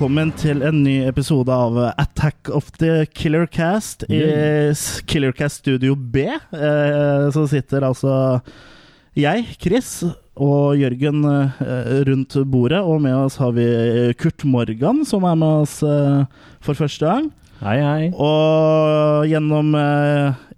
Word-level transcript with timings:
Velkommen 0.00 0.30
til 0.32 0.62
en 0.64 0.78
ny 0.80 0.94
episode 1.04 1.52
av 1.52 1.74
Attack 2.00 2.48
of 2.56 2.70
the 2.80 3.02
Killer 3.12 3.42
Cast 3.44 4.06
i 4.08 4.22
Killer 5.04 5.34
Cast 5.36 5.58
Studio 5.60 5.92
B. 5.92 6.22
Eh, 6.24 7.24
så 7.28 7.42
sitter 7.44 7.84
altså 7.84 8.14
jeg, 9.12 9.42
Chris, 9.60 9.90
og 10.40 10.80
Jørgen 10.80 11.20
eh, 11.28 11.60
rundt 12.08 12.38
bordet. 12.48 12.80
Og 12.80 13.04
med 13.04 13.12
oss 13.12 13.36
har 13.42 13.52
vi 13.58 13.66
Kurt 14.16 14.40
Morgan, 14.48 15.02
som 15.04 15.26
er 15.28 15.36
med 15.36 15.66
oss 15.66 15.76
eh, 15.84 16.24
for 16.64 16.80
første 16.80 17.04
gang. 17.04 17.28
Hei, 17.60 17.76
hei. 17.84 18.08
Og 18.16 19.28
gjennom 19.28 19.76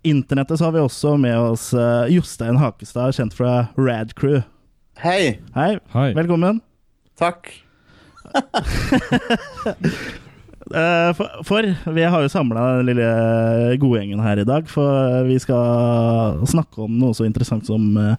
internettet 0.06 0.62
så 0.62 0.68
har 0.68 0.78
vi 0.78 0.84
også 0.86 1.16
med 1.18 1.34
oss 1.48 1.66
Jostein 2.14 2.62
Hakestad, 2.62 3.18
kjent 3.18 3.34
fra 3.34 3.58
Rad 3.74 4.14
Crew. 4.14 4.38
Hei. 5.02 5.40
Hei, 5.58 5.72
Hei. 5.98 6.08
velkommen. 6.14 6.62
Takk. 7.18 7.50
Eh, 10.72 11.10
for, 11.18 11.26
for 11.44 11.66
vi 11.92 12.04
har 12.06 12.22
jo 12.22 12.30
samla 12.32 12.62
den 12.78 12.86
lille 12.92 13.06
godgjengen 13.82 14.22
her 14.24 14.40
i 14.40 14.46
dag, 14.48 14.68
for 14.70 15.26
vi 15.26 15.34
skal 15.42 16.38
snakke 16.48 16.84
om 16.86 16.94
noe 17.00 17.12
så 17.18 17.26
interessant 17.26 17.66
som 17.68 17.90
eh, 18.00 18.14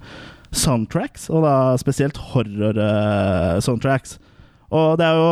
soundtracks, 0.53 1.30
og 1.34 1.47
da 1.47 1.55
spesielt 1.81 2.19
horror-soundtracks. 2.33 4.19
og 4.69 5.00
det 5.00 5.05
er 5.08 5.17
jo 5.17 5.30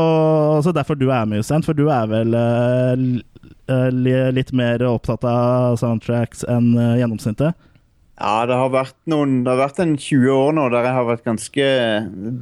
også 0.57 0.71
derfor 0.73 0.95
du 0.97 1.09
er 1.09 1.25
med, 1.25 1.37
Jostein, 1.41 1.67
for 1.67 1.77
du 1.77 1.87
er 1.93 2.09
vel 2.09 2.33
eh, 2.37 2.93
eh, 3.69 3.89
litt 4.33 4.51
mer 4.53 4.81
opptatt 4.89 5.25
av 5.27 5.77
soundtracks 5.81 6.45
enn 6.49 6.73
eh, 6.77 6.97
gjennomsnittet? 7.03 7.53
Ja, 8.21 8.45
det 8.45 8.57
har 8.57 8.69
vært 8.69 8.97
noen 9.09 9.39
Det 9.41 9.49
har 9.49 9.61
vært 9.63 9.79
en 9.81 9.95
20 9.97 10.33
år 10.35 10.51
nå 10.53 10.67
der 10.69 10.85
jeg 10.85 10.97
har 10.97 11.07
vært 11.07 11.25
ganske 11.25 11.69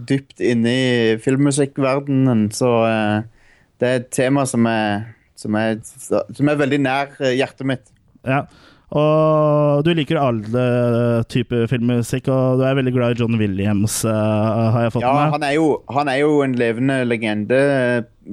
dypt 0.10 0.44
inne 0.44 0.74
i 0.74 0.90
filmmusikkverdenen, 1.24 2.50
så 2.56 2.72
eh, 2.90 3.20
det 3.80 3.88
er 3.88 4.02
et 4.02 4.10
tema 4.12 4.44
som 4.50 4.68
er, 4.68 5.06
som 5.40 5.56
er, 5.56 5.78
som 5.80 6.52
er 6.52 6.60
veldig 6.60 6.82
nær 6.84 7.16
eh, 7.22 7.38
hjertet 7.40 7.70
mitt. 7.70 7.94
Ja. 8.28 8.44
Og 8.90 9.84
du 9.86 9.92
liker 9.94 10.18
alle 10.18 10.62
typer 11.30 11.68
filmmusikk, 11.70 12.30
og 12.34 12.58
du 12.58 12.64
er 12.66 12.78
veldig 12.80 12.94
glad 12.96 13.14
i 13.14 13.22
John 13.22 13.38
Williams, 13.38 14.00
eh, 14.08 14.14
har 14.74 14.88
jeg 14.88 14.96
fått 14.96 15.06
Ja, 15.06 15.12
med 15.14 15.22
meg. 15.22 15.34
han 15.36 15.46
er 15.46 15.54
jo, 15.54 15.68
han 15.94 16.10
er 16.10 16.18
jo 16.24 16.32
en 16.42 16.56
levende 16.58 16.98
legende, 17.06 17.60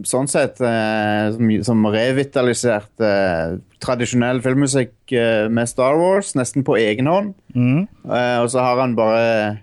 sånn 0.08 0.30
sett, 0.32 0.62
eh, 0.64 1.28
som, 1.34 1.52
som 1.68 1.84
revitaliserte 1.92 3.10
eh, 3.10 3.58
tradisjonell 3.84 4.40
filmmusikk 4.44 5.12
med 5.52 5.68
Star 5.68 6.00
Wars, 6.00 6.32
nesten 6.38 6.64
på 6.64 6.78
egen 6.80 7.10
hånd. 7.10 7.34
Mm. 7.52 7.84
Og 8.08 8.48
så 8.50 8.64
har 8.64 8.80
han 8.80 8.96
bare 8.96 9.60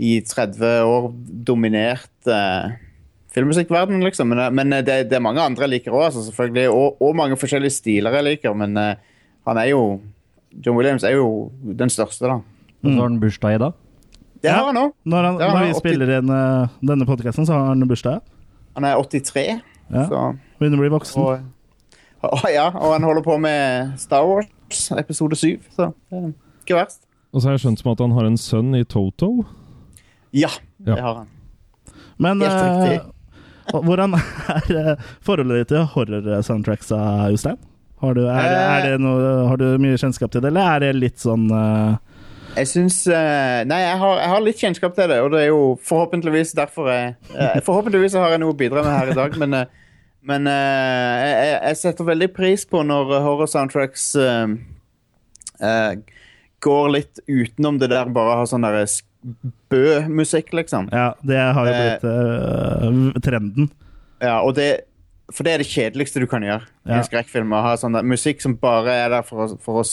i 0.00 0.16
30 0.24 0.88
år 0.88 1.12
dominert 1.46 2.32
filmmusikkverdenen, 3.34 4.02
liksom. 4.06 4.32
Men, 4.32 4.46
men 4.56 4.72
det, 4.80 5.04
det 5.10 5.18
er 5.18 5.24
mange 5.24 5.42
andre 5.44 5.66
jeg 5.66 5.76
liker 5.76 5.94
òg, 5.94 6.08
altså, 6.08 6.24
selvfølgelig. 6.28 6.70
Og, 6.72 7.02
og 7.04 7.16
mange 7.18 7.38
forskjellige 7.38 7.76
stiler 7.76 8.16
jeg 8.18 8.26
liker. 8.28 8.56
Men 8.58 8.78
uh, 8.78 8.94
han 9.48 9.60
er 9.60 9.70
jo 9.72 9.82
John 10.62 10.76
Williams 10.76 11.02
er 11.04 11.16
jo 11.16 11.50
den 11.62 11.90
største, 11.90 12.28
da. 12.30 12.34
Og 12.84 12.90
så 12.90 12.94
har 12.98 13.08
han 13.08 13.18
bursdag 13.22 13.54
i 13.56 13.58
dag. 13.58 13.72
Det 14.44 14.52
har 14.52 14.66
han 14.68 14.76
òg. 14.76 14.90
Når, 15.08 15.24
han, 15.24 15.34
når 15.40 15.48
han 15.48 15.56
er 15.56 15.66
vi 15.66 15.72
80 15.72 15.78
spiller 15.80 16.10
inn 16.18 16.30
uh, 16.30 16.68
denne 16.84 17.06
podkasten, 17.08 17.46
så 17.48 17.56
har 17.56 17.70
han 17.72 17.86
bursdag. 17.88 18.20
Han 18.76 18.84
er 18.84 18.98
83, 19.00 19.44
Ja. 19.92 20.04
så 20.08 20.20
Begynner 20.60 20.78
å 20.78 20.84
bli 20.84 20.92
voksen. 20.92 21.22
og, 21.22 21.40
og, 22.28 22.44
ja, 22.52 22.66
og 22.72 22.92
han 22.94 23.02
holder 23.08 23.24
på 23.24 23.38
med 23.40 23.94
Star 24.00 24.24
Wars 24.28 24.90
episode 24.98 25.36
7, 25.36 25.58
så 25.74 25.90
det 26.10 26.18
er 26.20 26.30
ikke 26.64 26.76
verst. 26.78 27.02
Og 27.34 27.40
så 27.42 27.48
har 27.50 27.56
jeg 27.56 27.64
skjønt 27.64 27.80
som 27.82 27.90
at 27.92 28.00
han 28.04 28.12
har 28.16 28.28
en 28.28 28.36
sønn 28.38 28.74
i 28.78 28.84
Toto. 28.84 29.32
Ja, 30.34 30.48
Ja. 30.84 30.94
det 30.94 31.02
har 31.02 31.14
han. 31.22 31.28
Men 32.18 32.40
Helt 32.40 32.84
riktig. 32.84 33.12
hvordan 33.72 34.14
er 34.14 34.76
eh, 34.76 34.96
forholdet 35.24 35.64
ditt 35.64 35.68
til 35.72 35.86
horror-soundtracks, 35.94 36.92
eh, 36.94 37.30
Jostein? 37.32 37.56
Har 38.02 38.16
du, 38.16 38.24
er, 38.26 38.50
er 38.50 38.88
det 38.88 38.96
noe, 39.02 39.28
har 39.48 39.60
du 39.60 39.78
mye 39.80 39.98
kjennskap 40.00 40.32
til 40.32 40.42
det, 40.42 40.50
eller 40.50 40.74
er 40.74 40.82
det 40.84 40.90
litt 40.98 41.22
sånn 41.22 41.46
uh... 41.52 41.94
Jeg 42.54 42.68
syns 42.70 43.00
uh, 43.10 43.62
Nei, 43.66 43.80
jeg 43.82 43.96
har, 44.02 44.18
jeg 44.20 44.32
har 44.32 44.44
litt 44.44 44.60
kjennskap 44.62 44.96
til 44.98 45.08
det, 45.10 45.20
og 45.24 45.32
det 45.32 45.44
er 45.44 45.48
jo 45.48 45.62
forhåpentligvis 45.82 46.52
derfor 46.58 46.90
jeg 46.92 47.14
uh, 47.32 47.56
Forhåpentligvis 47.66 48.18
har 48.18 48.34
jeg 48.34 48.42
noe 48.42 48.54
å 48.54 48.58
bidra 48.58 48.84
med 48.84 48.92
her 48.94 49.14
i 49.14 49.16
dag, 49.18 49.38
men, 49.40 49.56
eh, 49.58 49.96
men 50.26 50.50
eh, 50.50 51.24
jeg, 51.24 51.56
jeg 51.70 51.80
setter 51.80 52.10
veldig 52.10 52.30
pris 52.36 52.66
på 52.68 52.82
når 52.86 53.16
horror-soundtracks 53.24 54.06
eh, 54.22 54.54
eh, 55.60 56.20
går 56.64 56.92
litt 56.94 57.20
utenom 57.28 57.80
det 57.82 57.90
der 57.92 58.12
bare 58.14 58.36
å 58.36 58.38
ha 58.42 58.46
sånn 58.48 58.64
derre 58.64 58.86
bø-musikk, 59.72 60.52
liksom. 60.56 60.88
Ja, 60.92 61.12
det 61.24 61.40
har 61.40 61.68
jo 61.68 61.74
Eh, 61.74 61.84
blitt 61.84 62.04
eh, 62.08 63.22
trenden. 63.24 63.70
Ja, 64.22 64.40
og 64.40 64.54
det 64.56 64.86
For 65.32 65.46
det 65.46 65.52
er 65.54 65.62
det 65.62 65.68
kjedeligste 65.70 66.20
du 66.20 66.26
kan 66.28 66.42
gjøre 66.44 66.66
i 66.84 66.90
Ja. 66.90 66.98
en 66.98 67.04
skrekkfilm. 67.06 67.52
Å 67.56 67.62
ha 67.64 67.76
sånn 67.80 67.94
der, 67.96 68.02
musikk 68.04 68.42
som 68.44 68.56
bare 68.60 68.92
er 69.06 69.08
der 69.14 69.22
for 69.24 69.44
å, 69.46 69.58
for 69.62 69.80
å, 69.80 69.84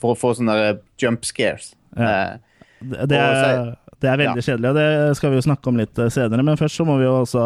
for 0.00 0.14
å 0.14 0.18
få 0.18 0.32
sånne 0.34 0.56
der 0.58 0.80
jump 0.98 1.22
scares. 1.28 1.74
Ja. 1.96 2.08
Eh, 2.08 2.38
Det, 2.82 3.04
det, 3.12 3.18
er, 3.18 3.76
det 4.02 4.08
er 4.10 4.16
veldig 4.18 4.42
kjedelig, 4.42 4.68
og 4.72 4.74
det 4.74 5.16
skal 5.16 5.30
vi 5.30 5.36
jo 5.38 5.44
snakke 5.46 5.68
om 5.70 5.76
litt 5.78 5.98
eh, 6.02 6.08
senere. 6.10 6.42
Men 6.42 6.56
først 6.58 6.74
så 6.80 6.84
må 6.84 6.96
vi 6.98 7.04
jo 7.06 7.12
også 7.20 7.44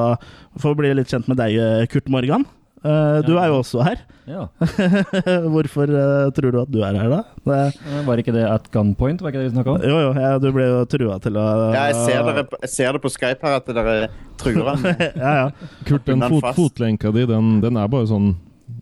få 0.63 0.73
bli 0.79 0.95
litt 0.97 1.11
kjent 1.13 1.29
med 1.29 1.37
deg, 1.37 1.59
eh, 1.61 1.85
Kurt 1.93 2.09
Morgan. 2.09 2.47
Eh, 2.87 3.19
Du 3.27 3.33
er 3.39 3.49
jo 3.51 3.59
også 3.63 3.83
her. 3.87 3.99
Ja. 4.27 4.47
Hvorfor 5.53 5.91
eh, 5.91 6.31
tror 6.37 6.53
du 6.55 6.59
at 6.63 6.71
du 6.73 6.81
er 6.83 6.97
her, 6.99 7.11
da? 7.13 7.21
Det, 7.47 7.59
Eh, 7.87 8.01
Var 8.07 8.23
ikke 8.23 8.33
det 8.35 8.45
at 8.49 8.67
gunpoint? 8.75 9.21
Var 9.23 9.31
ikke 9.33 9.43
det 9.43 9.51
vi 9.51 9.55
snakka 9.57 9.75
om? 9.77 9.83
jo, 9.87 9.99
jo, 10.07 10.11
ja, 10.19 10.33
du 10.43 10.49
ble 10.55 10.67
jo 10.67 10.81
trua 10.91 11.19
til 11.23 11.37
å 11.39 11.45
Ja, 11.75 11.85
jeg 11.91 11.99
ser, 12.07 12.25
dere, 12.27 12.47
jeg 12.65 12.73
ser 12.73 12.97
det 12.97 13.03
på 13.05 13.13
Skype 13.13 13.47
her 13.47 13.59
at 13.61 13.71
dere 13.71 14.09
truer 14.41 14.73
ham. 14.73 14.83
ja, 15.25 15.33
ja. 15.43 15.47
Kurt, 15.87 16.05
den 16.09 16.25
fot, 16.27 16.51
fotlenka 16.57 17.13
di, 17.15 17.27
den, 17.31 17.57
den 17.63 17.79
er 17.81 17.89
bare 17.93 18.09
sånn 18.11 18.33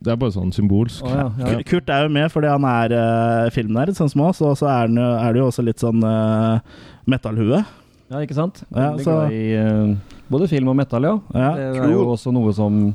Det 0.04 0.15
er 0.15 0.16
bare 0.21 0.32
sånn 0.32 0.50
symbolsk. 0.56 1.04
Oh, 1.04 1.12
ja, 1.12 1.26
ja. 1.38 1.47
Kur- 1.53 1.65
Kurt 1.75 1.92
er 1.92 2.06
jo 2.06 2.12
med 2.16 2.32
fordi 2.32 2.48
han 2.48 2.65
er 2.69 2.94
uh, 2.97 3.50
filmnerd, 3.53 3.92
sånn 3.97 4.10
som 4.12 4.25
oss, 4.26 4.41
og 4.44 4.56
så 4.60 4.69
er, 4.71 4.86
han, 4.88 4.97
jo- 5.00 5.15
er 5.21 5.32
det 5.36 5.42
jo 5.44 5.48
også 5.53 5.65
litt 5.65 5.81
sånn 5.84 6.00
uh, 6.04 6.59
metallhue. 7.09 7.60
ja, 8.10 8.21
ikke 8.25 8.36
sant? 8.36 8.62
Ja, 8.72 8.91
så- 9.04 9.28
i 9.32 9.44
både 10.32 10.48
film 10.48 10.69
og 10.72 10.76
metal, 10.81 11.04
ja. 11.04 11.15
Ja. 11.36 11.50
Det 11.76 11.84
er 11.84 11.92
jo 11.92 12.04
også 12.16 12.32
noe 12.32 12.53
som 12.56 12.94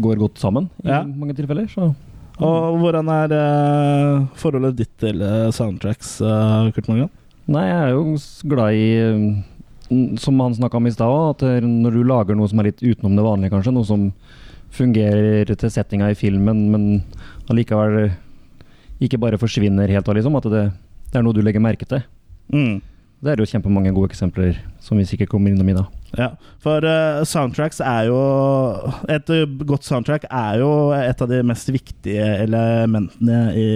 går 0.00 0.20
godt 0.20 0.38
sammen 0.40 0.68
i 0.84 0.88
Ja. 0.88 1.02
mange 1.04 1.34
tilfeller. 1.34 1.68
Så 1.70 1.94
Og 2.42 2.78
hvordan 2.80 3.08
er 3.12 3.32
uh, 3.36 4.26
forholdet 4.34 4.76
ditt 4.76 4.92
til 4.98 5.20
uh, 5.22 5.50
soundtracks, 5.52 6.20
uh, 6.20 6.70
Kurt 6.72 6.88
Morgan? 6.88 7.10
Nei, 7.46 7.66
jeg 7.68 7.80
er 7.82 7.90
jo 7.90 8.16
glad 8.48 8.72
i 8.78 8.86
eh, 9.02 10.16
Som 10.22 10.38
han 10.40 10.54
snakka 10.54 10.78
om 10.78 10.86
i 10.86 10.92
stad, 10.94 11.42
at 11.42 11.62
når 11.66 11.92
du 11.92 12.02
lager 12.06 12.34
noe 12.38 12.48
som 12.48 12.60
er 12.62 12.70
litt 12.70 12.80
utenom 12.80 13.16
det 13.18 13.24
vanlige, 13.26 13.50
kanskje, 13.52 13.74
noe 13.74 13.84
som 13.84 14.06
fungerer 14.72 15.44
til 15.50 15.70
settinga 15.70 16.08
i 16.08 16.16
filmen, 16.16 16.70
men 16.72 16.86
allikevel 17.50 18.12
ikke 19.02 19.18
bare 19.20 19.36
forsvinner 19.42 19.90
helt 19.92 20.06
liksom. 20.08 20.38
At 20.38 20.48
det, 20.48 20.62
det 21.10 21.18
er 21.18 21.26
noe 21.26 21.36
du 21.36 21.42
legger 21.44 21.60
merke 21.60 21.84
til. 21.84 22.00
Mm. 22.54 22.80
Det 23.22 23.34
er 23.34 23.42
jo 23.42 23.50
kjempemange 23.50 23.92
gode 23.92 24.08
eksempler 24.10 24.56
som 24.80 24.96
vi 24.96 25.04
sikkert 25.04 25.28
kommer 25.34 25.52
innom 25.52 25.68
i 25.68 25.76
dag. 25.76 25.86
Ja, 26.18 26.28
for 26.60 26.84
uh, 26.84 27.22
soundtracks 27.24 27.78
er 27.80 28.10
jo 28.10 28.18
Et 29.08 29.30
uh, 29.32 29.46
godt 29.64 29.86
soundtrack 29.88 30.26
er 30.28 30.58
jo 30.60 30.70
et 30.92 31.24
av 31.24 31.30
de 31.30 31.40
mest 31.48 31.70
viktige 31.72 32.26
elementene 32.42 33.38
i 33.56 33.68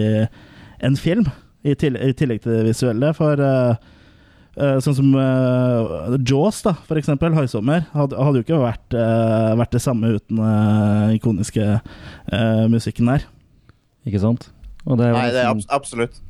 en 0.85 0.97
film, 1.01 1.25
i, 1.65 1.73
til, 1.81 1.97
i 1.97 2.13
tillegg 2.13 2.43
til 2.45 2.59
det 2.59 2.67
visuelle. 2.67 3.15
For 3.17 3.41
uh, 3.41 3.79
uh, 4.61 4.77
sånn 4.85 4.99
som 4.99 5.15
uh, 5.17 6.19
Jaws, 6.21 6.61
da, 6.67 6.75
for 6.89 7.01
eksempel, 7.01 7.33
'Høysommer', 7.33 7.89
hadde, 7.95 8.21
hadde 8.21 8.43
jo 8.43 8.45
ikke 8.45 8.61
vært, 8.61 8.87
uh, 8.93 9.57
vært 9.57 9.73
det 9.73 9.83
samme 9.85 10.13
uten 10.19 10.43
uh, 10.45 11.09
ikoniske 11.17 11.71
uh, 11.81 12.67
musikken 12.73 13.09
der. 13.15 13.25
Ikke 14.07 14.21
sant? 14.23 14.51
Og 14.85 15.01
det 15.01 15.09
er 15.09 15.15
jo 15.15 15.19
Nei, 15.19 15.31
det 15.33 15.41
er 15.43 15.55
nesten, 15.57 15.73
abs 15.73 15.81
absolutt. 15.81 16.21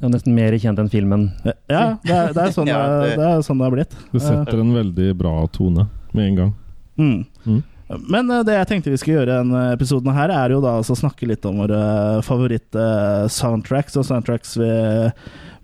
Det 0.00 0.06
er 0.08 0.12
nesten 0.14 0.32
mer 0.36 0.54
kjent 0.56 0.78
enn 0.80 0.88
filmen. 0.88 1.26
Ja, 1.44 1.52
det 2.00 2.14
er, 2.14 2.30
det 2.32 2.44
er, 2.46 2.54
sånn, 2.56 2.68
Ja, 2.72 2.78
det, 3.02 3.16
det- 3.20 3.26
er 3.34 3.42
sånn 3.44 3.58
det 3.60 3.66
har 3.68 3.74
blitt. 3.74 3.96
Det 4.14 4.22
setter 4.24 4.62
en 4.62 4.72
veldig 4.72 5.10
bra 5.20 5.34
tone 5.52 5.84
med 6.16 6.30
en 6.30 6.38
gang. 6.38 6.54
Mm. 7.00 7.18
Mm. 7.44 7.60
Men 8.08 8.30
eh, 8.30 8.42
det 8.46 8.54
jeg 8.54 8.68
tenkte 8.70 8.92
vi 8.92 8.98
skulle 9.02 9.18
gjøre 9.20 9.34
i 9.34 9.38
denne 9.42 9.62
episoden 9.74 10.14
her, 10.14 10.30
er 10.32 10.54
jo 10.54 10.60
da 10.62 10.76
å 10.80 10.84
snakke 10.96 11.26
litt 11.28 11.44
om 11.48 11.58
våre 11.64 11.80
favoritt-soundtracks 12.26 13.98
og 13.98 14.06
soundtracks 14.06 14.54
vi, 14.60 14.68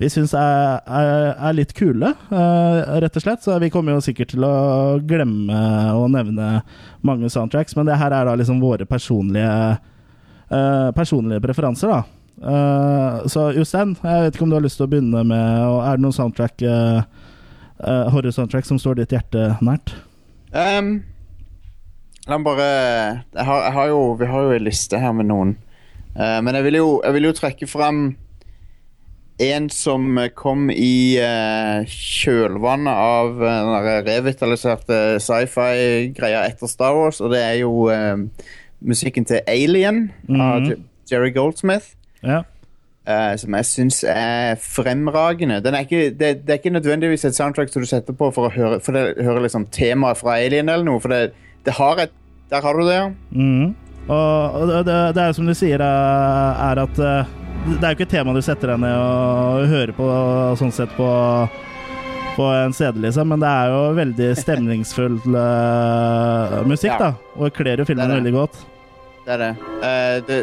vi 0.02 0.10
syns 0.12 0.34
er, 0.36 0.80
er, 0.84 1.12
er 1.48 1.56
litt 1.56 1.72
kule, 1.76 2.10
eh, 2.28 2.80
rett 3.04 3.16
og 3.16 3.24
slett. 3.24 3.44
Så 3.46 3.56
vi 3.62 3.70
kommer 3.72 3.96
jo 3.96 4.02
sikkert 4.04 4.34
til 4.34 4.44
å 4.46 4.98
glemme 5.06 5.60
å 5.96 6.04
nevne 6.12 6.60
mange 7.06 7.30
soundtracks, 7.32 7.76
men 7.78 7.88
det 7.88 7.96
her 8.00 8.12
er 8.12 8.28
da 8.28 8.34
liksom 8.36 8.60
våre 8.60 8.84
personlige 8.90 9.78
eh, 10.50 10.90
personlige 10.98 11.40
preferanser, 11.46 11.94
da. 11.94 12.02
Eh, 12.42 13.26
så 13.26 13.50
Jostein, 13.56 13.94
jeg 14.02 14.24
vet 14.24 14.34
ikke 14.36 14.44
om 14.44 14.50
du 14.50 14.58
har 14.58 14.64
lyst 14.64 14.76
til 14.76 14.84
å 14.84 14.90
begynne 14.92 15.22
med 15.24 15.60
og 15.64 15.78
Er 15.80 15.96
det 15.96 16.04
noen 16.04 16.12
soundtrack 16.12 16.60
eh, 16.68 16.98
eh, 17.80 18.10
horror-soundtrack 18.12 18.68
som 18.68 18.80
står 18.80 18.98
ditt 19.00 19.14
hjerte 19.16 19.54
nært? 19.64 19.94
Um, 20.52 21.00
la 22.28 22.36
meg 22.36 22.44
bare 22.44 22.68
jeg 22.68 23.48
har, 23.48 23.64
jeg 23.64 23.74
har 23.78 23.88
jo, 23.88 24.02
Vi 24.20 24.28
har 24.28 24.44
jo 24.44 24.52
en 24.58 24.68
liste 24.68 25.00
her 25.00 25.16
med 25.16 25.30
noen. 25.32 25.56
Uh, 26.16 26.38
men 26.44 26.56
jeg 26.56 26.68
vil, 26.68 26.78
jo, 26.82 26.92
jeg 27.04 27.16
vil 27.16 27.28
jo 27.30 27.34
trekke 27.40 27.68
fram 27.68 28.04
en 29.40 29.66
som 29.72 30.16
kom 30.36 30.70
i 30.72 31.16
uh, 31.20 31.84
kjølvannet 31.88 32.88
av 32.92 33.34
uh, 33.40 33.48
den 33.48 34.06
revitaliserte 34.08 35.00
sci-fi-greia 35.24 36.46
etter 36.48 36.72
Star 36.72 36.96
Wars, 36.96 37.20
og 37.20 37.32
det 37.32 37.42
er 37.44 37.58
jo 37.60 37.88
musikken 38.80 39.24
til 39.24 39.40
Alien 39.48 40.10
av 40.28 40.34
-hmm. 40.36 40.72
av 40.72 40.72
Jerry 41.10 41.32
Goldsmith. 41.32 41.96
Ja. 42.26 42.42
Uh, 43.06 43.36
som 43.38 43.54
jeg 43.54 43.66
syns 43.68 44.00
er 44.10 44.56
fremragende. 44.58 45.60
Den 45.62 45.76
er 45.78 45.84
ikke, 45.86 46.10
det, 46.10 46.30
det 46.42 46.50
er 46.52 46.58
ikke 46.58 46.74
nødvendigvis 46.74 47.24
et 47.28 47.36
soundtrack 47.38 47.70
som 47.70 47.84
du 47.84 47.86
setter 47.86 48.16
på 48.18 48.32
for 48.34 48.48
å 48.48 48.54
høre, 48.54 48.80
for 48.82 48.98
det, 48.98 49.22
høre 49.22 49.44
liksom 49.44 49.68
temaet 49.70 50.18
fra 50.18 50.34
Alien 50.40 50.66
eller 50.72 50.86
noe, 50.88 50.98
for 51.02 51.14
det, 51.14 51.28
det 51.66 51.76
har 51.78 52.06
et 52.06 52.14
Der 52.50 52.62
har 52.62 52.76
du 52.78 52.84
det, 52.86 52.94
ja. 52.94 53.06
Mm. 53.34 53.74
Og 54.06 54.54
og 54.54 54.84
det, 54.86 54.96
det, 55.16 55.22
er 55.22 55.32
som 55.34 55.46
du 55.46 55.54
sier, 55.54 55.82
er 55.82 56.78
at 56.78 56.98
eh, 57.02 57.32
det 57.66 57.80
er 57.80 57.90
jo 57.90 57.96
ikke 57.96 58.06
et 58.06 58.12
tema 58.14 58.34
du 58.34 58.42
setter 58.46 58.70
deg 58.70 58.84
ned 58.84 58.94
og 58.94 59.64
hører 59.72 59.92
på 59.96 60.10
sånn 60.60 60.74
sett 60.74 60.92
på 60.98 61.08
på 62.36 62.44
en 62.52 62.74
CD, 62.76 63.00
liksom, 63.00 63.30
men 63.32 63.40
det 63.40 63.48
er 63.48 63.70
jo 63.72 63.80
veldig 63.96 64.28
stemningsfull 64.44 65.16
eh, 65.24 66.58
musikk, 66.68 66.92
Ja. 66.92 66.98
da. 67.00 67.10
Og 67.38 67.54
kler 67.56 67.80
jo 67.80 67.86
filmen 67.88 68.12
veldig 68.18 68.34
godt. 68.34 68.58
Det 69.26 69.34
er 69.34 69.42
det. 69.42 69.52
Uh, 69.80 70.16
det, 70.28 70.40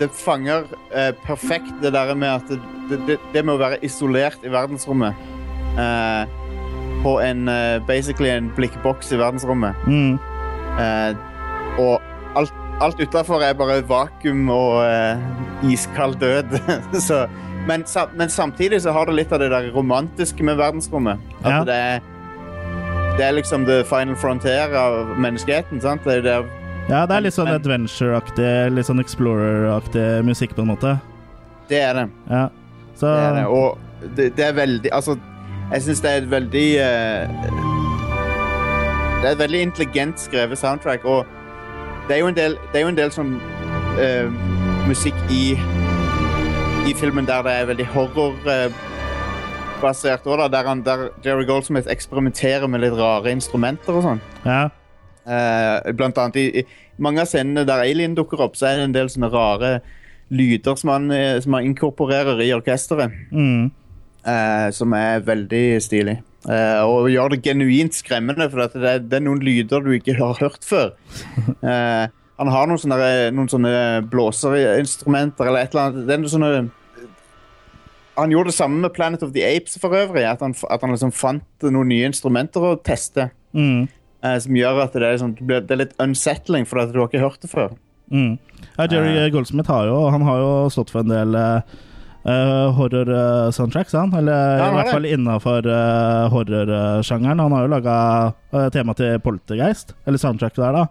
det 0.00 0.10
fanger 0.12 0.66
eh, 0.92 1.12
perfekt 1.24 1.72
det 1.82 1.92
der 1.94 2.14
med 2.14 2.28
at 2.28 2.50
det, 2.90 2.98
det, 3.08 3.18
det, 3.32 3.44
med 3.44 3.54
å 3.54 3.60
være 3.62 3.78
isolert 3.86 4.42
i 4.44 4.52
verdensrommet. 4.52 5.14
eh, 5.78 6.26
på 7.02 7.20
en 7.22 7.48
eh, 7.48 7.78
basically 7.86 8.30
en 8.32 8.48
blikkboks 8.56 9.12
i 9.12 9.18
verdensrommet. 9.20 9.74
Mm. 9.86 10.18
Eh, 10.80 11.16
og 11.78 12.00
alt, 12.36 12.52
alt 12.80 13.00
utafor 13.00 13.42
er 13.44 13.54
bare 13.54 13.82
vakuum 13.88 14.48
og 14.50 14.80
eh, 14.84 15.20
iskald 15.70 16.16
død. 16.20 16.56
så, 17.08 17.26
men, 17.68 17.84
men 18.16 18.28
samtidig 18.32 18.82
så 18.82 18.92
har 18.96 19.06
det 19.06 19.14
litt 19.20 19.32
av 19.32 19.40
det 19.44 19.50
der 19.52 19.70
romantiske 19.76 20.42
med 20.44 20.56
verdensrommet. 20.60 21.18
At 21.44 21.52
Ja. 21.52 21.64
det 21.64 21.74
er 21.74 22.00
det 23.16 23.24
er 23.24 23.32
liksom 23.32 23.62
the 23.64 23.78
final 23.88 24.16
frontier 24.16 24.74
av 24.76 25.14
menneskeheten. 25.16 25.80
sant? 25.80 26.02
Det 26.04 26.12
er 26.12 26.16
jo 26.16 26.22
der 26.26 26.42
Ja, 26.86 27.00
det 27.02 27.16
er 27.16 27.24
litt 27.24 27.34
sånn 27.34 27.48
adventure-aktig, 27.50 28.70
litt 28.70 28.86
sånn 28.86 29.02
explorer-aktig 29.02 30.22
musikk, 30.26 30.52
på 30.54 30.62
en 30.62 30.68
måte. 30.70 30.92
Det 31.66 31.80
er 31.82 31.94
det. 31.98 32.06
Ja. 32.30 32.46
Så 32.94 33.06
Det 33.10 33.24
er 33.24 33.34
det. 33.34 33.46
Og 33.50 33.78
det, 34.16 34.36
det 34.36 34.44
er 34.46 34.52
veldig 34.54 34.90
Altså, 34.94 35.16
jeg 35.72 35.82
syns 35.82 36.00
det 36.04 36.10
er 36.10 36.16
et 36.22 36.30
veldig 36.30 36.68
uh, 36.78 36.82
Det 39.18 39.26
er 39.26 39.32
et 39.32 39.38
veldig 39.38 39.60
intelligent 39.66 40.20
skrevet 40.20 40.58
soundtrack, 40.58 41.04
og 41.04 41.26
det 42.08 42.14
er 42.14 42.18
jo 42.22 42.26
en 42.30 42.36
del, 42.36 42.54
det 42.72 42.78
er 42.78 42.82
jo 42.86 42.92
en 42.94 43.00
del 43.00 43.10
sånn 43.10 43.40
uh, 43.98 44.30
musikk 44.86 45.18
i 45.34 45.58
i 46.86 46.94
filmen 46.94 47.26
der 47.26 47.42
det 47.42 47.52
er 47.52 47.66
veldig 47.66 47.86
horrorbasert 47.90 50.22
òg. 50.22 50.38
Der, 50.54 50.62
han, 50.68 50.86
der 50.86 51.10
Jerry 51.24 51.42
Goldsmith 51.48 51.88
eksperimenterer 51.90 52.66
med 52.70 52.80
litt 52.84 52.94
rare 52.94 53.26
instrumenter 53.34 53.90
og 53.98 54.02
sånn. 54.06 54.20
ja. 54.46 54.68
Eh, 55.26 55.92
blant 55.98 56.18
annet 56.22 56.38
i, 56.38 56.46
i 56.62 57.02
mange 57.02 57.22
av 57.24 57.30
scenene 57.30 57.66
der 57.66 57.82
Alien 57.82 58.14
dukker 58.16 58.44
opp, 58.44 58.54
så 58.58 58.70
er 58.70 58.78
det 58.78 58.90
en 58.90 58.94
del 58.94 59.10
sånne 59.10 59.30
rare 59.32 59.72
lyder 60.30 60.78
som 60.78 60.92
han, 60.94 61.10
eh, 61.14 61.38
som 61.42 61.56
han 61.58 61.66
inkorporerer 61.66 62.40
i 62.44 62.52
orkesteret. 62.56 63.14
Mm. 63.32 63.72
Uh, 64.26 64.72
som 64.74 64.90
er 64.98 65.20
veldig 65.22 65.78
stilig. 65.78 66.16
Uh, 66.48 66.82
og 66.82 67.04
gjør 67.12 67.30
det 67.30 67.44
genuint 67.44 67.94
skremmende, 67.94 68.48
for 68.50 68.64
det, 68.64 68.80
er, 68.82 69.04
det 69.06 69.20
er 69.20 69.22
noen 69.22 69.38
lyder 69.38 69.84
du 69.84 69.92
ikke 69.94 70.16
har 70.22 70.40
hørt 70.40 70.66
før. 70.66 70.96
Uh, 71.62 72.10
han 72.36 72.50
har 72.50 72.66
noen 72.66 72.80
sånne, 72.82 72.98
noen 73.36 73.52
sånne 73.52 73.76
blåserinstrumenter 74.10 75.46
eller 75.46 75.62
et 75.62 75.76
eller 75.76 75.84
annet. 75.84 76.08
Det 76.08 76.16
er 76.16 76.24
noen 76.24 76.34
sånne 76.34 76.50
han 78.16 78.32
gjorde 78.32 78.48
det 78.48 78.56
samme 78.56 78.80
med 78.80 78.94
Planet 78.96 79.22
of 79.22 79.34
the 79.36 79.44
Apes 79.44 79.76
for 79.80 79.92
øvrig. 79.92 80.24
At 80.24 80.40
han, 80.40 80.54
at 80.70 80.80
han 80.80 80.94
liksom 80.94 81.12
fant 81.12 81.66
noen 81.68 81.90
nye 81.92 82.08
instrumenter 82.08 82.64
å 82.64 82.76
teste. 82.80 83.28
Mm. 83.56 83.86
Eh, 84.22 84.38
som 84.38 84.52
gjør 84.56 84.82
at 84.84 84.92
det 84.92 85.02
er, 85.02 85.16
sånn, 85.18 85.34
det 85.40 85.70
er 85.70 85.76
litt 85.84 85.94
unsettling, 85.98 86.66
for 86.66 86.78
at 86.80 86.92
du 86.92 86.98
har 87.00 87.08
ikke 87.08 87.20
hørt 87.24 87.40
det 87.40 87.50
før. 87.50 87.74
Mm. 88.12 88.38
Ja, 88.78 88.86
Jerry 88.86 89.16
Eh. 89.26 89.30
Goldsmith 89.34 89.68
har 89.70 89.86
jo, 89.86 90.08
han 90.10 90.22
har 90.22 90.38
jo 90.38 90.68
stått 90.70 90.90
for 90.90 91.00
en 91.02 91.08
del 91.10 91.34
uh, 91.34 91.60
horror-soundtracks, 92.76 93.92
han. 93.92 94.12
Eller 94.14 94.32
Ja, 94.58 94.64
han 94.64 94.74
i 94.74 94.78
hvert 94.80 94.92
fall 94.94 95.08
innafor 95.10 95.66
uh, 95.66 96.28
horrorsjangeren. 96.32 97.40
Han 97.42 97.52
har 97.56 97.66
jo 97.66 97.72
laga 97.72 97.96
tema 98.74 98.94
til 98.98 99.18
Poltergeist, 99.24 99.94
eller 100.06 100.18
soundtrack 100.22 100.54
der, 100.56 100.72
da. 100.80 100.86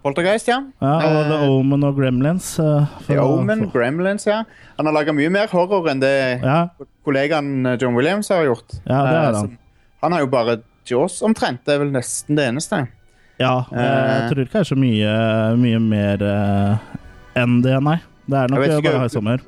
Poltergeist, 0.00 0.48
ja. 0.48 0.62
Ja, 0.80 0.94
og 0.96 1.16
Eh, 1.20 1.28
The 1.28 1.38
Omen 1.52 1.82
og 1.84 1.96
Gremlins. 1.98 2.54
eh, 2.58 2.86
The 3.06 3.18
Omen, 3.20 3.66
for- 3.66 3.74
Gremlins, 3.80 4.24
ja. 4.26 4.44
Han 4.78 4.86
har 4.86 4.94
laga 4.96 5.12
mye 5.12 5.28
mer 5.30 5.46
horror 5.52 5.88
enn 5.90 6.00
det 6.00 6.40
Ja, 6.42 6.68
kollegaen 7.04 7.66
eh, 7.66 7.76
John 7.78 7.94
Williams 7.94 8.28
har 8.32 8.44
gjort. 8.46 8.78
Ja, 8.86 9.02
det 9.04 9.16
er 9.18 9.28
Eh, 9.28 9.36
han. 9.36 9.58
han 10.02 10.12
har 10.12 10.20
jo 10.20 10.26
bare 10.26 10.62
Jaws 10.86 11.20
omtrent. 11.22 11.64
Det 11.66 11.74
er 11.74 11.78
vel 11.84 11.90
nesten 11.92 12.36
det 12.36 12.48
eneste. 12.50 12.86
ja 13.40 13.64
jeg 13.72 13.78
Eh. 13.80 14.28
tror 14.30 14.42
ikke 14.44 14.52
det 14.52 14.60
er 14.60 14.68
så 14.74 14.76
mye, 14.76 15.12
mye 15.56 15.78
mer 15.80 16.22
eh, 16.22 16.76
enn 17.40 17.62
det, 17.62 17.76
nei. 17.82 17.98
Det 18.28 18.36
er 18.38 18.48
nok 18.48 18.60
Jeg 18.62 18.70
eh, 18.70 18.76
ikke- 18.78 18.90
bare 18.92 19.00
High 19.00 19.08
Summer. 19.14 19.38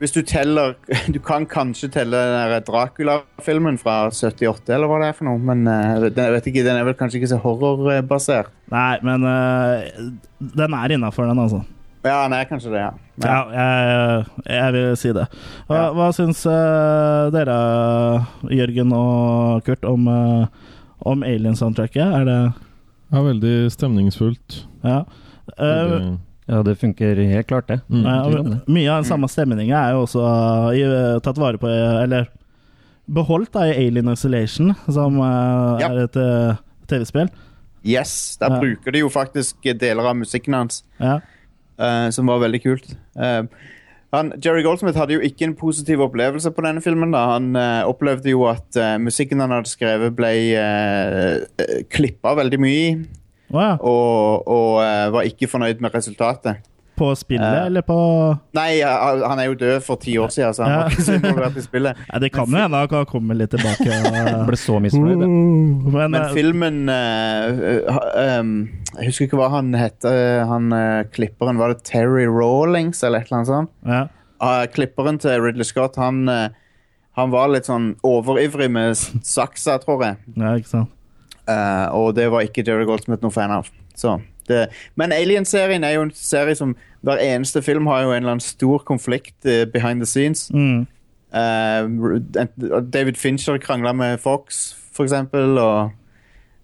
Hvis 0.00 0.12
du 0.12 0.22
teller 0.22 0.74
Du 1.12 1.18
kan 1.20 1.46
kanskje 1.46 1.88
telle 1.90 2.60
Dracula-filmen 2.66 3.78
fra 3.78 4.10
78, 4.10 4.68
eller 4.74 4.86
hva 4.90 4.98
det 5.00 5.08
er 5.08 5.12
for 5.18 5.24
noe, 5.24 5.38
men 5.38 5.66
eh, 5.66 6.08
den, 6.10 6.24
jeg 6.24 6.32
vet 6.34 6.46
ikke, 6.50 6.64
den 6.66 6.76
er 6.80 6.84
vel 6.84 6.94
kanskje 6.98 7.20
ikke 7.22 7.30
så 7.34 7.40
horrorbasert. 7.42 8.50
Nei, 8.74 8.98
men 9.06 9.24
eh, 9.24 10.10
den 10.58 10.74
er 10.74 10.94
innafor, 10.96 11.26
den, 11.30 11.38
altså. 11.38 11.62
Ja, 12.04 12.26
nei, 12.28 12.42
er 12.44 12.48
kanskje 12.50 12.70
det, 12.74 12.80
ja. 12.82 12.90
Ja, 13.24 13.36
jeg, 13.54 14.26
jeg 14.50 14.72
vil 14.74 14.96
si 15.00 15.12
det. 15.16 15.24
Hva, 15.68 15.76
Ja. 15.78 15.84
hva 15.96 16.08
syns 16.12 16.42
uh, 16.44 17.30
dere, 17.32 17.54
Jørgen 18.52 18.92
og 18.92 19.62
Kurt, 19.64 19.84
om, 19.88 20.04
uh, 20.08 20.44
om 21.08 21.22
Alien-soundtracket? 21.24 22.04
Er 22.20 22.24
det 22.28 22.38
Ja, 23.14 23.22
veldig 23.22 23.54
stemningsfullt. 23.72 24.64
Ja. 24.84 25.04
Uh, 25.58 25.64
Veldig- 25.64 26.18
Ja, 26.46 26.58
det 26.62 26.74
funker 26.76 27.16
helt 27.16 27.46
klart, 27.48 27.66
det. 27.68 27.80
Mm. 27.88 28.02
ja, 28.04 28.60
mye 28.68 28.90
av 28.92 28.98
den 29.02 29.08
samme 29.08 29.28
stemninga 29.32 29.78
er 29.80 29.92
jo 29.94 30.02
også 30.04 30.24
i, 30.76 30.82
tatt 31.24 31.38
vare 31.40 31.56
på 31.56 31.66
Eller 31.72 32.26
beholdt 33.08 33.52
da 33.52 33.62
i 33.70 33.86
Alien 33.86 34.10
Isolation, 34.12 34.74
som 34.92 35.16
Ja. 35.16 35.88
er 35.88 36.02
et 36.04 36.58
TV-spill. 36.86 37.30
Yes, 37.82 38.36
der 38.36 38.50
Ja. 38.50 38.60
bruker 38.60 38.92
de 38.92 38.98
jo 39.00 39.08
faktisk 39.08 39.56
deler 39.78 40.04
av 40.04 40.16
musikken 40.16 40.52
hans, 40.52 40.82
Ja. 41.00 41.20
Eh, 41.78 42.08
som 42.14 42.26
var 42.30 42.42
veldig 42.44 42.60
kult. 42.64 42.90
Uh, 43.18 43.44
han, 44.14 44.32
Jerry 44.38 44.62
Goldsmith 44.62 44.98
hadde 44.98 45.16
jo 45.16 45.22
ikke 45.26 45.48
en 45.48 45.56
positiv 45.58 46.00
opplevelse 46.06 46.52
på 46.54 46.62
denne 46.62 46.80
filmen. 46.84 47.10
da. 47.10 47.24
Han 47.34 47.56
uh, 47.58 47.82
opplevde 47.90 48.30
jo 48.30 48.44
at 48.46 48.78
uh, 48.78 48.94
musikken 49.02 49.42
han 49.42 49.50
hadde 49.50 49.70
skrevet, 49.72 50.14
ble 50.14 50.30
uh, 50.54 51.82
klippa 51.90 52.36
veldig 52.38 52.60
mye 52.62 52.84
i. 52.84 52.92
Å 53.54 53.64
ja. 53.64 53.72
Og, 53.86 54.46
og 54.50 54.78
var 55.14 55.26
ikke 55.28 55.46
fornøyd 55.50 55.82
med 55.84 55.94
resultatet. 55.94 56.62
På 56.94 57.08
spillet, 57.18 57.66
eller 57.66 57.82
på 57.82 57.94
Nei, 58.54 58.78
han 58.86 59.40
er 59.42 59.48
jo 59.48 59.56
død 59.58 59.80
for 59.82 59.98
ti 59.98 60.12
år 60.22 60.30
siden, 60.30 60.54
så 60.54 60.62
han 60.62 60.70
Ja. 60.72 60.76
var 60.84 60.92
ikke 60.94 61.02
så 61.08 61.16
involvert 61.18 61.56
i 61.58 61.64
spillet. 61.64 62.02
ja, 62.12 62.18
Det 62.22 62.30
kan 62.32 62.46
jo 62.46 62.54
hende 62.60 62.78
han 62.84 62.90
kan 62.92 63.06
komme 63.10 63.34
litt 63.34 63.50
tilbake. 63.50 63.88
Og- 63.90 64.46
ble 64.50 64.58
så 64.62 64.78
misfornøyd. 64.78 65.24
Men, 65.90 66.14
Men 66.14 66.28
filmen 66.36 66.78
um, 66.86 68.52
Jeg 68.98 69.06
husker 69.10 69.26
ikke 69.28 69.38
hva 69.40 69.48
han 69.50 69.72
het, 69.74 70.04
eh, 70.04 70.44
han 70.46 70.72
eh, 70.72 71.04
klipperen. 71.14 71.58
Var 71.58 71.72
det 71.74 71.82
Terry 71.84 72.26
Rawlings, 72.30 73.02
eller 73.02 73.20
et 73.20 73.26
eller 73.30 73.38
annet 73.42 73.52
sånt? 73.52 73.70
ja. 73.86 74.04
Ah, 74.44 74.66
klipperen 74.66 75.16
til 75.22 75.40
Ridley 75.40 75.64
Scott, 75.64 75.94
han, 75.96 76.28
eh, 76.28 76.48
han 77.16 77.30
var 77.32 77.48
litt 77.48 77.64
sånn 77.64 77.94
overivrig 78.04 78.66
med 78.70 78.90
s- 78.92 79.06
saksa, 79.22 79.78
tror 79.80 80.02
jeg. 80.04 80.16
ja, 80.36 80.50
ikke 80.58 80.68
sant. 80.68 80.90
Eh, 81.48 81.86
og 81.94 82.14
det 82.16 82.26
var 82.30 82.42
ikke 82.42 82.64
Jerry 82.66 82.84
Goldsmith 82.84 83.22
noen 83.22 83.32
fan 83.32 83.50
av. 83.54 83.70
Så 83.96 84.18
det, 84.48 84.66
men 84.96 85.12
Alien-serien 85.12 85.84
er 85.84 85.94
jo 85.94 86.02
en 86.02 86.10
serie 86.12 86.54
som 86.58 86.74
hver 87.04 87.22
eneste 87.22 87.62
film 87.64 87.86
har 87.86 88.02
jo 88.02 88.10
en 88.10 88.22
eller 88.22 88.34
annen 88.36 88.40
stor 88.44 88.78
konflikt 88.84 89.46
eh, 89.46 89.64
behind 89.64 90.02
the 90.02 90.06
scenes. 90.06 90.50
Mm. 90.52 90.86
Eh, 91.32 92.82
David 92.90 93.16
Fincher 93.16 93.56
krangla 93.58 93.92
med 93.94 94.20
Fox, 94.20 94.74
for 94.92 95.04
eksempel. 95.06 95.56
Og 95.58 95.92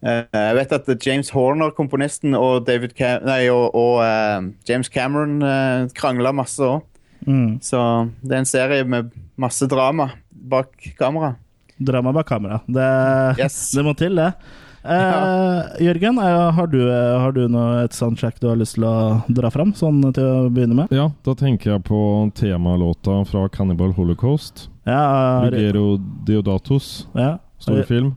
jeg 0.01 0.57
vet 0.57 0.73
at 0.73 1.07
James 1.07 1.29
Horner, 1.35 1.75
komponisten, 1.77 2.35
og, 2.39 2.65
David 2.67 2.95
Cam 2.97 3.27
nei, 3.29 3.43
og, 3.53 3.75
og 3.77 4.01
eh, 4.05 4.49
James 4.69 4.89
Cameron 4.89 5.43
uh, 5.45 5.91
krangla 5.97 6.33
masse 6.33 6.65
òg. 6.65 6.81
Mm. 7.27 7.59
Så 7.61 7.79
det 8.25 8.33
er 8.33 8.41
en 8.41 8.49
serie 8.49 8.87
med 8.89 9.13
masse 9.41 9.69
drama 9.69 10.11
bak 10.31 10.73
kamera. 10.99 11.35
Drama 11.77 12.13
bak 12.17 12.29
kamera. 12.29 12.63
Det, 12.67 12.89
Yes. 13.39 13.71
det 13.77 13.85
må 13.85 13.93
til, 13.99 14.17
det. 14.17 14.33
Eh, 14.81 15.85
Jørgen, 15.85 16.19
eh, 16.19 16.51
har 16.57 16.67
du, 16.67 16.81
eh, 16.89 17.21
har 17.21 17.33
du 17.33 17.43
noe, 17.49 17.85
et 17.85 17.93
soundtrack 17.93 18.41
du 18.41 18.49
har 18.49 18.57
lyst 18.57 18.79
til 18.79 18.87
å 18.89 19.21
dra 19.29 19.51
fram, 19.53 19.75
sånn 19.77 20.01
til 20.17 20.25
å 20.25 20.49
begynne 20.49 20.79
med? 20.79 20.95
Ja, 20.95 21.11
da 21.27 21.35
tenker 21.37 21.75
jeg 21.75 21.85
på 21.85 22.01
temalåta 22.35 23.21
fra 23.29 23.49
Cannibal 23.53 23.93
Holocaust. 23.93 24.69
Ja, 24.89 25.45
Rugero 25.45 25.99
Deodatos. 26.25 27.07
ja. 27.15 27.39
Stor 27.61 27.83
film. 27.85 28.15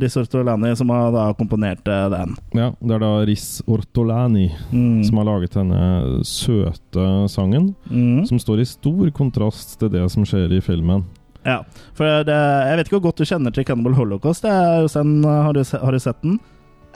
Riz 0.00 0.16
Ortolani 0.20 0.74
som 0.76 0.90
har 0.92 1.10
da 1.14 1.26
komponert 1.38 1.86
eh, 1.88 2.06
den. 2.12 2.34
Ja, 2.54 2.70
det 2.80 2.94
er 2.96 3.02
da 3.02 3.12
Riz 3.28 3.62
Ortolani 3.66 4.50
Mm. 4.72 5.04
som 5.04 5.16
har 5.18 5.24
laget 5.28 5.54
denne 5.56 6.24
søte 6.24 7.06
sangen, 7.32 7.74
Mm. 7.90 8.26
som 8.26 8.38
står 8.38 8.60
i 8.60 8.64
stor 8.68 9.10
kontrast 9.10 9.78
til 9.78 9.88
det 9.90 10.10
som 10.12 10.24
skjer 10.24 10.52
i 10.56 10.60
filmen. 10.60 11.04
Ja, 11.46 11.60
for 11.94 12.04
det, 12.26 12.34
jeg 12.34 12.76
vet 12.76 12.86
ikke 12.88 12.98
hvor 12.98 13.06
godt 13.12 13.16
du 13.22 13.24
kjenner 13.24 13.52
til 13.54 13.64
Cannibal 13.64 13.94
Holocaust. 13.94 14.42
Det 14.42 14.50
er 14.50 14.80
jo 14.82 14.88
sen, 14.90 15.22
har, 15.24 15.52
du, 15.54 15.62
har 15.62 15.92
du 15.92 15.98
sett 16.02 16.20
den? 16.22 16.40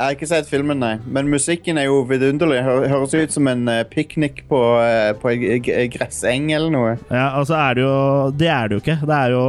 Jeg 0.00 0.07
har 0.07 0.14
ikke 0.16 0.26
sett 0.30 0.47
filmen, 0.49 0.78
nei. 0.80 0.95
Men 1.04 1.26
musikken 1.28 1.76
er 1.76 1.90
jo 1.90 1.99
vidunderlig. 2.09 2.62
Hø 2.64 2.76
høres 2.88 3.12
ut 3.12 3.35
som 3.35 3.50
en 3.50 3.66
uh, 3.69 3.83
piknik 3.85 4.47
på, 4.49 4.61
uh, 4.80 5.11
på 5.21 5.28
en 5.35 5.90
gresseng 5.92 6.47
eller 6.57 6.73
noe. 6.73 6.95
Ja, 7.11 7.26
altså 7.37 7.59
er 7.59 7.76
det 7.76 7.85
jo 7.85 7.92
Det 8.40 8.49
er 8.49 8.71
det 8.71 8.78
jo 8.78 8.80
ikke. 8.80 8.97
Det 9.04 9.19
er 9.19 9.35
jo 9.37 9.45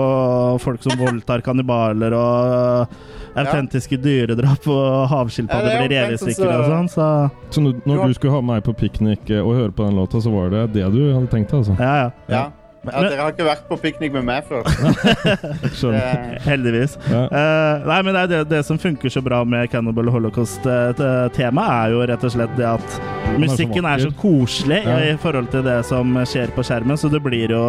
folk 0.60 0.84
som 0.84 1.00
voldtar 1.00 1.46
kannibaler 1.46 2.18
og 2.20 3.00
autentiske 3.32 3.96
dyredrap 4.04 4.68
og 4.68 5.08
havskilpadder 5.08 5.72
Ja, 5.72 5.80
blir 5.80 5.88
omtrent 5.88 5.96
revet 5.96 6.20
i 6.20 6.36
stykker 6.36 6.52
og 6.52 6.66
sånn, 6.68 6.90
så 6.92 7.08
Så 7.56 7.64
når, 7.64 8.08
Du 8.10 8.18
skulle 8.20 8.36
ha 8.36 8.42
meg 8.44 8.66
på 8.68 8.76
piknik 8.76 9.32
eh, 9.32 9.40
og 9.40 9.56
høre 9.56 9.72
på 9.72 9.88
den 9.88 9.96
låta, 9.96 10.20
så 10.20 10.34
var 10.34 10.52
det 10.52 10.66
det 10.76 10.90
du 10.92 11.02
hadde 11.14 11.30
tenkt, 11.32 11.56
altså? 11.56 11.78
ja, 11.80 11.96
ja. 12.04 12.10
Ja. 12.28 12.44
Men, 12.82 12.96
ja 12.96 13.02
dere 13.12 13.22
har 13.22 13.34
ikke 13.36 13.46
vært 13.46 13.68
på 13.70 13.78
piknik 13.84 14.14
med 14.16 14.26
meg 14.26 14.48
før. 14.50 14.66
Skjønner. 15.78 16.40
Heldigvis. 16.48 16.96
Ja. 17.12 17.28
Uh, 17.30 17.86
nei, 17.86 18.00
men 18.08 18.16
det, 18.16 18.24
er 18.24 18.32
det, 18.32 18.40
det 18.56 18.62
som 18.66 18.80
funker 18.82 19.14
så 19.14 19.22
bra 19.22 19.44
med 19.46 19.70
Cannibal 19.70 20.10
Holocaust-temaet, 20.16 21.76
er 21.78 21.94
jo 21.94 22.02
rett 22.10 22.26
og 22.26 22.34
slett 22.34 22.56
det 22.58 22.66
at 22.72 22.98
musikken 23.42 23.86
er 23.86 24.02
så 24.02 24.10
koselig 24.18 24.82
Ja. 24.88 24.98
i 25.12 25.14
forhold 25.22 25.52
til 25.54 25.62
det 25.68 25.78
som 25.86 26.18
skjer 26.26 26.54
på 26.56 26.66
skjermen, 26.66 26.98
så 26.98 27.12
det 27.12 27.22
blir 27.24 27.54
jo 27.54 27.66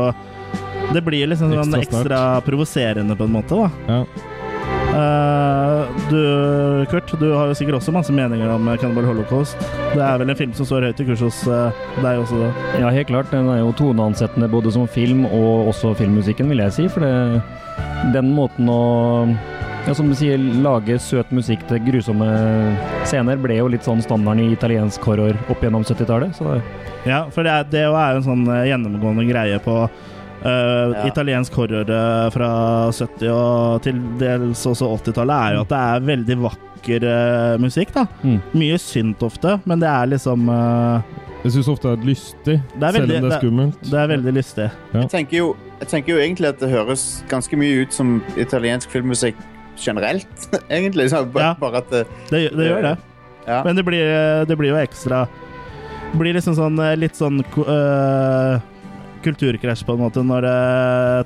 Det 0.92 1.00
blir 1.04 1.28
liksom 1.28 1.52
sånn 1.52 1.76
Ekstra 1.78 2.00
ekstra 2.00 2.20
provoserende, 2.44 3.16
på 3.16 3.28
en 3.28 3.36
måte, 3.36 3.56
da. 3.56 3.68
Ja. 3.92 4.31
Eh, 4.92 5.92
du, 6.10 6.22
Kurt, 6.90 7.12
du 7.20 7.30
har 7.32 7.48
jo 7.48 7.56
sikkert 7.56 7.78
også 7.78 7.94
masse 7.94 8.12
meninger 8.12 8.50
om 8.52 8.68
Cannibal 8.80 9.08
Holocaust. 9.08 9.56
Det 9.94 10.02
er 10.04 10.20
vel 10.20 10.32
en 10.32 10.38
film 10.38 10.52
som 10.56 10.68
står 10.68 10.88
høyt 10.90 11.00
i 11.00 11.06
kurs 11.08 11.24
hos 11.24 11.40
eh, 11.48 11.80
deg 12.02 12.20
også? 12.20 12.42
Da. 12.42 12.50
Ja, 12.82 12.92
helt 12.92 13.08
klart. 13.08 13.32
Den 13.32 13.48
er 13.52 13.62
jo 13.62 13.72
toneansettende 13.78 14.50
både 14.52 14.74
som 14.74 14.88
film 14.90 15.24
og 15.30 15.72
også 15.72 15.94
filmmusikken, 16.00 16.52
vil 16.52 16.64
jeg 16.66 16.76
si. 16.76 16.88
For 16.92 17.04
det, 17.04 17.40
den 18.12 18.34
måten 18.36 18.68
å 18.72 18.82
ja, 19.82 19.96
som 19.98 20.06
du 20.06 20.14
sier, 20.14 20.38
lage 20.62 20.94
søt 21.02 21.32
musikk 21.34 21.64
til 21.66 21.80
grusomme 21.82 22.28
scener 23.08 23.40
ble 23.42 23.56
jo 23.58 23.66
litt 23.72 23.82
sånn 23.82 24.02
standarden 24.04 24.44
i 24.44 24.52
italiensk 24.54 25.02
horror 25.08 25.34
opp 25.50 25.64
gjennom 25.64 25.82
70-tallet. 25.82 26.38
Ja, 27.08 27.24
for 27.34 27.42
det 27.42 27.50
er, 27.50 27.66
det 27.72 27.80
er 27.88 27.90
jo 27.90 28.20
en 28.20 28.28
sånn 28.28 28.44
eh, 28.46 28.68
gjennomgående 28.70 29.26
greie 29.26 29.58
på 29.64 29.80
eh, 30.44 30.92
Ja. 30.92 31.06
italiensk 31.08 31.52
horror 31.54 31.88
eh, 31.90 32.28
fra 32.34 32.50
70- 32.90 33.30
og 33.32 33.82
til 33.82 33.98
dels 34.18 34.66
også 34.66 34.88
80-tallet, 34.98 35.36
er 35.48 35.54
jo 35.56 35.60
at 35.64 35.68
det 35.72 35.80
er 35.88 36.06
veldig 36.12 36.36
vakker 36.42 37.04
uh, 37.06 37.58
musikk, 37.62 37.92
da. 37.94 38.06
mm. 38.24 38.40
Mye 38.58 38.78
synt 38.82 39.20
ofte, 39.22 39.60
men 39.70 39.78
det 39.78 39.86
er 39.88 40.08
liksom 40.10 40.48
uh, 40.50 40.98
Jeg 41.44 41.52
syns 41.54 41.68
ofte 41.70 41.92
det 41.92 42.00
er 42.02 42.08
lystig, 42.08 42.56
Det 42.74 42.82
er 42.88 42.92
selv 42.96 43.04
om 43.04 43.08
det 43.28 43.32
er 43.32 43.38
skummelt. 43.38 43.78
Det 43.90 44.00
er 44.00 44.10
veldig 44.10 44.32
lystig. 44.34 44.66
Jeg 44.94 45.08
tenker, 45.12 45.36
jo, 45.38 45.52
jeg 45.80 45.88
tenker 45.92 46.12
jo 46.16 46.18
egentlig 46.24 46.48
at 46.50 46.58
det 46.62 46.70
høres 46.70 47.04
ganske 47.30 47.56
mye 47.58 47.82
ut 47.84 47.94
som 47.94 48.16
italiensk 48.36 48.90
filmmusikk 48.90 49.38
generelt, 49.78 50.48
egentlig. 50.70 51.08
Så 51.10 51.24
ba- 51.30 51.40
Ja. 51.40 51.54
Bare 51.60 51.78
at 51.84 51.90
det, 51.90 52.02
Det, 52.30 52.42
det 52.56 52.66
gjør 52.68 52.82
det. 52.82 52.96
ja. 53.46 53.62
Men 53.64 53.76
det 53.78 53.84
blir, 53.86 54.44
det 54.46 54.58
blir 54.58 54.70
jo 54.74 54.76
ekstra 54.82 55.24
Det 56.12 56.18
blir 56.20 56.34
liksom 56.36 56.54
sånn 56.58 56.76
litt 57.00 57.14
sånn 57.18 57.40
eh, 57.42 58.60
kulturkrasj, 59.24 59.82
på 59.86 59.92
en 59.96 60.02
måte, 60.04 60.20
når 60.26 60.40
det 60.46 60.56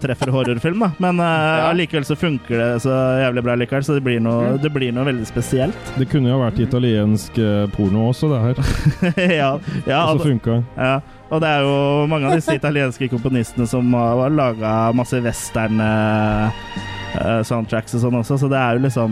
treffer 0.05 0.29
horrorfilm, 0.35 0.81
da. 0.85 0.89
Men 1.03 1.15
eh, 1.21 1.57
Ja. 1.57 1.73
så 2.07 2.15
funker 2.17 2.57
det 2.61 2.71
så 2.83 2.91
jævlig 3.25 3.43
bra 3.43 3.55
likevel, 3.57 3.83
så 3.85 3.93
det 3.95 4.03
blir 4.05 4.21
noe, 4.21 4.37
Mm. 4.47 4.59
det 4.63 4.71
blir 4.73 4.93
noe 4.93 5.05
veldig 5.05 5.27
spesielt. 5.27 5.75
Det 5.99 6.09
kunne 6.11 6.29
jo 6.31 6.39
vært 6.41 6.59
italiensk 6.61 7.39
eh, 7.39 7.67
porno 7.75 8.09
også, 8.13 8.29
det 8.31 8.41
her. 8.45 8.55
ja, 9.43 9.59
ja, 9.87 10.05
Og 10.13 10.21
så 10.21 10.25
funka. 10.31 10.63
ja, 10.77 11.01
og 11.31 11.41
det 11.43 11.49
er 11.49 11.61
jo 11.67 12.07
mange 12.07 12.27
av 12.31 12.35
disse 12.37 12.55
italienske 12.55 13.09
komponistene 13.11 13.67
som 13.67 13.93
har, 13.95 14.17
har 14.23 14.31
laga 14.31 14.93
masse 14.95 15.21
western-soundtracks 15.23 17.95
og 17.97 18.01
sånn 18.05 18.19
også, 18.21 18.35
så 18.41 18.49
det 18.53 18.59
er 18.61 18.73
jo 18.77 18.81
liksom 18.87 19.11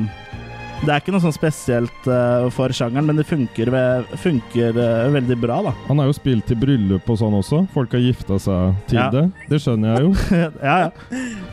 det 0.85 0.93
er 0.95 1.01
ikke 1.03 1.13
noe 1.15 1.23
sånn 1.25 1.35
spesielt 1.35 2.07
uh, 2.11 2.47
for 2.55 2.73
sjangeren, 2.77 3.07
men 3.09 3.17
det 3.21 3.25
funker, 3.29 3.71
ved, 3.73 4.09
funker 4.23 4.77
uh, 4.77 5.09
veldig 5.15 5.37
bra, 5.43 5.59
da. 5.69 5.73
Han 5.89 6.01
har 6.03 6.09
jo 6.11 6.17
spilt 6.17 6.47
til 6.51 6.59
bryllup 6.61 7.09
og 7.11 7.19
sånn 7.21 7.37
også. 7.41 7.63
Folk 7.75 7.95
har 7.97 8.03
gifta 8.05 8.39
seg 8.43 8.75
til 8.91 9.01
Ja. 9.01 9.09
det. 9.15 9.25
Det 9.51 9.61
skjønner 9.65 9.95
jeg 9.95 10.07
jo. 10.07 10.13
ja, 10.41 10.51
ja. 10.61 10.91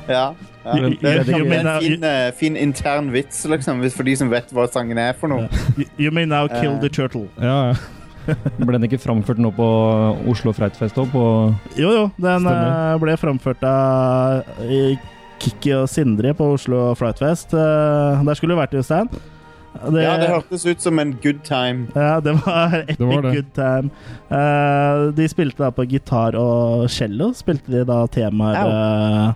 ja. 0.09 0.11
ja. 0.11 0.25
Det 0.61 1.09
er 1.09 1.23
det 1.25 1.38
er 1.39 1.55
en 1.57 1.71
fin, 1.81 2.03
eh, 2.05 2.27
fin 2.38 2.57
intern 2.59 3.09
vits, 3.13 3.45
liksom, 3.50 3.81
for 3.95 4.05
de 4.05 4.13
som 4.19 4.29
vet 4.29 4.51
hva 4.53 4.67
sangen 4.69 5.00
er 5.01 5.13
for 5.17 5.31
noe. 5.31 5.47
You- 5.77 5.89
You 6.07 6.11
may 6.13 6.25
now 6.29 6.47
kill 6.47 6.77
the 6.81 6.89
turtle. 6.89 7.27
Ja, 7.41 7.71
ja. 7.71 7.79
Ble 8.61 8.75
den 8.77 8.83
ikke 8.85 9.00
framført 9.01 9.39
nå 9.41 9.50
på 9.57 9.65
Oslo 10.29 10.51
Freitfest 10.53 11.00
òg? 11.01 11.15
Jo, 11.73 11.89
jo, 11.89 12.03
den 12.21 12.43
Stemmer. 12.45 13.00
ble 13.01 13.15
framført 13.17 13.63
av 13.65 14.61
i 14.69 14.93
Kikki 15.41 15.74
og 15.75 15.88
Sindre 15.89 16.33
på 16.38 16.51
Oslo 16.55 16.91
Frightfest. 17.00 17.53
Eh, 17.57 18.24
der 18.27 18.38
skulle 18.38 18.55
du 18.55 18.62
vært, 18.62 18.74
Jostein. 18.77 19.10
Det, 19.71 20.01
Ja, 20.03 20.17
det 20.19 20.27
hørtes 20.27 20.65
ut 20.67 20.81
som 20.83 21.00
en 21.00 21.13
good 21.24 21.39
time. 21.48 21.88
ja, 21.95 22.19
det 22.19 22.33
var 22.43 22.74
epic 22.81 22.98
Det 23.00 23.07
var 23.07 23.21
det. 23.24 23.31
good 23.38 23.53
time. 23.55 23.91
Uh, 24.27 25.12
de 25.15 25.27
spilte 25.31 25.63
da 25.63 25.69
på 25.71 25.86
gitar 25.88 26.36
og 26.36 26.89
cello. 26.91 27.31
Spilte 27.38 27.71
de 27.71 27.86
da 27.88 28.01
temaer 28.12 28.60
uh, 28.67 29.31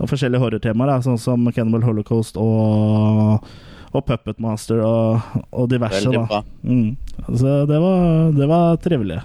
og 0.00 0.08
Forskjellige 0.10 0.40
horrortemaer, 0.42 0.88
da, 0.88 1.02
sånn 1.04 1.20
som 1.20 1.44
Cannibal 1.54 1.84
Holocaust 1.86 2.40
og, 2.40 3.44
og 3.92 4.06
Puppet 4.08 4.40
Master 4.42 4.80
og, 4.82 5.36
og 5.52 5.68
diverse. 5.70 6.00
Veldig 6.00 6.16
da. 6.16 6.24
bra. 6.32 6.42
Mm. 6.64 7.36
Så 7.36 7.60
det 7.70 7.78
var, 7.84 8.32
det 8.40 8.48
var 8.50 8.80
trivelig. 8.82 9.20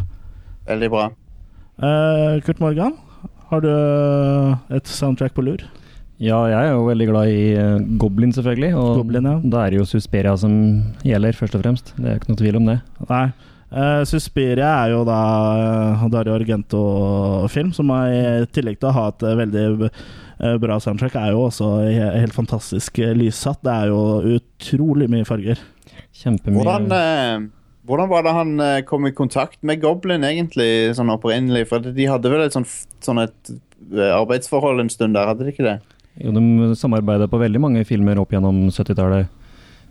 Veldig 0.67 0.91
bra. 0.93 1.07
Uh, 1.81 2.37
Kurt 2.45 2.59
Morgan, 2.61 2.93
har 3.49 3.63
du 3.63 3.71
et 4.75 4.91
soundtrack 4.91 5.33
på 5.37 5.47
lur? 5.47 5.63
Ja, 6.17 6.37
jeg 6.49 6.57
er 6.57 6.71
jo 6.73 6.87
veldig 6.87 7.07
glad 7.11 7.29
i 7.29 7.41
eh, 7.53 7.83
Goblin, 8.01 8.31
selvfølgelig. 8.33 8.71
Og 8.77 9.03
Goblin, 9.03 9.27
ja. 9.29 9.35
da 9.43 9.65
er 9.65 9.73
det 9.73 9.81
jo 9.81 9.89
Susperia 9.89 10.33
som 10.39 10.55
gjelder, 11.05 11.37
først 11.37 11.57
og 11.59 11.61
fremst. 11.61 11.93
Det 11.97 12.09
er 12.09 12.17
ikke 12.17 12.31
noe 12.31 12.41
tvil 12.41 12.57
om 12.61 12.71
det. 12.71 12.79
Nei. 13.11 13.27
Uh, 13.67 14.01
Suspiria 14.07 14.69
er 14.85 14.93
jo 14.93 15.01
da 15.03 15.19
uh, 15.99 16.05
Dario 16.09 16.37
Argento-film, 16.37 17.73
som 17.75 17.91
er, 17.97 18.45
i 18.45 18.47
tillegg 18.55 18.79
til 18.79 18.89
å 18.89 18.95
ha 18.95 19.09
et 19.11 19.25
eh, 19.27 19.35
veldig 19.41 19.65
eh, 19.89 20.55
bra 20.63 20.77
soundtrack, 20.79 21.17
er 21.19 21.35
jo 21.35 21.43
også 21.49 21.71
he 21.83 22.07
helt 22.23 22.35
fantastisk 22.35 23.01
eh, 23.03 23.11
lyssatt. 23.17 23.59
Det 23.67 23.73
er 23.73 23.91
jo 23.91 24.39
utrolig 24.39 25.09
mye 25.11 25.27
farger. 25.27 25.59
Kjempemye 26.15 26.63
Hvordan, 26.63 26.87
eh, 26.95 27.43
hvordan 27.87 28.09
var 28.13 28.25
det 28.25 28.35
han 28.39 28.55
eh, 28.63 28.79
kom 28.87 29.05
i 29.09 29.13
kontakt 29.15 29.59
med 29.67 29.83
Goblin, 29.83 30.25
egentlig, 30.27 30.95
sånn 30.97 31.11
opprinnelig? 31.13 31.67
For 31.69 31.83
de 31.83 32.09
hadde 32.09 32.31
vel 32.31 32.47
et 32.47 32.55
sånt, 32.55 32.71
sånn 33.03 33.21
et 33.25 33.53
eh, 33.53 34.13
arbeidsforhold 34.15 34.85
en 34.85 34.95
stund 34.95 35.19
der, 35.19 35.29
hadde 35.29 35.43
de 35.43 35.53
ikke 35.53 35.67
det? 35.67 35.77
Jo, 36.23 36.31
de 36.33 36.71
samarbeida 36.79 37.27
på 37.29 37.39
veldig 37.41 37.59
mange 37.61 37.83
filmer 37.87 38.17
opp 38.21 38.31
gjennom 38.33 38.67
70-tallet. 38.73 39.27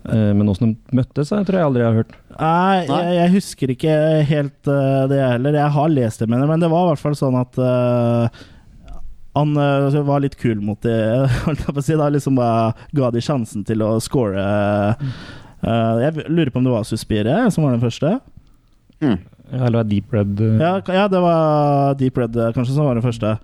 Eh, 0.07 0.33
Men 0.37 0.49
åssen 0.51 0.73
de 0.75 0.97
møttes, 0.99 1.31
jeg 1.31 1.47
tror 1.47 1.57
jeg 1.59 1.67
aldri 1.69 1.81
jeg 1.83 1.89
har 1.91 1.97
hørt. 2.01 2.13
Nei. 2.37 2.83
Jeg, 2.87 3.15
jeg 3.17 3.33
husker 3.37 3.73
ikke 3.73 3.95
helt 4.29 4.59
Det 4.67 5.07
det 5.13 5.21
heller. 5.23 5.57
Jeg 5.57 5.73
har 5.77 5.89
lest 5.89 6.19
det, 6.21 6.29
men, 6.31 6.45
men 6.49 6.61
det 6.63 6.69
var 6.71 6.85
i 6.85 6.91
hvert 6.93 7.01
fall 7.05 7.15
sånn 7.17 7.37
at 7.39 7.57
uh, 7.57 8.27
han 9.37 9.51
uh, 9.57 9.97
var 10.07 10.21
litt 10.23 10.37
kul 10.41 10.59
mot 10.65 10.79
det, 10.85 10.95
holdt 11.45 11.63
jeg 11.65 11.73
på 11.75 11.81
å 11.81 11.85
si. 11.85 11.97
Da 11.99 12.09
liksom 12.13 12.37
bare 12.39 12.73
ga 12.97 13.11
de 13.13 13.21
sjansen 13.23 13.65
til 13.67 13.83
å 13.85 13.95
score. 14.03 14.37
eh, 14.37 15.95
jeg 16.03 16.27
lurer 16.29 16.49
på 16.53 16.61
om 16.61 16.67
det 16.67 16.73
var 16.73 16.85
Suspire 16.87 17.39
som 17.53 17.65
var 17.67 17.75
den 17.75 17.83
første. 17.83 18.15
Mm. 19.01 19.17
Ja, 19.51 19.61
Eller 19.69 19.83
Deep 19.87 20.11
Red. 20.13 20.39
eh, 20.41 20.57
Ja, 20.61 20.73
ja 20.93 21.07
det 21.11 21.21
var 21.23 21.93
Deep 21.99 22.17
Red 22.17 22.35
eh, 22.37 22.51
kanskje 22.55 22.73
som 22.75 22.85
var 22.89 22.97
den 22.97 23.05
første. 23.05 23.35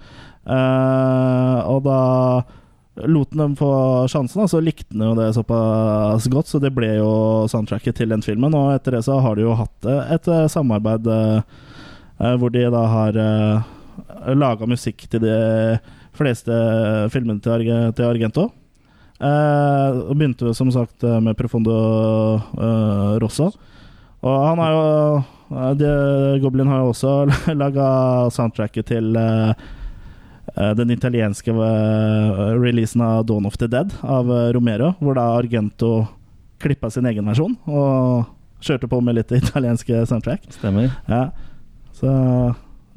Eh, 0.44 1.60
og 1.70 1.84
da 1.86 2.00
lot 2.96 3.32
dem 3.32 3.56
få 3.56 4.08
sjansen, 4.08 4.48
så 4.48 4.60
likte 4.62 4.94
han 4.94 5.08
jo 5.08 5.16
det 5.18 5.34
såpass 5.34 6.28
godt, 6.30 6.48
så 6.48 6.60
det 6.62 6.74
ble 6.76 6.92
jo 7.00 7.14
soundtracket 7.50 7.98
til 7.98 8.14
den 8.14 8.22
filmen. 8.22 8.54
Og 8.54 8.74
etter 8.76 8.98
det 8.98 9.04
så 9.08 9.18
har 9.24 9.38
de 9.38 9.48
jo 9.48 9.56
hatt 9.58 9.90
eh, 9.90 10.14
et 10.16 10.30
eh, 10.30 10.50
samarbeid 10.52 11.10
eh, 11.10 11.42
hvor 12.40 12.54
de 12.54 12.62
da 12.72 12.82
har 12.88 13.18
uh, 13.18 14.36
laga 14.38 14.68
musikk 14.70 15.02
til 15.12 15.24
de 15.26 15.34
fleste 16.16 16.54
filmene 17.12 17.42
til, 17.42 17.52
Arge, 17.52 17.80
til 17.98 18.06
Argento. 18.06 18.46
Og 19.24 20.14
begynte 20.14 20.54
som 20.56 20.70
sagt 20.72 21.04
med 21.04 21.36
Profondo 21.36 21.74
Rosso. 23.20 23.50
Og 24.24 24.38
han 24.46 24.62
har 24.62 24.78
jo 24.78 26.38
Goblin 26.46 26.70
har 26.70 26.84
jo 26.84 26.94
også 26.94 27.16
laga 27.62 27.90
soundtracket 28.32 28.94
til 28.94 29.18
den 30.78 30.92
italienske 30.92 31.52
eh, 31.52 32.42
releasen 32.60 33.02
av 33.02 33.26
Dawn 33.26 33.46
of 33.48 33.56
the 33.58 33.68
Dead 33.72 33.94
av 34.04 34.30
eh, 34.32 34.50
Romero, 34.56 34.94
hvor 35.00 35.16
da 35.18 35.30
Argento 35.38 36.06
klippa 36.64 36.90
sin 36.92 37.08
egen 37.10 37.28
versjon 37.28 37.56
og 37.68 38.26
kjørte 38.64 38.88
på 38.92 39.00
med 39.04 39.18
litt 39.20 39.32
italienske 39.42 40.04
soundtrack. 40.10 40.46
Stemmer. 40.60 40.92
Ja, 41.08 41.30
så 41.96 42.12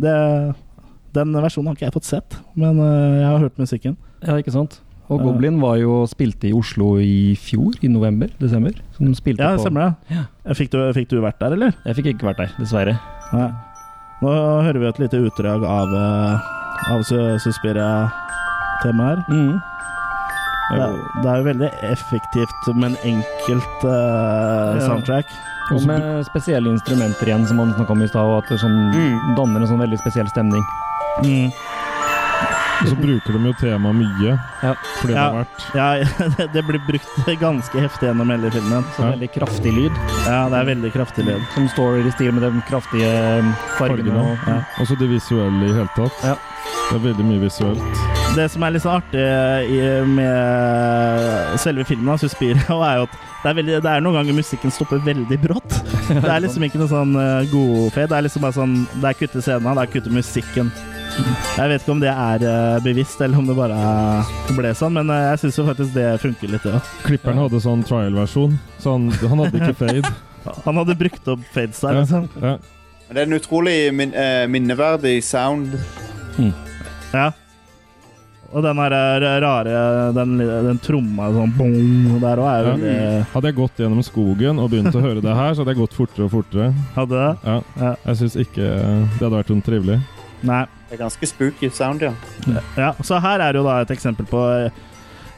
det 0.02 0.16
Den 1.16 1.32
versjonen 1.32 1.70
har 1.70 1.76
ikke 1.78 1.86
jeg 1.86 1.94
fått 1.94 2.10
sett, 2.10 2.34
men 2.58 2.80
eh, 2.82 3.22
jeg 3.22 3.30
har 3.30 3.46
hørt 3.46 3.62
musikken. 3.62 3.96
Ja, 4.26 4.36
ikke 4.36 4.52
sant? 4.54 4.80
Og 5.06 5.22
Goblin 5.22 5.60
var 5.62 5.76
jo 5.78 6.00
spilte 6.10 6.48
i 6.48 6.54
Oslo 6.56 6.96
i 6.98 7.36
fjor, 7.38 7.76
i 7.78 7.88
november? 7.88 8.32
Desember? 8.40 8.74
Som 8.96 9.06
de 9.06 9.14
spilte 9.14 9.44
Ja, 9.46 9.54
på 9.54 9.62
stemmer 9.62 9.94
det. 10.10 10.24
Fikk 10.58 10.72
du, 10.74 10.80
fikk 10.96 11.12
du 11.12 11.20
vært 11.22 11.38
der, 11.38 11.54
eller? 11.54 11.76
Jeg 11.86 12.00
fikk 12.00 12.10
ikke 12.16 12.26
vært 12.32 12.42
der, 12.42 12.56
dessverre. 12.58 12.96
Nei. 13.30 13.46
Nå 14.24 14.32
hører 14.66 14.80
vi 14.82 14.88
et 14.90 15.00
lite 15.04 15.20
utdrag 15.28 15.62
av, 15.68 15.94
eh, 15.94 16.52
av 16.90 17.02
Su- 17.02 17.38
Suspiria-temaet 17.44 19.18
her. 19.18 19.24
Mm. 19.28 19.60
Det, 20.66 20.80
er- 20.82 21.22
det 21.22 21.28
er 21.30 21.36
jo 21.36 21.44
veldig 21.46 21.70
effektivt, 21.92 22.74
men 22.74 22.96
enkelt 23.04 23.84
Ja. 23.84 24.80
soundtrack. 24.86 25.26
Og 25.72 25.82
med 25.86 26.24
spesielle 26.26 26.68
instrumenter 26.70 27.26
igjen, 27.26 27.46
som 27.46 27.58
han 27.58 27.72
snakka 27.74 27.90
om 27.90 28.02
i 28.02 28.06
stad, 28.08 28.22
og 28.22 28.42
at 28.44 28.48
det 28.50 28.58
sånn 28.60 28.92
Mm. 28.94 29.36
danner 29.36 29.60
en 29.60 29.66
sånn 29.66 29.78
veldig 29.82 29.98
spesiell 29.98 30.28
stemning. 30.28 30.62
Mm. 31.24 31.50
Og 32.76 32.88
så 32.90 32.96
bruker 33.00 33.32
de 33.32 33.40
jo 33.48 33.52
temaet 33.56 33.96
mye. 33.96 34.32
Ja. 34.62 34.72
Fordi 35.00 35.12
det 35.14 35.16
Ja. 35.16 35.30
har 35.30 35.44
vært 35.44 35.62
Ja, 35.74 36.04
det- 36.36 36.52
det 36.52 36.62
blir 36.66 36.80
brukt 36.86 37.40
ganske 37.40 37.80
heftig 37.80 38.08
gjennom 38.10 38.28
hele 38.30 38.50
filmen. 38.50 38.84
Så 38.96 39.02
Ja. 39.04 39.10
veldig 39.16 39.30
kraftig 39.32 39.72
lyd, 39.72 39.92
Ja, 40.26 40.48
det 40.48 40.58
er 40.60 40.64
veldig 40.74 40.92
kraftig 40.92 41.24
lyd. 41.24 41.42
som 41.54 41.68
står 41.68 42.06
i 42.06 42.10
stil 42.12 42.32
med 42.32 42.42
de 42.42 42.62
kraftige 42.68 43.40
um, 43.40 43.54
fargene. 43.78 44.12
fargene. 44.12 44.18
Og, 44.20 44.38
Ja. 44.46 44.60
Også 44.78 44.98
det 44.98 45.08
visuelle 45.08 45.64
i 45.64 45.72
hele 45.72 45.88
tatt. 45.96 46.12
Ja. 46.22 46.34
Det 46.90 46.96
er 47.00 47.04
veldig 47.08 47.24
mye 47.24 47.40
visuelt. 47.40 47.82
Det 48.36 48.50
som 48.50 48.62
er 48.62 48.70
litt 48.70 48.82
så 48.82 48.90
artig 49.00 50.06
med 50.06 51.58
selve 51.58 51.84
filmen, 51.86 52.08
av 52.12 52.18
Suspiria, 52.18 52.60
er 52.90 52.96
jo 53.00 53.06
at 53.08 53.16
det 53.42 53.50
er, 53.50 53.54
veldig, 53.54 53.76
det 53.82 53.90
er 53.92 54.00
noen 54.04 54.16
ganger 54.18 54.34
musikken 54.36 54.72
stopper 54.74 54.98
veldig 55.06 55.38
brått. 55.42 55.82
Det 56.06 56.22
er 56.30 56.40
liksom 56.44 56.62
ikke 56.62 56.78
noe 56.78 56.90
sånn 56.90 57.16
uh, 57.18 57.42
godfade. 57.50 58.08
Det 58.12 58.16
er 58.18 58.22
liksom 58.28 58.42
bare 58.44 58.54
sånn 58.54 58.74
Det 59.00 59.08
er 59.10 59.16
kutte 59.18 59.40
scenen, 59.42 59.74
det 59.74 59.82
er 59.82 59.90
kutte 59.94 60.12
musikken. 60.14 60.70
Jeg 61.16 61.70
vet 61.70 61.80
ikke 61.82 61.94
om 61.94 62.00
det 62.02 62.10
er 62.12 62.42
eh, 62.44 62.78
bevisst, 62.84 63.20
eller 63.24 63.40
om 63.40 63.46
det 63.48 63.56
bare 63.56 63.76
ble 64.56 64.72
sånn, 64.76 64.98
men 64.98 65.12
eh, 65.12 65.22
jeg 65.30 65.46
syns 65.46 65.60
faktisk 65.70 65.94
det 65.96 66.08
funker 66.20 66.52
litt, 66.52 66.66
ja. 66.68 66.80
Klipperen 67.06 67.40
hadde 67.40 67.60
sånn 67.64 67.84
trial-versjon, 67.86 68.58
så 68.82 68.96
han, 68.96 69.08
han 69.22 69.44
hadde 69.44 69.62
ikke 69.62 69.78
fade. 69.80 70.14
Han 70.62 70.76
hadde 70.78 70.94
brukt 70.94 71.26
opp 71.26 71.40
fades 71.50 71.80
der, 71.82 71.96
liksom. 71.96 72.28
Ja. 72.38 72.52
ja. 72.52 73.08
det 73.08 73.18
er 73.18 73.24
en 73.26 73.34
utrolig 73.34 73.74
min, 73.90 74.12
eh, 74.14 74.44
minneverdig 74.46 75.16
sound. 75.26 75.74
Ja. 77.10 77.32
Og 78.52 78.62
den 78.62 78.78
her 78.78 78.94
rare 79.42 79.72
Den, 80.14 80.36
den 80.38 80.78
tromma 80.78 81.32
sånn 81.34 81.54
bong 81.56 82.20
der 82.22 82.38
òg 82.38 82.46
er 82.52 82.68
jo 82.68 82.74
Ja. 82.78 83.24
Hadde 83.32 83.50
jeg 83.50 83.58
gått 83.58 83.82
gjennom 83.82 84.04
skogen 84.06 84.60
og 84.62 84.70
begynt 84.70 84.94
å 84.94 85.02
høre 85.02 85.24
det 85.24 85.34
her, 85.34 85.50
så 85.56 85.64
hadde 85.64 85.74
jeg 85.74 85.82
gått 85.82 85.98
fortere 85.98 86.28
og 86.28 86.36
fortere. 86.36 86.70
Hadde 86.94 87.24
det? 87.24 87.32
Ja. 87.42 87.56
Ja. 87.80 87.96
Jeg 88.04 88.20
syns 88.22 88.38
ikke 88.46 88.68
det 88.68 89.24
hadde 89.24 89.34
vært 89.40 89.50
noe 89.50 89.66
trivelig. 89.66 89.98
Nei. 90.42 90.64
Det 90.88 90.98
er 90.98 91.04
ganske 91.04 91.26
spooky 91.26 91.70
sound, 91.70 92.02
ja. 92.02 92.12
Ja, 92.76 92.92
så 93.02 93.18
her 93.22 93.40
er 93.40 93.54
jo 93.56 93.64
da 93.64 93.80
et 93.82 93.90
eksempel 93.90 94.26
på 94.28 94.42
eh, 94.52 94.70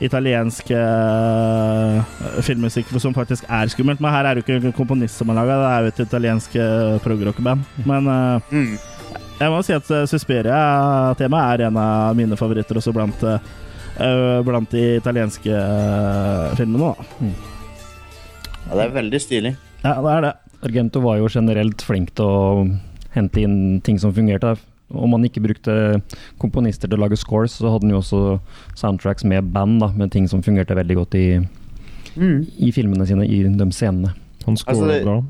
italiensk 0.05 0.71
uh, 0.75 2.03
filmmusikk 2.45 2.91
som 3.01 3.15
faktisk 3.17 3.47
er 3.49 3.71
skummelt. 3.73 4.01
Men 4.03 4.13
her 4.15 4.27
er 4.29 4.35
det 4.39 4.43
jo 4.45 4.47
ikke 4.59 4.69
en 4.71 4.77
komponist 4.77 5.19
som 5.19 5.31
har 5.33 5.39
laga, 5.41 5.57
det 5.63 5.71
er 5.71 5.81
jo 5.87 5.93
et 5.95 6.03
italiensk 6.07 6.57
uh, 6.59 6.99
progrockband. 7.05 7.65
Men 7.89 8.07
uh, 8.11 8.41
Mm. 8.53 8.77
jeg 9.41 9.51
må 9.55 9.63
si 9.65 9.73
at 9.77 9.89
uh, 9.95 10.05
Suspiria-temaet 10.11 11.61
er 11.61 11.67
en 11.69 11.77
av 11.81 12.17
mine 12.19 12.37
favoritter 12.39 12.79
også 12.81 12.93
blant 12.95 13.23
eh, 13.23 13.39
eh, 14.03 14.41
Blant 14.47 14.71
de 14.75 14.85
italienske 14.99 15.51
uh, 15.55 16.55
filmene. 16.59 16.93
da. 16.93 17.07
ja. 17.23 18.75
Det 18.75 18.85
er 18.85 18.91
veldig 18.99 19.21
stilig. 19.23 19.55
Ja, 19.85 19.95
det 20.03 20.13
er 20.13 20.25
det. 20.27 20.35
Argento 20.69 21.01
var 21.01 21.17
jo 21.21 21.29
generelt 21.31 21.81
flink 21.87 22.11
til 22.19 22.27
å 22.27 22.67
hente 23.15 23.41
inn 23.41 23.81
ting 23.87 23.97
som 24.03 24.13
fungerte. 24.13 24.57
Om 24.91 25.11
man 25.11 25.25
ikke 25.29 25.43
brukte 25.45 25.73
komponister 26.41 26.89
til 26.89 26.97
å 26.99 27.03
lage 27.05 27.17
scores, 27.21 27.59
så 27.61 27.71
hadde 27.75 27.85
han 27.87 27.91
jo 27.97 28.01
også 28.01 28.21
soundtracks 28.79 29.25
med 29.29 29.53
band, 29.53 29.81
da, 29.83 29.89
med 29.93 30.11
ting 30.15 30.29
som 30.29 30.43
fungerte 30.43 30.75
veldig 30.79 30.97
godt 30.97 31.15
i, 31.15 31.27
Mm. 32.19 32.47
i 32.59 32.71
filmene 32.73 33.07
sine, 33.07 33.27
i 33.29 33.43
de 33.45 33.67
scenene. 33.71 34.15
Han 34.47 34.57
scorer 34.57 34.75
Altså, 34.75 34.87
det- 34.89 35.05
bra. 35.05 35.23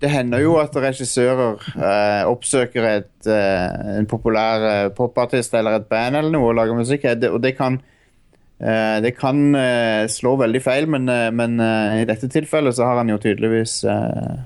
Det 0.00 0.10
hender 0.10 0.38
jo 0.38 0.56
at 0.60 0.72
regissører 0.76 1.56
eh, 1.74 2.24
oppsøker 2.28 2.84
et, 2.84 3.26
eh, 3.26 3.96
en 3.98 4.06
populær 4.06 4.62
eh, 4.84 4.88
popartist 4.90 5.54
eller 5.54 5.74
et 5.80 5.88
band 5.88 6.14
eller 6.14 6.30
noe 6.30 6.50
og 6.50 6.54
lager 6.54 6.74
musikk, 6.78 7.04
Eh, 7.04 7.14
det, 7.16 7.30
og 7.30 7.40
det 7.42 7.56
kan 7.56 7.80
eh, 8.60 9.00
det 9.00 9.16
kan 9.18 9.54
eh, 9.56 10.06
slå 10.06 10.36
veldig 10.38 10.62
feil, 10.62 10.86
men, 10.86 11.08
eh, 11.08 11.30
men 11.30 11.58
eh, 11.60 12.02
i 12.02 12.04
dette 12.04 12.28
tilfellet 12.28 12.74
så 12.74 12.84
har 12.84 12.96
han 12.98 13.08
jo 13.08 13.18
tydeligvis 13.18 13.84
eh, 13.84 14.36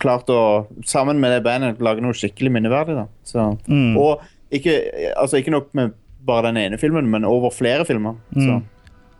klart 0.00 0.30
å, 0.32 0.66
sammen 0.84 1.20
med 1.22 1.32
det 1.36 1.42
bandet, 1.46 1.80
lage 1.80 2.02
noe 2.04 2.12
skikkelig 2.16 2.50
minneverdig. 2.52 2.96
da. 2.96 3.06
Så, 3.24 3.58
Mm. 3.68 3.96
Og 3.96 4.20
ikke, 4.52 4.74
altså 5.16 5.38
ikke 5.40 5.50
nok 5.54 5.72
med 5.74 5.92
bare 6.26 6.50
den 6.52 6.56
ene 6.60 6.78
filmen, 6.78 7.08
men 7.10 7.24
over 7.24 7.50
flere 7.50 7.84
filmer. 7.84 8.14
Så. 8.32 8.58
Mm. 8.60 8.62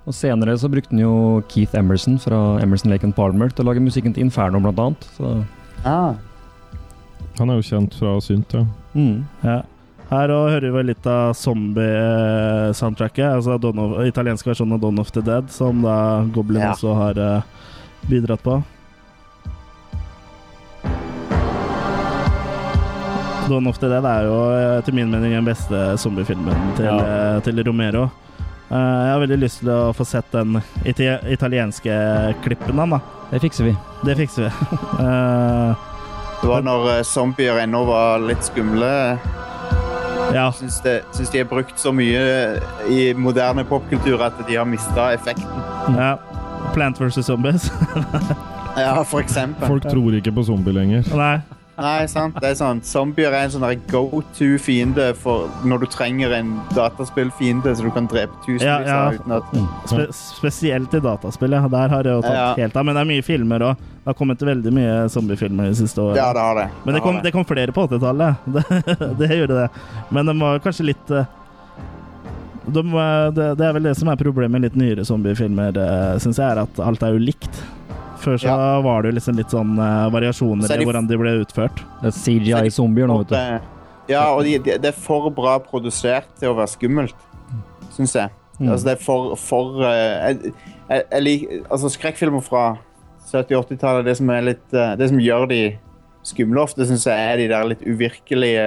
Og 0.06 0.14
senere 0.14 0.56
så 0.58 0.68
brukte 0.70 0.90
han 0.90 0.98
jo 1.02 1.42
Keith 1.48 1.74
Emerson 1.78 2.18
fra 2.18 2.58
Emerson 2.62 2.90
Lake 2.90 3.04
and 3.06 3.14
Palmer 3.14 3.48
til 3.50 3.64
å 3.64 3.68
lage 3.70 3.80
musikken 3.82 4.14
til 4.14 4.24
Inferno, 4.26 4.60
blant 4.60 4.78
annet. 4.78 5.08
Så, 5.16 5.44
Ah. 5.84 6.14
Han 7.38 7.50
er 7.50 7.54
jo 7.60 7.62
kjent 7.66 7.94
fra 7.98 8.20
synt, 8.20 8.52
ja. 8.54 8.64
mm. 8.94 9.24
Ja. 9.42 9.62
Her 10.12 10.28
hører 10.28 10.72
vi 10.74 10.82
litt 10.90 11.06
av 11.08 11.32
zombie-soundtracket, 11.38 13.24
altså 13.38 13.56
Dawn 13.60 13.78
of, 13.80 13.94
italiensk 14.06 14.46
versjon 14.50 14.72
av 14.76 14.80
Dawn 14.82 14.98
of 15.00 15.10
the 15.14 15.22
Dead, 15.24 15.48
som 15.50 15.82
da 15.82 16.24
Goblin 16.34 16.60
Ja. 16.62 16.72
også 16.74 16.94
har 16.94 17.18
eh, 17.18 17.42
bidratt 18.10 18.42
på. 18.42 18.62
Dawn 23.52 23.66
of 23.68 23.78
the 23.82 23.88
Dead 23.92 24.06
er 24.08 24.24
jo 24.30 24.36
til 24.48 24.78
etter 24.80 24.96
min 24.96 25.10
mening 25.12 25.34
den 25.36 25.44
beste 25.46 25.84
zombiefilmen 26.00 26.56
til, 26.78 26.88
Ja. 26.88 26.98
eh, 27.36 27.40
til 27.44 27.60
Romero. 27.66 28.08
Uh, 28.72 28.78
jeg 28.78 29.12
har 29.12 29.20
veldig 29.20 29.36
lyst 29.42 29.58
til 29.60 29.68
å 29.68 29.92
få 29.92 30.04
sett 30.08 30.30
den 30.32 30.56
it 30.88 30.96
italienske 31.28 31.92
klippen 32.42 32.78
av 32.80 32.94
da. 32.94 33.00
Det 33.30 33.40
fikser 33.44 33.64
vi. 33.68 33.74
Det 34.08 34.14
fikser 34.16 34.46
vi. 34.46 34.78
uh, 34.96 35.74
Det 36.40 36.48
var 36.48 36.64
når 36.64 36.88
eh, 36.96 37.02
zombier 37.04 37.60
ennå 37.62 37.84
var 37.86 38.18
litt 38.24 38.42
skumle. 38.48 39.18
ja. 40.32 40.46
Syns, 40.56 40.80
det, 40.82 41.02
syns 41.12 41.30
de 41.30 41.42
er 41.42 41.44
brukt 41.50 41.76
så 41.78 41.92
mye 41.92 42.22
i 42.88 43.12
moderne 43.14 43.64
popkultur 43.68 44.22
at 44.24 44.40
de 44.48 44.56
har 44.56 44.64
mista 44.64 45.10
effekten. 45.12 45.62
ja. 45.98 46.16
Plant 46.72 46.96
vs. 47.00 47.20
Zombies. 47.26 47.68
Ja, 48.72 49.02
for 49.04 49.20
eksempel. 49.20 49.68
Folk 49.68 49.84
tror 49.84 50.14
ikke 50.16 50.32
på 50.32 50.42
zombie 50.48 50.72
lenger. 50.72 51.04
Nei. 51.12 51.42
Nei, 51.80 52.04
sant. 52.10 52.36
Det 52.36 52.50
er 52.50 52.56
sånn, 52.58 52.82
Zombier 52.84 53.32
er 53.32 53.46
en 53.46 53.52
sånn 53.54 53.64
go-to-fiende 53.88 55.06
for 55.16 55.48
når 55.64 55.84
du 55.84 55.86
trenger 55.94 56.34
en 56.36 56.50
dataspillfiende 56.76 57.72
så 57.78 57.86
du 57.86 57.90
kan 57.94 58.06
drepe 58.10 58.36
tusenvis 58.44 58.66
Ja, 58.66 58.80
ja. 58.84 58.98
av 59.06 59.14
uten 59.16 59.32
at 59.38 59.88
Spe 59.88 60.06
spesielt 60.12 60.92
i 60.94 61.00
dataspill, 61.00 61.56
ja. 61.56 61.64
Der 61.72 61.88
har 61.94 62.02
det 62.04 62.12
jo 62.12 62.20
tatt 62.22 62.36
Ja. 62.36 62.54
helt 62.60 62.76
av. 62.76 62.84
Men 62.84 62.94
det 62.94 63.00
er 63.06 63.10
mye 63.14 63.24
filmer 63.24 63.60
òg. 63.70 63.76
Det 64.02 64.10
har 64.10 64.14
kommet 64.18 64.38
veldig 64.42 64.72
mye 64.72 65.08
zombiefilmer 65.08 65.70
de 65.70 65.74
siste 65.74 65.96
årene. 66.02 66.16
Ja, 66.20 66.32
det 66.32 66.40
har 66.44 66.54
det. 66.60 66.68
Men 66.84 66.94
det 66.94 67.02
kom, 67.02 67.20
det 67.22 67.32
kom 67.32 67.44
flere 67.44 67.72
på 67.72 67.86
80-tallet. 67.88 68.36
Det, 68.52 69.18
det 69.18 69.28
gjorde 69.38 69.62
det. 69.62 69.68
Men 70.10 70.26
de 70.26 70.38
var 70.40 70.58
kanskje 70.58 70.84
litt 70.90 71.10
eh, 71.10 71.24
de, 72.66 72.82
det, 73.34 73.46
det 73.58 73.66
er 73.66 73.72
vel 73.72 73.82
det 73.82 73.96
som 73.98 74.08
er 74.12 74.16
problemet 74.20 74.52
med 74.54 74.62
litt 74.68 74.76
nyere 74.78 75.04
zombiefilmer, 75.04 75.72
syns 76.22 76.38
jeg, 76.38 76.46
er 76.46 76.60
at 76.62 76.78
alt 76.84 77.02
er 77.02 77.16
jo 77.16 77.22
likt. 77.22 77.62
Før 78.22 78.38
så 78.38 78.46
Ja. 78.48 78.80
var 78.84 79.02
det 79.02 79.12
jo 79.12 79.16
liksom 79.18 79.38
litt 79.38 79.50
sånn 79.52 79.72
uh, 79.78 80.08
variasjoner 80.14 80.68
Så 80.68 80.76
de, 80.78 80.84
i 80.84 80.88
hvordan 80.88 81.08
de 81.10 81.18
ble 81.18 81.32
utført. 81.42 81.82
Det 82.02 82.12
er 82.12 82.18
CGI-zombier 82.18 83.10
nå, 83.10 83.18
vet 83.24 83.34
du. 83.34 83.68
Ja, 84.12 84.28
og 84.34 84.44
de, 84.46 84.56
de, 84.62 84.76
det 84.82 84.92
er 84.92 84.96
for 84.98 85.28
bra 85.34 85.56
produsert 85.62 86.30
til 86.38 86.52
å 86.52 86.56
være 86.58 86.70
skummelt, 86.74 87.26
syns 87.94 88.14
jeg. 88.18 88.30
Mm. 88.58 88.68
Altså, 88.70 88.84
det 88.86 88.94
er 88.94 89.02
for, 89.02 89.34
for 89.40 89.82
uh, 89.82 89.90
jeg, 89.90 90.54
jeg, 90.88 91.04
jeg 91.10 91.22
liker, 91.26 91.62
Altså, 91.68 91.90
skrekkfilmer 91.96 92.44
fra 92.46 92.64
70-80-tallet, 93.30 94.06
det 94.06 94.16
som 94.18 94.30
er 94.34 94.42
litt 94.44 94.74
uh, 94.76 94.92
Det 94.98 95.08
som 95.08 95.20
gjør 95.22 95.46
de 95.50 95.62
skumle 96.26 96.62
ofte, 96.62 96.86
syns 96.86 97.06
jeg 97.08 97.30
er 97.32 97.40
de 97.40 97.48
der 97.50 97.70
litt 97.72 97.82
uvirkelige 97.82 98.66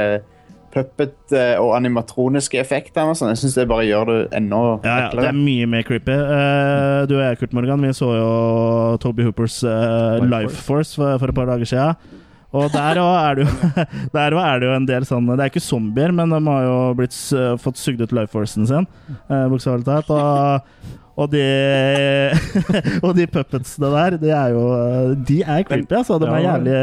puppet- 0.75 1.31
eh, 1.31 1.55
og 1.61 1.73
animatroniske 1.77 2.59
effekter. 2.59 3.07
og 3.07 3.15
sånn. 3.15 3.31
Jeg 3.33 3.43
syns 3.43 3.55
det 3.55 3.67
bare 3.69 3.87
gjør 3.87 4.11
det 4.11 4.19
enda 4.35 4.61
Ja, 4.83 4.97
ja, 5.05 5.09
det 5.09 5.29
er 5.29 5.39
mye 5.39 5.69
mer 5.71 5.83
creepy. 5.87 6.11
Uh, 6.11 7.05
du 7.07 7.15
og 7.15 7.23
jeg, 7.23 7.39
Kurt 7.39 7.53
Morgan, 7.55 7.81
vi 7.81 7.93
så 7.95 8.11
jo 8.17 8.97
Toby 8.99 9.23
Hoopers 9.23 9.63
uh, 9.63 10.19
Life 10.25 10.55
Force 10.67 10.95
for, 10.95 11.17
for 11.21 11.31
et 11.31 11.35
par 11.35 11.47
dager 11.47 11.65
siden. 11.65 12.21
Og 12.55 12.71
der 12.71 12.99
òg 13.01 13.15
er, 13.19 13.41
er 14.15 14.59
det 14.61 14.67
jo 14.69 14.75
en 14.75 14.85
del 14.87 15.03
sånn 15.03 15.25
Det 15.27 15.41
er 15.43 15.49
ikke 15.51 15.63
zombier, 15.63 16.13
men 16.15 16.31
de 16.31 16.39
har 16.45 16.63
jo 16.63 16.77
blitt, 16.95 17.15
uh, 17.35 17.55
fått 17.59 17.81
sugd 17.81 18.03
ut 18.05 18.13
life 18.15 18.31
forcen 18.31 18.67
sin, 18.69 18.87
uh, 19.29 19.47
bokstavelig 19.51 19.83
talt. 19.87 20.11
Og, 20.15 20.95
og 21.15 21.31
de 21.31 21.43
Og 23.05 23.15
de 23.15 23.27
puppetsene 23.31 23.91
der, 23.95 24.17
de 24.19 24.31
er 24.35 24.55
jo 24.55 24.65
De 25.27 25.41
er 25.43 25.63
creepy, 25.67 25.95
altså. 25.95 26.19
De 26.19 26.27
er 26.31 26.45
jævlig 26.47 26.81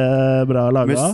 bra 0.48 0.70
laga. 0.72 1.12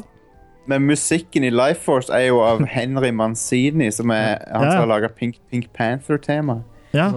Men 0.68 0.85
musikken 0.85 1.44
i 1.48 1.50
Life 1.54 1.81
Force 1.87 2.12
er 2.12 2.26
jo 2.28 2.40
av 2.44 2.61
Henry 2.76 3.11
Manzini, 3.16 3.90
som 3.94 4.11
er 4.12 4.42
han 4.52 4.66
Ja. 4.68 4.72
som 4.74 4.83
har 4.85 4.90
laga 4.94 5.09
Pink, 5.09 5.38
Pink 5.50 5.70
Panther-tema. 5.76 6.61
Ja, 6.92 7.11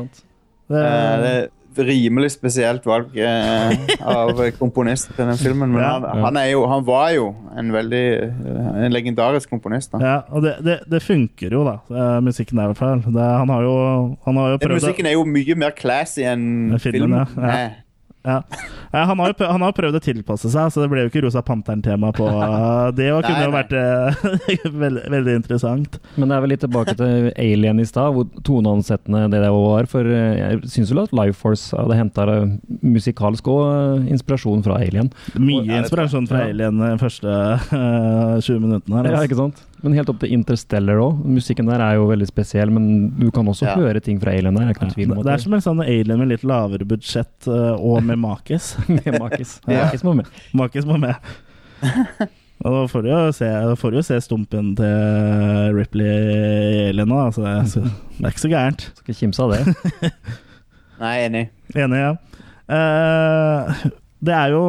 det, 0.71 0.85
er 0.85 1.21
det, 1.25 1.49
rimelig 1.87 2.33
spesielt 2.33 2.83
valg 2.87 3.13
eh, 3.15 3.71
av 4.03 4.35
komponist 4.59 5.07
til 5.15 5.23
den 5.29 5.37
filmen. 5.39 5.71
Men 5.71 5.79
Ja. 5.83 5.91
han, 6.03 6.23
han, 6.25 6.37
er 6.41 6.49
jo, 6.51 6.65
han 6.67 6.83
var 6.87 7.11
jo 7.15 7.29
en 7.57 7.71
veldig 7.71 8.01
eh, 8.23 8.71
en 8.85 8.91
legendarisk 8.91 9.49
komponist. 9.51 9.91
Da. 9.95 10.01
Ja, 10.03 10.17
og 10.31 10.43
det, 10.43 10.57
det, 10.67 10.79
det 10.91 10.99
funker 11.03 11.51
jo, 11.55 11.63
da. 11.67 11.77
eh, 11.91 12.17
Musikken 12.27 12.59
er 12.59 12.67
i 12.67 12.73
hvert 12.73 12.81
fall. 12.81 13.03
Han 13.07 13.49
har 13.55 13.63
jo, 13.67 13.75
han 14.27 14.41
har 14.41 14.51
jo 14.55 14.59
prøvd 14.65 14.79
musikken 14.81 15.07
er 15.11 15.15
jo 15.15 15.23
mye 15.27 15.55
mer 15.63 15.71
classy 15.79 16.23
enn 16.27 16.43
Enn 16.75 16.79
filmen, 16.83 17.23
filmen. 17.35 17.47
ja. 17.47 17.69
Ja. 18.25 18.41
ja. 18.41 18.61
Ja, 18.91 19.05
han, 19.07 19.19
har 19.19 19.31
jo, 19.31 19.35
prøvd, 19.39 19.51
han 19.55 19.63
har 19.63 19.71
prøvd 19.75 19.97
å 19.97 20.01
tilpasse 20.03 20.49
seg, 20.51 20.71
så 20.73 20.81
det 20.83 20.89
ble 20.91 21.05
jo 21.05 21.09
ikke 21.11 21.21
Rosa 21.23 21.39
Panteren-tema 21.47 22.09
på 22.15 22.25
eh, 22.27 22.87
det. 22.97 23.07
Og 23.15 23.21
Nei, 23.23 23.29
kunne 23.29 23.45
jo 23.45 23.53
vært 23.53 23.75
eh, 23.79 24.65
veldig, 24.83 25.03
veldig 25.13 25.35
interessant. 25.39 25.95
Men 26.19 26.27
det 26.27 26.35
er 26.35 26.43
vel 26.43 26.51
litt 26.51 26.63
tilbake 26.65 26.95
til 26.99 27.29
Alien 27.39 27.79
i 27.79 27.87
stad, 27.87 28.11
hvor 28.17 28.27
toneansettende 28.47 29.23
det 29.31 29.39
det 29.45 29.53
var. 29.55 29.87
For 29.91 30.11
eh, 30.11 30.41
jeg 30.41 30.73
syns 30.75 30.91
vel 30.91 31.05
at 31.05 31.15
Life 31.15 31.39
Force 31.39 31.71
hadde 31.77 31.99
henta 32.01 32.27
musikalsk 32.83 33.47
og 33.51 34.11
inspirasjon 34.11 34.65
fra 34.67 34.81
Alien. 34.83 35.11
Mye 35.39 35.79
inspirasjon 35.79 36.27
fra 36.27 36.43
Alien 36.49 36.83
de 36.83 36.91
første 36.99 37.31
eh, 37.79 38.37
20 38.43 38.59
minuttene. 38.59 38.99
her, 38.99 39.07
Ja, 39.07 39.21
altså. 39.21 39.29
ikke 39.29 39.39
sant? 39.39 39.67
Men 39.81 39.95
helt 39.97 40.09
opp 40.13 40.19
til 40.21 40.33
Interstellar 40.35 40.99
òg. 41.01 41.21
Musikken 41.25 41.65
der 41.69 41.81
er 41.81 41.95
jo 41.97 42.03
veldig 42.11 42.27
spesiell, 42.29 42.69
men 42.73 43.09
du 43.17 43.31
kan 43.33 43.47
også 43.49 43.65
Ja. 43.65 43.75
høre 43.79 43.99
ting 44.03 44.19
fra 44.21 44.31
Alien 44.35 44.53
der. 44.55 44.67
Det 44.73 44.75
er 44.77 44.91
tvil 44.93 45.15
Det, 45.23 45.31
er 45.33 45.37
som 45.41 45.53
en 45.57 45.61
sånn 45.65 45.81
alien 45.81 46.19
med 46.19 46.27
litt 46.29 46.43
lavere 46.43 46.85
budsjett 46.85 47.47
eh, 47.47 47.73
og 47.79 48.03
med 48.03 48.19
makis. 48.21 48.75
med 48.87 49.17
Makis. 49.19 49.59
Ja. 49.67 49.85
Makis 49.87 50.03
må 50.03 50.13
med. 50.15 50.27
makis 50.53 50.85
må 50.85 50.99
med. 51.01 51.15
Og 52.61 52.69
da 52.75 52.81
får 52.85 53.01
du 53.01 53.07
jo 53.09 53.19
se, 53.33 53.47
får 53.81 53.89
du 53.89 53.95
jo 53.97 54.01
se 54.05 54.19
stumpen 54.21 54.75
til 54.77 55.73
Ripley 55.73 56.05
i 56.05 56.89
Alien 56.91 57.09
nå, 57.09 57.17
altså. 57.25 57.41
Det, 57.41 57.69
så, 57.71 57.81
det 58.19 58.21
er 58.27 58.35
ikke 58.35 58.43
så 58.43 58.51
gærent. 58.53 58.83
Skal 58.99 59.15
ikke 59.15 59.19
kimse 59.23 59.41
av 59.41 59.55
det. 59.55 60.11
Nei, 61.01 61.15
enig. 61.25 61.41
Enig, 61.73 62.03
ja. 62.03 62.11
Eh, 62.69 63.81
det 64.21 64.33
er 64.37 64.51
jo 64.53 64.61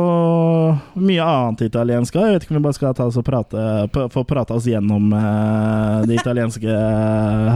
mye 0.97 1.25
annet 1.29 1.67
italiensk 1.67 2.15
òg. 2.17 2.25
Jeg 2.31 2.35
vet 2.39 2.45
ikke 2.47 2.55
om 2.55 2.59
vi 2.61 2.65
bare 2.65 2.77
skal 2.79 2.95
ta 2.97 3.05
oss 3.11 3.19
og 3.21 3.27
prate, 3.27 3.65
få 4.15 4.23
prate 4.29 4.55
oss 4.57 4.65
gjennom 4.71 5.11
eh, 5.13 5.99
det 6.09 6.17
italienske 6.23 6.73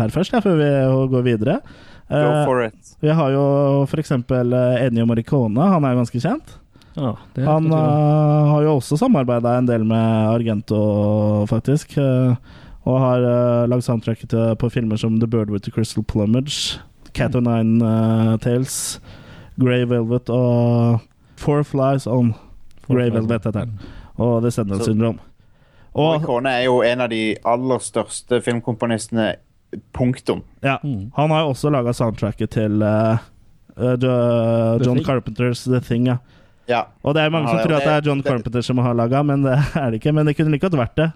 her 0.02 0.12
først, 0.12 0.34
ja, 0.36 0.42
før 0.44 0.58
vi 0.60 0.70
går 1.14 1.24
videre. 1.32 1.60
Go 2.06 2.20
Eh, 2.20 2.44
for 2.46 2.60
it. 2.62 2.92
vi 3.02 3.08
har 3.10 3.32
jo 3.34 3.46
f.eks. 3.88 4.12
Ennio 4.12 5.06
Morricone. 5.08 5.58
Han 5.72 5.82
er 5.84 5.96
jo 5.96 6.02
ganske 6.04 6.20
kjent. 6.22 6.52
Ja, 6.96 7.14
det 7.34 7.42
er 7.42 7.48
Han 7.50 7.66
eh, 7.72 8.52
har 8.52 8.62
jo 8.62 8.76
også 8.78 8.96
samarbeida 9.00 9.56
en 9.58 9.66
del 9.66 9.82
med 9.84 10.30
Argento, 10.36 11.46
faktisk. 11.50 11.96
eh, 11.98 12.36
og 12.86 13.00
har 13.02 13.18
uh, 13.26 13.64
lagd 13.66 13.82
soundtracket 13.82 14.30
til, 14.30 14.52
på 14.62 14.68
filmer 14.70 14.94
som 14.96 15.16
The 15.18 15.26
Bird 15.26 15.50
with 15.50 15.64
the 15.66 15.72
Crystal 15.74 16.04
Plumage, 16.06 16.78
Cat 17.18 17.34
o' 17.34 17.40
Nine 17.42 17.82
eh, 17.82 18.36
Tales, 18.38 19.00
Grey 19.58 19.82
Velvet 19.90 20.30
og 20.30 21.00
Four 21.36 21.62
Flies 21.64 22.06
on 22.06 22.34
Grey 22.88 23.10
Velvet, 23.10 23.44
heter 23.44 23.52
den. 23.52 23.78
Og 24.18 24.42
The 24.42 24.50
Sendal 24.50 24.78
Så- 24.78 24.84
Syndrome. 24.90 25.18
Og 25.94 26.22
Kone 26.22 26.48
er 26.50 26.64
jo 26.66 26.82
en 26.82 27.00
av 27.00 27.08
de 27.10 27.36
aller 27.44 27.78
største 27.78 28.42
filmkomponistene. 28.44 29.34
Punktum. 29.92 30.42
ja, 30.62 30.78
Mm. 30.84 31.10
han 31.16 31.30
har 31.30 31.40
jo 31.42 31.48
også 31.52 31.70
laga 31.70 31.92
soundtracket 31.92 32.50
til 32.50 32.82
uh, 32.82 33.18
uh, 33.76 34.78
John 34.86 35.02
Carpenters 35.04 35.64
The 35.64 35.80
Thing. 35.80 36.06
ja 36.06 36.16
Ja. 36.68 36.82
Og 37.04 37.14
det 37.14 37.22
er 37.22 37.30
mange 37.30 37.48
Ja, 37.48 37.58
som 37.62 37.68
tror 37.68 37.76
at 37.76 37.84
det 37.84 37.92
er 37.92 38.10
John 38.10 38.22
Carpenter 38.22 38.60
som 38.62 38.78
har 38.78 38.94
laga, 38.94 39.22
men 39.22 39.42
det 39.42 39.58
er 39.74 39.90
det 39.90 40.00
ikke. 40.00 40.12
Men 40.14 40.26
det 40.26 40.36
kunne 40.36 40.50
like 40.50 40.60
godt 40.68 40.78
vært 40.78 40.96
det. 40.96 41.12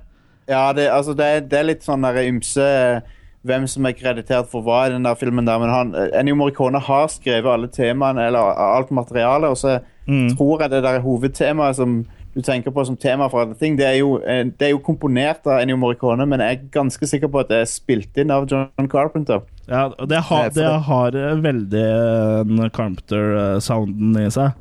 Ja, 0.49 0.73
det, 0.73 0.89
altså 0.91 1.15
det, 1.15 1.49
det 1.51 1.59
er 1.59 1.63
litt 1.65 1.83
sånn 1.85 2.03
der 2.03 2.21
ymse 2.27 3.03
hvem 3.47 3.67
som 3.67 3.87
er 3.89 3.93
kreditert 3.97 4.51
for 4.53 4.63
hva 4.67 4.83
i 4.87 4.93
den 4.93 5.07
der 5.09 5.15
filmen 5.17 5.47
der, 5.49 5.59
men 5.63 5.71
han, 5.73 5.95
Ennio 6.15 6.35
Morricone 6.37 6.79
har 6.79 7.07
skrevet 7.09 7.49
alle 7.49 7.69
temaene, 7.73 8.27
eller 8.29 8.55
alt 8.61 8.91
materialet, 8.91 9.51
og 9.51 9.57
så 9.57 9.79
Mm. 10.11 10.37
tror 10.37 10.61
jeg 10.63 10.71
det 10.71 10.83
der 10.83 11.01
hovedtemaet 11.05 11.77
som 11.77 12.05
du 12.35 12.41
tenker 12.43 12.71
på 12.71 12.85
som 12.87 12.97
tema 12.97 13.29
for 13.31 13.41
alle 13.45 13.55
ting, 13.55 13.77
det 13.79 13.87
er 13.87 13.99
jo, 14.01 14.17
eh, 14.27 14.45
det 14.45 14.63
er 14.67 14.71
jo 14.71 14.79
komponert 14.79 15.47
av 15.47 15.61
Ennio 15.61 15.77
Morricone, 15.77 16.27
men 16.27 16.41
jeg 16.41 16.57
er 16.57 16.69
ganske 16.73 17.07
sikker 17.07 17.29
på 17.31 17.41
at 17.41 17.49
det 17.49 17.61
er 17.61 17.69
spilt 17.71 18.19
inn 18.19 18.31
av 18.31 18.49
John 18.51 18.89
Carpenter. 18.89 19.41
Ja, 19.69 19.85
og 19.99 20.09
det 20.09 20.19
har, 20.27 20.49
det 20.51 20.67
har 20.67 21.15
eh, 21.15 21.37
veldig 21.43 22.71
Carpenter-sounden 22.75 24.19
i 24.27 24.31
seg. 24.31 24.53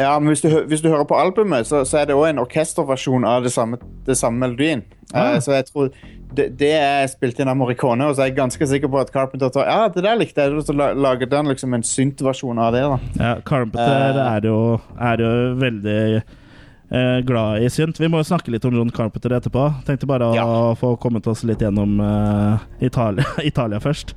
Ja, 0.00 0.18
men 0.18 0.32
hvis 0.32 0.40
du, 0.40 0.48
hvis 0.66 0.80
du 0.82 0.88
hører 0.88 1.04
på 1.04 1.18
albumet, 1.20 1.66
så, 1.68 1.84
så 1.84 2.00
er 2.00 2.08
det 2.08 2.16
òg 2.16 2.30
en 2.30 2.40
orkesterversjon 2.42 3.24
av 3.28 3.44
det 3.44 3.52
samme, 3.52 3.78
det 4.06 4.16
samme 4.18 4.40
melodien. 4.40 4.82
Ah. 5.14 5.34
Uh, 5.36 5.40
så 5.44 5.52
jeg 5.58 5.68
tror 5.68 5.90
det, 6.36 6.46
det 6.60 6.70
er 6.78 7.06
spilt 7.10 7.38
inn 7.42 7.48
av 7.50 7.56
Morricone, 7.60 8.06
og 8.08 8.16
så 8.16 8.24
er 8.24 8.30
jeg 8.30 8.36
ganske 8.40 8.66
sikker 8.70 8.90
på 8.92 9.00
at 9.02 9.10
Carpenter 9.14 9.50
tar 9.52 9.68
Ja, 9.68 9.88
det 9.92 10.04
der 10.04 10.18
likte 10.20 10.44
jeg, 10.46 10.54
og 10.58 10.64
så 10.66 10.74
laget 10.76 11.32
han 11.32 11.50
liksom 11.50 11.74
en 11.76 11.84
synt-versjon 11.86 12.58
av 12.62 12.72
det. 12.76 12.82
da 12.88 12.98
Ja, 13.20 13.32
Carpenter 13.46 14.16
uh, 14.16 14.22
er, 14.36 14.46
jo, 14.48 14.58
er 15.00 15.22
jo 15.24 15.32
veldig 15.60 15.98
uh, 16.22 17.18
glad 17.28 17.62
i 17.66 17.70
synt. 17.72 18.00
Vi 18.00 18.08
må 18.12 18.20
jo 18.22 18.28
snakke 18.28 18.52
litt 18.54 18.64
om 18.68 18.76
John 18.76 18.90
Carpenter 18.94 19.36
etterpå. 19.38 19.66
Tenkte 19.88 20.08
bare 20.10 20.28
å 20.30 20.36
Ja. 20.36 20.46
få 20.78 20.94
kommet 21.00 21.26
oss 21.30 21.44
litt 21.48 21.62
gjennom 21.64 21.98
uh, 22.00 22.60
Italia, 22.80 23.24
Italia 23.52 23.80
først. 23.80 24.14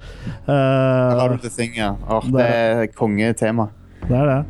Uh, 0.47 1.36
du 1.36 1.47
The 1.47 1.54
Thing, 1.56 1.75
ja. 1.80 1.93
Der. 2.10 2.32
det 2.38 2.51
er 2.51 2.86
kongetema. 2.95 3.69
det 4.08 4.15
er 4.21 4.32
det. 4.34 4.43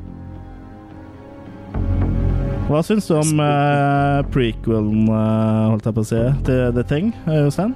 Hva 2.65 2.79
syns 2.81 3.05
du 3.05 3.13
om 3.13 3.37
uh, 3.37 4.25
prequelen, 4.33 5.03
uh, 5.05 5.69
holdt 5.69 5.85
jeg 5.85 5.93
på 5.93 6.01
å 6.01 6.07
si, 6.09 6.21
til 6.47 6.71
The 6.73 6.83
Thing, 6.89 7.11
eh, 7.29 7.43
Jostein? 7.43 7.75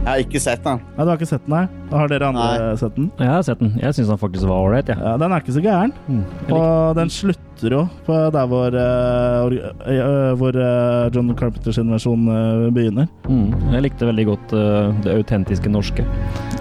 Jeg 0.00 0.06
har 0.06 0.20
ikke 0.22 0.42
sett 0.44 0.60
den. 0.64 0.82
Ja, 0.94 1.04
du 1.06 1.08
har 1.08 1.16
ikke 1.16 1.28
sett 1.30 1.46
den, 1.46 1.54
nei? 1.54 1.62
Har 1.90 2.10
dere 2.12 2.28
andre 2.28 2.44
Nei. 2.50 2.74
sett 2.82 2.98
den? 2.98 3.08
Jeg 3.16 3.30
har 3.32 3.46
sett 3.48 3.62
den. 3.64 3.72
Jeg 3.80 3.96
syns 3.96 4.12
den 4.12 4.20
faktisk 4.20 4.44
var 4.48 4.66
ålreit, 4.66 4.92
Ja. 4.92 4.98
Ja, 5.00 5.14
den 5.20 5.32
er 5.32 5.40
ikke 5.40 5.56
så 5.56 5.64
gæren. 5.64 5.96
Mm. 6.04 6.20
Og 6.52 6.94
den 7.00 7.12
slutter 7.12 7.76
jo 7.78 7.82
på 8.06 8.20
der 8.36 8.52
hvor, 8.52 8.76
uh, 8.76 10.36
hvor 10.40 10.60
uh, 10.60 11.08
John 11.16 11.32
Carpenters 11.36 11.80
versjon 11.80 12.28
uh, 12.28 12.68
begynner. 12.76 13.08
Mm. 13.24 13.56
Jeg 13.72 13.84
likte 13.88 14.08
veldig 14.08 14.28
godt 14.34 14.56
det 15.04 15.16
autentiske 15.16 15.72
norske. 15.72 16.04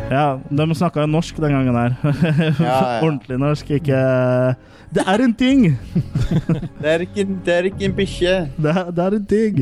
Ja, 0.09 0.39
de 0.47 0.71
snakka 0.79 1.03
jo 1.03 1.11
norsk 1.11 1.43
den 1.43 1.59
gangen 1.59 1.75
her. 1.75 1.95
Ja, 2.59 2.71
ja. 2.71 2.99
Ordentlig 3.03 3.39
norsk, 3.39 3.75
ikke 3.79 4.03
Det 4.89 5.03
er 5.05 5.21
en 5.21 5.33
ting! 5.37 5.65
Det 6.81 6.87
er 6.89 7.03
ikke, 7.05 7.25
det 7.45 7.53
er 7.53 7.67
ikke 7.69 7.85
en 7.85 7.95
bikkje. 7.97 8.33
Det 8.57 8.71
er, 8.71 8.91
det 8.93 9.03
er 9.05 9.15
en 9.17 9.25
ting! 9.29 9.59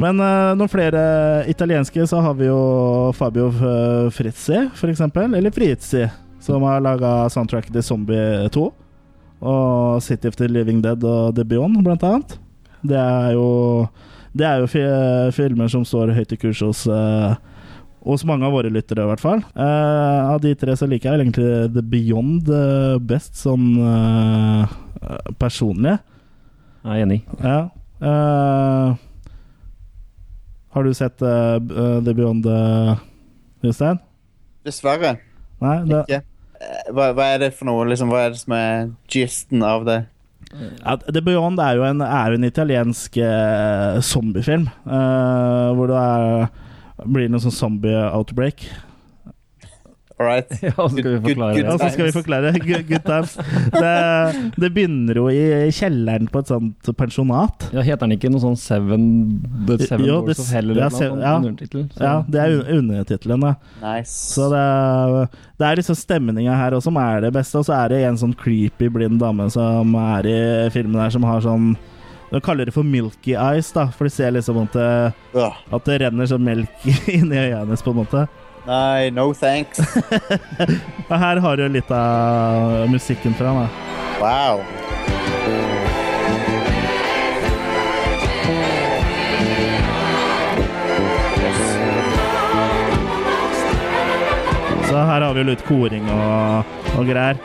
Men 0.00 0.20
eh, 0.20 0.52
noen 0.58 0.70
flere 0.72 1.02
italienske, 1.50 2.04
så 2.08 2.20
har 2.24 2.36
vi 2.38 2.48
jo 2.48 2.58
Fabio 3.16 3.50
eh, 3.52 4.08
Frizzi, 4.14 4.64
for 4.78 4.92
eksempel. 4.92 5.34
Eller 5.38 5.52
Frizzi, 5.54 6.06
som 6.42 6.64
har 6.66 6.82
laga 6.84 7.28
soundtracket 7.32 7.74
til 7.76 7.84
Zombie 7.86 8.48
2. 8.54 8.64
Og 9.42 10.02
City 10.04 10.30
of 10.30 10.38
the 10.38 10.48
Living 10.48 10.80
Dead 10.84 11.04
og 11.04 11.34
The 11.36 11.44
Beyond, 11.44 11.82
blant 11.84 12.04
annet. 12.08 12.36
Det 12.82 12.98
er 12.98 13.32
jo 13.36 13.48
Det 14.32 14.46
er 14.48 14.62
jo 14.62 14.66
fi 14.66 14.80
filmer 15.36 15.68
som 15.68 15.84
står 15.84 16.14
høyt 16.16 16.32
i 16.32 16.38
kurs 16.40 16.62
hos 16.64 16.86
eh, 16.88 17.34
hos 18.02 18.24
mange 18.26 18.46
av 18.48 18.52
våre 18.56 18.70
lyttere, 18.72 19.04
i 19.04 19.10
hvert 19.10 19.22
fall. 19.22 19.42
Uh, 19.54 20.32
av 20.32 20.40
de 20.42 20.54
tre 20.58 20.74
så 20.78 20.88
liker 20.90 21.12
jeg 21.12 21.22
egentlig 21.22 21.50
The 21.74 21.84
Beyond 21.92 22.50
uh, 22.50 22.96
best, 22.98 23.36
sånn 23.38 23.68
uh, 23.78 24.66
personlig. 25.38 25.96
Jeg 26.82 26.98
er 26.98 27.04
enig. 27.06 27.20
Ja. 27.38 27.58
Eh, 28.02 28.94
har 30.74 30.82
du 30.82 30.90
sett 30.98 31.20
The 31.22 32.10
Beyond, 32.16 32.46
uh, 32.50 32.96
Jostein? 33.62 34.00
Dessverre. 34.66 35.12
Nei? 35.62 35.76
Det, 35.86 36.00
Ikke. 36.08 36.22
Hva, 36.94 37.12
hva 37.14 37.28
er 37.36 37.38
det 37.44 37.52
for 37.54 37.70
noe? 37.70 37.86
Liksom, 37.90 38.10
hva 38.10 38.24
er 38.24 38.34
det 38.34 38.40
som 38.42 38.54
er 38.56 38.90
gisten 39.10 39.62
av 39.66 39.86
det? 39.86 40.00
ja, 40.52 40.96
The 41.06 41.22
Beyond 41.22 41.62
er 41.62 41.78
jo 41.78 41.86
en, 41.86 42.02
er 42.02 42.34
en 42.34 42.44
italiensk 42.50 43.14
zombiefilm. 44.10 44.66
eh, 44.86 45.70
hvor 45.78 45.90
det 45.90 46.02
er, 46.02 46.50
blir 47.06 47.28
det 47.28 47.34
noe 47.36 47.42
sånn 47.44 47.58
zombie-outbreak. 47.58 48.66
All 50.20 50.26
right. 50.28 50.46
Ja, 50.62 50.70
så 50.76 50.88
skal 50.92 51.02
vi 51.02 51.16
Good- 51.16 51.22
forklare 51.24 51.54
good- 51.56 51.64
Ja, 51.64 51.72
det. 51.72 51.78
så 51.80 51.88
skal 51.94 52.04
vi 52.06 52.12
forklare. 52.14 52.50
Good, 52.62 52.84
good 52.86 53.04
times. 53.06 53.32
Det, 53.72 54.52
det 54.60 54.68
begynner 54.76 55.18
jo 55.18 55.24
i 55.32 55.70
kjelleren 55.74 56.28
på 56.30 56.42
et 56.44 56.50
sånt 56.52 56.90
pensjonat. 57.00 57.64
Ja, 57.74 57.82
heter 57.82 58.04
den 58.06 58.14
ikke 58.18 58.30
noe 58.30 58.42
sånn 58.44 58.58
Seven 58.60 59.06
The 59.66 59.78
Seven 59.82 60.04
Jo, 60.06 60.20
Doors 60.22 60.42
of 60.44 60.52
Hell 60.54 60.70
ja, 60.76 60.90
ja. 60.92 61.34
Ja, 61.98 62.12
det 62.28 62.38
er 62.44 62.54
un- 62.60 62.70
undertittelen. 62.76 63.48
Nice. 63.82 64.12
Så 64.36 64.46
det, 64.52 64.62
det 65.58 65.70
er 65.72 65.80
liksom 65.80 65.98
stemninga 65.98 66.54
her 66.60 66.76
også 66.78 66.90
som 66.92 67.00
er 67.02 67.24
det 67.26 67.32
beste. 67.34 67.58
Og 67.58 67.66
så 67.66 67.74
er 67.80 67.94
det 67.96 68.02
en 68.06 68.20
sånn 68.20 68.36
creepy 68.38 68.92
blind 68.92 69.18
dame 69.24 69.48
som 69.50 69.96
er 69.98 70.28
i 70.30 70.38
filmen 70.76 71.00
her, 71.02 71.10
som 71.16 71.26
har 71.26 71.42
sånn 71.42 71.72
De 72.32 72.40
kaller 72.40 72.64
det 72.64 72.72
for 72.72 72.82
milky 72.82 73.34
eyes, 73.36 73.72
da, 73.72 73.90
for 73.92 74.08
du 74.08 74.10
ser 74.10 74.30
liksom 74.32 74.62
at 74.62 74.72
det, 74.72 75.12
ja. 75.36 75.50
at 75.68 75.84
det 75.84 75.98
renner 76.00 76.30
sånn 76.30 76.46
melk 76.46 76.86
inni 77.12 77.36
øynene 77.36 77.58
hennes, 77.58 77.84
på 77.84 77.92
en 77.92 77.98
måte. 78.00 78.22
Nei, 78.64 79.10
no 79.12 79.34
thanks. 79.36 79.82
Her 81.10 81.42
har 81.44 81.60
du 81.60 81.66
litt 81.68 81.90
av 81.92 82.88
musikken 82.88 83.36
fra, 83.36 83.52
da. 83.52 83.68
Wow. 84.22 84.64
Så 94.88 95.00
her 95.08 95.20
har 95.24 95.32
vi 95.32 95.40
jo 95.40 95.48
litt 95.48 95.62
koring 95.64 96.08
og, 96.12 96.72
og 96.96 97.06
greier. 97.08 97.38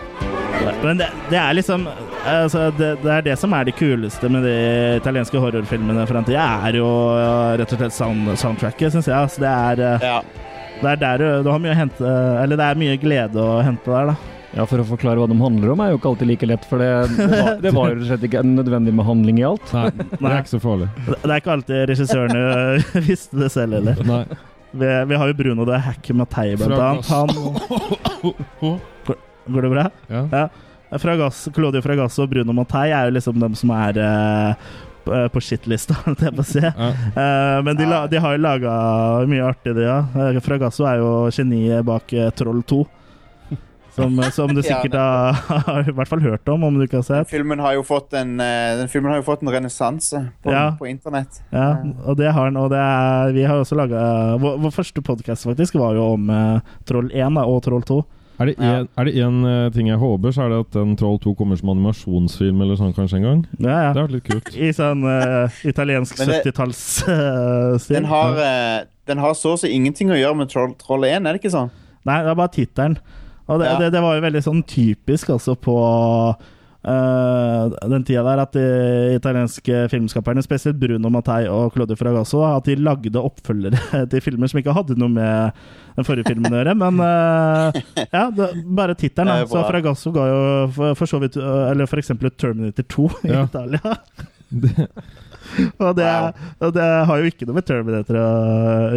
Men 0.84 1.00
det, 1.00 1.08
det 1.32 1.40
er 1.40 1.56
liksom 1.56 1.86
altså, 2.26 2.68
det, 2.78 2.90
det 3.04 3.12
er 3.14 3.26
det 3.30 3.36
som 3.40 3.54
er 3.56 3.68
det 3.70 3.76
kuleste 3.78 4.30
med 4.32 4.44
de 4.48 4.56
italienske 5.00 5.40
horrorfilmene 5.42 6.06
for 6.08 6.18
den 6.20 6.28
tida, 6.28 6.48
er 6.68 6.80
jo 6.80 6.88
ja, 7.20 7.36
rett 7.62 7.76
og 7.76 7.82
slett 7.84 7.96
sound, 7.96 8.32
soundtracket, 8.40 8.94
syns 8.96 9.10
jeg. 9.10 9.18
Altså, 9.18 9.44
det 9.44 9.52
er, 9.54 9.84
eh, 9.92 10.08
Ja. 10.08 10.18
det 10.82 10.90
er 10.96 11.04
der 11.04 11.44
du, 11.44 11.52
har 11.52 11.62
mye 11.64 11.74
å 11.74 11.78
hente 11.78 12.16
Eller 12.44 12.60
det 12.60 12.66
er 12.68 12.82
mye 12.84 12.98
glede 13.02 13.42
å 13.42 13.62
hente 13.66 13.94
der, 13.94 14.12
da. 14.14 14.34
Ja, 14.58 14.66
For 14.66 14.82
å 14.82 14.86
forklare 14.88 15.20
hva 15.22 15.28
de 15.30 15.36
handler 15.38 15.74
om, 15.74 15.82
er 15.84 15.92
jo 15.92 15.98
ikke 16.00 16.10
alltid 16.10 16.30
like 16.32 16.48
lett. 16.50 16.64
For 16.66 16.82
det, 16.82 16.88
det, 17.14 17.26
var, 17.30 17.50
det 17.62 17.72
var 17.76 17.90
jo 17.92 17.96
rett 17.98 18.04
og 18.06 18.10
slett 18.10 18.24
ikke 18.30 18.42
nødvendig 18.48 18.94
med 18.96 19.06
handling 19.06 19.42
i 19.42 19.46
alt. 19.46 19.74
Nei, 19.76 19.90
det 19.92 20.22
er 20.32 20.38
ikke 20.40 20.54
så 20.56 20.62
farlig. 20.64 20.88
Det 21.06 21.18
det 21.22 21.34
er 21.36 21.42
ikke 21.44 21.56
alltid 21.58 21.82
regissørene 21.92 22.44
visste 23.10 23.42
det 23.44 23.52
selv 23.54 23.78
heller. 23.78 24.00
Nei. 24.08 24.22
Vi, 24.78 24.88
vi 25.12 25.20
har 25.20 25.30
jo 25.30 25.36
Bruno 25.38 25.66
det 25.68 25.78
Hack 25.86 26.10
Mattei, 26.18 26.56
blant 26.60 26.74
annet. 26.74 27.12
Han 27.12 27.28
Går, 29.08 29.20
går 29.54 29.68
det 29.68 29.72
bra? 29.76 29.86
Ja. 30.12 30.24
Ja. 30.32 30.48
Fragasso, 30.96 31.52
Claudio 31.52 31.82
Fragasso 31.84 32.24
og 32.24 32.30
Bruno 32.32 32.54
Mattei 32.56 32.92
er 32.96 33.10
jo 33.10 33.16
liksom 33.18 33.40
dem 33.42 33.56
som 33.60 33.72
er 33.76 33.98
uh, 34.00 34.76
på- 35.34 35.42
shitlista, 35.44 35.98
holdt 36.06 36.22
jeg 36.24 36.36
på 36.36 36.44
å 36.44 36.48
si. 36.48 36.64
Ja. 36.64 36.92
Uh, 37.16 37.58
men 37.68 37.76
de, 37.80 37.88
la, 37.90 38.06
de 38.12 38.20
har 38.24 38.36
jo 38.38 38.44
laga 38.44 38.76
mye 39.28 39.44
artig, 39.50 39.76
de, 39.76 39.84
ja. 39.88 40.02
Eh, 40.16 40.40
Fragasso 40.44 40.88
er 40.88 41.02
jo 41.04 41.12
geniet 41.36 41.84
bak 41.88 42.12
Troll 42.40 42.64
2. 42.64 42.86
Som, 43.98 44.14
som 44.30 44.52
du 44.54 44.60
sikkert 44.62 44.94
har, 44.94 45.34
har 45.66 45.88
i 45.90 45.94
hvert 45.98 46.06
fall 46.12 46.20
hørt 46.22 46.46
om, 46.54 46.68
om 46.68 46.76
du 46.78 46.84
ikke 46.86 47.00
har 47.00 47.06
sett. 47.08 47.30
Filmen 47.32 47.58
har 47.66 47.74
jo 47.74 47.82
fått 47.82 48.14
en, 48.14 48.36
den 48.38 48.92
filmen 48.94 49.10
har 49.10 49.24
jo 49.24 49.26
fått 49.26 49.42
en 49.42 49.50
renessanse 49.56 50.20
på, 50.46 50.52
Ja. 50.54 50.68
på 50.78 50.86
internett. 50.86 51.40
Ja, 51.50 51.72
og 52.06 52.20
det 52.20 52.30
har 52.36 52.52
den. 52.52 52.60
Og 52.62 52.70
det 52.70 52.78
er, 52.78 53.32
vi 53.34 53.48
har 53.50 53.58
også 53.58 53.74
laga 53.80 54.04
vår, 54.38 54.60
vår 54.68 54.76
første 54.76 55.02
podkast 55.02 55.48
faktisk 55.50 55.80
var 55.82 55.98
jo 55.98 56.12
om 56.14 56.30
uh, 56.30 56.60
Troll 56.86 57.10
1 57.10 57.40
da, 57.40 57.48
og 57.50 57.58
Troll 57.66 57.82
2. 57.90 57.98
Er 58.40 58.46
det 58.46 58.56
Ja. 58.60 58.74
en, 58.82 58.88
er 58.98 59.04
det 59.06 59.16
en 59.18 59.38
eh, 59.46 59.70
ting 59.74 59.88
jeg 59.90 59.98
håper, 59.98 60.30
så 60.32 60.44
er 60.46 60.50
det 60.50 60.60
at 60.60 60.72
den 60.78 60.96
Troll 60.96 61.18
2 61.20 61.34
kommer 61.40 61.58
som 61.58 61.70
animasjonsfilm 61.74 62.62
eller 62.62 62.76
sånn 62.78 62.94
kanskje 62.94 63.18
en 63.18 63.24
gang. 63.26 63.40
Ja, 63.58 63.66
Det 63.66 63.70
ja. 63.72 63.88
har 63.94 64.08
vært 64.08 64.12
litt 64.18 64.28
kult. 64.30 64.52
I 64.56 64.70
sånn 64.78 65.02
uh, 65.04 65.50
italiensk 65.66 66.16
70-tallsstil. 66.22 67.96
Den 67.96 68.06
har, 68.06 68.38
eh, 68.38 68.84
den 69.08 69.18
har 69.24 69.34
så 69.34 69.56
å 69.56 69.60
si 69.60 69.72
ingenting 69.74 70.12
å 70.14 70.18
gjøre 70.20 70.38
med 70.38 70.50
Troll, 70.54 70.76
Troll 70.78 71.04
1, 71.10 71.26
er 71.26 71.34
det 71.34 71.42
ikke 71.42 71.54
sånn? 71.54 71.72
Nei, 72.06 72.20
det 72.24 72.30
er 72.32 72.36
bare 72.36 72.54
tittelen. 72.54 72.98
Og 73.48 73.60
det, 73.62 73.66
Ja. 73.72 73.78
det, 73.80 73.92
det 73.94 74.02
var 74.04 74.16
jo 74.16 74.22
veldig 74.22 74.44
sånn 74.44 74.64
typisk 74.68 75.30
altså 75.34 75.56
på 75.56 75.76
eh, 76.88 77.76
den 77.92 78.06
tida 78.08 78.24
der 78.26 78.42
at 78.46 78.56
de 78.56 78.64
italienske 79.18 79.84
filmskaperne, 79.92 80.44
spesielt 80.46 80.80
Bruno 80.82 81.12
Mattei 81.14 81.44
og 81.52 81.74
Claudio 81.76 81.98
Fragasso, 82.00 82.42
at 82.48 82.70
de 82.70 82.78
lagde 82.80 83.20
oppfølgere 83.22 84.06
til 84.12 84.24
filmer 84.24 84.52
som 84.52 84.62
ikke 84.62 84.76
hadde 84.78 84.98
noe 85.00 85.12
med 85.12 85.60
den 85.98 86.08
forrige 86.08 86.30
filmen 86.32 86.54
å 86.54 86.62
gjøre. 86.62 86.76
Men 86.80 87.02
uh, 87.04 87.82
ja, 88.08 88.24
det, 88.34 88.50
bare 88.78 88.96
tittelen. 89.00 89.46
Så. 89.50 89.64
Fragasso 89.68 90.14
ga 90.16 90.28
jo 90.32 90.42
for, 90.76 90.98
for 91.00 91.10
så 91.10 91.20
vidt 91.24 91.38
uh, 91.42 91.68
Eller 91.72 91.90
eksempel 92.00 92.32
Terminator 92.38 92.86
2 92.96 93.08
i 93.28 93.34
Ja. 93.36 93.46
Italia. 93.48 93.98
Og 95.80 95.94
det, 95.96 96.08
og 96.60 96.74
det 96.76 96.86
har 97.08 97.22
jo 97.22 97.30
ikke 97.30 97.46
noe 97.48 97.56
med 97.58 97.66
Terminator 97.68 98.18
å 98.20 98.26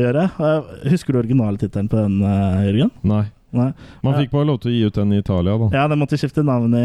gjøre. 0.03 0.25
Eh, 0.35 0.71
Husker 0.91 1.15
du 1.15 1.21
originaltittelen 1.23 1.89
på 1.91 2.01
den, 2.01 2.17
eh, 2.27 2.65
Jørgen? 2.67 2.91
nei. 3.07 3.23
Nei. 3.51 3.73
Man 4.07 4.15
fikk 4.15 4.31
bare 4.31 4.47
lov 4.47 4.61
til 4.63 4.71
å 4.71 4.75
gi 4.75 4.83
ut 4.87 4.99
den 5.01 5.15
i 5.17 5.19
Italia, 5.19 5.57
da. 5.59 5.69
Ja, 5.75 5.89
den 5.91 5.99
måtte 5.99 6.19
skifte 6.21 6.45
navn 6.47 6.71
i 6.79 6.85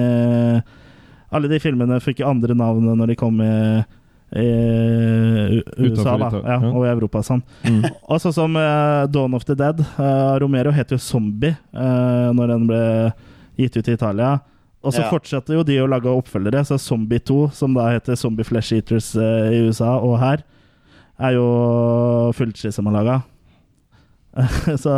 Alle 1.34 1.50
de 1.52 1.60
filmene 1.60 1.98
fikk 2.04 2.22
andre 2.26 2.56
navn 2.58 2.86
når 3.00 3.14
de 3.14 3.16
kom 3.20 3.40
i, 3.42 3.52
i 4.36 4.46
USA 5.80 6.16
Utenfor 6.16 6.20
da, 6.22 6.30
ja, 6.44 6.58
ja. 6.62 6.72
og 6.72 6.86
i 6.86 6.90
Europa. 6.92 7.22
Sånn. 7.26 7.42
Mm. 7.66 7.84
Og 8.12 8.22
sånn 8.24 8.36
som 8.36 8.58
uh, 8.60 9.06
Dawn 9.12 9.36
of 9.38 9.46
the 9.48 9.56
Dead. 9.58 9.82
Uh, 9.98 10.36
Romero 10.44 10.74
het 10.76 10.94
jo 10.94 11.00
Zombie 11.02 11.56
uh, 11.74 12.32
når 12.36 12.54
den 12.54 12.68
ble 12.70 12.82
gitt 13.60 13.78
ut 13.80 13.90
i 13.90 13.96
Italia. 13.98 14.36
Og 14.86 14.94
så 14.94 15.02
Ja. 15.02 15.10
fortsatte 15.10 15.56
jo 15.56 15.64
de 15.66 15.80
å 15.82 15.88
lage 15.90 16.12
oppfølgere, 16.12 16.62
så 16.68 16.78
Zombie 16.78 17.18
2, 17.20 17.50
som 17.58 17.74
da 17.74 17.88
heter 17.90 18.18
Zombie 18.20 18.46
Flesh 18.46 18.76
Eaters 18.76 19.16
uh, 19.18 19.50
i 19.50 19.64
USA 19.66 19.96
og 19.98 20.20
her, 20.22 20.44
er 21.18 21.38
jo 21.38 21.46
Fulci 22.36 22.70
som 22.76 22.86
har 22.92 23.00
laga. 23.00 23.22
så 24.84 24.92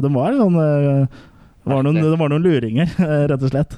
det 0.00 0.10
var 0.14 0.36
noen 0.38 0.56
uh, 0.56 1.24
det 1.64 1.72
var 1.72 1.82
noen, 1.82 1.96
det 1.96 2.18
var 2.20 2.28
noen 2.30 2.44
luringer, 2.44 2.90
rett 3.28 3.42
og 3.42 3.52
slett. 3.52 3.76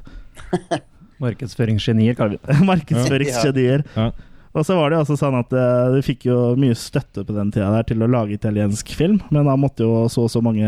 Markedsføringsgenier, 1.22 2.16
kaller 2.18 2.36
vi 2.36 2.40
det. 2.44 2.56
Markedsføringsgenier. 2.70 3.84
Ja. 3.96 4.10
Og 4.56 4.64
så 4.64 4.76
var 4.78 4.88
det 4.88 4.96
jo 4.96 5.02
også 5.04 5.18
sånn 5.20 5.36
at 5.36 5.50
du 5.52 5.58
de 5.96 6.04
fikk 6.04 6.30
jo 6.30 6.38
mye 6.56 6.76
støtte 6.78 7.26
på 7.28 7.34
den 7.36 7.50
tida 7.52 7.68
der 7.74 7.84
til 7.90 8.00
å 8.04 8.08
lage 8.08 8.38
italiensk 8.38 8.94
film, 8.96 9.18
men 9.28 9.48
da 9.48 9.56
måtte 9.60 9.84
jo 9.84 10.06
så 10.12 10.24
og 10.24 10.32
så 10.32 10.40
mange 10.44 10.64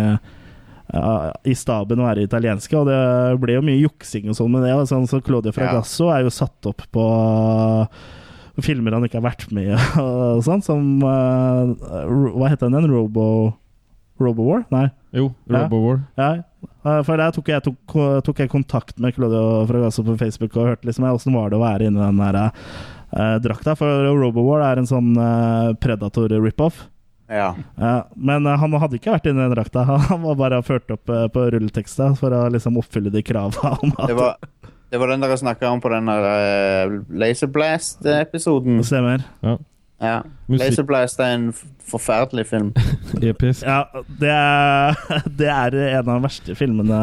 ja, 0.92 1.12
i 1.48 1.54
staben 1.56 2.00
være 2.04 2.24
italienske, 2.24 2.76
og 2.76 2.88
det 2.88 3.00
ble 3.40 3.56
jo 3.58 3.64
mye 3.64 3.80
juksing 3.80 4.28
og 4.28 4.36
sånn 4.36 4.52
med 4.52 4.66
det. 4.66 4.74
Og 4.76 4.88
sånn, 4.90 5.08
så 5.08 5.22
Claudio 5.24 5.52
Fragasso 5.56 6.10
er 6.12 6.26
jo 6.26 6.32
satt 6.32 6.68
opp 6.68 6.84
på 6.94 7.06
filmer 8.64 8.96
han 8.96 9.06
ikke 9.06 9.20
har 9.20 9.28
vært 9.28 9.48
med 9.54 9.70
i, 9.70 9.78
og 10.02 10.42
sånn, 10.46 10.64
som 10.66 10.98
uh, 11.04 11.70
Hva 12.34 12.50
heter 12.50 12.66
den 12.66 12.80
igjen? 12.80 12.92
Robo... 12.92 13.26
Robowar? 14.18 14.64
Nei. 14.74 14.88
Jo, 15.14 15.28
Ja. 15.46 15.62
Robowar. 15.62 16.00
Ja, 16.18 16.32
eh, 16.34 16.40
for 16.82 17.20
der 17.20 17.32
tok 17.34 17.48
jeg, 17.52 17.62
tok, 17.66 17.96
tok 18.24 18.42
jeg 18.42 18.50
kontakt 18.52 18.98
med 19.02 19.14
Claudio 19.16 19.64
Fragasso 19.68 20.04
på 20.06 20.16
Facebook 20.20 20.56
og 20.56 20.72
hørte 20.72 20.88
liksom 20.88 21.06
åssen 21.10 21.36
var 21.36 21.50
det 21.52 21.58
å 21.58 21.64
være 21.64 21.88
inni 21.88 22.00
den 22.00 22.22
der 22.22 22.38
uh, 22.48 23.36
drakta. 23.44 23.74
For 23.78 24.08
Robowar 24.16 24.64
er 24.70 24.80
en 24.80 24.88
sånn 24.88 25.12
uh, 25.18 25.74
Predator-rip-off. 25.82 26.86
Ja. 27.28 27.54
Uh, 27.76 28.02
men 28.16 28.46
eh, 28.46 28.56
han 28.56 28.72
hadde 28.80 28.96
ikke 28.96 29.12
vært 29.12 29.28
inni 29.28 29.42
den 29.42 29.52
drakta. 29.52 29.84
Han 30.08 30.22
var 30.24 30.38
bare 30.40 30.62
ført 30.64 30.88
opp 30.94 31.10
eh, 31.12 31.26
på 31.32 31.44
rulleteksta 31.52 32.14
for 32.18 32.32
å 32.32 32.46
liksom 32.52 32.78
oppfylle 32.80 33.12
de 33.12 33.22
krava 33.24 33.74
om 33.76 33.92
at 33.98 34.08
Det 34.08 34.16
var, 34.16 34.38
det 34.88 35.00
var 35.02 35.12
den 35.12 35.26
dere 35.26 35.36
snakka 35.36 35.74
om 35.74 35.82
på 35.84 35.92
den 35.92 36.08
der, 36.08 36.28
eh, 36.32 36.94
Laserblast-episoden. 37.22 38.80
stemmer. 38.86 39.26
Ja. 39.44 39.58
Ja. 39.98 40.20
Laserblast 40.46 41.18
er 41.20 41.34
en 41.34 41.48
forferdelig 41.88 42.46
film. 42.46 42.72
Episk. 43.30 43.64
Ja, 43.66 43.82
det 44.20 44.30
er, 44.30 44.98
det 45.40 45.48
er 45.50 45.78
en 45.98 46.02
av 46.04 46.10
de 46.12 46.18
verste 46.28 46.58
filmene 46.58 46.98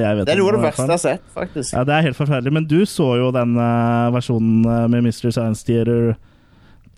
jeg 0.00 0.20
vet 0.20 0.24
om. 0.24 0.28
Det 0.28 0.34
er 0.34 0.40
noe 0.40 0.52
av 0.52 0.58
det 0.58 0.66
verste 0.68 0.86
jeg 0.86 0.94
har 0.94 1.02
sett, 1.04 1.24
faktisk. 1.36 1.74
Ja, 1.76 1.84
det 1.88 1.96
er 1.96 2.06
helt 2.08 2.18
forferdelig. 2.18 2.54
Men 2.60 2.68
du 2.70 2.78
så 2.88 3.10
jo 3.20 3.32
den 3.36 3.56
eh, 3.60 4.12
versjonen 4.16 4.62
eh, 4.64 4.86
med 4.92 5.08
Mr. 5.10 5.28
Science 5.28 5.66
Theater 5.68 6.14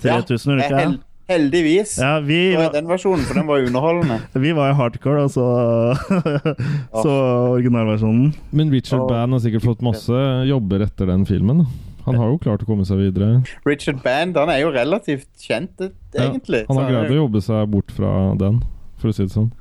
3000, 0.03 0.05
Ja, 0.07 0.19
gjorde 0.19 0.61
du 0.61 0.67
ikke 0.67 0.83
Hel 0.83 1.01
heldigvis. 1.33 1.97
Ja, 2.03 2.17
vi, 2.21 2.41
er 2.59 2.73
den 2.75 2.89
versjonen, 2.91 3.25
for 3.27 3.39
den 3.39 3.47
var 3.49 3.63
underholdende. 3.63 4.19
vi 4.45 4.53
var 4.57 4.73
jo 4.73 4.79
hardcore, 4.81 5.27
og 5.27 5.31
så, 5.33 5.47
så 6.91 7.15
originalversjonen. 7.55 8.33
Men 8.51 8.73
Richard. 8.75 9.07
Band 9.09 9.37
har 9.37 9.45
sikkert 9.45 9.67
fått 9.67 9.85
masse 9.87 10.19
jobber 10.49 10.85
etter 10.89 11.09
den 11.11 11.27
filmen. 11.29 11.65
da. 11.65 11.92
Han 12.07 12.17
har 12.19 12.31
jo 12.33 12.39
klart 12.43 12.63
å 12.65 12.67
komme 12.67 12.85
seg 12.89 12.99
videre. 12.99 13.43
Richard 13.69 14.01
Band 14.03 14.37
han 14.37 14.51
er 14.51 14.61
jo 14.65 14.71
relativt 14.75 15.29
kjent, 15.39 15.79
egentlig. 16.15 16.65
Ja. 16.65 16.69
Han 16.73 16.81
har 16.83 16.91
greid 16.91 17.13
å 17.15 17.21
jobbe 17.23 17.43
seg 17.45 17.69
bort 17.71 17.93
fra 17.95 18.35
den, 18.41 18.63
for 18.99 19.13
å 19.13 19.15
si 19.15 19.23
det 19.27 19.35
sånn. 19.35 19.53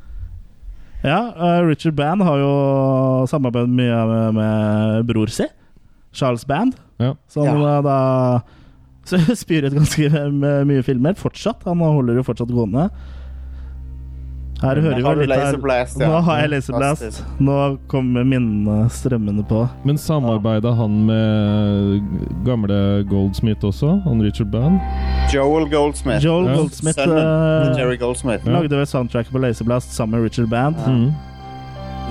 Ja, 1.04 1.20
eh, 1.34 1.60
Richard 1.66 1.96
Band 1.98 2.22
har 2.26 2.38
jo 2.42 2.52
samarbeidet 3.30 3.70
mye 3.74 4.02
med, 4.10 4.34
med 4.38 5.06
bror 5.10 5.30
si, 5.34 5.48
Charles 6.14 6.46
Band, 6.46 6.76
Ja. 7.02 7.16
som 7.28 7.46
Ja. 7.46 7.78
eh, 7.78 7.82
da 7.82 8.42
spyr 9.42 9.66
ut 9.66 9.74
ganske 9.74 10.10
mye 10.70 10.84
filmer 10.86 11.14
fortsatt. 11.18 11.64
Han 11.66 11.80
holder 11.82 12.20
jo 12.20 12.24
fortsatt 12.28 12.52
gående. 12.54 12.90
Her 14.62 14.78
hører 14.78 14.96
vi 15.00 15.02
har 15.06 15.16
litt 15.18 15.32
her. 15.32 15.46
Laserblast, 15.48 15.98
ja. 15.98 16.08
Nå 16.12 16.20
har 16.28 16.42
jeg 16.44 16.52
Laserblast. 16.54 17.02
Blast. 17.02 17.40
Nå 17.42 17.56
kommer 17.90 18.26
minnene 18.28 18.86
strømmende 18.94 19.46
på. 19.50 19.64
Men 19.88 19.98
samarbeida 19.98 20.76
han 20.78 21.00
med 21.08 22.12
gamle 22.46 22.78
Goldsmith 23.10 23.66
også? 23.66 23.96
Han 24.06 24.22
Richard 24.22 24.52
Band? 24.54 24.78
Joel 25.34 25.66
Goldsmith. 25.72 26.22
Joel 26.26 26.52
Ja. 26.52 26.56
Goldsmith 26.60 27.00
Sønnen 27.00 27.72
eh, 27.72 27.80
Jerry 27.80 27.98
Goldsmith. 27.98 28.46
Ja. 28.46 28.60
lagde 28.60 28.78
vel 28.78 28.88
soundtrack 28.88 29.32
på 29.32 29.42
Laserblast 29.42 29.94
sammen 29.98 30.20
med 30.20 30.30
Richard 30.30 30.50
Band. 30.50 30.76
Mm. 30.88 31.12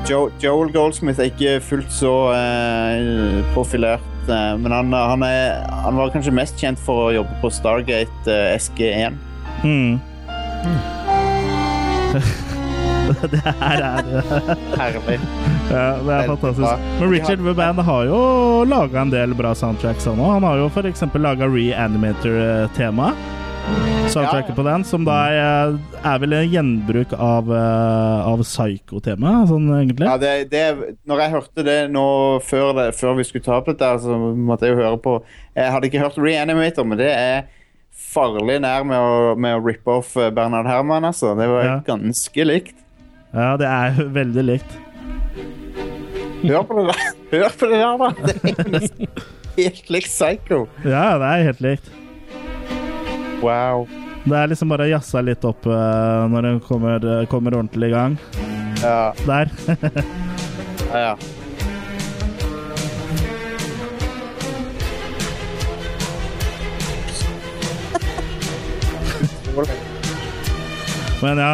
Jo, 0.08 0.30
Joel 0.42 0.72
Goldsmith 0.72 1.20
er 1.20 1.28
ikke 1.30 1.58
fullt 1.60 1.92
så 1.92 2.12
uh, 2.32 3.40
profilert, 3.54 4.06
uh, 4.30 4.56
men 4.58 4.72
han, 4.72 4.92
han, 4.92 5.22
er, 5.22 5.60
han 5.84 5.98
var 6.00 6.10
kanskje 6.14 6.32
mest 6.34 6.56
kjent 6.58 6.80
for 6.80 7.10
å 7.10 7.12
jobbe 7.20 7.36
på 7.42 7.50
Stargate 7.52 8.32
eh, 8.32 8.56
SG1. 8.56 9.20
Mm. 9.60 10.00
det 13.32 13.40
her 13.44 13.82
er 13.82 14.06
Herlig. 14.78 15.18
Ja, 15.70 15.84
det 15.98 16.14
er 16.14 16.26
fantastisk. 16.26 16.86
Men 17.00 17.12
Richard 17.12 17.44
Band 17.56 17.82
har 17.86 18.06
jo 18.08 18.22
laga 18.68 19.02
en 19.04 19.12
del 19.12 19.34
bra 19.38 19.54
soundtracks 19.54 20.08
han 20.10 20.20
òg. 20.20 20.32
Han 20.38 20.48
har 20.48 20.62
jo 20.62 20.70
f.eks. 20.70 21.04
laga 21.18 21.48
Reanimator-tema. 21.50 23.12
Soundtracket 24.10 24.56
på 24.56 24.64
den, 24.66 24.82
som 24.84 25.04
da 25.06 25.16
er, 25.30 25.76
er 26.02 26.22
vel 26.22 26.34
en 26.34 26.48
gjenbruk 26.50 27.12
av, 27.14 27.52
eh, 27.54 28.26
av 28.26 28.40
Psycho-temaet, 28.42 29.46
sånn 29.52 29.68
egentlig. 29.76 30.08
Ja, 30.08 30.16
det, 30.18 30.32
det, 30.50 30.64
når 31.06 31.22
jeg 31.22 31.34
hørte 31.36 31.66
det 31.66 31.78
nå 31.94 32.08
før, 32.42 32.72
det, 32.80 32.88
før 32.98 33.14
vi 33.20 33.28
skulle 33.28 33.46
ta 33.46 33.60
opp 33.60 33.70
dette, 33.70 33.92
så 34.02 34.18
måtte 34.18 34.66
jeg 34.66 34.74
jo 34.74 34.82
høre 34.82 34.98
på 35.04 35.20
Jeg 35.54 35.70
hadde 35.70 35.90
ikke 35.90 36.02
hørt 36.02 36.18
Reanimator, 36.18 36.88
men 36.88 36.98
det 36.98 37.12
er 37.14 37.46
farlig 38.00 38.56
nær 38.64 38.84
med 38.88 38.98
å, 38.98 39.34
med 39.38 39.58
å 39.58 39.64
rippe 39.64 39.92
off 40.00 40.14
Bernard 40.16 40.34
Bernhard 40.38 40.66
Herman, 40.70 41.04
altså. 41.10 41.34
Det 41.38 41.46
var 41.50 41.64
Ja. 41.66 41.76
ganske 41.86 42.46
likt. 42.48 42.76
Ja, 43.34 43.56
det 43.60 43.68
er 43.70 44.00
veldig 44.20 44.44
likt. 44.48 44.78
Hør 46.40 46.62
på 46.64 46.78
det 46.80 46.86
der, 46.88 47.02
Hør 47.34 47.56
på 47.60 47.68
det 47.70 47.80
der, 47.80 47.96
da! 48.00 48.10
Det 48.24 48.54
er 48.58 48.70
nesten 48.72 49.08
helt 49.58 49.90
likt 49.92 50.08
Psycho. 50.10 50.62
Ja, 50.84 51.04
det 51.20 51.28
er 51.34 51.44
helt 51.50 51.60
likt. 51.64 51.90
Wow. 53.44 53.86
Det 54.24 54.36
er 54.36 54.50
liksom 54.52 54.68
bare 54.72 54.84
å 54.84 54.90
jazze 54.90 55.20
litt 55.24 55.44
opp 55.48 55.64
eh, 55.68 56.24
når 56.32 56.46
den 56.48 56.58
kommer, 56.64 57.06
kommer 57.32 57.56
ordentlig 57.56 57.88
i 57.88 57.94
gang. 57.94 58.16
Ja, 58.82 59.12
Der. 59.28 59.52
ja. 60.92 61.00
ja. 61.12 61.14
Men 71.20 71.40
ja. 71.40 71.52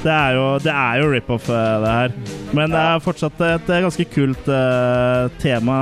Det 0.00 0.12
er 0.12 0.32
jo, 0.32 0.44
det 0.64 0.72
er 0.72 1.00
jo 1.02 1.08
rip-off, 1.12 1.48
eh, 1.52 1.74
det 1.82 1.90
her. 1.92 2.14
Men 2.56 2.72
det 2.72 2.80
er 2.80 3.02
fortsatt 3.04 3.42
et 3.44 3.68
eh, 3.68 3.82
ganske 3.84 4.06
kult 4.14 4.48
uh, 4.48 5.28
tema, 5.42 5.74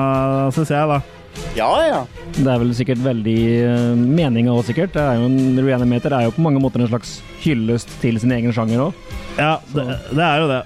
syns 0.55 0.73
jeg, 0.75 0.89
da. 0.91 0.99
Ja, 1.55 1.69
ja. 1.87 2.01
Det 2.35 2.49
er 2.51 2.59
vel 2.61 2.73
sikkert 2.75 3.05
veldig 3.05 3.37
uh, 3.63 3.93
meninga 3.95 4.57
òg, 4.57 4.65
sikkert. 4.67 4.91
Det 4.97 5.05
er 5.05 5.21
jo 5.21 5.29
en 5.31 5.63
Reanimator 5.63 6.17
er 6.19 6.27
jo 6.27 6.35
på 6.35 6.43
mange 6.45 6.63
måter 6.63 6.83
en 6.83 6.91
slags 6.91 7.21
hyllest 7.45 7.95
til 8.03 8.19
sin 8.19 8.35
egen 8.35 8.55
sjanger 8.55 8.89
òg. 8.89 9.07
Ja, 9.39 9.55
det, 9.71 9.87
det 10.11 10.27
er 10.27 10.43
jo 10.43 10.51
det. 10.51 10.61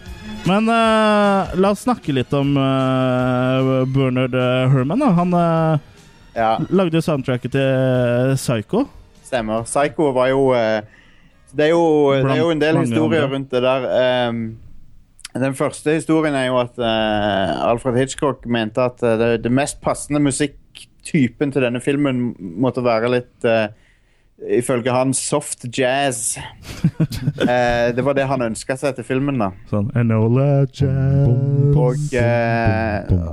Men 0.49 0.73
uh, 0.73 1.53
la 1.61 1.75
oss 1.75 1.85
snakke 1.85 2.17
litt 2.17 2.33
om 2.35 2.57
uh, 2.57 3.85
Bernard 3.93 4.35
Herman. 4.73 5.05
Da. 5.05 5.13
Han 5.21 5.37
uh, 5.37 5.93
ja. 6.33 6.57
lagde 6.73 6.97
jo 6.97 7.05
soundtracket 7.05 7.53
til 7.53 8.35
Psycho. 8.41 8.87
Stemmer. 9.33 9.65
Psycho 9.65 10.11
var 10.13 10.29
jo 10.29 10.51
eh, 10.53 10.83
det, 11.57 11.65
er 11.65 11.73
jo 11.73 12.13
det 12.13 12.35
er 12.35 12.43
jo 12.43 12.51
en 12.53 12.61
del 12.61 12.83
historier 12.83 13.31
rundt 13.33 13.53
det 13.53 13.63
der. 13.65 13.87
Um, 14.29 14.43
den 15.33 15.55
første 15.57 15.95
historien 15.97 16.35
er 16.37 16.51
jo 16.51 16.59
at 16.61 16.77
uh, 16.77 17.71
Alfred 17.71 17.97
Hitchcock 17.97 18.45
mente 18.47 18.83
at 18.85 19.01
uh, 19.01 19.15
det, 19.17 19.45
det 19.45 19.53
mest 19.53 19.81
passende 19.81 20.21
musikktypen 20.21 21.53
til 21.53 21.65
denne 21.65 21.81
filmen 21.81 22.35
måtte 22.61 22.85
være 22.85 23.15
litt 23.15 23.49
uh, 23.49 23.73
Ifølge 24.43 24.91
han 24.91 25.13
soft 25.15 25.69
jazz. 25.79 26.35
Det 27.95 28.03
var 28.03 28.17
det 28.17 28.25
han 28.27 28.43
ønska 28.43 28.75
seg 28.81 28.97
til 28.97 29.05
filmen. 29.07 29.37
da 29.39 29.53
Sånn 29.71 29.93
Enola 29.95 30.65
Jazz. 30.67 31.77
Og 31.79 32.01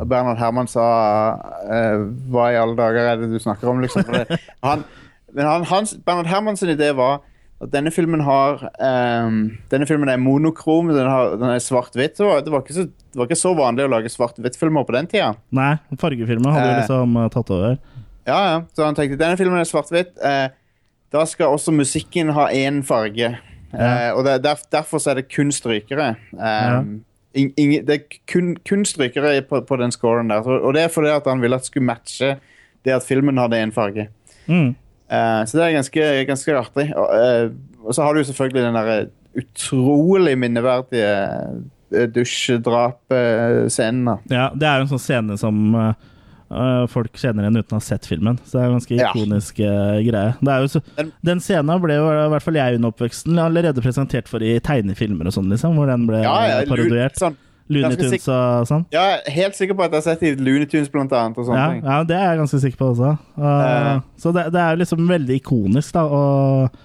Bernhard 0.06 0.38
Herman 0.38 0.70
sa 0.70 0.86
Hva 2.30 2.52
i 2.54 2.60
alle 2.62 2.78
dager 2.78 3.10
er 3.10 3.24
det 3.24 3.32
du 3.32 3.40
snakker 3.42 3.72
om, 3.72 3.82
liksom? 3.82 4.06
Han, 4.68 4.86
men 5.34 5.46
han, 5.46 5.64
hans, 5.70 5.94
Bernhard 6.06 6.28
Hermans 6.32 6.64
idé 6.64 6.92
var 6.96 7.22
at 7.62 7.72
denne 7.74 7.92
filmen 7.92 8.22
har 8.24 8.62
um, 8.80 9.40
Denne 9.72 9.86
filmen 9.88 10.08
er 10.10 10.18
monokrom, 10.18 10.88
den, 10.96 11.08
har, 11.12 11.34
den 11.36 11.50
er 11.52 11.60
svart-hvitt. 11.60 12.16
Det, 12.18 12.24
var- 12.26 12.42
det, 12.46 12.52
var 12.54 12.62
ikke 12.64 12.74
så- 12.78 12.86
det 12.88 13.20
var 13.20 13.28
ikke 13.28 13.36
så 13.42 13.52
vanlig 13.58 13.84
å 13.84 13.92
lage 13.92 14.12
svart-hvitt-filmer 14.14 14.86
på 14.88 14.96
den 14.96 15.08
tida. 15.12 15.34
Nei, 15.52 15.74
fargefilmer 16.00 16.56
hadde 16.56 16.70
jo 16.70 16.76
Eh. 16.78 16.80
liksom 16.86 17.18
eh, 17.20 17.30
tatt 17.36 17.52
over. 17.52 17.78
Ja, 18.30 18.40
ja. 18.52 18.62
Så 18.76 18.86
han 18.86 18.96
tenkte 18.96 19.18
denne 19.20 19.38
filmen 19.38 19.60
er 19.60 19.68
svart-hvitt. 19.68 20.16
Uh, 20.24 20.48
da 21.12 21.26
skal 21.26 21.52
også 21.58 21.74
musikken 21.76 22.30
ha 22.38 22.48
én 22.54 22.84
farge. 22.86 23.34
Eh, 23.74 24.10
og 24.16 24.24
det, 24.26 24.40
der, 24.44 24.56
derfor 24.72 24.98
så 25.04 25.12
er 25.12 25.20
det 25.20 25.28
kun 25.30 25.52
strykere. 25.52 26.16
Um, 26.34 27.04
ing- 27.38 27.52
ing- 27.58 27.84
det 27.86 27.96
er 27.96 28.18
kun, 28.30 28.56
kun 28.66 28.86
strykere 28.86 29.42
på, 29.46 29.60
på 29.68 29.78
den 29.82 29.92
scoren 29.92 30.30
der. 30.32 30.42
Og 30.48 30.74
det 30.74 30.84
er 30.88 30.88
fordi 30.94 31.10
at 31.14 31.28
han 31.30 31.42
ville 31.42 31.56
at 31.60 31.62
det 31.66 31.70
skulle 31.74 31.86
matche 31.86 32.38
det 32.86 32.94
at 32.96 33.04
filmen 33.06 33.38
hadde 33.38 33.60
én 33.62 33.74
farge. 33.76 34.08
Mm. 34.48 34.76
Eh, 35.10 35.46
så 35.46 35.58
det 35.58 35.64
er 35.66 35.72
ganske, 35.80 36.26
ganske 36.30 36.58
artig. 36.60 36.88
Og, 36.94 37.08
uh, 37.10 37.50
så 37.94 38.02
har 38.06 38.14
du 38.14 38.24
selvfølgelig 38.28 38.64
den 38.68 38.78
der 38.78 38.90
utrolig 39.40 40.36
minneverdige 40.38 41.14
uh, 41.16 41.58
dusjdrapscenen. 42.16 44.18
Ja, 44.30 44.52
det 44.54 44.68
er 44.68 44.76
jo 44.78 44.84
en 44.86 44.92
sånn 44.94 45.02
scene 45.02 45.38
som 45.42 45.76
eh, 45.76 45.94
eh, 46.54 46.86
folk 46.92 47.18
kjenner 47.18 47.44
igjen 47.46 47.60
uten 47.62 47.76
å 47.76 47.78
ha 47.80 47.86
sett 47.86 48.06
filmen. 48.10 48.38
Så 48.46 48.52
det 48.58 48.62
er 48.62 48.66
en 48.68 48.78
ganske 48.78 48.96
ikonisk 49.00 49.54
ja. 49.64 49.74
greie. 50.06 50.32
Så, 50.70 50.80
Den- 51.26 51.44
scenen 51.44 51.82
ble 51.82 51.94
jo 51.98 52.06
i 52.12 52.32
hvert 52.36 52.46
fall 52.46 52.60
jeg 52.60 52.76
under 52.78 52.90
oppveksten 52.94 53.34
allerede 53.42 53.86
presentert 53.86 54.28
for 54.32 54.40
i 54.46 54.48
tegnefilmer 54.62 55.26
og 55.30 55.34
sånn, 55.36 55.50
liksom, 55.54 55.72
hvor 55.80 55.88
den 55.90 56.04
ble 56.10 56.18
Ja, 56.22 56.38
ja, 56.46 56.50
eh, 56.62 56.68
parodiert. 56.70 57.16
Sånn, 57.20 57.36
Looney 57.70 57.96
Tunes 58.02 58.28
og 58.34 58.68
sånn. 58.70 58.86
ja, 58.92 59.06
helt 59.30 59.56
sikker 59.58 59.78
på 59.78 59.84
at 59.86 59.94
jeg 59.94 60.02
har 60.02 60.06
sett 60.10 60.20
det 60.26 60.34
i 60.34 60.44
Looney 60.44 60.66
Tunes 60.70 60.90
blant 60.90 61.12
annet. 61.14 61.38
Og 61.38 61.46
sånne 61.46 61.58
Ja, 61.62 61.72
ting. 61.76 61.84
ja, 61.86 61.98
det 62.10 62.16
er 62.20 62.30
jeg 62.32 62.40
ganske 62.44 62.60
sikker 62.66 62.78
på 62.82 62.92
også. 62.96 63.16
Uh, 63.38 63.48
uh, 63.48 64.06
så 64.18 64.32
det, 64.34 64.48
det 64.56 64.62
er 64.64 64.72
jo 64.76 64.84
liksom 64.84 65.04
veldig 65.10 65.36
ikonisk, 65.44 65.94
da. 65.94 66.04
Og 66.10 66.80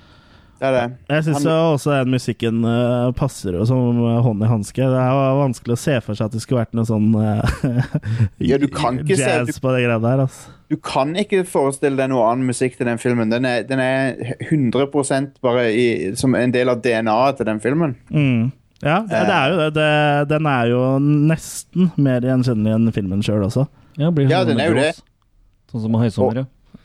Det 0.60 0.70
det. 0.72 0.82
jeg 1.10 1.24
syns 1.26 1.44
også 1.50 1.90
den 1.98 2.12
musikken 2.14 2.60
uh, 2.64 3.10
passer 3.16 3.56
jo 3.58 3.64
som 3.68 3.98
hånd 4.24 4.44
i 4.44 4.48
hanske. 4.48 4.80
Det 4.92 5.00
er 5.00 5.10
jo 5.16 5.40
vanskelig 5.42 5.74
å 5.74 5.80
se 5.82 5.96
for 6.04 6.14
seg 6.16 6.28
at 6.30 6.36
det 6.36 6.42
skulle 6.44 6.62
vært 6.62 6.76
noe 6.78 6.86
sånn 6.88 7.08
eh, 7.20 7.88
Ja, 8.52 8.56
du 8.62 8.68
kan 8.72 9.00
ikke 9.02 9.16
se- 9.18 9.28
jazz 9.28 9.58
på 9.60 9.72
det 9.74 9.82
greia 9.84 9.98
der, 10.00 10.22
altså. 10.24 10.52
Du 10.72 10.78
kan 10.80 11.12
ikke 11.20 11.42
forestille 11.46 11.96
deg 11.98 12.08
noe 12.10 12.24
annen 12.30 12.46
musikk 12.48 12.78
til 12.78 12.86
den 12.88 12.98
filmen. 12.98 13.28
Den 13.30 13.44
er, 13.44 13.62
den 13.68 13.80
er 13.82 14.36
100 14.48 14.86
bare 15.44 15.66
i, 15.72 16.14
som 16.16 16.34
en 16.38 16.54
del 16.54 16.68
av 16.72 16.80
DNA-et 16.82 17.36
til 17.40 17.46
den 17.50 17.60
filmen. 17.60 17.96
Mm. 18.10 18.48
Ja, 18.84 18.98
det, 19.08 19.20
det 19.28 19.36
er 19.36 19.52
jo 19.52 19.60
det. 19.60 19.70
det. 19.78 19.92
Den 20.34 20.48
er 20.50 20.68
jo 20.70 20.82
nesten 21.00 21.88
mer 21.96 22.26
gjenkjennelig 22.26 22.74
enn 22.76 22.92
filmen 22.94 23.24
sjøl 23.24 23.46
også. 23.46 23.66
Ja, 24.00 24.10
blir 24.14 24.28
Ja, 24.30 24.42
den 24.46 24.60
er 24.60 24.72
jo 24.72 24.76
det. 24.78 24.92
Sånn 25.72 25.86
som 25.86 25.96
Høysommer, 25.98 26.44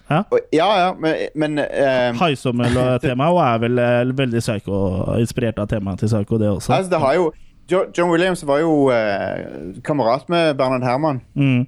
ja. 0.10 0.24
Og, 0.34 0.40
ja, 0.50 0.66
ja, 0.80 0.88
men, 0.98 1.28
men 1.38 1.60
uh, 1.62 2.16
Høysommer-temaet 2.18 3.42
er 3.50 3.60
vel 3.62 3.82
eh, 3.84 4.14
veldig 4.18 4.42
psycho, 4.42 4.80
inspirert 5.22 5.60
av 5.62 5.68
temaet 5.70 6.02
til 6.02 6.10
Psycho, 6.10 6.40
det 6.42 6.50
også. 6.50 6.74
altså, 6.74 6.90
det 6.96 7.02
har 7.04 7.20
jo 7.20 7.28
jo, 7.70 7.84
John 7.94 8.10
Williams 8.10 8.42
var 8.50 8.64
jo 8.64 8.90
uh, 8.90 9.76
kamerat 9.86 10.30
med 10.30 10.58
Bernard 10.58 10.84
Herman. 10.84 11.22
Mm. 11.38 11.68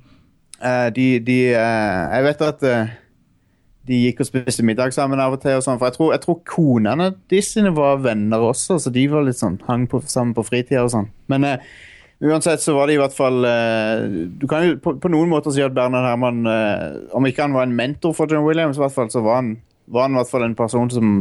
Uh, 0.61 0.87
de 0.95 1.19
de 1.19 1.37
uh, 1.53 2.15
Jeg 2.15 2.23
vet 2.23 2.41
at 2.45 2.63
eh, 2.63 2.89
de 3.89 3.97
gikk 3.97 4.21
og 4.21 4.27
spiste 4.29 4.65
middag 4.65 4.93
sammen 4.95 5.21
av 5.21 5.35
og 5.35 5.41
til. 5.43 5.57
Og 5.57 5.65
sånn, 5.65 5.79
for 5.81 5.89
jeg 5.89 5.97
tror, 5.97 6.11
jeg 6.15 6.23
tror 6.25 6.41
konene 6.47 7.07
de 7.31 7.39
sine 7.45 7.71
var 7.75 8.01
venner 8.03 8.43
også, 8.51 8.77
så 8.81 8.93
de 8.93 9.07
var 9.11 9.25
litt 9.25 9.39
sånn 9.39 9.59
hang 9.67 9.87
på, 9.89 10.03
sammen 10.05 10.35
på 10.37 10.45
fritida 10.47 10.83
og 10.85 10.91
sånn. 10.93 11.09
Men 11.31 11.47
eh, 11.47 11.65
uansett 12.21 12.61
så 12.63 12.75
var 12.77 12.87
det 12.87 12.97
i 12.97 13.01
hvert 13.01 13.15
fall 13.17 13.47
eh, 13.47 14.03
Du 14.37 14.45
kan 14.49 14.67
jo 14.67 14.77
på, 14.83 14.93
på 15.01 15.09
noen 15.09 15.31
måter 15.31 15.55
si 15.55 15.63
at 15.65 15.73
Bernhard 15.73 16.05
Herman 16.05 16.45
eh, 16.45 16.83
Om 17.17 17.25
ikke 17.25 17.47
han 17.47 17.55
var 17.57 17.65
en 17.65 17.73
mentor 17.77 18.13
for 18.17 18.29
John 18.29 18.45
Williams, 18.45 18.77
i 18.77 18.83
hvert 18.83 18.93
fall, 18.93 19.09
så 19.13 19.23
var 19.25 19.41
han, 19.41 19.55
var 19.89 20.05
han 20.05 20.13
i 20.13 20.21
hvert 20.21 20.33
fall 20.35 20.45
en 20.45 20.57
person 20.59 20.93
som, 20.93 21.17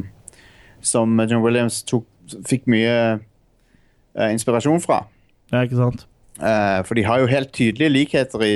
som 0.84 1.24
John 1.24 1.44
Williams 1.46 1.80
tok, 1.88 2.04
fikk 2.46 2.68
mye 2.70 2.94
eh, 3.16 4.30
inspirasjon 4.30 4.84
fra. 4.84 5.06
Ja, 5.50 5.64
ikke 5.64 5.80
sant? 5.80 6.06
Eh, 6.40 6.78
for 6.86 6.96
de 6.96 7.04
har 7.04 7.20
jo 7.20 7.28
helt 7.28 7.52
tydelige 7.56 7.92
likheter 7.92 8.44
i 8.44 8.54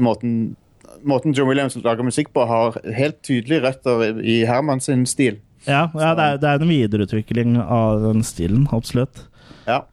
måten 0.00 0.56
Måten 1.06 1.34
John 1.36 1.48
Williams 1.50 1.76
lager 1.78 2.06
musikk 2.06 2.32
på, 2.34 2.44
har 2.50 2.78
helt 2.96 3.20
tydelige 3.26 3.62
røtter 3.64 4.20
i, 4.20 4.40
Herman 4.48 4.82
sin 4.82 5.06
stil. 5.06 5.40
Ja, 5.66 5.86
ja 5.94 6.12
det, 6.18 6.24
er, 6.24 6.40
det 6.42 6.50
er 6.50 6.62
en 6.62 6.70
videreutvikling 6.70 7.58
av 7.62 8.02
den 8.04 8.24
stilen, 8.26 8.66
absolutt. 8.74 9.24
Ja, 9.66 9.84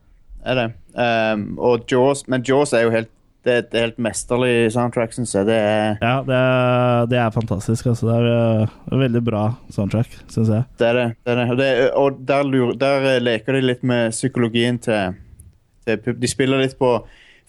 er 0.44 0.60
det. 0.60 0.68
Um, 0.94 1.54
Jaws, 1.90 2.26
men 2.30 2.44
Jaws 2.46 2.74
er 2.74 2.86
jo 2.86 2.94
helt 2.94 3.10
det 3.44 3.52
er 3.52 3.58
et 3.60 3.74
helt 3.76 3.98
mesterlig 4.00 4.70
soundtrack, 4.72 5.12
syns 5.12 5.34
jeg. 5.36 5.44
Det 5.50 5.56
er 5.56 5.98
Ja, 6.00 6.14
det 6.24 6.36
er, 6.36 7.08
det 7.10 7.18
er 7.20 7.34
fantastisk. 7.34 7.90
Altså. 7.90 8.06
Det 8.08 8.14
er 8.16 8.62
uh, 8.64 9.00
veldig 9.02 9.20
bra 9.24 9.42
soundtrack, 9.74 10.14
syns 10.32 10.48
jeg. 10.48 10.64
det. 10.78 10.86
Er 10.86 10.96
det, 10.96 11.04
det, 11.26 11.34
er 11.42 11.58
det. 11.58 11.90
Og, 12.00 12.16
der, 12.28 12.46
lur, 12.48 12.72
der 12.80 13.04
eh, 13.10 13.20
leker 13.20 13.58
de 13.58 13.60
litt 13.66 13.84
med 13.84 14.16
psykologien 14.16 14.78
til, 14.80 15.18
til 15.84 16.16
De 16.16 16.30
spiller 16.30 16.64
litt 16.64 16.78
på 16.80 16.94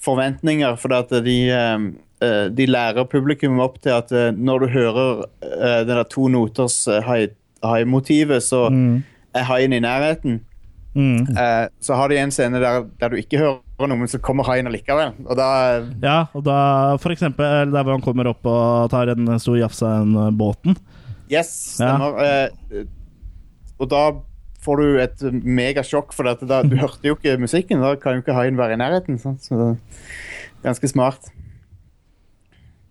forventninger, 0.04 0.76
for 0.76 0.98
at 1.00 1.16
de 1.24 1.38
um, 1.56 1.88
De 2.22 2.66
lærer 2.66 3.04
publikum 3.12 3.60
opp 3.60 3.82
til 3.84 3.90
at 3.92 4.12
eh, 4.12 4.32
når 4.32 4.60
du 4.60 4.68
hører 4.68 5.26
uh, 5.26 5.82
det 5.86 5.88
der 5.92 6.04
to 6.10 6.28
noters 6.32 6.88
eh, 6.88 7.02
hai- 7.04 7.34
hai-motivet, 7.64 8.42
så 8.44 8.70
Mm. 8.72 9.04
er 9.36 9.44
haien 9.44 9.74
i 9.74 9.80
nærheten. 9.80 10.40
Mm. 10.96 11.28
Eh, 11.38 11.68
så 11.84 11.96
har 12.00 12.08
de 12.08 12.16
en 12.18 12.32
scene 12.32 12.60
der, 12.62 12.86
der 13.02 13.10
du 13.10 13.16
ikke 13.20 13.38
hører 13.38 13.60
noe, 13.88 13.98
men 14.00 14.08
så 14.08 14.18
kommer 14.24 14.46
haien 14.48 14.66
allikevel. 14.68 15.12
Og 15.28 15.36
da 15.36 15.48
Ja, 16.02 16.26
og 16.34 16.46
da 16.46 16.96
for 17.04 17.12
eksempel 17.12 17.44
der 17.74 17.84
hvor 17.84 17.92
han 17.98 18.02
kommer 18.06 18.30
opp 18.32 18.46
og 18.48 18.90
tar 18.94 19.12
en 19.12 19.28
stor 19.40 19.58
jafs 19.60 19.82
av 19.84 20.06
den 20.06 20.16
eh, 20.16 20.32
båten. 20.32 20.78
Yes, 21.30 21.52
stemmer. 21.76 22.16
Eh, 22.24 22.86
og 23.80 23.90
da 23.92 24.06
får 24.64 24.78
du 24.80 25.00
et 25.04 25.22
megasjokk, 25.44 26.14
for 26.16 26.24
dette. 26.24 26.48
da, 26.48 26.62
du 26.64 26.78
hørte 26.80 27.04
jo 27.04 27.16
ikke 27.18 27.36
musikken. 27.44 27.82
Da 27.84 27.96
kan 28.00 28.16
jo 28.16 28.22
ikke 28.24 28.34
haien 28.38 28.56
være 28.58 28.74
i 28.74 28.80
nærheten. 28.80 29.20
Så 29.20 29.36
er 29.52 29.76
ganske 30.64 30.88
smart. 30.88 31.20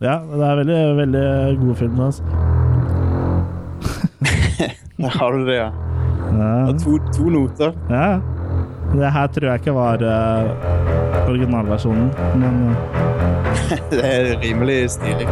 Ja, 0.02 0.18
det 0.26 0.46
er 0.46 0.56
veldig, 0.56 0.96
veldig 0.96 1.58
god 1.60 1.76
film. 1.76 2.00
Altså. 2.00 2.22
Der 4.96 5.18
har 5.18 5.32
du 5.32 5.46
det, 5.46 5.54
ja. 5.54 5.70
Ja. 6.34 6.66
Og 6.68 6.80
to, 6.80 6.98
to 7.12 7.28
noter. 7.30 7.72
ja. 7.90 8.20
Det 8.94 9.10
her 9.10 9.26
tror 9.26 9.48
jeg 9.48 9.54
ikke 9.54 9.72
var 9.74 10.02
uh, 10.02 11.28
originalversjonen, 11.28 12.10
men 12.38 12.68
uh. 12.70 12.76
Det 13.90 14.04
er 14.04 14.40
rimelig 14.42 14.90
stilig. 14.90 15.26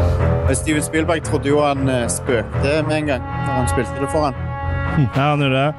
Steven 0.53 0.83
Spielberg 0.83 1.23
trodde 1.23 1.49
jo 1.49 1.61
han 1.63 1.89
eh, 1.89 2.09
spøkte 2.11 2.83
med 2.89 2.97
en 2.97 3.07
gang 3.07 3.23
når 3.23 3.53
han 3.53 3.69
spilte 3.71 3.95
det 4.01 4.11
for 4.11 4.29
han. 4.29 4.35
ja, 5.17 5.23
han 5.31 5.43
gjorde 5.43 5.59
det. 5.59 5.75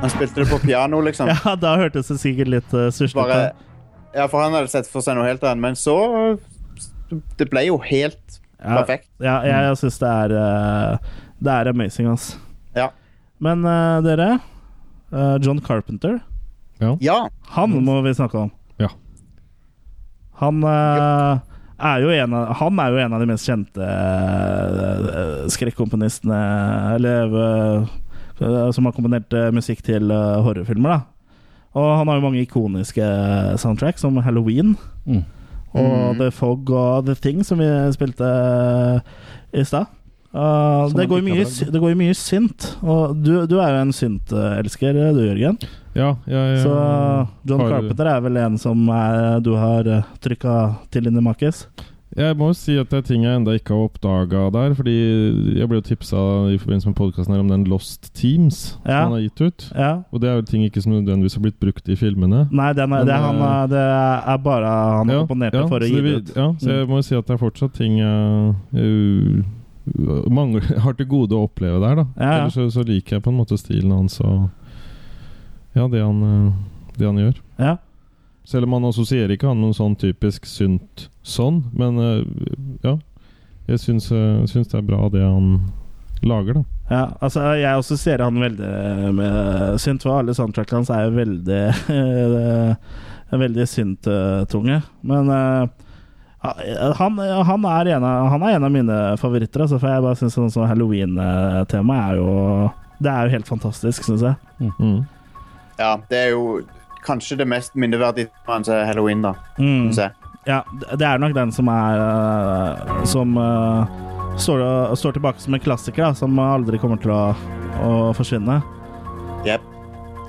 Han 0.00 0.10
spilte 0.10 0.40
det 0.40 0.48
på 0.50 0.58
piano, 0.58 1.00
liksom. 1.00 1.30
Ja, 1.30 1.54
da 1.60 1.76
hørtes 1.80 2.10
det 2.12 2.18
sikkert 2.20 2.52
litt 2.52 2.74
uh, 2.74 2.88
suslete 2.94 3.38
ut. 3.38 3.64
ja, 4.14 4.26
for 4.26 4.42
han 4.42 4.54
hadde 4.54 4.70
sett 4.70 4.90
for 4.90 5.02
seg 5.04 5.18
noe 5.18 5.26
helt 5.26 5.42
annet, 5.44 5.62
men 5.62 5.78
så 5.78 5.96
Det 7.38 7.46
ble 7.52 7.66
jo 7.68 7.76
helt 7.84 8.40
Ja, 8.58 8.80
perfekt. 8.80 9.08
ja 9.22 9.34
jeg 9.46 9.76
syns 9.78 9.98
det 10.00 10.08
er 10.10 10.32
uh, 10.34 10.96
Det 11.38 11.52
er 11.52 11.68
amazing, 11.70 12.08
altså. 12.10 12.38
Ja. 12.74 12.88
Men 13.38 13.62
uh, 13.68 14.00
dere, 14.04 14.38
uh, 15.12 15.36
John 15.44 15.60
Carpenter, 15.60 16.18
Ja. 16.80 17.18
han 17.56 17.70
må 17.84 17.98
vi 18.04 18.14
snakke 18.16 18.38
om. 18.46 18.50
Ja. 18.80 18.88
Han 20.40 20.64
er 20.64 22.00
jo 22.02 22.10
en 22.12 22.34
av, 22.36 22.50
han 22.58 22.80
er 22.80 22.90
jo 22.92 22.98
en 23.04 23.12
av 23.16 23.20
de 23.22 23.28
mest 23.30 23.46
kjente 23.48 23.80
uh, 23.80 25.46
skrekkomponistene 25.52 26.40
Eller 26.96 27.36
som 28.72 28.84
har 28.84 28.92
komponert 28.92 29.32
musikk 29.56 29.80
til 29.86 30.10
horrorfilmer, 30.12 30.92
da. 30.98 31.00
Og 31.76 31.86
han 32.00 32.08
har 32.08 32.18
jo 32.18 32.24
mange 32.26 32.42
ikoniske 32.44 33.06
soundtrack, 33.60 33.98
som 34.00 34.16
Halloween 34.24 34.74
Mm. 35.06 35.22
Og 35.76 36.16
mm. 36.16 36.18
The 36.20 36.30
Fog 36.34 36.72
og 36.72 37.06
The 37.06 37.16
Thing, 37.20 37.44
som 37.46 37.60
vi 37.62 37.68
spilte 37.94 38.26
eh, 38.26 39.14
i 39.60 39.64
stad. 39.66 39.92
Uh, 40.36 40.90
det, 40.92 41.06
går 41.08 41.22
mye, 41.24 41.44
det 41.46 41.80
går 41.80 41.94
jo 41.94 41.98
mye 42.02 42.14
synt. 42.18 42.66
Og 42.84 43.16
du, 43.24 43.46
du 43.48 43.56
er 43.62 43.72
jo 43.72 43.82
en 43.86 43.94
syntelsker, 43.96 44.98
du, 45.16 45.22
Jørgen. 45.24 45.56
Ja, 45.96 46.10
jeg 46.28 46.58
Så 46.60 46.74
John 47.48 47.62
har- 47.62 47.70
Carpenter 47.72 48.10
er 48.12 48.20
vel 48.26 48.36
en 48.42 48.58
som 48.60 48.82
er, 48.92 49.40
du 49.40 49.54
har 49.56 49.88
trykka 50.20 50.56
til 50.92 51.08
inn 51.08 51.16
i 51.16 51.24
Markus? 51.24 51.64
Jeg 52.16 52.36
må 52.38 52.46
jo 52.52 52.54
si 52.56 52.76
at 52.78 52.86
det 52.92 53.00
er 53.00 53.06
ting 53.08 53.24
jeg 53.26 53.34
enda 53.36 53.50
ikke 53.58 53.74
har 53.74 53.88
oppdaga 53.88 54.44
der. 54.54 54.74
Fordi 54.78 54.92
jeg 55.58 55.66
ble 55.68 55.80
jo 55.80 55.84
tipsa 55.88 56.20
i 56.54 56.58
forbindelse 56.62 56.88
med 56.92 56.96
podkasten 56.96 57.34
her 57.34 57.42
om 57.42 57.50
den 57.50 57.64
Lost 57.68 58.12
Teams 58.14 58.78
Ja. 58.86 59.02
som 59.02 59.10
han 59.10 59.16
har 59.16 59.24
gitt 59.26 59.40
ut. 59.42 59.66
Ja. 59.74 59.90
Og 60.14 60.22
det 60.22 60.30
er 60.30 60.36
jo 60.38 60.42
ting 60.48 60.62
ikke 60.64 60.80
som 60.84 60.92
nødvendigvis 60.94 61.34
har 61.34 61.42
blitt 61.44 61.58
brukt 61.60 61.88
i 61.92 61.96
filmene. 61.98 62.44
Nei, 62.52 62.70
den 62.78 62.86
er, 62.86 62.86
Men, 62.94 63.06
det, 63.10 63.14
er 63.16 63.24
han, 63.26 63.36
eh, 63.42 63.50
er- 63.50 63.66
det 63.74 63.82
er 64.32 64.38
bare 64.46 64.70
han 65.00 65.08
Ja, 65.12 65.18
komponerte 65.26 65.66
for 65.68 65.80
å 65.80 65.90
gi 65.90 66.00
det 66.00 66.14
ut. 66.22 66.32
Ja, 66.36 66.48
så 66.62 66.70
jeg 66.78 66.88
må 66.88 66.96
jo 67.02 67.02
si 67.02 67.16
at 67.18 67.26
det 67.26 67.34
er 67.34 67.42
fortsatt 67.42 67.74
ting 67.74 67.98
jeg 67.98 68.54
uh, 68.76 70.30
mange 70.30 70.60
har 70.86 70.92
til 70.94 71.06
gode 71.10 71.34
å 71.36 71.44
oppleve 71.50 71.80
der, 71.82 71.96
da. 72.00 72.06
Ja. 72.16 72.30
Ellers 72.38 72.54
så, 72.54 72.68
så 72.70 72.86
liker 72.86 73.16
jeg 73.18 73.22
på 73.26 73.30
en 73.34 73.36
måte 73.42 73.58
stilen 73.58 73.90
hans 73.92 74.20
og 74.20 74.48
Ja, 75.76 75.84
det 75.88 76.00
han, 76.00 76.54
det 76.96 77.04
han 77.04 77.18
gjør. 77.20 77.34
Ja. 77.60 77.76
Selv 78.46 78.68
om 78.68 78.76
man 78.76 78.86
assosierer 78.86 79.34
ikke 79.34 79.48
han 79.50 79.58
med 79.58 79.72
noe 79.72 79.76
sånn 79.76 79.96
typisk 79.98 80.46
synt 80.46 81.08
sånn, 81.26 81.64
men 81.74 81.98
uh, 81.98 82.22
ja. 82.86 82.94
Jeg 83.66 83.82
syns, 83.82 84.06
uh, 84.14 84.44
syns 84.46 84.70
det 84.70 84.78
er 84.78 84.86
bra 84.86 85.08
det 85.10 85.24
han 85.24 85.56
lager, 86.22 86.60
da. 86.60 86.76
Ja, 86.86 87.00
altså 87.18 87.42
Jeg 87.58 87.80
også 87.80 87.96
ser 87.98 88.22
han 88.22 88.38
veldig 88.38 88.68
med 89.16 89.80
synt, 89.82 90.06
for 90.06 90.20
alle 90.20 90.36
soundtrackene 90.38 90.84
hans 90.84 90.92
er 90.94 91.08
jo 91.08 91.16
veldig 91.16 91.62
Veldig 93.42 93.64
synt-tunge. 93.66 94.76
Men 95.02 95.30
eh, 95.34 95.64
han, 96.94 97.18
han, 97.18 97.64
er 97.66 97.88
en 97.96 98.04
av, 98.06 98.28
han 98.30 98.44
er 98.46 98.54
en 98.54 98.66
av 98.68 98.70
mine 98.70 98.98
favoritter, 99.18 99.64
altså, 99.64 99.80
for 99.82 99.90
jeg 99.90 100.04
bare 100.04 100.18
syns 100.20 100.36
sånn 100.38 100.52
som 100.54 100.68
halloween-temaet 100.70 102.12
er 102.12 102.20
jo 102.20 102.36
Det 103.02 103.10
er 103.10 103.26
jo 103.26 103.34
helt 103.34 103.50
fantastisk, 103.50 104.06
syns 104.06 104.22
jeg. 104.22 104.70
Mm. 104.78 105.00
ja. 105.80 105.90
Det 106.06 106.20
er 106.20 106.30
jo 106.36 106.60
kanskje 107.06 107.38
det 107.40 107.46
mest 107.48 107.74
minneverdige 107.78 108.28
hans 108.48 108.68
halloween, 108.68 109.22
da. 109.24 109.34
Mm. 109.58 109.88
Ja, 110.46 110.60
det 110.92 111.06
er 111.06 111.18
nok 111.22 111.32
den 111.34 111.50
som 111.54 111.66
er 111.72 111.98
uh, 111.98 113.00
Som 113.08 113.32
uh, 113.34 113.86
står, 114.38 114.62
står 114.94 115.16
tilbake 115.16 115.42
som 115.42 115.54
en 115.56 115.62
klassiker, 115.64 116.04
da, 116.04 116.14
som 116.14 116.38
aldri 116.38 116.78
kommer 116.82 117.00
til 117.02 117.10
å, 117.14 117.22
å 117.82 117.94
forsvinne. 118.18 118.60
Jep. 119.46 119.64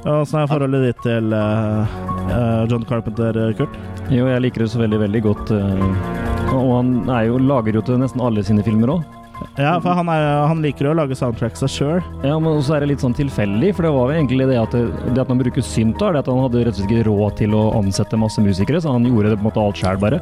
Åssen 0.07 0.39
er 0.39 0.47
forholdet 0.47 0.83
ditt 0.85 0.99
til 1.03 1.33
eh, 1.35 1.95
eh, 2.31 2.61
John 2.71 2.85
Carpenter, 2.87 3.35
Kurt? 3.57 3.73
Jo, 4.13 4.27
jeg 4.29 4.43
liker 4.45 4.63
det 4.63 4.69
så 4.71 4.79
veldig, 4.79 4.99
veldig 5.01 5.21
godt. 5.25 5.51
eh, 5.51 6.53
Og 6.55 6.69
han 6.77 6.91
er 7.11 7.25
jo, 7.27 7.39
lager 7.43 7.75
jo 7.75 7.81
til 7.83 7.99
nesten 7.99 8.23
alle 8.23 8.43
sine 8.45 8.63
filmer 8.63 8.93
òg. 8.93 9.16
Ja, 9.57 9.75
for 9.81 9.97
han, 9.97 10.09
er, 10.13 10.23
han 10.49 10.61
liker 10.61 10.89
å 10.89 10.95
lage 10.97 11.15
soundtracksa 11.17 11.69
sjøl. 11.71 12.01
Ja, 12.21 12.35
men 12.37 12.51
også 12.51 12.75
er 12.75 12.83
det 12.83 12.91
litt 12.91 13.03
sånn 13.03 13.15
tilfeldig, 13.17 13.71
for 13.77 13.87
det 13.87 13.93
var 13.95 14.11
jo 14.11 14.19
egentlig 14.19 14.47
det 14.49 14.59
at, 14.61 14.75
det, 14.75 15.13
det 15.15 15.23
at 15.23 15.31
man 15.31 15.41
bruker 15.41 15.65
synt, 15.65 15.97
da, 15.97 16.09
er 16.09 16.17
det 16.17 16.23
at 16.25 16.29
han 16.31 16.43
hadde 16.45 16.63
rett 16.67 16.75
og 16.75 16.79
slett 16.81 16.93
ikke 16.93 17.07
råd 17.09 17.39
til 17.41 17.57
å 17.57 17.63
ansette 17.79 18.19
masse 18.21 18.43
musikere, 18.43 18.81
så 18.83 18.93
han 18.93 19.07
gjorde 19.07 19.33
det 19.33 19.39
på 19.39 19.45
en 19.45 19.49
måte 19.49 19.63
alt 19.63 19.81
sjøl, 19.81 19.99
bare. 20.01 20.21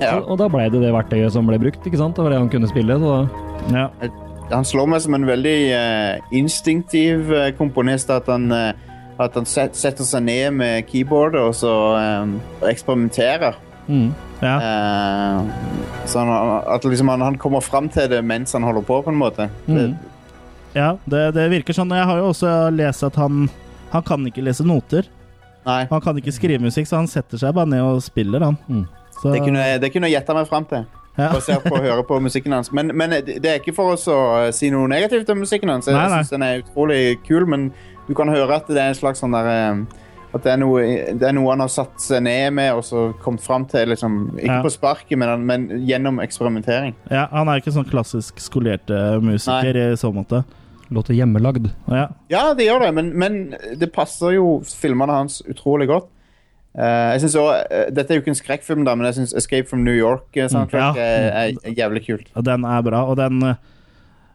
Ja. 0.00 0.16
Så, 0.16 0.24
og 0.26 0.40
da 0.42 0.50
blei 0.52 0.66
det 0.72 0.82
det 0.82 0.92
verktøyet 0.94 1.34
som 1.34 1.48
ble 1.50 1.60
brukt, 1.62 1.86
ikke 1.86 2.00
sant? 2.00 2.18
Det 2.18 2.26
var 2.26 2.34
det 2.34 2.42
han 2.42 2.52
kunne 2.52 2.70
spille. 2.70 2.98
Så 3.02 3.14
da 3.14 3.48
Ja. 3.72 3.88
Han 4.52 4.66
slår 4.68 4.88
meg 4.90 5.00
som 5.00 5.14
en 5.16 5.24
veldig 5.24 5.58
uh, 5.72 6.32
instinktiv 6.34 7.30
eh, 7.32 7.52
komponist. 7.56 8.10
At 8.12 8.26
han, 8.28 8.50
uh, 8.52 8.74
at 9.22 9.38
han 9.38 9.46
set, 9.48 9.78
setter 9.78 10.04
seg 10.04 10.26
ned 10.26 10.58
med 10.58 10.90
keyboardet 10.90 11.40
og 11.40 11.54
så 11.56 11.72
um, 12.20 12.34
eksperimenterer. 12.68 13.56
mm. 13.86 14.10
Ja. 14.42 14.56
Eh, 14.58 16.06
så 16.10 16.18
han, 16.18 16.30
at 16.74 16.84
liksom 16.84 17.08
han, 17.08 17.20
han 17.22 17.38
kommer 17.38 17.60
fram 17.64 17.88
til 17.88 18.08
det 18.10 18.20
mens 18.26 18.52
han 18.56 18.62
holder 18.66 18.82
på, 18.88 19.00
på 19.06 19.12
en 19.12 19.20
måte. 19.20 19.48
Det, 19.66 19.72
Mm. 19.88 19.96
ja 20.74 20.96
det, 21.06 21.34
det 21.36 21.48
virker 21.52 21.76
sånn. 21.76 21.90
Jeg 21.94 22.04
har 22.08 22.18
jo 22.18 22.30
også 22.32 22.52
lest 22.74 23.02
at 23.04 23.14
han 23.20 23.48
Han 23.92 24.02
kan 24.02 24.24
ikke 24.26 24.40
lese 24.42 24.64
noter. 24.64 25.04
nei, 25.66 25.84
Han 25.90 26.00
kan 26.00 26.16
ikke 26.16 26.32
skrive 26.32 26.58
musikk, 26.64 26.86
så 26.88 26.96
han 26.96 27.06
setter 27.06 27.36
seg 27.38 27.52
bare 27.54 27.68
ned 27.68 27.82
og 27.84 28.00
spiller, 28.02 28.40
han. 28.40 28.56
Mm. 28.68 28.86
Så, 29.20 29.32
det 29.34 29.42
kunne, 29.44 29.60
jeg- 29.60 29.80
det 29.82 29.90
kunne 29.92 30.08
jeg 30.08 30.16
gjette 30.20 30.34
meg 30.34 30.48
fram 30.48 30.64
til. 30.64 30.86
ja. 31.18 31.28
Basert 31.28 31.62
på 31.62 31.76
å 31.76 31.82
høre 31.82 32.02
på 32.08 32.18
musikken 32.24 32.52
hans. 32.56 32.72
Men, 32.72 32.90
men 32.96 33.10
det 33.10 33.44
er 33.44 33.58
ikke 33.60 33.74
for 33.76 33.92
oss 33.92 34.06
å 34.08 34.46
eh, 34.46 34.50
si 34.50 34.70
noe 34.70 34.88
negativt 34.88 35.28
om 35.30 35.38
musikken 35.44 35.68
hans. 35.68 35.86
Jeg 35.86 35.94
synes 36.10 36.30
den 36.30 36.42
er 36.42 36.62
utrolig 36.62 37.18
kul, 37.28 37.44
men 37.46 37.70
du 38.08 38.14
kan 38.14 38.28
høre 38.32 38.56
at 38.56 38.66
det 38.66 38.78
er 38.80 38.88
en 38.88 38.94
slags 38.98 39.20
sånn 39.20 39.36
der 39.36 39.46
eh, 39.52 39.84
At 40.34 40.42
det 40.46 40.52
er, 40.54 40.56
noe, 40.62 40.80
det 41.12 41.26
er 41.28 41.32
noe 41.36 41.50
han 41.52 41.60
har 41.60 41.68
satt 41.68 42.00
seg 42.00 42.22
ned 42.24 42.54
med 42.56 42.72
og 42.72 42.82
så 42.88 43.02
kommet 43.20 43.42
fram 43.44 43.66
til, 43.68 43.88
liksom 43.92 44.38
Ikke 44.38 44.46
Ja. 44.46 44.62
på 44.64 44.70
sparket, 44.72 45.18
men, 45.18 45.28
han- 45.28 45.44
men 45.46 45.68
gjennom 45.86 46.20
eksperimentering. 46.24 46.94
ja, 47.10 47.26
han 47.30 47.48
er 47.48 47.60
ikke 47.60 47.72
sånn 47.74 47.90
klassisk 47.90 48.40
skolerte 48.40 49.20
musiker 49.20 49.76
i 49.76 49.96
så 49.96 50.12
måte. 50.12 50.44
låter 50.90 51.14
hjemmelagd. 51.14 51.70
Ja. 51.88 52.08
Ja, 52.28 52.54
det 52.54 52.66
gjør 52.66 52.80
det, 52.80 52.94
men, 52.94 53.12
men 53.18 53.54
det 53.78 53.92
passer 53.92 54.32
jo 54.34 54.60
filmene 54.60 55.08
hans 55.12 55.42
utrolig 55.48 55.88
godt. 55.88 56.08
Uh, 56.76 57.12
jeg 57.12 57.20
synes 57.20 57.34
også, 57.36 57.64
uh, 57.70 57.90
Dette 57.92 58.10
er 58.10 58.16
jo 58.16 58.20
ikke 58.22 58.28
en 58.32 58.40
skrekkfilm, 58.40 58.84
da, 58.84 58.94
men 58.94 59.04
jeg 59.06 59.14
syns 59.14 59.34
Escape 59.36 59.68
from 59.68 59.84
New 59.84 59.92
York-soundtrack 59.94 60.94
Mm, 60.94 60.96
ja. 60.96 61.02
er, 61.04 61.52
er, 61.64 61.72
jævlig 61.76 62.06
kult. 62.06 62.28
Og 62.36 62.44
den 62.44 62.64
er 62.64 62.80
bra, 62.82 63.02
og 63.04 63.16
den 63.16 63.56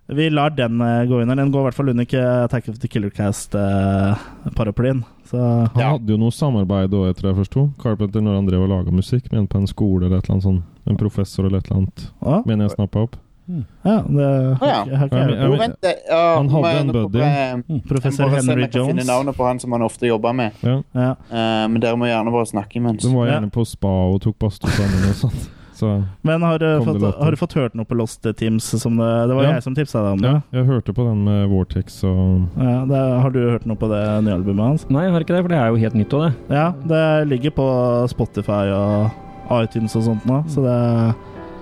Vi 0.09 0.29
lar 0.29 0.49
den 0.55 0.77
gå 0.79 1.21
inn 1.21 1.27
her. 1.29 1.35
Den 1.35 1.51
går 1.51 1.59
i 1.59 1.63
hvert 1.67 1.73
fall 1.75 1.89
under 1.89 2.43
Attack 2.45 2.69
of 2.69 2.77
the 2.79 2.87
Killer 2.87 3.09
Cast-paraplyen. 3.09 5.03
Så 5.27 5.37
Han 5.73 5.81
Ja. 5.81 5.89
hadde 5.91 6.07
jo 6.09 6.17
noe 6.17 6.31
samarbeid 6.31 6.89
òg, 6.91 7.09
etter 7.11 7.27
jeg 7.29 7.35
forsto. 7.35 7.69
Carpenter 7.81 8.21
når 8.21 8.35
han 8.35 8.45
drev 8.47 8.61
og 8.63 8.69
laga 8.69 8.91
musikk, 8.91 9.31
med 9.31 9.39
en 9.41 9.47
på 9.47 9.57
en 9.57 9.67
skole 9.67 10.05
eller 10.05 10.17
et 10.17 10.25
eller 10.29 10.35
annet 10.35 10.43
sånt. 10.43 10.63
En 10.87 10.97
professor 10.97 11.45
eller 11.45 11.57
et 11.59 11.67
eller 11.71 11.77
annet. 11.81 12.11
ja. 12.25 12.41
Mener 12.45 12.65
jeg 12.67 12.75
snappa 12.77 13.03
opp. 13.03 13.15
ja, 13.47 14.01
det 14.01 14.57
har 14.59 14.67
ja. 14.67 14.85
jeg 14.85 15.09
men- 15.11 15.57
men- 15.57 15.75
det- 15.81 15.99
ja, 16.09 16.35
han 16.35 16.49
hadde 16.49 16.79
en 16.81 16.87
buddy. 16.91 17.19
jeg- 17.19 17.81
Professor 17.87 18.23
jeg 18.27 18.43
må 18.43 18.45
Henry 18.51 18.61
jeg 18.63 18.71
kan 18.71 18.87
finne 18.87 19.05
navnet 19.05 19.35
på 19.37 19.45
han 19.47 19.59
som 19.59 19.71
han 19.71 19.81
ofte 19.81 20.01
jobber 20.07 20.33
med. 20.33 20.51
Ja. 20.63 20.81
Ja. 20.93 21.11
Eh, 21.31 21.67
men 21.69 21.79
dere 21.79 21.95
må 21.95 22.05
gjerne 22.07 22.29
bare 22.31 22.45
snakke 22.45 22.75
imens. 22.75 23.03
De 23.03 23.13
var 23.15 23.27
Ja. 23.27 23.39
gjerne 23.39 23.51
på 23.51 23.65
spa 23.65 23.87
og 23.87 24.21
tok 24.21 24.37
badstue 24.39 24.69
sammen 24.69 25.09
og 25.09 25.15
sånt. 25.15 25.49
Så 25.77 25.91
Men 26.25 26.41
har 26.41 26.57
du, 26.57 26.65
fått, 26.81 27.03
har 27.21 27.31
du 27.31 27.37
fått 27.37 27.53
hørt 27.53 27.75
noe 27.77 27.85
på 27.85 27.93
Lost 27.99 28.25
Teams? 28.39 28.65
Som 28.81 28.97
det, 28.97 29.09
det 29.29 29.35
var 29.37 29.43
Ja. 29.45 29.51
jeg 29.57 29.63
som 29.67 29.75
tipsa 29.77 30.01
deg 30.01 30.15
om 30.17 30.23
det. 30.23 30.31
ja, 30.31 30.41
jeg 30.57 30.65
hørte 30.71 30.95
på 30.97 31.05
den 31.05 31.21
med 31.27 31.43
Vortex 31.51 31.99
og 32.07 32.47
Ja, 32.57 32.79
det, 32.89 33.01
har 33.21 33.29
du 33.35 33.39
hørt 33.51 33.67
noe 33.69 33.77
på 33.77 33.89
det 33.91 34.01
nye 34.25 34.33
albumet 34.39 34.65
hans? 34.65 34.87
Nei, 34.89 35.03
jeg 35.05 35.13
har 35.13 35.25
ikke 35.27 35.35
det, 35.37 35.43
for 35.45 35.53
det 35.53 35.59
er 35.61 35.69
jo 35.69 35.79
helt 35.85 35.97
nytt 36.01 36.17
av 36.17 36.25
det. 36.25 36.33
Ja, 36.49 36.67
det 36.93 37.03
ligger 37.29 37.53
på 37.61 37.67
Spotify 38.09 38.65
og 38.73 39.61
iTunes 39.61 39.95
og 39.95 40.03
sånt 40.09 40.25
nå, 40.27 40.41
så 40.51 40.65
det 40.65 40.79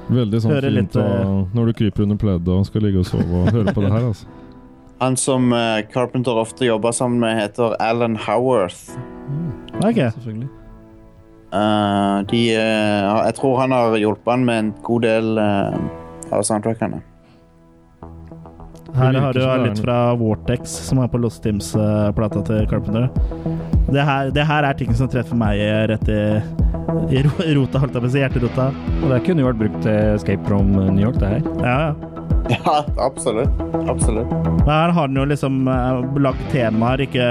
Veldig 0.06 0.40
sånn 0.42 0.52
fint 0.62 0.74
litt, 0.76 0.96
og, 1.02 1.48
når 1.58 1.72
du 1.72 1.74
kryper 1.82 2.04
under 2.06 2.18
pleddet 2.22 2.48
og 2.54 2.66
skal 2.68 2.84
ligge 2.86 3.00
og 3.02 3.08
sove 3.10 3.40
og 3.42 3.48
høre 3.52 3.74
på 3.74 3.82
det 3.82 3.90
her, 3.92 4.04
altså. 4.14 4.28
Han 5.02 5.18
som 5.20 5.50
eh, 5.52 5.82
Carpenter 5.92 6.38
ofte 6.40 6.64
jobber 6.70 6.94
sammen 6.96 7.20
med, 7.20 7.36
heter 7.42 7.74
Alan 7.84 8.16
Howarth. 8.16 8.94
Ok. 9.84 9.98
Selvfølgelig. 9.98 10.48
Eh, 11.56 12.18
de, 12.32 12.42
uh, 12.60 13.26
jeg 13.28 13.36
tror 13.38 13.60
han 13.62 13.76
har 13.76 13.96
hjulpet 14.00 14.32
han 14.34 14.48
med 14.48 14.60
en 14.60 14.72
god 14.84 15.06
del 15.06 15.38
uh, 15.40 15.78
av 16.36 16.44
soundtrackene. 16.44 17.00
Her 18.96 19.18
har 19.20 19.34
du 19.36 19.42
litt 19.66 19.80
fra 19.84 19.98
Vortex, 20.20 20.72
som 20.90 21.02
er 21.04 21.10
på 21.12 21.20
Lost 21.20 21.44
Teams-plata 21.44 22.42
til 22.48 22.66
Carpenter. 22.72 23.10
Det 23.92 24.04
her, 24.08 24.32
det 24.34 24.46
her 24.48 24.66
er 24.70 24.78
ting 24.80 24.94
som 24.98 25.10
treffer 25.12 25.38
meg 25.38 25.60
rett 25.92 26.10
i, 26.10 26.22
i 27.12 27.22
ro- 27.26 27.46
rota, 27.60 27.82
holdt 27.84 27.94
jeg 27.98 28.02
på 28.06 28.10
å 28.10 28.14
si. 28.16 28.22
Hjerterota. 28.24 28.70
Og 29.04 29.08
det 29.12 29.22
kunne 29.28 29.44
jo 29.44 29.50
vært 29.52 29.60
brukt 29.66 29.80
til 29.86 30.16
Escape 30.16 30.48
from 30.48 30.72
New 30.80 31.04
York, 31.04 31.20
det 31.22 31.34
her. 31.38 31.50
Ja, 31.62 31.78
ja. 31.90 32.12
Ja, 32.46 32.74
absolutt. 33.02 33.50
Absolutt. 33.90 34.30
Her 34.68 34.92
har 34.94 35.08
den 35.10 35.18
jo 35.18 35.24
liksom 35.26 35.64
eh, 35.66 36.02
lagd 36.22 36.44
temaer, 36.52 37.02
ikke 37.02 37.26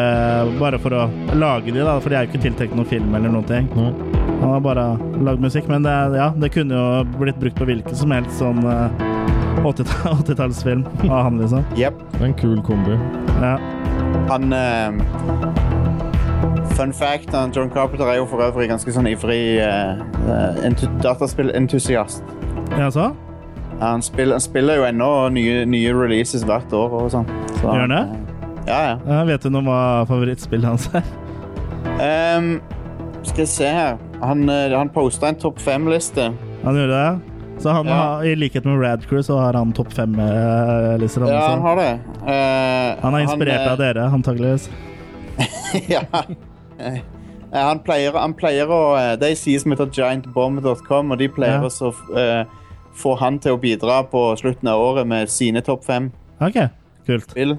bare 0.58 0.78
for 0.82 0.96
å 0.98 1.04
lage 1.38 1.70
de, 1.70 1.84
da, 1.86 1.94
for 2.02 2.10
de 2.10 2.18
er 2.18 2.26
jo 2.26 2.32
ikke 2.32 2.42
tiltenkt 2.48 2.74
noen 2.74 2.88
film 2.90 3.14
eller 3.14 3.30
noen 3.30 3.46
ting. 3.46 3.68
Mm. 3.78 3.94
Han 4.42 4.48
har 4.56 4.64
bare 4.64 4.86
lagd 5.22 5.44
musikk, 5.44 5.68
men 5.70 5.86
det, 5.86 5.94
ja, 6.18 6.32
det 6.34 6.50
kunne 6.56 6.74
jo 6.80 7.04
blitt 7.20 7.38
brukt 7.38 7.60
på 7.62 7.68
hvilken 7.70 7.94
som 7.98 8.10
helst 8.14 8.42
sånn 8.42 8.58
eh, 8.66 8.90
80 8.98 9.23
80-tallsfilm 9.72 10.84
av 11.10 11.22
han, 11.28 11.38
liksom. 11.40 11.64
Yep. 11.78 11.94
Det 12.12 12.20
er 12.20 12.26
en 12.28 12.34
kul 12.40 12.62
kombi. 12.66 12.98
Ja. 13.40 13.54
Han 14.30 14.52
uh, 14.52 14.92
fun 16.74 16.92
fact, 16.92 17.32
han 17.34 17.52
John 17.56 17.70
Carpenter 17.70 18.06
er 18.10 18.20
jo 18.20 18.26
for 18.30 18.42
øvrig 18.44 18.68
ganske 18.70 18.92
sånn 18.94 19.08
ivrig 19.10 19.60
uh, 19.62 20.00
entu 20.66 20.86
dataspillentusiast. 21.04 22.24
Jaså? 22.78 23.10
Ja, 23.80 23.86
han, 23.90 24.02
spiller, 24.02 24.38
han 24.38 24.44
spiller 24.44 24.78
jo 24.78 24.84
ennå 24.86 25.10
nye, 25.34 25.64
nye 25.66 25.94
releases 25.96 26.44
hvert 26.46 26.72
år 26.72 26.94
og 27.00 27.10
sånn. 27.14 27.26
Så, 27.58 27.66
Gjør 27.66 27.86
han 27.86 27.96
det? 27.96 28.04
Uh, 28.04 28.20
Ja, 28.64 28.78
ja. 28.88 28.94
Uh, 29.04 29.26
vet 29.28 29.42
du 29.44 29.50
noe 29.52 29.60
om 29.60 29.66
hva 29.68 29.80
favorittspillet 30.08 30.70
hans 30.70 30.86
er? 30.96 31.04
Um, 32.00 32.46
skal 33.26 33.42
jeg 33.44 33.50
se 33.52 33.68
her. 33.68 33.98
Han, 34.24 34.46
uh, 34.48 34.72
han 34.72 34.88
posta 34.94 35.28
en 35.28 35.36
topp 35.40 35.60
fem-liste. 35.60 36.30
Han 36.62 36.78
gjorde 36.80 36.96
det? 36.96 37.33
Så 37.58 37.70
han 37.70 37.86
Ja. 37.86 37.94
har, 37.94 38.24
i 38.24 38.34
likhet 38.36 38.64
med 38.64 38.80
Radcrew 38.82 39.22
så 39.22 39.38
har 39.38 39.52
han 39.54 39.72
topp 39.72 39.92
fem-lister? 39.92 41.26
Ja, 41.30 41.48
han 41.50 41.60
har 41.62 41.76
det. 41.76 41.92
Uh, 42.20 43.02
han 43.02 43.14
er 43.14 43.18
inspirert 43.24 43.60
han, 43.60 43.72
av 43.72 43.78
dere, 43.78 44.08
antakeligvis. 44.10 44.70
ja. 45.88 46.02
Eh, 46.78 46.98
han, 47.54 47.78
pleier, 47.86 48.12
han 48.18 48.34
pleier 48.34 48.70
å 48.70 48.80
eh, 48.98 49.12
Det 49.18 49.26
er 49.28 49.30
en 49.34 49.38
side 49.38 49.62
som 49.62 49.72
heter 49.74 49.90
giantbomb.com, 49.94 51.12
og 51.14 51.18
de 51.18 51.28
pleier 51.30 51.62
Ja. 51.62 51.70
å 51.70 51.92
uh, 52.14 52.44
få 52.94 53.14
han 53.18 53.38
til 53.42 53.54
å 53.56 53.60
bidra 53.62 54.02
på 54.10 54.24
slutten 54.38 54.68
av 54.70 54.80
året 54.82 55.06
med 55.06 55.30
sine 55.30 55.62
topp 55.66 55.84
fem 55.86 56.12
OK, 56.42 56.58
kult. 57.06 57.30
spill. 57.30 57.56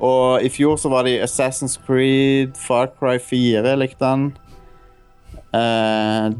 Og 0.00 0.42
i 0.44 0.48
fjor 0.52 0.76
så 0.80 0.90
var 0.92 1.04
det 1.06 1.20
Assassin's 1.22 1.76
Creed, 1.86 2.56
Far 2.58 2.90
Cry 2.98 3.18
4 3.22 3.76
likte 3.78 4.04
han. 4.04 4.24
Eh, 5.54 6.32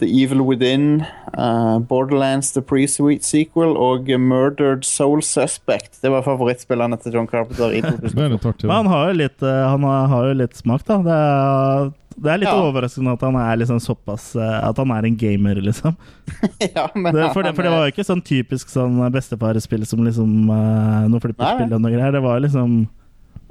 The 0.00 0.06
Evil 0.08 0.40
Within, 0.46 1.04
uh, 1.36 1.78
Borderlands 1.78 2.52
The 2.52 2.62
Pre-Sweet 2.62 3.22
Sequel 3.24 3.76
og 3.76 4.08
Murdered 4.18 4.84
Soul 4.88 5.20
Suspect. 5.22 5.98
Det 6.02 6.10
var 6.10 6.24
favorittspillene 6.26 6.96
til 7.02 7.12
John 7.18 7.28
Carpenter 7.28 7.74
i 7.76 7.82
2000. 7.84 8.14
Det 8.16 8.30
litt 8.36 8.46
artig. 8.48 8.68
Men 8.70 8.76
han 8.82 8.92
har 8.92 9.10
jo 9.12 9.18
litt, 9.20 9.42
eh, 9.44 9.64
han 9.68 9.84
har, 9.88 10.06
har 10.14 10.30
jo 10.30 10.38
litt 10.40 10.56
smak, 10.56 10.84
da. 10.88 10.96
Det 11.04 11.18
er, 11.18 11.92
det 12.22 12.32
er 12.34 12.40
litt 12.42 12.48
Ja. 12.50 12.56
overraskende 12.70 13.12
at 13.16 13.22
han 13.28 13.36
er 13.40 13.56
liksom 13.60 13.78
såpass 13.80 14.30
eh, 14.36 14.58
At 14.68 14.76
han 14.80 14.90
er 14.96 15.06
en 15.08 15.16
gamer, 15.20 15.60
liksom. 15.64 15.96
ja, 16.76 16.88
men 16.94 17.12
Det, 17.14 17.28
for, 17.32 17.42
det, 17.44 17.54
for 17.56 17.62
det 17.68 17.72
var 17.76 17.86
jo 17.86 17.92
ikke 17.94 18.08
sånn 18.08 18.24
typisk 18.24 18.72
sånn 18.72 18.96
bestefarspill 19.12 19.84
som 19.88 20.04
liksom 20.08 20.48
uh, 20.50 21.04
noe 21.12 21.20
flipperspill 21.24 21.72
og 21.76 21.80
noe 21.84 21.92
greier. 21.94 22.12
Det 22.16 22.24
var 22.24 22.40
liksom 22.44 22.86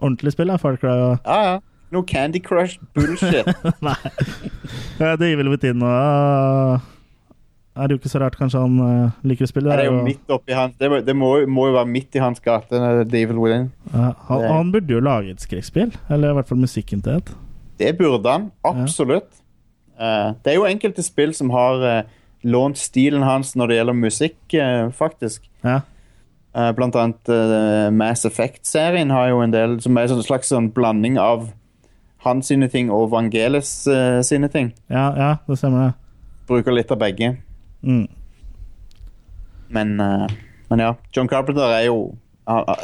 ordentlig 0.01 0.33
spill, 0.33 0.49
da. 0.49 0.57
Far 0.61 0.77
Cry 0.81 0.97
og 0.97 1.19
Ja, 1.29 1.41
ja. 1.51 1.59
Noe 1.91 2.03
Candy 2.07 2.39
Crush 2.39 2.77
bullshit. 2.95 3.47
Nei. 3.87 3.95
Det 5.01 5.27
gir 5.27 5.37
vel 5.41 5.49
litt 5.51 5.65
inn 5.67 5.81
og 5.83 5.91
uh, 5.91 6.85
Er 7.75 7.87
det 7.89 7.95
jo 7.95 7.99
ikke 8.01 8.11
så 8.13 8.21
rart 8.23 8.37
kanskje 8.39 8.61
han 8.63 8.77
uh, 8.79 9.17
liker 9.27 9.47
å 9.47 9.51
spille. 9.51 9.71
Ja, 9.71 9.79
det 9.81 9.85
er 9.87 9.91
jo 9.91 10.01
midt 10.05 10.31
oppi 10.35 10.55
hans 10.55 10.75
Det, 10.79 10.89
må- 10.91 11.01
det 11.07 11.15
må, 11.17 11.29
må 11.51 11.67
jo 11.69 11.75
være 11.77 11.89
midt 11.91 12.15
i 12.19 12.23
hans 12.23 12.39
gate, 12.43 12.71
det 12.71 13.05
The 13.11 13.21
Evil 13.25 13.39
Within. 13.43 13.69
Ja, 13.91 14.11
han, 14.29 14.47
han 14.51 14.71
burde 14.75 14.95
jo 14.97 15.03
lage 15.03 15.33
et 15.35 15.43
skrekkspill. 15.43 15.91
Eller 16.11 16.31
i 16.33 16.39
hvert 16.39 16.49
fall 16.51 16.59
musikken 16.63 17.03
til 17.05 17.19
et. 17.21 17.31
Det 17.81 17.93
burde 17.99 18.27
han. 18.37 18.49
Absolutt. 18.67 19.39
Eh, 19.99 20.27
det 20.43 20.51
er 20.53 20.59
jo 20.59 20.67
enkelte 20.69 21.03
spill 21.05 21.31
som 21.37 21.49
har 21.53 21.83
eh, 21.87 22.03
lånt 22.47 22.77
stilen 22.81 23.23
hans 23.25 23.55
når 23.57 23.71
det 23.71 23.79
gjelder 23.79 23.97
musikk, 23.99 24.37
eh, 24.57 24.83
faktisk. 24.97 25.47
Ja. 25.65 25.79
Eh, 26.53 26.71
blant 26.77 26.97
annet 26.99 27.31
eh, 27.31 27.87
Mass 27.95 28.25
Effect-serien 28.27 29.11
har 29.15 29.31
jo 29.31 29.39
en 29.45 29.53
del 29.55 29.77
som 29.83 29.97
er 29.97 30.11
en 30.11 30.23
slags 30.25 30.51
sånn 30.51 30.67
blanding 30.75 31.17
av 31.21 31.47
hans 32.25 32.51
sine 32.51 32.69
ting 32.71 32.91
og 32.93 33.09
Vangelis 33.11 33.71
uh, 33.89 34.21
sine 34.25 34.49
ting. 34.53 34.71
Ja, 34.91 35.09
ja, 35.17 35.29
det 35.47 35.57
stemmer, 35.59 35.89
det. 35.89 36.27
Bruker 36.49 36.75
litt 36.75 36.91
av 36.93 36.99
begge. 37.01 37.33
Mm. 37.81 38.05
Men, 39.71 39.95
uh, 39.99 40.27
men 40.69 40.83
ja, 40.83 40.91
John 41.15 41.29
Carpenter 41.31 41.73
er 41.73 41.87
jo 41.87 42.11
uh, 42.49 42.75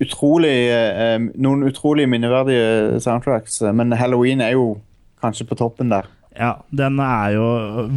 utrolig 0.00 0.54
eh, 0.72 1.18
Noen 1.42 1.66
utrolig 1.68 2.06
minneverdige 2.08 3.00
soundtracks, 3.04 3.58
men 3.76 3.92
Halloween 3.92 4.40
er 4.40 4.54
jo 4.54 4.78
kanskje 5.20 5.44
på 5.50 5.58
toppen 5.60 5.90
der. 5.92 6.08
Ja, 6.32 6.54
den 6.72 6.96
er 7.04 7.34
jo 7.34 7.48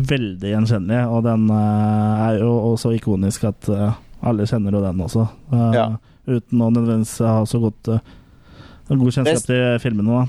veldig 0.09 0.49
gjenkjennelig, 0.49 1.05
og 1.07 1.21
den 1.23 1.45
er 1.53 2.41
jo 2.41 2.49
også 2.73 2.91
ikonisk 2.97 3.45
at 3.47 3.69
alle 3.69 4.47
kjenner 4.49 4.75
jo 4.75 4.81
den 4.83 4.99
også. 5.05 5.27
Ja. 5.77 5.85
Uten 6.27 6.63
å 6.63 6.69
nødvendigvis 6.73 7.17
ha 7.23 7.41
så 7.47 7.59
godt 7.63 7.89
uh, 7.91 8.03
god 8.89 9.11
kjennskap 9.15 9.45
til 9.47 9.79
filmene, 9.83 10.21
da. 10.21 10.23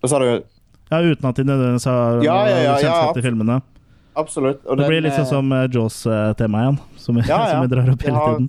Hva 0.00 0.10
sa 0.12 0.20
du 0.22 0.28
Ja, 0.90 1.00
uten 1.00 1.28
at 1.28 1.36
de 1.36 1.44
nødvendigvis 1.44 1.86
har 1.88 2.22
Ja, 2.24 2.38
ja, 2.48 2.62
ja, 2.64 2.74
kjennskap 2.76 3.10
ja, 3.10 3.12
til 3.16 3.26
filmene. 3.28 3.60
Absolutt. 4.20 4.64
Og 4.66 4.76
Det 4.76 4.88
blir 4.90 5.04
litt 5.04 5.14
sånn 5.14 5.26
eh, 5.26 5.30
som 5.30 5.52
uh, 5.54 5.66
Jaws-temaet 5.70 6.64
igjen, 6.66 6.78
som 6.98 7.16
vi, 7.16 7.24
som 7.30 7.64
vi 7.64 7.70
drar 7.72 7.90
opp 7.92 8.06
hele 8.06 8.24
tiden. 8.26 8.48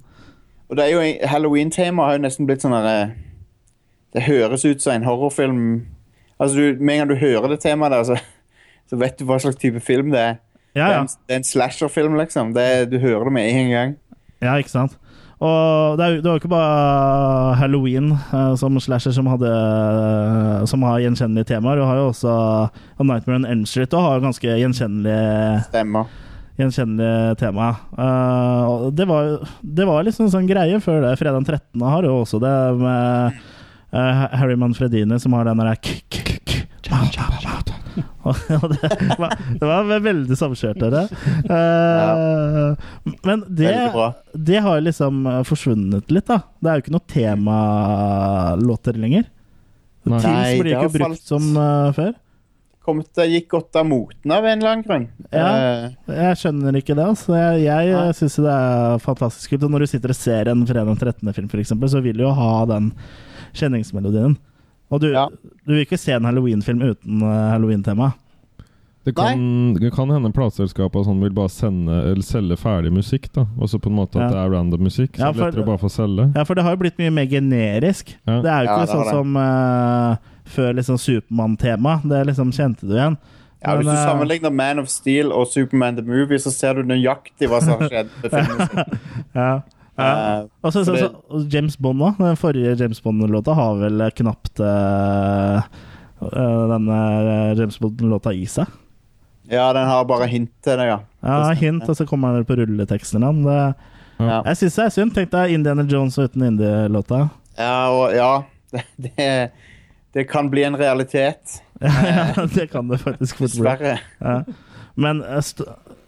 Og 0.71 0.77
det 0.79 0.85
er 0.85 0.93
jo 0.93 1.01
en- 1.05 1.27
Halloween-temaet 1.29 2.07
har 2.07 2.17
jo 2.17 2.23
nesten 2.25 2.47
blitt 2.49 2.63
sånn 2.63 2.75
derre 2.75 3.11
Det 4.11 4.23
høres 4.25 4.65
ut 4.65 4.81
som 4.83 4.93
en 4.97 5.05
horrorfilm. 5.07 5.59
Altså, 6.39 6.57
du, 6.57 6.83
Med 6.83 6.95
en 6.95 7.03
gang 7.03 7.11
du 7.13 7.19
hører 7.21 7.53
det 7.53 7.61
temaet 7.63 7.93
der, 7.93 8.03
så, 8.03 8.17
så 8.89 8.99
vet 8.99 9.19
du 9.19 9.25
hva 9.29 9.39
slags 9.39 9.59
type 9.61 9.79
film 9.79 10.11
det 10.11 10.19
er. 10.19 10.39
Ja, 10.75 10.87
ja. 10.87 10.99
en, 11.03 11.07
det 11.27 11.35
er 11.35 11.39
en 11.41 11.47
slasherfilm, 11.47 12.15
liksom. 12.19 12.53
Det 12.55 12.89
du 12.91 12.97
hører 12.99 13.27
det 13.27 13.33
med 13.35 13.49
en 13.51 13.71
gang. 13.71 13.95
ja, 14.41 14.55
ikke 14.57 14.71
sant. 14.73 14.97
Og 15.41 15.97
det, 15.97 16.05
er, 16.05 16.17
det 16.21 16.29
var 16.29 16.35
jo 16.35 16.41
ikke 16.43 16.51
bare 16.51 17.53
Halloween 17.57 18.11
eh, 18.13 18.51
som 18.61 18.77
slasher 18.83 19.13
som, 19.15 19.29
hadde, 19.31 19.49
eh, 19.49 20.65
som 20.69 20.85
har 20.85 21.01
gjenkjennelige 21.01 21.49
temaer. 21.55 21.81
Du 21.81 21.87
har 21.87 21.97
jo 21.97 22.11
også 22.11 22.35
A 22.69 23.01
Nightmare 23.01 23.39
on 23.39 23.47
Elm 23.49 23.63
Street 23.65 23.95
og 23.97 24.05
har 24.05 24.21
ganske 24.21 24.59
gjenkjennelige 24.61 25.63
Stemmer. 25.71 26.13
Gjenkjennelige 26.61 27.39
tema. 27.39 27.71
Uh, 27.95 28.91
det, 28.93 29.07
var, 29.09 29.47
det 29.65 29.87
var 29.89 30.05
liksom 30.05 30.27
en 30.27 30.33
sånn 30.35 30.49
greie 30.49 30.77
før 30.83 31.01
det. 31.07 31.15
Fredag 31.17 31.39
den 31.39 31.49
13. 31.49 31.87
har 31.89 32.05
jo 32.05 32.19
også 32.21 32.41
det 32.43 32.55
med 32.83 33.41
uh, 33.95 34.25
Harry 34.37 34.59
Manfredini 34.59 35.17
som 35.23 35.33
har 35.39 35.49
den 35.49 35.63
der 35.63 35.73
det, 37.97 39.17
var, 39.19 39.35
det 39.59 39.67
var 39.69 39.91
veldig 40.05 40.37
samkjørt, 40.39 40.79
dere. 40.81 41.03
Uh, 41.49 41.55
ja. 42.01 43.11
Men 43.27 43.43
det, 43.47 43.73
det 44.33 44.61
har 44.65 44.81
liksom 44.85 45.25
forsvunnet 45.47 46.11
litt, 46.13 46.27
da. 46.29 46.41
Det 46.61 46.71
er 46.71 46.79
jo 46.79 46.85
ikke 46.85 46.95
noe 46.97 47.07
temalåter 47.11 48.99
lenger. 49.01 49.29
Nei. 50.09 50.19
Teams 50.23 50.61
blir 50.61 50.69
det 50.71 50.75
ikke 50.75 50.83
har 50.87 50.93
brukt 50.95 51.07
falt- 51.07 51.31
som 51.31 51.49
uh, 51.57 51.91
før. 51.97 52.13
Kom, 52.81 53.03
det 53.13 53.27
gikk 53.29 53.51
godt 53.53 53.77
av 53.77 53.85
moten 53.85 54.31
av 54.33 54.45
en 54.49 54.57
eller 54.57 54.71
annen 54.71 54.85
grunn. 54.87 55.03
Ja. 55.29 55.49
Eh, 55.53 56.15
Jeg 56.17 56.39
skjønner 56.41 56.77
ikke 56.79 56.95
det. 56.97 57.03
Altså. 57.11 57.35
Jeg, 57.37 57.91
jeg 57.91 58.15
syns 58.17 58.39
det 58.41 58.53
er 58.55 59.03
fantastisk 59.03 59.53
kult. 59.53 59.67
Og 59.67 59.75
når 59.75 59.85
du 59.85 59.91
sitter 59.91 60.13
og 60.15 60.17
ser 60.17 60.49
en 60.49 60.63
fredag 60.65 60.95
13. 60.97 61.29
film, 61.37 61.51
eksempel, 61.61 61.91
så 61.93 62.01
vil 62.01 62.17
du 62.17 62.23
jo 62.25 62.31
ha 62.33 62.49
den 62.71 62.89
kjenningsmelodien. 63.53 64.33
Og 64.91 64.99
du, 65.01 65.11
Ja. 65.13 65.27
du 65.65 65.73
vil 65.73 65.85
ikke 65.85 65.97
se 65.99 66.11
en 66.13 66.25
halloween-film 66.27 66.81
uten 66.81 67.21
eh, 67.21 67.51
halloween-tema. 67.53 68.13
Det 69.03 69.15
kan, 69.17 69.73
det 69.73 69.89
kan 69.95 70.11
hende 70.13 70.29
plateselskap 70.31 70.93
og 70.95 71.05
sånn 71.07 71.21
vil 71.23 71.31
bare 71.33 71.49
sende 71.49 71.95
eller 72.11 72.21
selge 72.21 72.53
ferdig 72.61 72.91
musikk. 72.93 73.31
da 73.33 73.47
Også 73.57 73.79
på 73.81 73.89
en 73.89 73.95
måte 73.97 74.19
at 74.19 74.27
Ja. 74.27 74.29
det 74.29 74.37
er 74.43 74.51
random 74.53 74.83
musikk. 74.85 75.13
Så 75.17 75.19
Ja, 75.25 75.31
det 75.31 75.39
for- 75.39 75.47
er 75.47 75.51
lettere 75.51 75.63
å 75.63 75.65
bare 75.65 75.81
få 75.81 75.89
selge. 75.89 76.35
Ja, 76.35 76.43
for 76.43 76.53
det 76.53 76.63
har 76.63 76.75
jo 76.75 76.81
blitt 76.83 76.99
mye 76.99 77.09
mer 77.09 77.25
generisk. 77.25 78.13
Ja. 78.27 78.41
Det 78.41 78.51
er 78.51 78.63
jo 78.65 78.69
ikke 78.69 78.93
sånn 78.93 79.09
som 79.09 79.35
uh, 79.37 80.15
før 80.45 80.75
liksom 80.75 80.97
Supermann-tema. 81.01 82.01
Det 82.03 82.27
liksom 82.27 82.51
kjente 82.51 82.81
du 82.85 82.93
igjen. 82.93 83.17
ja, 83.65 83.75
hvis 83.77 83.85
du 83.85 83.91
eh, 83.91 84.05
sammenligner 84.05 84.53
Man 84.53 84.79
of 84.79 84.87
Steel 84.89 85.31
og 85.31 85.47
Superman 85.47 85.95
the 85.95 86.03
Movie, 86.03 86.37
så 86.37 86.51
ser 86.51 86.75
du 86.75 86.83
nøyaktig 86.83 87.49
hva 87.49 87.59
som 87.61 87.79
har 87.79 87.89
skjedd 87.89 88.09
med. 88.31 88.99
Ja. 89.33 89.61
Ja. 89.99 90.09
Eh, 90.39 90.43
Og 90.63 90.73
så, 90.73 90.83
så, 90.87 90.95
så, 90.97 91.41
James 91.51 91.75
Bond 91.77 92.01
òg. 92.01 92.17
Den 92.21 92.37
forrige 92.39 92.75
James 92.79 93.01
Bond-låta 93.03 93.53
har 93.57 93.75
vel 93.81 94.03
knapt 94.17 94.59
eh, 94.63 95.57
eh, 96.31 96.61
denne 96.71 96.99
James 97.59 97.79
Bond-låta 97.81 98.33
i 98.33 98.45
seg. 98.49 98.65
ja, 99.51 99.73
den 99.75 99.87
har 99.89 100.05
bare 100.07 100.27
hint 100.31 100.51
til 100.63 100.77
det, 100.79 100.85
ja. 100.87 100.99
Ja, 101.21 101.51
hint, 101.59 101.83
og 101.89 101.97
så 101.97 102.05
kommer 102.07 102.33
den 102.37 102.45
på 102.47 102.55
rulleteksten. 102.61 103.25
Det, 103.45 103.73
Ja. 104.21 104.41
jeg 104.45 104.57
syns 104.57 104.75
det 104.77 104.83
er 104.85 104.89
synd. 104.93 105.13
Tenk 105.15 105.31
deg 105.33 105.51
Indiana 105.55 105.83
Jones 105.89 106.17
uten 106.21 106.43
indie-låta. 106.45 107.23
Ja, 107.57 107.89
og 107.89 108.13
ja 108.15 108.43
det, 108.71 108.83
det, 109.17 109.51
det 110.13 110.27
kan 110.29 110.49
bli 110.49 110.63
en 110.63 110.77
realitet. 110.77 111.59
Ja, 111.81 112.45
det 112.45 112.67
kan 112.71 112.87
det 112.87 112.99
faktisk 113.01 113.37
fort 113.41 113.55
bli. 113.57 113.63
Dessverre. 113.65 113.95
Ja. 114.21 114.43
Men 114.95 115.23
St 115.41 115.63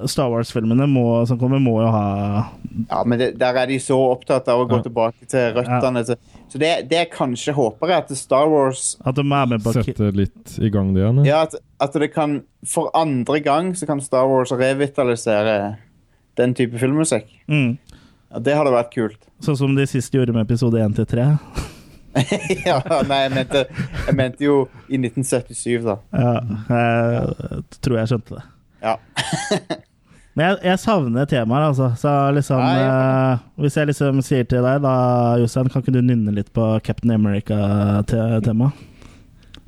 Star 0.09 0.29
Wars-filmene 0.31 0.87
som 1.27 1.37
kommer, 1.39 1.59
må 1.63 1.77
jo 1.81 1.89
ha 1.93 2.03
Ja, 2.89 3.03
men 3.05 3.19
det, 3.19 3.27
der 3.39 3.55
er 3.61 3.67
de 3.69 3.77
så 3.79 3.97
opptatt 4.11 4.47
av 4.51 4.63
å 4.63 4.67
gå 4.69 4.79
Ja. 4.79 4.83
tilbake 4.87 5.27
til 5.29 5.53
røttene. 5.55 6.03
Så, 6.05 6.15
så 6.49 6.57
det, 6.61 6.71
det 6.89 6.97
jeg 6.97 7.11
kanskje 7.13 7.53
håper, 7.53 7.89
er 7.89 7.97
at 8.03 8.11
Star 8.17 8.47
Wars 8.51 8.97
At 9.05 9.15
de 9.15 9.21
er 9.25 9.45
med 9.53 9.63
på 9.63 9.73
Sette 9.73 10.11
litt 10.15 10.57
i 10.59 10.69
gang 10.73 10.93
det 10.93 11.01
igjen. 11.03 11.23
Ja, 11.25 11.33
Ja. 11.33 11.41
at, 11.43 11.55
at 11.79 11.93
det 12.01 12.11
kan 12.13 12.41
For 12.65 12.89
andre 12.95 13.39
gang 13.39 13.73
så 13.75 13.85
kan 13.89 14.01
Star 14.01 14.25
Wars 14.27 14.51
revitalisere 14.51 15.77
den 16.35 16.53
type 16.53 16.77
filmmusikk. 16.81 17.27
mm. 17.47 17.77
Ja, 18.33 18.39
det 18.39 18.55
hadde 18.57 18.71
vært 18.73 18.89
kult. 18.95 19.19
Sånn 19.45 19.57
som 19.59 19.75
de 19.77 19.85
sist 19.85 20.11
gjorde 20.15 20.33
med 20.33 20.47
episode 20.47 20.79
1 20.81 20.95
til 20.97 21.05
3. 21.05 21.25
ja, 22.65 22.79
nei, 23.05 23.19
jeg 23.27 23.31
mente, 23.33 23.61
jeg 24.07 24.15
mente 24.17 24.43
jo 24.45 24.55
i 24.89 24.97
1977, 24.97 25.83
da. 25.85 25.95
Ja, 26.13 26.33
jeg 26.69 27.63
tror 27.81 27.97
jeg 27.99 28.09
skjønte 28.09 28.37
det. 28.39 28.43
Ja. 28.81 28.95
Men 30.33 30.47
jeg, 30.47 30.59
jeg 30.65 30.81
savner 30.81 31.27
temaer, 31.29 31.67
altså. 31.69 31.91
Så 31.99 32.13
liksom 32.33 32.61
Nei, 32.63 32.77
ja. 32.81 32.93
eh, 33.33 33.43
Hvis 33.61 33.77
jeg 33.77 33.91
liksom 33.91 34.21
sier 34.25 34.47
til 34.49 34.65
deg, 34.65 34.81
da, 34.81 34.93
Jostein, 35.41 35.69
kan 35.69 35.83
ikke 35.85 35.93
du 35.93 36.01
nynne 36.01 36.33
litt 36.33 36.49
på 36.55 36.71
Captain 36.85 37.13
America-temaet? 37.13 38.89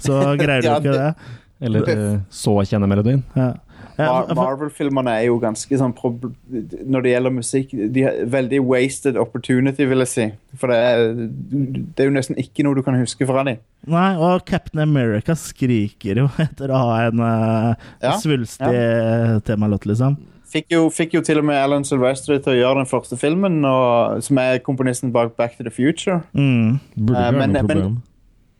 så 0.01 0.18
greier 0.41 0.66
du 0.66 0.68
Ja, 0.68 0.80
ikke 0.82 0.95
det. 0.95 1.13
Eller 1.66 1.88
uh, 1.88 2.18
så 2.34 2.57
kjenne 2.68 2.89
melodien. 2.89 3.24
Ja. 3.38 3.53
Ja, 3.95 4.09
Mar 4.11 4.34
Marvel-filmene 4.36 5.13
er 5.22 5.30
jo 5.30 5.38
ganske 5.39 5.78
sånn 5.80 5.93
Når 5.95 7.03
det 7.05 7.11
gjelder 7.13 7.32
musikk 7.32 7.70
De 7.95 8.01
har 8.03 8.18
veldig 8.28 8.59
wasted 8.68 9.16
opportunity, 9.16 9.86
vil 9.88 10.03
jeg 10.03 10.11
si. 10.11 10.26
For 10.59 10.74
det 10.74 10.80
er, 10.84 11.05
det 11.16 12.03
er 12.03 12.09
jo 12.09 12.16
nesten 12.18 12.41
ikke 12.41 12.66
noe 12.68 12.76
du 12.76 12.84
kan 12.84 12.97
huske 12.99 13.24
fra 13.30 13.45
dem. 13.47 13.61
Nei, 13.88 14.09
og 14.20 14.43
Captain 14.49 14.84
America 14.84 15.38
skriker 15.39 16.20
jo 16.26 16.28
etter 16.43 16.74
å 16.76 16.82
ha 16.89 16.97
en 17.05 17.24
uh, 17.24 17.88
Ja, 18.03 18.18
svulstig 18.20 18.84
temalåt, 19.47 19.88
liksom. 19.88 20.20
Fikk 20.45 20.69
jo, 20.71 20.89
fikk 20.93 21.13
jo 21.17 21.21
til 21.25 21.39
og 21.41 21.45
med 21.47 21.55
Alan 21.57 21.83
Silvestri 21.83 22.37
til 22.39 22.53
å 22.53 22.57
gjøre 22.59 22.77
den 22.83 22.85
første 22.89 23.17
filmen, 23.17 23.57
og, 23.65 24.21
som 24.23 24.37
er 24.37 24.59
komponisten 24.63 25.11
bak 25.11 25.33
Back 25.37 25.57
to 25.57 25.63
the 25.63 25.71
Future. 25.73 26.21
Mm. 26.33 26.79
Burde 26.95 27.09
ikke 27.09 27.23
være 27.23 27.31
men- 27.39 27.49
noe 27.53 27.61
men- 27.63 27.67
problem. 27.67 28.01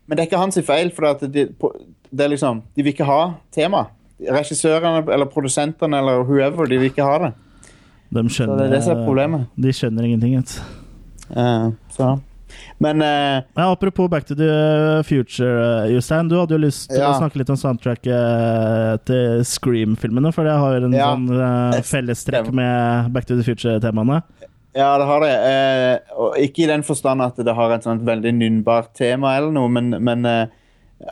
Men 0.08 0.18
det 0.18 0.24
er 0.24 0.28
ikke 0.30 0.38
hans 0.42 0.60
feil, 0.66 0.92
for 0.94 1.14
de, 1.22 1.48
det 1.50 2.22
er 2.26 2.30
liksom, 2.30 2.62
de 2.76 2.84
vil 2.84 2.94
ikke 2.94 3.06
ha 3.06 3.34
tema. 3.52 3.88
Regissørene 4.22 5.02
eller 5.12 5.26
produsentene 5.26 5.98
eller 5.98 6.24
whoever, 6.24 6.66
de 6.70 6.78
vil 6.78 6.90
ikke 6.92 7.04
ha 7.04 7.18
det. 7.26 7.34
De 8.14 8.22
Så 8.30 8.36
skjønner 8.36 8.58
det 8.60 8.66
er 8.68 8.76
det 8.76 8.84
som 8.84 8.98
er 8.98 9.06
problemet. 9.06 9.48
De 9.60 9.74
skjønner 9.74 10.04
ingenting. 10.06 10.36
vet 10.38 10.46
du. 10.46 11.40
Eh, 11.42 11.72
så. 11.90 12.20
Men 12.80 13.02
eh, 13.02 13.42
Ja, 13.56 13.72
apropos 13.72 14.10
Back 14.10 14.26
to 14.26 14.36
the 14.36 15.04
Future, 15.08 15.86
eh, 15.86 15.94
Jostein. 15.96 16.28
Du 16.30 16.36
hadde 16.40 16.56
jo 16.58 16.62
lyst 16.66 16.90
til 16.90 17.00
Ja. 17.00 17.12
å 17.14 17.20
snakke 17.20 17.38
litt 17.40 17.50
om 17.50 17.56
soundtracket 17.56 19.06
til 19.06 19.44
Scream-filmene, 19.44 20.34
for 20.34 20.44
det 20.44 20.58
har 20.58 20.80
jo 20.80 20.86
en 20.86 20.94
Ja. 20.94 21.16
sånn 21.16 21.30
eh, 21.76 21.82
fellestrekk 21.82 22.52
med 22.54 23.14
Back 23.14 23.26
to 23.26 23.36
the 23.36 23.44
Future-temaene. 23.44 24.22
Ja, 24.76 24.98
det 24.98 25.06
har 25.08 25.20
det. 25.22 25.32
Eh, 25.32 26.00
og 26.20 26.36
ikke 26.38 26.64
i 26.66 26.68
den 26.68 26.84
forstand 26.84 27.22
at 27.22 27.36
det 27.38 27.56
har 27.56 27.72
et 27.72 27.84
sånt 27.84 28.04
veldig 28.04 28.34
nynnbart 28.36 28.94
tema, 28.94 29.38
eller 29.38 29.52
noe, 29.56 29.70
men, 29.70 29.92
men 30.04 30.26
eh, 30.26 30.48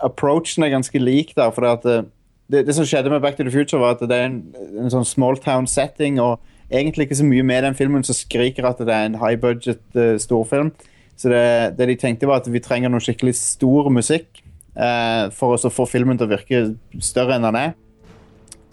approachen 0.03 0.63
er 0.65 0.69
ganske 0.73 0.99
lik 0.99 1.33
der. 1.35 1.51
For 1.55 1.61
det, 1.61 1.85
eh, 1.85 2.03
det, 2.51 2.65
det 2.67 2.75
som 2.75 2.83
skjedde 2.83 3.09
med 3.09 3.21
Back 3.21 3.37
to 3.37 3.43
the 3.45 3.51
Future, 3.51 3.79
var 3.79 3.91
at 3.95 4.03
det 4.03 4.11
er 4.11 4.25
en, 4.27 4.41
en 4.83 4.91
sånn 4.91 5.05
small 5.07 5.37
town 5.37 5.65
setting, 5.65 6.19
og 6.19 6.39
egentlig 6.73 7.07
ikke 7.07 7.19
så 7.21 7.27
mye 7.27 7.43
med 7.45 7.63
den 7.63 7.73
filmen 7.77 8.03
som 8.03 8.15
skriker 8.17 8.65
at 8.67 8.79
det 8.83 8.89
er 8.89 9.05
en 9.05 9.19
high 9.21 9.39
budget 9.39 9.79
eh, 9.95 10.17
storfilm. 10.19 10.73
Så 11.19 11.29
det, 11.31 11.43
det 11.77 11.87
de 11.91 11.97
tenkte, 11.99 12.27
var 12.29 12.41
at 12.41 12.49
vi 12.51 12.61
trenger 12.63 12.91
noe 12.91 13.03
skikkelig 13.03 13.35
stor 13.37 13.89
musikk 13.93 14.41
eh, 14.75 15.29
for 15.35 15.55
å 15.55 15.71
få 15.73 15.85
filmen 15.89 16.19
til 16.19 16.27
å 16.27 16.33
virke 16.33 16.63
større 17.03 17.37
enn 17.37 17.45
den 17.47 17.59
er. 17.59 17.75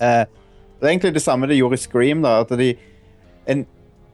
Eh, 0.00 0.22
det 0.80 0.88
er 0.88 0.94
egentlig 0.94 1.12
det 1.18 1.24
samme 1.24 1.50
de 1.50 1.58
gjorde 1.58 1.76
i 1.76 1.82
Scream. 1.84 2.24
da, 2.24 2.40
at 2.40 2.54
de 2.56 2.72
en 3.50 3.66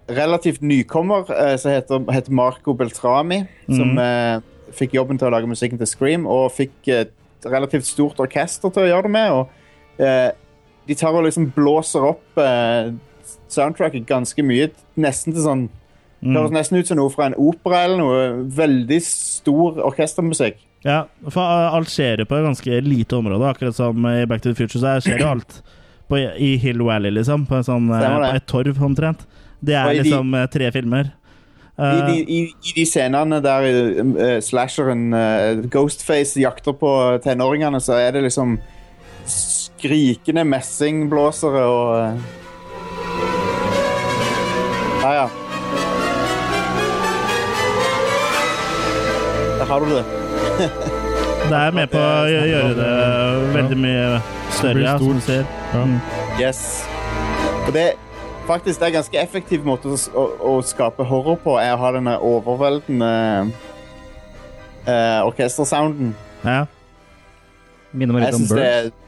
relativt 0.08 0.62
nykommer 0.62 1.30
eh, 1.34 1.54
som 1.58 1.70
heter, 1.74 2.02
heter 2.12 2.34
Marco 2.34 2.74
Beltrami, 2.74 3.44
som 3.66 3.98
eh, 3.98 4.38
fikk 4.76 4.94
jobben 4.98 5.18
til 5.18 5.28
å 5.28 5.34
lage 5.34 5.50
musikken 5.50 5.80
til 5.80 5.90
Scream, 5.90 6.26
og 6.30 6.52
fikk 6.54 6.90
et 6.94 7.14
relativt 7.46 7.86
stort 7.88 8.20
orkester 8.22 8.72
til 8.72 8.86
å 8.86 8.90
gjøre 8.90 9.08
det 9.08 9.14
med. 9.16 9.32
og 9.32 10.02
eh, 10.02 10.30
De 10.88 10.98
tar 10.98 11.14
og 11.14 11.26
liksom 11.26 11.50
blåser 11.54 12.06
opp 12.06 12.42
eh, 12.42 12.92
soundtracket 13.50 14.06
ganske 14.08 14.42
mye, 14.46 14.70
nesten 14.98 15.34
til 15.34 15.44
sånn 15.46 15.66
Mm. 16.22 16.36
Høres 16.38 16.54
nesten 16.54 16.78
ut 16.80 16.88
som 16.88 16.98
noe 16.98 17.12
fra 17.12 17.28
en 17.28 17.36
opera 17.38 17.82
eller 17.86 18.00
noe. 18.00 18.20
Veldig 18.56 19.00
stor 19.04 19.82
orkestermusikk. 19.90 20.62
Ja, 20.86 21.02
for 21.28 21.42
eh, 21.42 21.74
alt 21.76 21.90
skjer 21.92 22.22
jo 22.22 22.28
på 22.30 22.38
et 22.38 22.46
ganske 22.46 22.80
lite 22.84 23.18
område, 23.18 23.50
akkurat 23.50 23.76
som 23.76 24.06
i 24.08 24.24
Back 24.28 24.42
to 24.44 24.52
the 24.52 24.58
Future. 24.58 24.80
Så 24.80 24.96
skjer 25.04 25.20
jo 25.22 25.32
alt 25.34 25.60
på, 26.08 26.18
i 26.18 26.54
Hill 26.62 26.82
Valley, 26.86 27.12
liksom. 27.14 27.44
På, 27.48 27.58
en 27.60 27.66
sånn, 27.66 27.90
eh, 27.92 28.06
på 28.16 28.32
et 28.38 28.46
torv, 28.48 28.82
omtrent. 28.88 29.26
Det 29.60 29.74
er 29.76 29.94
liksom 29.98 30.32
de- 30.32 30.42
eh, 30.42 30.50
tre 30.52 30.72
filmer. 30.74 31.12
I 31.76 31.82
Eh, 31.84 32.06
de, 32.06 32.20
i, 32.32 32.38
I 32.48 32.72
de 32.72 32.84
scenene 32.88 33.36
der 33.44 33.66
uh, 34.00 34.38
slasheren 34.40 35.10
uh, 35.12 35.60
Ghostface 35.68 36.40
jakter 36.40 36.72
på 36.72 36.88
tenåringene, 37.20 37.76
så 37.84 37.98
er 38.00 38.14
det 38.16 38.22
liksom 38.24 38.54
skrikende 39.28 40.46
messingblåsere 40.48 41.66
og 41.68 42.16
Ja, 45.02 45.12
ja. 45.12 45.28
Har 49.66 49.80
du 49.80 49.86
det. 49.90 50.04
det 51.50 51.58
er 51.58 51.72
med 51.74 51.88
på 51.90 51.98
å 51.98 52.26
gjøre 52.30 52.74
det 52.78 52.90
veldig 53.54 53.78
mye 53.82 54.04
større, 54.54 54.82
ja, 54.84 54.92
som 54.98 55.16
du 55.18 55.24
ser. 55.26 55.46
Ja. 55.72 55.80
Mm. 55.82 55.96
Yes. 56.38 56.60
Og 57.66 57.72
det 57.74 57.86
faktisk 58.46 58.78
det 58.78 58.86
er 58.86 58.92
en 58.92 58.98
ganske 59.00 59.18
effektiv 59.18 59.66
måte 59.66 59.90
å, 59.90 59.98
å, 60.14 60.26
å 60.52 60.52
skape 60.62 61.06
horror 61.10 61.38
på, 61.42 61.56
er 61.58 61.74
å 61.74 61.80
ha 61.82 61.90
denne 61.96 62.14
overveldende 62.22 63.10
uh, 64.86 65.26
orkestersounden. 65.26 66.14
Ja. 66.44 66.62
Minner 67.90 68.14
meg 68.14 68.28
litt 68.28 68.38
om 68.38 68.46
Birds. 68.46 68.54
det 68.54 69.05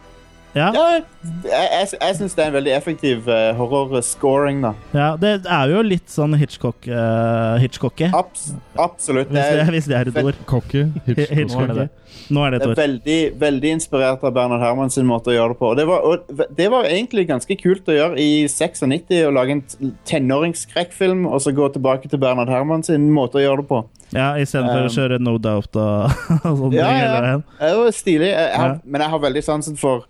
Ja. 0.59 0.69
Ja, 0.75 0.87
jeg, 0.99 1.05
jeg, 1.47 1.89
jeg 2.01 2.17
syns 2.19 2.35
det 2.37 2.45
er 2.45 2.51
en 2.51 2.57
veldig 2.59 2.73
effektiv 2.77 3.29
uh, 3.31 3.53
horror-scoring, 3.59 4.61
da. 4.65 4.73
ja, 4.97 5.09
det 5.21 5.33
er 5.47 5.73
jo 5.73 5.83
litt 5.87 6.11
sånn 6.13 6.35
Hitchcock 6.41 6.89
uh, 6.91 7.55
Hitchcocky, 7.63 8.09
Abs 8.17 8.51
absolutt. 8.79 9.31
hvis, 9.31 9.39
Det 9.39 9.55
det, 9.55 9.65
er, 9.65 9.73
hvis 9.77 9.89
det 9.91 9.97
er 10.01 10.11
et 10.13 10.21
ord. 10.25 10.39
Cocky. 10.51 10.85
Hitchcock. 11.07 11.35
Hitchcocky. 11.39 11.89
Nå 12.35 12.43
er 12.45 12.53
det 12.53 12.59
det 12.59 12.65
et 12.65 12.67
er 12.67 12.73
ord. 12.75 12.81
veldig, 12.83 13.19
veldig 13.41 13.71
inspirert 13.79 14.25
av 14.27 14.35
Bernhard 14.37 14.61
Herman 14.65 14.91
sin 14.93 15.07
måte 15.09 15.31
å 15.33 15.37
gjøre 15.37 15.55
det 15.55 15.59
på. 15.61 15.71
Og 15.73 15.79
det, 15.79 15.87
var, 15.89 16.05
og 16.05 16.43
det 16.59 16.67
var 16.73 16.89
egentlig 16.91 17.25
ganske 17.31 17.57
kult 17.61 17.89
å 17.89 17.97
gjøre 17.97 18.19
i 18.21 18.29
96, 18.51 19.15
å 19.29 19.33
lage 19.33 19.55
en 19.57 19.63
tenåringsskrekkfilm, 20.09 21.25
og 21.29 21.41
så 21.45 21.53
gå 21.57 21.69
tilbake 21.75 22.11
til 22.11 22.21
Bernhard 22.23 22.51
Herman 22.53 22.85
sin 22.87 23.09
måte 23.15 23.41
å 23.41 23.45
gjøre 23.45 23.63
det 23.63 23.69
på. 23.71 23.81
Ja, 24.15 24.31
Istedenfor 24.41 24.87
Um, 24.87 24.89
å 24.89 24.93
kjøre 24.95 25.19
No 25.21 25.35
Doubt 25.43 25.77
og, 25.77 26.13
og 26.49 26.61
sånne 26.63 26.79
Ja, 26.79 26.87
ting 26.89 27.03
ja. 27.03 27.35
Det 27.61 27.73
var 27.77 27.91
stilig, 27.97 28.31
jeg, 28.31 28.47
jeg, 28.55 28.57
Ja. 28.57 28.79
men 28.85 29.05
jeg 29.05 29.13
har 29.13 29.21
veldig 29.27 29.43
sansen 29.45 29.77
for 29.81 30.07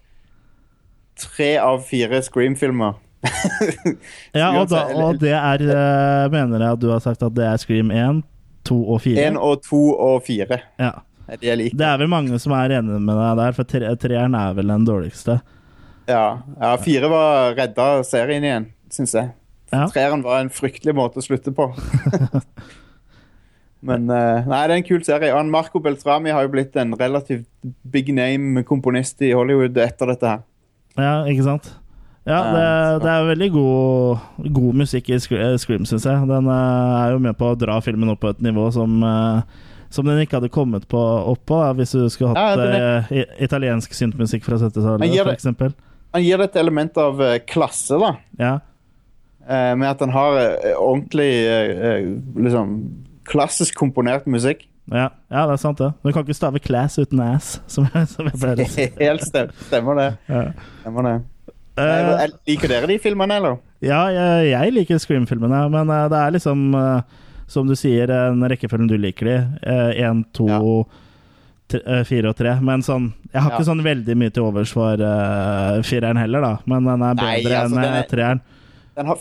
tre 1.20 1.52
av 1.62 1.84
fire 1.88 2.22
Scream-filmer. 2.24 2.96
Ja, 4.36 4.52
og, 4.54 4.68
da, 4.70 4.84
og 4.94 5.16
det 5.18 5.32
er 5.34 5.62
eh, 5.64 6.28
Mener 6.30 6.62
jeg 6.62 6.76
at 6.76 6.78
du 6.78 6.84
har 6.92 7.00
sagt 7.02 7.24
at 7.26 7.34
det 7.34 7.48
er 7.48 7.58
Scream 7.58 7.90
1, 7.90 8.20
2 8.68 8.76
og 8.78 9.00
4? 9.02 9.24
1 9.32 9.38
og 9.42 9.64
2 9.66 9.80
og 10.06 10.20
4. 10.28 10.58
Ja. 10.78 10.92
er 11.26 11.40
De 11.42 11.56
liker. 11.58 11.78
Det 11.80 11.88
er 11.88 11.98
vel 12.02 12.12
mange 12.12 12.38
som 12.38 12.54
er 12.54 12.76
enige 12.78 13.00
med 13.02 13.18
deg 13.18 13.40
der, 13.42 13.56
for 13.56 13.68
tre, 13.68 13.90
treeren 13.98 14.38
er 14.38 14.54
vel 14.58 14.70
den 14.70 14.86
dårligste. 14.86 15.40
Ja. 16.08 16.40
ja, 16.60 16.72
fire 16.80 17.10
var 17.12 17.58
redda 17.58 17.88
serien 18.06 18.46
igjen, 18.46 18.70
syns 18.94 19.16
jeg. 19.18 19.32
Ja. 19.74 19.84
Treeren 19.92 20.22
var 20.24 20.40
en 20.40 20.52
fryktelig 20.52 20.94
måte 20.96 21.20
å 21.20 21.24
slutte 21.24 21.52
på. 21.52 21.68
Men 23.88 24.08
eh, 24.10 24.46
nei, 24.48 24.62
det 24.66 24.72
er 24.72 24.76
en 24.78 24.86
kul 24.86 25.02
serie. 25.06 25.34
Og 25.36 25.50
Marco 25.52 25.80
Beltrami 25.82 26.32
har 26.34 26.46
jo 26.46 26.52
blitt 26.54 26.76
en 26.80 26.96
relativt 26.98 27.46
big 27.82 28.08
name 28.16 28.64
komponist 28.66 29.20
i 29.22 29.34
Hollywood 29.36 29.76
etter 29.84 30.14
dette 30.14 30.32
her. 30.32 30.46
Ja, 30.98 31.14
ikke 31.30 31.46
sant? 31.46 31.70
Ja, 32.28 32.42
det, 32.52 32.64
det 33.06 33.08
er 33.08 33.28
veldig 33.30 33.48
god, 33.54 34.26
god 34.52 34.74
musikk 34.82 35.08
i 35.08 35.16
eh, 35.16 35.54
Scream, 35.56 35.86
syns 35.88 36.04
jeg. 36.04 36.26
Den 36.28 36.50
eh, 36.52 36.98
er 37.00 37.14
jo 37.14 37.22
med 37.24 37.38
på 37.40 37.48
å 37.54 37.56
dra 37.56 37.78
filmen 37.84 38.12
opp 38.12 38.20
på 38.20 38.34
et 38.34 38.42
nivå 38.44 38.66
som 38.74 38.98
eh, 39.06 39.64
som 39.90 40.04
den 40.04 40.20
ikke 40.20 40.36
hadde 40.36 40.50
kommet 40.52 40.84
på, 40.88 41.00
opp 41.00 41.44
på 41.48 41.58
hvis 41.78 41.94
du 41.96 42.02
skulle 42.12 42.34
hatt 42.36 42.60
ja, 42.60 43.04
er... 43.08 43.30
italiensk 43.40 43.94
syntmusikk 43.96 44.44
fra 44.44 44.58
70-tallet, 44.60 45.00
Men 45.00 45.14
gir 45.14 45.24
det- 45.24 45.38
f.eks. 45.38 45.76
Han 46.12 46.24
gir 46.24 46.40
et 46.40 46.56
element 46.56 46.96
av 47.00 47.20
eh, 47.24 47.38
klasse, 47.44 47.96
da. 48.00 48.14
Ja. 48.40 48.52
Eh, 49.48 49.72
med 49.76 49.88
at 49.90 50.00
han 50.04 50.12
har 50.12 50.36
eh, 50.40 50.76
ordentlig 50.76 51.28
eh, 51.48 51.72
eh, 51.90 52.08
liksom 52.36 52.74
klassisk 53.28 53.76
komponert 53.76 54.28
musikk. 54.28 54.67
Ja, 54.88 55.08
ja, 55.28 55.42
det 55.46 55.54
er 55.54 55.60
sant, 55.60 55.78
det. 55.82 55.90
Du 56.02 56.12
kan 56.12 56.24
ikke 56.24 56.36
stave 56.36 56.60
'class' 56.64 56.98
uten 56.98 57.20
'ass', 57.20 57.60
som 57.68 57.88
jeg, 57.92 58.08
som 58.08 58.24
jeg 58.26 58.40
pleier 58.40 58.62
å 58.64 58.68
si. 58.72 58.86
Helt 59.04 59.24
stem, 59.26 59.50
stemmer 59.68 59.98
det. 60.00 60.08
Ja. 60.28 60.44
Stemmer 60.82 61.08
det. 61.08 61.16
Uh, 61.78 62.24
liker 62.48 62.72
dere 62.72 62.88
de 62.90 62.96
filmene, 62.98 63.36
eller? 63.38 63.58
Ja, 63.84 64.06
jeg, 64.10 64.48
jeg 64.50 64.72
liker 64.74 64.98
Scream-filmene, 64.98 65.60
men 65.70 65.92
eh, 65.94 66.06
det 66.10 66.18
er 66.18 66.32
liksom, 66.34 66.64
som 67.46 67.68
du 67.68 67.76
sier, 67.78 68.10
en 68.10 68.42
rekkefølgen 68.50 68.88
du 68.90 68.96
liker 68.98 69.28
de. 69.28 69.36
Én, 70.02 70.24
to, 70.34 70.48
fire 72.08 72.32
og 72.32 72.36
tre. 72.38 72.56
Men 72.64 72.82
sånn 72.82 73.12
Jeg 73.32 73.42
har 73.42 73.50
Ja. 73.52 73.58
ikke 73.58 73.68
sånn 73.68 73.84
veldig 73.84 74.16
mye 74.16 74.32
til 74.32 74.42
overs 74.48 74.72
for 74.72 74.96
uh, 74.96 75.82
fireren 75.84 76.16
heller, 76.16 76.40
da. 76.40 76.54
Men 76.64 76.84
den 76.88 77.02
er 77.04 77.14
Nei, 77.14 77.42
bedre 77.44 77.58
altså, 77.60 77.76
enn 77.76 77.92
den 77.92 78.08
treeren. 78.08 78.40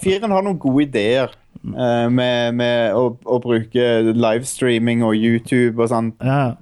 Fireren 0.02 0.32
har 0.32 0.46
noen 0.48 0.58
gode 0.58 0.88
ideer 0.88 1.34
eh, 1.76 2.10
med, 2.10 2.56
med 2.56 2.94
å, 2.96 3.18
å 3.26 3.40
bruke 3.44 3.88
livestreaming 4.14 5.04
og 5.04 5.16
YouTube 5.18 5.82
og 5.84 5.90
sånn. 5.92 6.14
Ja. 6.24 6.54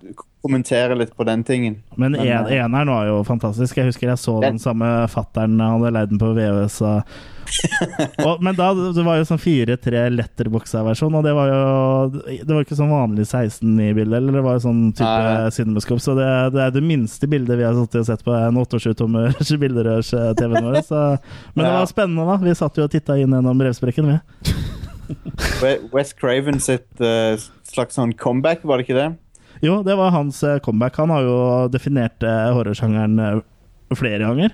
Kommentere 0.46 0.94
litt 0.98 1.16
på 1.18 1.26
den 1.26 1.44
tingen. 1.44 1.80
Men 1.98 2.12
Men, 2.14 2.22
en, 2.22 2.46
eh, 2.46 2.60
eneren 2.62 2.88
var 2.94 3.08
jo 3.10 3.22
fantastisk. 3.26 3.78
Jeg 3.78 3.90
husker 3.92 4.12
jeg 4.14 4.18
så 4.22 4.40
Den- 4.42 4.56
den 4.56 4.60
samme 4.62 5.08
fattern 5.10 5.58
hadde 5.60 5.92
leid 5.96 6.10
den 6.10 6.20
på 6.22 6.34
VØS. 6.38 6.82
Og, 8.26 8.40
men 8.42 8.56
da 8.58 8.72
det 8.74 9.04
var 9.06 9.20
jo 9.20 9.26
sånn 9.30 9.38
4-3 9.42 10.08
letterboxa-versjon, 10.16 11.14
og 11.14 11.24
det 11.26 11.34
var 11.38 11.52
jo 11.52 12.22
Det 12.42 12.50
var 12.50 12.64
ikke 12.66 12.78
sånn 12.80 12.90
vanlig 12.90 13.28
16-9-bilde, 13.30 14.18
eller 14.18 14.38
det 14.40 14.44
var 14.46 14.58
jo 14.58 14.64
sånn 14.66 14.80
type 14.98 15.12
ja, 15.28 15.52
cinemascope. 15.54 16.02
Så 16.02 16.16
det, 16.18 16.26
det 16.56 16.64
er 16.66 16.74
det 16.74 16.84
minste 16.86 17.30
bildet 17.30 17.60
vi 17.60 17.68
har 17.68 17.78
sett 18.10 18.26
på 18.26 18.34
en 18.34 18.58
28-tommers 18.64 19.54
bilderørs-TV-en 19.64 20.66
vår. 20.72 20.82
Så, 20.90 21.04
men 21.54 21.68
det 21.68 21.76
var 21.78 21.86
spennende, 21.92 22.26
da. 22.32 22.40
Vi 22.42 22.58
satt 22.58 22.82
jo 22.82 22.88
og 22.90 22.92
titta 22.98 23.18
inn 23.22 23.38
gjennom 23.38 23.62
brevsprekken, 23.62 24.10
vi. 24.16 24.56
We- 25.62 25.80
Wes 25.94 26.14
Craven 26.18 26.60
sitt 26.64 26.88
uh, 27.02 27.36
slags 27.70 27.96
sånn 28.00 28.14
comeback, 28.18 28.64
var 28.66 28.78
det 28.82 28.88
ikke 28.88 28.98
det? 29.00 29.08
Jo, 29.64 29.80
det 29.88 29.96
var 29.98 30.12
hans 30.12 30.42
eh, 30.44 30.58
comeback. 30.60 30.98
Han 31.00 31.10
har 31.14 31.24
jo 31.24 31.36
definert 31.72 32.24
uh, 32.28 32.52
horrorsjangeren 32.58 33.42
flere 33.96 34.20
ganger. 34.26 34.52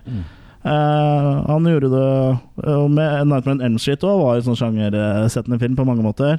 Eh, 0.61 1.29
han 1.47 1.65
gjorde 1.65 1.89
det 1.89 2.09
uh, 2.67 2.85
med 2.87 3.27
Nightmare 3.27 3.55
on 3.55 3.63
Elm 3.65 3.79
Street 3.81 4.03
òg, 4.05 4.19
var 4.21 4.37
jo 4.37 4.45
sånn 4.45 4.59
sjangersettende 4.59 5.57
film 5.63 5.75
på 5.79 5.87
mange 5.89 6.05
måter. 6.05 6.37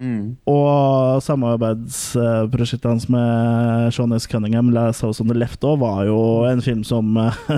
Mm. 0.00 0.36
Og 0.48 1.18
samarbeidsprosjektet 1.26 2.88
hans 2.88 3.08
med 3.12 3.92
Sean 3.94 4.12
S. 4.16 4.26
Cunningham, 4.30 4.70
'Last 4.72 5.02
House 5.04 5.20
on 5.22 5.28
the 5.28 5.34
Left', 5.36 5.60
også, 5.64 5.80
var 5.80 6.04
jo 6.06 6.18
en 6.48 6.62
film 6.64 6.84
som 6.86 7.12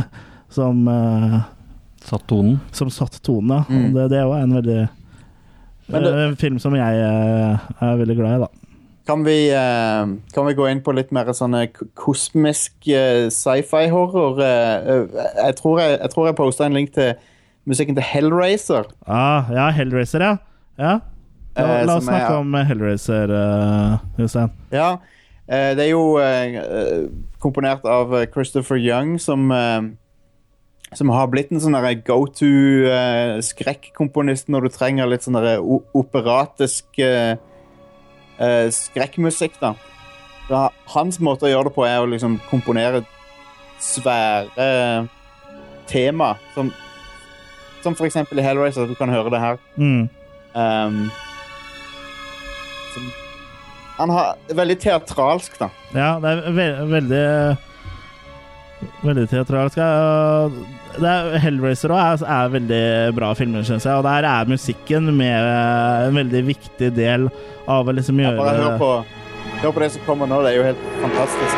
som, 0.56 0.82
Satt 2.00 2.26
tonen. 2.26 2.58
som 2.72 2.90
satt 2.90 3.20
tonen. 3.22 3.50
ja. 3.54 3.64
Mm. 3.68 3.92
Det, 3.94 4.08
det 4.16 4.24
var 4.26 4.40
en 4.40 4.54
veldig 4.56 4.88
Men 5.92 6.02
det- 6.02 6.14
En 6.28 6.36
film 6.36 6.58
som 6.58 6.74
jeg 6.74 7.00
eh, 7.00 7.58
er 7.82 7.96
veldig 8.00 8.16
glad 8.16 8.36
i, 8.36 8.40
da. 8.44 8.48
Kan 9.06 9.24
vi, 9.24 9.48
eh, 9.50 10.06
kan 10.34 10.46
vi 10.46 10.54
gå 10.54 10.66
inn 10.70 10.80
på 10.86 10.92
litt 10.94 11.10
mer 11.12 11.24
sånne 11.34 11.64
kosmisk 11.98 12.72
eh, 12.88 13.28
sci-fi-horror? 13.28 14.38
Jeg 14.40 15.56
tror 15.58 15.80
jeg, 15.80 15.98
jeg, 16.00 16.10
tror 16.10 16.26
jeg 16.28 16.36
posta 16.36 16.66
en 16.68 16.76
link 16.76 16.92
til 16.94 17.14
musikken 17.66 17.94
til 17.96 18.04
Hellraiser. 18.04 18.84
Ah, 19.06 19.50
ja, 19.50 19.70
Hellraiser, 19.70 20.20
ja. 20.20 20.36
ja. 20.78 20.98
La, 21.56 21.82
la 21.84 21.96
oss 21.96 22.04
snakke 22.06 22.30
er- 22.30 22.38
om 22.38 22.54
Hellraiser, 22.54 23.32
uh, 23.34 24.48
Ja, 24.72 24.96
det 25.48 25.82
er 25.82 25.90
jo 25.90 26.14
komponert 27.42 27.84
av 27.84 28.14
Christopher 28.32 28.76
Young, 28.78 29.18
som 29.18 29.50
som 30.96 31.12
har 31.14 31.28
blitt 31.30 31.52
en 31.52 31.62
sånn 31.62 31.78
go 32.06 32.24
to 32.26 32.48
uh, 32.90 33.38
skrekkomponist 33.44 34.50
når 34.50 34.66
du 34.66 34.74
trenger 34.74 35.10
litt 35.10 35.26
sånn 35.26 35.38
operatisk 35.94 36.98
uh, 37.04 37.36
uh, 38.40 38.66
skrekkmusikk, 38.74 39.60
da. 39.62 39.74
da. 40.50 40.66
hans 40.96 41.20
måte 41.22 41.46
å 41.46 41.52
gjøre 41.52 41.70
det 41.70 41.76
på 41.78 41.86
er 41.86 42.02
å 42.02 42.10
liksom 42.10 42.40
komponere 42.50 43.04
svære 43.80 45.08
tema, 45.90 46.34
som 46.54 46.68
som 47.82 47.96
for 47.96 48.04
eksempel 48.04 48.38
i 48.38 48.44
Hellraiser, 48.44 48.86
du 48.86 48.94
kan 48.94 49.08
høre 49.08 49.30
det 49.32 49.40
her. 49.40 49.56
Mm. 49.76 50.08
Um, 50.52 51.10
som, 52.94 53.06
han 53.96 54.12
har 54.12 54.54
veldig 54.56 54.78
teatralsk, 54.80 55.58
da. 55.60 55.70
Ja, 55.94 56.12
det 56.20 56.30
er 56.34 56.54
ve 56.56 56.68
veldig 56.90 57.24
Veldig 59.04 59.26
teatralsk. 59.28 59.76
Det 60.96 61.06
er, 61.06 61.36
Hellraiser 61.44 61.92
også 61.94 62.26
er, 62.26 62.32
er 62.34 62.50
veldig 62.56 62.82
bra 63.16 63.30
filmer, 63.38 63.62
syns 63.66 63.86
jeg. 63.86 63.94
Og 64.00 64.04
der 64.04 64.26
er 64.26 64.48
musikken 64.50 65.12
med 65.16 65.50
en 66.08 66.18
veldig 66.18 66.42
viktig 66.50 66.90
del 66.96 67.28
av 67.70 67.88
å 67.88 67.94
liksom 67.94 68.18
Ja, 68.20 68.32
gjøre 68.32 68.42
bare 68.42 68.64
hør 68.64 68.78
på, 68.80 68.90
hør 69.62 69.76
på 69.76 69.84
det 69.84 69.90
som 69.94 70.02
kommer 70.08 70.30
nå. 70.30 70.40
Det 70.44 70.50
er 70.54 70.58
jo 70.58 70.66
helt 70.66 70.84
fantastisk. 71.04 71.56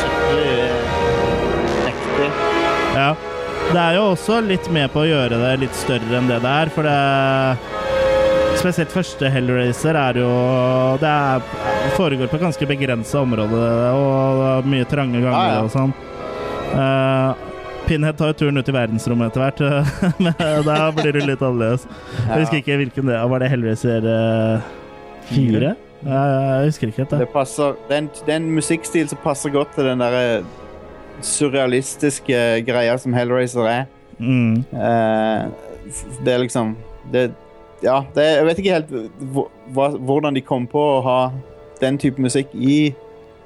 Skikkelig 0.00 0.54
ekte. 1.92 2.30
Ja. 2.96 3.10
Det 3.70 3.78
er 3.78 3.94
jo 4.00 4.06
også 4.16 4.40
litt 4.42 4.66
med 4.74 4.90
på 4.90 5.04
å 5.04 5.06
gjøre 5.06 5.36
det 5.38 5.52
litt 5.62 5.76
større 5.78 6.16
enn 6.18 6.26
det 6.30 6.40
det 6.42 6.54
er, 6.64 6.72
for 6.74 6.88
det 6.88 6.96
Spesielt 8.60 8.90
første 8.92 9.28
Hellraiser 9.30 9.94
er 9.96 10.18
jo 10.20 10.30
Det 11.00 11.06
er, 11.08 11.44
foregår 11.94 12.28
på 12.28 12.36
et 12.40 12.42
ganske 12.48 12.66
begrensa 12.68 13.22
område 13.22 13.60
og 13.94 14.66
mye 14.68 14.88
trange 14.90 15.22
ganger 15.22 15.38
Ja, 15.38 15.54
ja. 15.54 15.62
og 15.62 15.70
sånn. 15.72 15.94
Eh, 16.70 17.34
Pinhead 17.86 18.18
tar 18.18 18.30
jo 18.30 18.36
turen 18.38 18.60
ut 18.60 18.68
i 18.68 18.74
verdensrommet 18.74 19.32
etter 19.32 19.42
hvert, 19.42 19.94
men 20.24 20.66
da 20.66 20.76
blir 20.94 21.16
det 21.16 21.24
litt 21.26 21.40
annerledes. 21.42 21.86
Jeg 22.20 22.44
husker 22.44 22.60
ikke 22.60 22.76
hvilken 22.84 23.10
det 23.10 23.18
var. 23.32 23.42
det 23.42 23.48
Hellraiser 23.50 24.06
uh, 24.06 24.68
fire? 25.30 25.72
Ja, 26.04 26.20
jeg 26.60 26.70
husker 26.70 26.92
ikke 26.92 27.02
helt 27.02 27.14
det. 27.16 27.22
Det 27.24 27.32
passer 27.32 27.74
Det 27.88 27.96
er 27.96 28.02
en, 28.04 28.10
det 28.14 28.32
er 28.32 28.38
en 28.38 28.50
musikkstil 28.56 29.10
som 29.10 29.20
passer 29.24 29.52
godt 29.52 29.74
til 29.74 29.90
den 29.90 30.00
derre 30.00 30.42
surrealistiske 31.26 32.38
greia 32.68 32.94
som 33.00 33.16
Hellraiser 33.16 33.66
er. 33.68 33.84
Mm. 34.20 34.62
Uh, 34.70 35.50
det 36.22 36.34
er 36.34 36.42
liksom 36.44 36.76
det, 37.10 37.30
Ja, 37.82 38.02
det, 38.14 38.24
jeg 38.36 38.46
vet 38.46 38.58
ikke 38.60 38.78
helt 38.78 38.90
hvordan 39.72 40.36
de 40.36 40.44
kom 40.44 40.66
på 40.70 40.80
å 40.94 41.04
ha 41.04 41.20
den 41.80 41.98
type 41.98 42.20
musikk 42.20 42.52
i, 42.54 42.92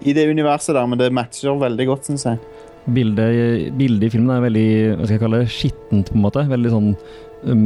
i 0.03 0.13
det 0.13 0.27
universet 0.29 0.75
der, 0.75 0.87
men 0.91 0.99
det 0.99 1.13
matcher 1.15 1.55
veldig 1.61 1.87
godt, 1.87 2.11
syns 2.11 2.27
jeg. 2.27 2.41
Bildet, 2.85 3.73
bildet 3.79 4.09
i 4.09 4.13
filmen 4.13 4.35
er 4.35 4.43
veldig 4.45 4.67
hva 4.99 5.07
skal 5.07 5.15
jeg 5.17 5.23
kalle 5.23 5.39
det, 5.41 5.53
skittent, 5.55 6.11
på 6.13 6.19
en 6.19 6.25
måte. 6.25 6.43
Veldig 6.51 6.73
sånn 6.73 6.89
um, 7.49 7.63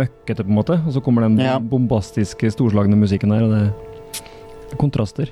møkkete, 0.00 0.44
på 0.44 0.48
en 0.52 0.58
måte. 0.58 0.78
Og 0.86 0.94
så 0.96 1.02
kommer 1.04 1.26
den 1.26 1.38
Ja. 1.42 1.58
bombastiske, 1.60 2.50
storslagne 2.54 2.96
musikken 2.96 3.34
der, 3.34 3.44
og 3.44 3.52
det 3.52 3.62
er 4.72 4.80
kontraster. 4.80 5.28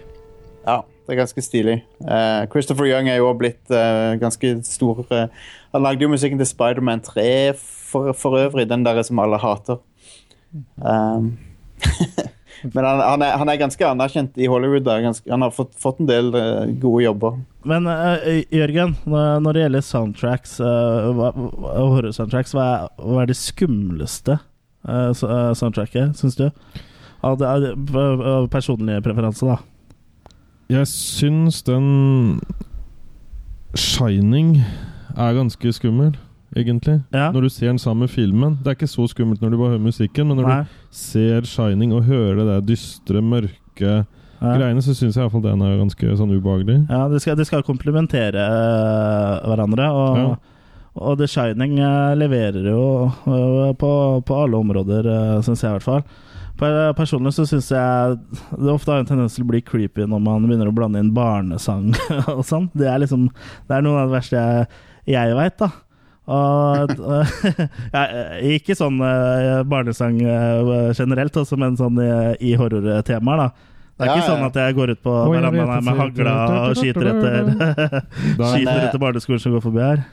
Ja, 0.66 0.82
det 1.06 1.14
er 1.16 1.22
ganske 1.24 1.42
stilig. 1.42 1.78
Uh, 2.04 2.44
Christopher 2.52 2.86
Young 2.86 3.08
er 3.08 3.22
jo 3.22 3.32
blitt 3.34 3.72
uh, 3.72 4.14
ganske 4.20 4.52
stor. 4.68 5.04
uh, 5.10 5.26
han 5.72 5.82
lagde 5.82 6.04
jo 6.04 6.12
musikken 6.12 6.38
til 6.38 6.46
Spiderman 6.46 7.00
3 7.00 7.54
for, 7.56 8.12
for 8.12 8.36
øvrig, 8.38 8.68
den 8.68 8.84
der 8.84 9.02
som 9.02 9.18
alle 9.18 9.40
hater. 9.40 9.80
Um, 10.76 11.38
men 12.62 12.84
han, 12.86 13.00
han, 13.02 13.22
er, 13.26 13.32
han 13.40 13.48
er 13.50 13.56
ganske 13.60 13.86
anerkjent 13.88 14.36
i 14.38 14.46
Hollywood. 14.50 14.84
Da. 14.86 14.98
Ganske, 15.02 15.26
han 15.30 15.42
har 15.42 15.50
fått, 15.54 15.72
fått 15.82 16.00
en 16.00 16.06
del 16.10 16.30
uh, 16.34 16.66
gode 16.82 17.02
jobber. 17.04 17.40
Men 17.68 17.86
uh, 17.90 18.22
Jørgen, 18.54 18.94
når 19.06 19.52
det 19.56 19.64
gjelder 19.64 19.84
soundtracks, 19.86 20.56
uh, 20.62 21.10
horror-soundtracks, 21.78 22.54
hva, 22.56 22.66
er- 22.86 23.02
hva 23.02 23.22
er 23.24 23.30
det 23.32 23.38
skumleste 23.40 24.38
soundtracket, 24.82 26.16
syns 26.18 26.34
du? 26.40 26.48
Av 27.22 27.36
det- 27.38 27.46
av 27.46 28.48
personlige 28.50 29.02
preferanser, 29.04 29.52
da. 29.52 29.58
Jeg 30.72 30.86
syns 30.90 31.60
den 31.66 32.40
Shining 33.78 34.56
er 35.16 35.34
ganske 35.36 35.72
skummel, 35.72 36.16
egentlig. 36.57 36.98
Ja. 37.14 37.30
Når 37.32 37.46
du 37.46 37.48
ser 37.50 37.66
den 37.72 37.78
samme 37.82 38.09
filmen. 38.09 38.59
Det 38.62 38.72
er 38.72 38.76
ikke 38.76 38.90
så 38.90 39.07
skummelt 39.11 39.40
når 39.42 39.50
du 39.55 39.59
bare 39.61 39.74
hører 39.74 39.86
musikken, 39.86 40.28
men 40.28 40.36
når 40.40 40.48
Nei. 40.48 40.59
du 40.62 40.98
ser 41.03 41.46
Shining 41.48 41.92
og 41.96 42.05
hører 42.05 42.36
det 42.42 42.46
der 42.50 42.64
dystre, 42.72 43.22
mørke 43.22 43.92
Ja. 44.42 44.57
greiene, 44.59 44.82
så 44.82 44.90
syns 44.94 45.14
jeg 45.14 45.22
iallfall 45.22 45.42
den 45.44 45.62
er 45.62 45.76
ganske 45.78 46.16
sånn 46.18 46.32
ubehagelig. 46.34 46.80
Ja, 46.90 47.05
de 47.09 47.20
skal, 47.22 47.36
de 47.38 47.44
skal 47.46 47.62
komplementere 47.62 48.42
uh, 48.42 49.38
hverandre. 49.46 49.86
Og, 49.94 50.16
Ja. 50.18 50.34
og 50.96 51.18
The 51.18 51.28
Shining 51.30 51.78
uh, 51.78 52.12
leverer 52.18 52.66
jo 52.68 52.82
uh, 53.26 53.72
på, 53.78 53.92
på 54.26 54.42
alle 54.42 54.59
områder, 54.59 55.07
uh, 55.07 55.40
syns 55.46 55.62
jeg 55.62 55.70
i 55.70 55.76
hvert 55.78 55.86
fall. 55.86 56.03
Per, 56.59 56.92
personlig 56.98 57.32
så 57.32 57.46
syns 57.48 57.70
jeg 57.72 58.18
det 58.61 58.68
ofte 58.70 58.92
har 58.92 59.00
en 59.00 59.07
tendens 59.09 59.34
til 59.38 59.42
å 59.46 59.48
bli 59.48 59.62
creepy 59.64 60.05
når 60.07 60.20
man 60.20 60.44
begynner 60.44 60.68
å 60.68 60.74
blande 60.76 61.00
inn 61.00 61.14
barnesang 61.16 61.94
og 62.36 62.42
sånn. 62.44 62.66
Det 62.76 62.90
er 62.90 62.98
liksom 63.03 63.30
Det 63.30 63.78
er 63.78 63.82
noe 63.86 64.03
av 64.03 64.11
det 64.11 64.18
verste 64.18 64.36
jeg, 64.42 64.66
jeg 65.14 65.38
veit, 65.38 65.57
da. 65.62 65.70
Og 66.30 66.92
ja, 67.96 68.02
Ikke 68.54 68.76
sånn 68.78 69.00
eh, 69.02 69.62
barnesang 69.66 70.20
eh, 70.22 70.92
generelt, 70.94 71.36
også, 71.36 71.58
men 71.58 71.76
sånn 71.78 71.98
i, 71.98 72.10
i 72.52 72.56
horrortemaer, 72.58 73.46
da. 73.46 73.68
Det 73.92 74.06
er 74.06 74.08
Ja, 74.08 74.14
ikke 74.16 74.28
sånn 74.30 74.46
at 74.46 74.56
jeg 74.56 74.74
går 74.78 74.94
ut 74.94 75.00
på 75.04 75.14
verandaen 75.28 75.68
her 75.68 75.82
med 75.84 75.98
hagla 75.98 76.36
og 76.70 76.78
skyter 76.78 77.10
etter 77.10 77.50
Skyter 78.54 78.86
etter 78.86 79.02
barneskolen 79.02 79.42
som 79.42 79.56
går 79.56 79.64
forbi 79.64 79.82
her. 79.84 80.04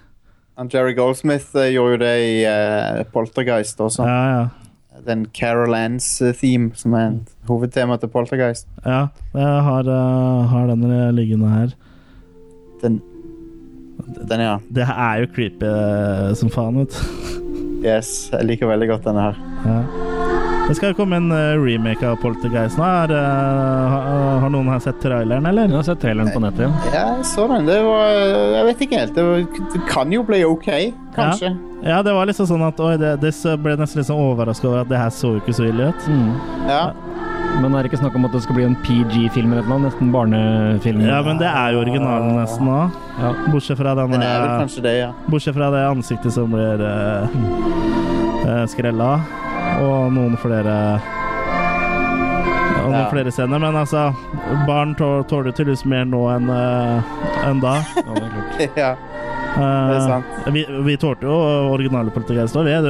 Jerry 0.70 0.96
Goldsmith 0.98 1.56
eh, 1.56 1.70
gjorde 1.72 1.94
jo 1.94 2.00
det 2.02 2.16
i 2.20 2.34
uh, 2.44 3.04
Poltergeist 3.14 3.80
også. 3.80 4.04
Ja, 4.04 4.24
ja. 4.34 5.00
Den 5.06 5.24
Carol 5.32 5.72
Anns-theme, 5.78 6.74
som 6.76 6.94
er 7.00 7.14
hovedtema 7.48 7.96
til 8.02 8.12
Poltergeist. 8.12 8.68
ja 8.84 9.06
jeg 9.32 9.62
har, 9.70 9.88
uh, 9.88 10.50
har 10.52 10.68
den 10.74 10.84
liggende 11.16 11.54
her. 11.54 11.72
Den, 12.84 13.00
den 14.30 14.46
ja. 14.46 14.58
Det 14.70 14.86
er 14.86 15.24
jo 15.24 15.32
creepy 15.36 15.70
eh, 15.70 16.30
som 16.40 16.52
faen, 16.54 16.82
vet 16.84 16.96
du. 16.96 17.46
Yes, 17.86 18.30
jeg 18.34 18.48
liker 18.48 18.68
veldig 18.68 18.90
godt 18.90 19.06
denne 19.08 19.30
her. 19.30 19.44
Ja. 19.64 20.10
Det 20.70 20.76
skal 20.78 20.94
komme 20.94 21.18
en 21.18 21.32
eh, 21.34 21.56
remake 21.58 22.06
av 22.06 22.20
Poltergeist 22.22 22.78
nå. 22.78 22.86
Eh, 22.86 23.24
har, 23.94 24.42
har 24.44 24.52
noen 24.54 24.70
her 24.70 24.84
sett 24.84 25.00
traileren, 25.02 25.48
eller? 25.50 25.66
Jeg 25.66 25.80
har 25.80 25.88
sett 25.88 26.02
traileren 26.04 26.30
på 26.36 26.44
nettet, 26.44 26.68
ja. 26.68 26.92
Ja, 26.94 27.06
jeg 27.18 27.26
så 27.32 27.48
den. 27.50 27.66
Det 27.70 27.80
var 27.88 28.12
Jeg 28.14 28.68
vet 28.68 28.84
ikke 28.86 29.00
helt. 29.02 29.16
Det, 29.16 29.26
var, 29.26 29.66
det 29.74 29.84
kan 29.90 30.14
jo 30.14 30.26
bli 30.28 30.44
OK, 30.46 30.70
kanskje. 31.16 31.56
Ja, 31.82 32.02
det 32.04 32.14
var 32.14 32.28
liksom 32.28 32.50
sånn 32.50 32.66
at 32.68 32.80
Oi, 32.84 32.98
det, 33.00 33.16
det 33.24 33.34
ble 33.64 33.78
nesten 33.80 34.02
litt 34.02 34.10
sånn 34.12 34.20
overraska 34.20 34.68
over 34.68 34.84
at 34.84 34.92
det 34.92 35.00
her 35.00 35.14
så 35.16 35.34
jo 35.38 35.42
ikke 35.42 35.56
så 35.58 35.70
ille 35.72 35.90
ut. 35.90 36.10
Mm. 36.12 36.34
Ja. 36.70 36.84
Men 37.60 37.74
er 37.76 37.84
det 37.84 37.90
ikke 37.92 38.00
snakk 38.00 38.16
om 38.16 38.24
at 38.28 38.32
det 38.36 38.40
skal 38.46 38.56
bli 38.56 38.64
en 38.64 38.76
PG-film 38.86 39.52
eller 39.52 39.66
noe? 39.68 39.82
Nesten 39.84 40.12
barnefilm? 40.14 41.02
Ja, 41.04 41.18
men 41.26 41.42
det 41.42 41.50
er 41.50 41.74
jo 41.76 41.82
originalen 41.82 42.38
nesten 42.40 42.70
òg. 42.72 42.96
Ja. 43.20 43.32
Bortsett 43.52 43.80
fra 43.82 43.96
denne, 44.00 44.20
er 44.24 44.46
vel 44.46 44.64
eh, 44.70 44.78
det, 44.86 44.94
ja. 45.02 45.10
Bortsett 45.28 45.58
fra 45.58 45.68
det 45.74 45.82
ansiktet 45.90 46.32
som 46.38 46.54
blir 46.54 46.80
uh, 46.80 48.64
skrella, 48.72 49.10
og 49.84 50.14
noen 50.16 50.38
flere 50.40 50.78
Og 52.80 52.88
noen 52.94 53.02
Ja. 53.02 53.10
flere 53.12 53.32
scener. 53.36 53.60
Men 53.60 53.76
altså, 53.76 54.08
barn 54.68 54.96
tå- 54.96 55.26
tåler 55.30 55.52
tydeligvis 55.52 55.84
mer 55.86 56.08
nå 56.08 56.24
enn 56.38 56.48
uh, 56.50 57.04
en 57.50 57.60
da. 57.60 57.76
Ja, 58.00 58.14
det 58.16 58.24
er 58.24 58.32
klart. 58.38 58.78
ja. 58.80 58.94
Eh, 59.58 60.08
sant. 60.08 60.26
vi, 60.54 60.66
vi 60.86 60.98
tålte 60.98 61.26
jo 61.28 61.36
originale 61.74 62.14
Poltergeist 62.14 62.58
òg, 62.60 62.68
vi. 62.68 62.76
Du 62.86 62.90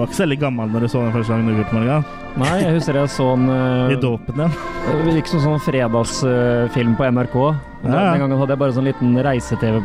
var 0.00 0.06
ikke 0.06 0.18
så 0.18 0.24
veldig 0.24 0.40
gammel 0.40 0.72
når 0.72 0.86
du 0.86 0.90
så 0.92 1.02
den 1.04 1.14
første 1.14 1.34
gangen. 1.36 1.58
du 1.58 1.76
Morgan. 1.76 2.06
Nei, 2.38 2.54
jeg 2.62 2.76
husker 2.76 2.98
jeg 3.00 3.10
så 3.10 3.26
en 3.34 3.48
I 3.50 3.96
uh, 3.96 4.00
dåpen 4.00 4.38
din. 4.38 4.56
Det 4.88 5.16
gikk 5.16 5.30
som 5.32 5.42
sånn 5.42 5.62
fredagsfilm 5.64 6.94
på 6.98 7.08
NRK. 7.16 7.36
Ja, 7.38 7.90
ja. 7.90 8.04
Den 8.12 8.22
gangen 8.24 8.40
hadde 8.40 8.54
jeg 8.54 8.60
bare 8.62 8.74
sånn 8.74 8.88
liten 8.88 9.18
reise-TV 9.26 9.78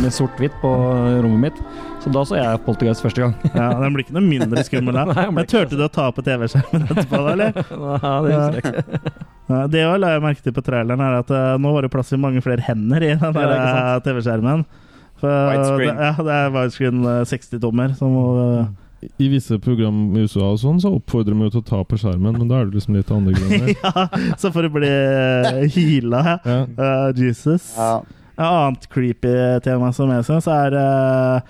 med 0.00 0.12
sort-hvitt 0.14 0.56
på 0.62 0.72
rommet 1.24 1.50
mitt. 1.50 1.62
Så 2.00 2.12
da 2.12 2.24
så 2.24 2.38
jeg 2.38 2.62
Poltergeist 2.64 3.04
første 3.04 3.26
gang. 3.26 3.34
Ja, 3.52 3.70
Den 3.80 3.96
blir 3.96 4.06
ikke 4.06 4.16
noe 4.16 4.24
mindre 4.24 4.64
skummel 4.64 4.96
da. 4.96 5.06
Nei, 5.12 5.26
Men 5.36 5.48
turte 5.50 5.76
du 5.76 5.84
å 5.84 5.92
ta 5.92 6.08
på 6.14 6.24
TV-skjermen 6.24 6.88
etterpå, 6.88 7.20
da, 7.20 7.34
eller? 7.36 7.60
Nei, 8.04 8.14
det 8.26 8.36
husker 8.38 8.60
jeg 8.60 8.64
ikke. 8.64 9.28
Det 9.50 9.82
også 9.82 9.98
la 9.98 10.12
jeg 10.14 10.22
merke 10.22 10.44
til 10.44 10.54
på 10.54 10.62
traileren, 10.62 11.02
er 11.02 11.20
at 11.24 11.32
uh, 11.34 11.56
nå 11.60 11.72
var 11.74 11.84
det 11.84 11.92
plass 11.92 12.12
til 12.12 12.22
mange 12.22 12.40
flere 12.44 12.62
hender 12.64 13.02
i 13.02 13.16
den 13.18 13.40
eh, 13.42 13.96
TV-skjermen. 14.06 14.64
For, 15.20 15.28
Widescreen. 15.52 15.96
det- 15.96 16.04
Ja, 16.06 16.12
det 16.24 16.36
er 16.36 16.50
widescreen 16.54 17.02
eh, 17.04 17.24
60-tommer. 17.28 17.94
Som 17.98 18.16
uh, 18.16 18.66
I 19.20 19.28
visse 19.32 19.58
program 19.60 20.16
i 20.16 20.24
USA 20.26 20.50
og 20.50 20.58
sånn, 20.60 20.80
så 20.80 20.90
oppfordrer 20.98 21.32
de 21.36 21.46
jo 21.46 21.50
til 21.54 21.62
å 21.62 21.68
ta 21.70 21.78
på 21.88 21.96
skjermen, 22.00 22.36
men 22.38 22.48
da 22.50 22.60
er 22.60 22.68
det 22.68 22.74
liksom 22.80 22.96
litt 22.98 23.10
andre 23.14 23.32
grunner. 23.38 23.72
Ja, 23.72 24.34
så 24.40 24.50
for 24.52 24.64
å 24.68 24.72
bli 24.72 24.90
heala 25.76 26.38
Ja. 26.44 26.58
Uh, 26.76 27.08
Jesus. 27.16 27.70
Ja. 27.76 28.00
Et 28.40 28.44
annet 28.46 28.86
creepy 28.92 29.32
tema 29.64 29.90
som 29.92 30.08
jeg 30.14 30.24
syns, 30.24 30.46
er 30.48 30.76
uh, 30.80 31.40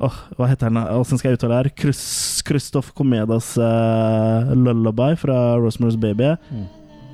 oh, 0.00 0.14
hva 0.38 0.46
heter 0.48 0.70
den? 0.72 0.78
Åssen 0.96 1.20
skal 1.20 1.32
jeg 1.34 1.38
uttale 1.40 1.58
det 1.58 1.72
her? 1.72 1.74
Krus- 1.82 2.40
Christoph 2.48 2.92
Komedas 2.96 3.50
uh, 3.60 4.52
'Lullaby' 4.56 5.16
fra 5.20 5.56
Rosemary's 5.60 5.98
Baby. 6.00 6.32
Mm. 6.52 6.68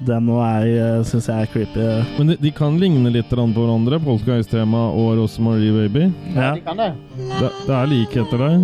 Den 0.07 0.27
nå 0.29 0.37
er, 0.45 1.03
syns 1.09 1.27
jeg 1.27 1.43
er 1.43 1.49
creepy. 1.51 1.87
Men 2.19 2.29
de, 2.31 2.37
de 2.39 2.51
kan 2.55 2.77
ligne 2.79 3.11
litt 3.11 3.29
på 3.33 3.37
hverandre, 3.51 3.99
Poltergeist-tema 4.05 4.85
og 4.95 5.17
Rosemary 5.19 5.73
Baby. 5.75 6.05
ja, 6.35 6.41
Ja. 6.41 6.53
de 6.55 6.61
kan 6.69 6.77
det. 6.79 6.93
Det, 7.41 7.51
det 7.67 7.75
er 7.75 7.87
likheter 7.91 8.39
der. 8.39 8.61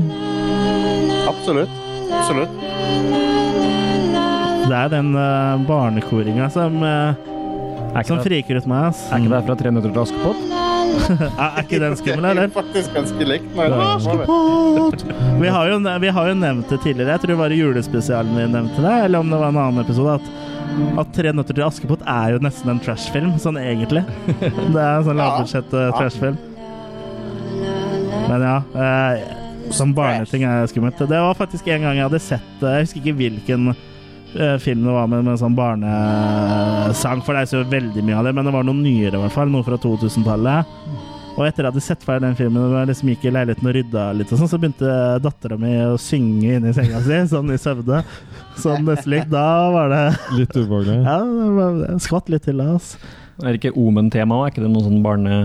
Absolutt. 1.28 1.74
Absolutt. 2.14 2.54
Det 4.64 4.76
er 4.78 4.88
den 4.94 5.10
uh, 5.18 5.58
barnekoringa 5.68 6.46
som, 6.54 6.78
uh, 6.80 7.12
Er 7.94 8.06
som 8.06 8.16
det, 8.22 8.24
friker 8.24 8.56
ut 8.62 8.66
meg. 8.70 8.86
ass. 8.92 9.02
er 9.12 9.18
ikke 9.20 9.34
det 9.34 9.42
fra 9.48 9.56
Tre 9.60 9.70
nøtter 9.74 9.92
til 9.92 10.04
Askepott? 10.06 10.40
Er, 11.42 11.56
ikke 11.64 11.80
den 11.82 11.96
skummel, 11.98 12.22
Det 12.22 12.28
er 12.30 12.36
eller? 12.38 12.50
faktisk 12.54 12.94
ganske 12.94 13.26
likt. 13.26 13.48
Det. 13.50 15.14
Vi 15.42 15.48
har, 15.50 15.66
jo, 15.72 15.78
vi 16.00 16.12
har 16.16 16.28
jo 16.30 16.34
nevnt 16.38 16.70
det 16.70 16.78
tidligere, 16.84 17.16
jeg 17.16 17.20
tror 17.24 17.32
det 17.34 17.38
var 17.40 17.50
i 17.50 17.58
julespesialen 17.58 18.36
vi 18.38 18.44
nevnte 18.52 18.84
det, 18.84 18.92
eller 19.08 19.18
om 19.24 19.32
det 19.32 19.40
var 19.42 19.50
en 19.50 19.58
annen 19.64 19.82
episode, 19.82 20.14
at, 20.20 20.28
at 20.98 21.12
'Tre 21.14 21.32
nøtter 21.34 21.54
til 21.54 21.64
Askepott' 21.66 22.04
er 22.06 22.34
jo 22.34 22.42
nesten 22.42 22.70
en 22.72 22.80
trashfilm, 22.82 23.36
sånn 23.38 23.58
egentlig. 23.60 24.04
Det 24.40 24.80
er 24.80 24.98
en 24.98 25.06
sånn 25.06 25.18
Ja. 25.20 25.22
lavbudsjett 25.22 25.72
uh, 25.74 25.90
trashfilm. 25.98 26.38
Men 28.28 28.40
ja. 28.42 28.56
eh, 28.74 29.24
som 29.70 29.94
barneting 29.94 30.44
er 30.48 30.66
skummelt. 30.70 30.98
Det 30.98 31.08
var 31.20 31.34
faktisk 31.38 31.68
en 31.68 31.82
gang 31.84 31.98
jeg 31.98 32.06
hadde 32.08 32.20
sett 32.22 32.62
eh, 32.62 32.78
Jeg 32.78 32.86
husker 32.86 33.00
ikke 33.02 33.16
hvilken 33.20 33.70
uh, 33.72 34.56
film 34.62 34.84
det 34.86 34.94
var 34.96 35.08
med, 35.10 35.24
med 35.28 35.40
sånn 35.40 35.56
barnesang, 35.56 37.22
for 37.24 37.36
det 37.36 37.44
er 37.44 37.50
så 37.52 37.62
veldig 37.68 38.04
mye 38.04 38.18
av 38.20 38.28
det, 38.28 38.34
men 38.36 38.48
det 38.48 38.54
var 38.54 38.66
noe 38.66 38.78
nyere, 38.80 39.18
i 39.18 39.22
hvert 39.24 39.36
fall. 39.36 39.52
Noe 39.52 39.66
fra 39.66 39.78
2000-tallet. 39.80 40.72
Og 41.34 41.42
etter 41.48 41.66
at 41.66 41.66
jeg 41.66 41.72
hadde 41.72 41.82
sett 41.82 42.04
ferdig 42.06 42.28
den 42.28 42.36
filmen 42.38 42.62
og 42.62 42.86
liksom 42.86 43.08
gikk 43.10 43.24
i 43.26 43.32
leiligheten 43.34 43.66
og 43.66 43.74
rydda 43.74 44.02
litt, 44.14 44.30
og 44.30 44.38
sånn, 44.38 44.50
så 44.52 44.58
begynte 44.62 44.90
dattera 45.24 45.56
mi 45.58 45.72
å 45.82 45.96
synge 45.98 46.58
inni 46.60 46.74
senga 46.76 47.00
si, 47.02 47.16
sånn 47.32 47.50
i 47.50 47.58
søvne. 47.58 48.04
Sånn 48.60 48.86
nesten. 48.86 49.30
Da 49.32 49.46
var 49.74 49.92
det 49.92 50.02
Litt 50.38 50.56
ubehagelig. 50.56 50.98
Ja, 51.04 51.20
jeg 51.84 52.00
skvatt 52.06 52.32
litt 52.32 52.46
til 52.46 52.60
det, 52.62 52.70
altså. 52.78 53.14
Er 53.42 53.50
det 53.50 53.58
ikke 53.58 53.74
Omen-tema 53.80 54.36
òg? 54.38 54.44
Er 54.46 54.52
ikke 54.54 54.66
det 54.66 54.74
noe 54.74 54.84
sånn 54.86 55.00
barne... 55.04 55.38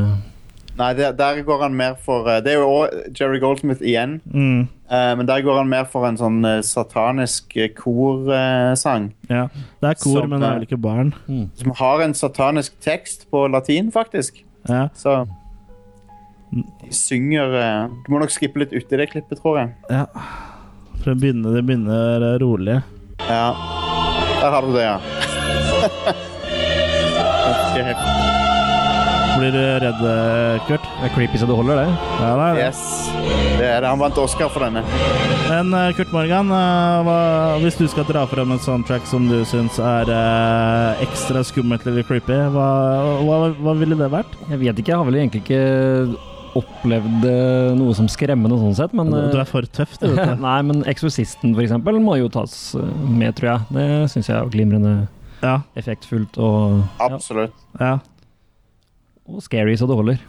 Nei, 0.79 0.93
der, 0.95 1.11
der 1.17 1.41
går 1.43 1.65
han 1.65 1.73
mer 1.75 1.97
for 1.99 2.29
eh, 2.31 2.37
Det 2.39 2.53
er 2.53 2.61
jo 2.61 2.67
også 2.71 3.09
Jerry 3.17 3.41
Goldsmith 3.41 3.81
igjen. 3.83 4.21
Mm, 4.31 4.69
Uh, 4.89 5.17
men 5.17 5.27
der 5.27 5.41
går 5.41 5.57
han 5.57 5.69
mer 5.69 5.83
for 5.85 6.07
en 6.07 6.15
sånn 6.17 6.39
eh, 6.49 6.63
satanisk 6.65 7.53
korsang. 7.77 9.11
Uh, 9.27 9.35
ja. 9.35 9.43
Det 9.77 9.91
er 9.91 9.99
kor, 10.01 10.23
Som, 10.23 10.31
men 10.31 10.41
det 10.41 10.47
er 10.47 10.55
vel 10.57 10.65
ikke 10.65 10.79
barn. 10.81 11.11
Mm. 11.27 11.43
som 11.61 11.75
har 11.77 12.01
en 12.01 12.15
satanisk 12.17 12.79
tekst 12.81 13.27
på 13.29 13.43
latin, 13.53 13.91
faktisk. 13.93 14.41
Ja. 14.65 14.87
Så 14.97 15.27
de 16.49 16.89
synger 16.89 17.53
uh, 17.53 17.93
Du 18.01 18.09
må 18.09 18.23
nok 18.23 18.33
skippe 18.33 18.63
litt 18.63 18.73
uti 18.73 18.97
det 18.97 19.11
klippet, 19.11 19.37
tror 19.43 19.59
jeg. 19.61 19.75
ja. 19.93 20.07
For 20.99 21.13
det 21.13 21.21
begynner, 21.21 21.53
det 21.53 21.61
begynner 21.69 22.25
rolig. 22.41 22.79
Ja. 23.29 23.55
Der 24.41 24.51
har 24.51 24.61
du 24.65 24.73
det, 24.73 24.83
ja. 24.83 24.97
Blir 29.39 29.51
du 29.55 29.61
redd, 29.85 30.01
Kurt? 30.67 30.83
Det 30.99 31.07
er 31.07 31.13
creepy 31.15 31.39
så 31.39 31.47
det 31.47 31.55
holder, 31.55 31.83
det. 31.83 31.89
Ja, 32.19 32.31
det 32.35 32.47
er 32.47 32.55
det. 32.57 32.65
Yes. 32.65 32.81
Det 33.59 33.67
er 33.67 33.81
det. 33.83 33.91
Han 33.91 34.01
vant 34.01 34.17
Oscar 34.19 34.49
for 34.51 34.65
denne. 34.65 34.83
Men 35.49 35.73
eh, 35.73 35.91
Kurt 35.97 36.11
Morgan, 36.13 36.51
eh, 36.53 36.97
hva, 37.07 37.19
hvis 37.63 37.77
du 37.79 37.85
skal 37.89 38.05
dra 38.09 38.25
frem 38.29 38.51
et 38.53 38.65
soundtrack 38.65 39.07
som 39.09 39.25
du 39.29 39.39
syns 39.49 39.79
er 39.81 40.11
eh, 40.13 41.05
ekstra 41.07 41.41
skummelt 41.47 41.87
eller 41.89 42.05
creepy, 42.07 42.37
hva, 42.53 42.67
hva, 43.25 43.39
hva 43.57 43.73
ville 43.79 43.97
det 43.99 44.11
vært? 44.13 44.35
Jeg 44.51 44.61
vet 44.61 44.81
ikke, 44.81 44.93
jeg 44.93 44.99
har 45.01 45.07
vel 45.07 45.19
egentlig 45.21 45.41
ikke 45.45 45.63
opplevd 46.57 47.25
eh, 47.29 47.69
noe 47.77 47.93
som 47.97 48.07
skremmende 48.11 48.57
sånn 48.61 48.75
sett, 48.77 48.93
men 48.97 49.11
Du 49.11 49.17
eh, 49.19 49.39
er 49.41 49.45
for 49.49 49.67
tøff, 49.69 49.97
du. 50.01 50.07
Nei, 50.47 50.57
men 50.65 50.81
Eksorsisten 50.89 51.53
for 51.55 51.65
eksempel 51.65 51.99
må 52.03 52.17
jo 52.21 52.29
tas 52.33 52.75
eh, 52.79 52.89
med, 53.09 53.35
tror 53.37 53.51
jeg. 53.53 53.69
Det 53.77 53.87
syns 54.15 54.31
jeg 54.31 54.37
er 54.39 54.51
glimrende 54.53 54.95
Ja, 55.43 55.59
effektfullt 55.79 56.35
og, 56.41 56.81
ja, 56.99 57.07
Absolutt. 57.13 57.55
ja. 57.79 57.93
og 59.29 59.41
scary 59.45 59.77
så 59.79 59.87
det 59.87 59.95
holder. 59.99 60.19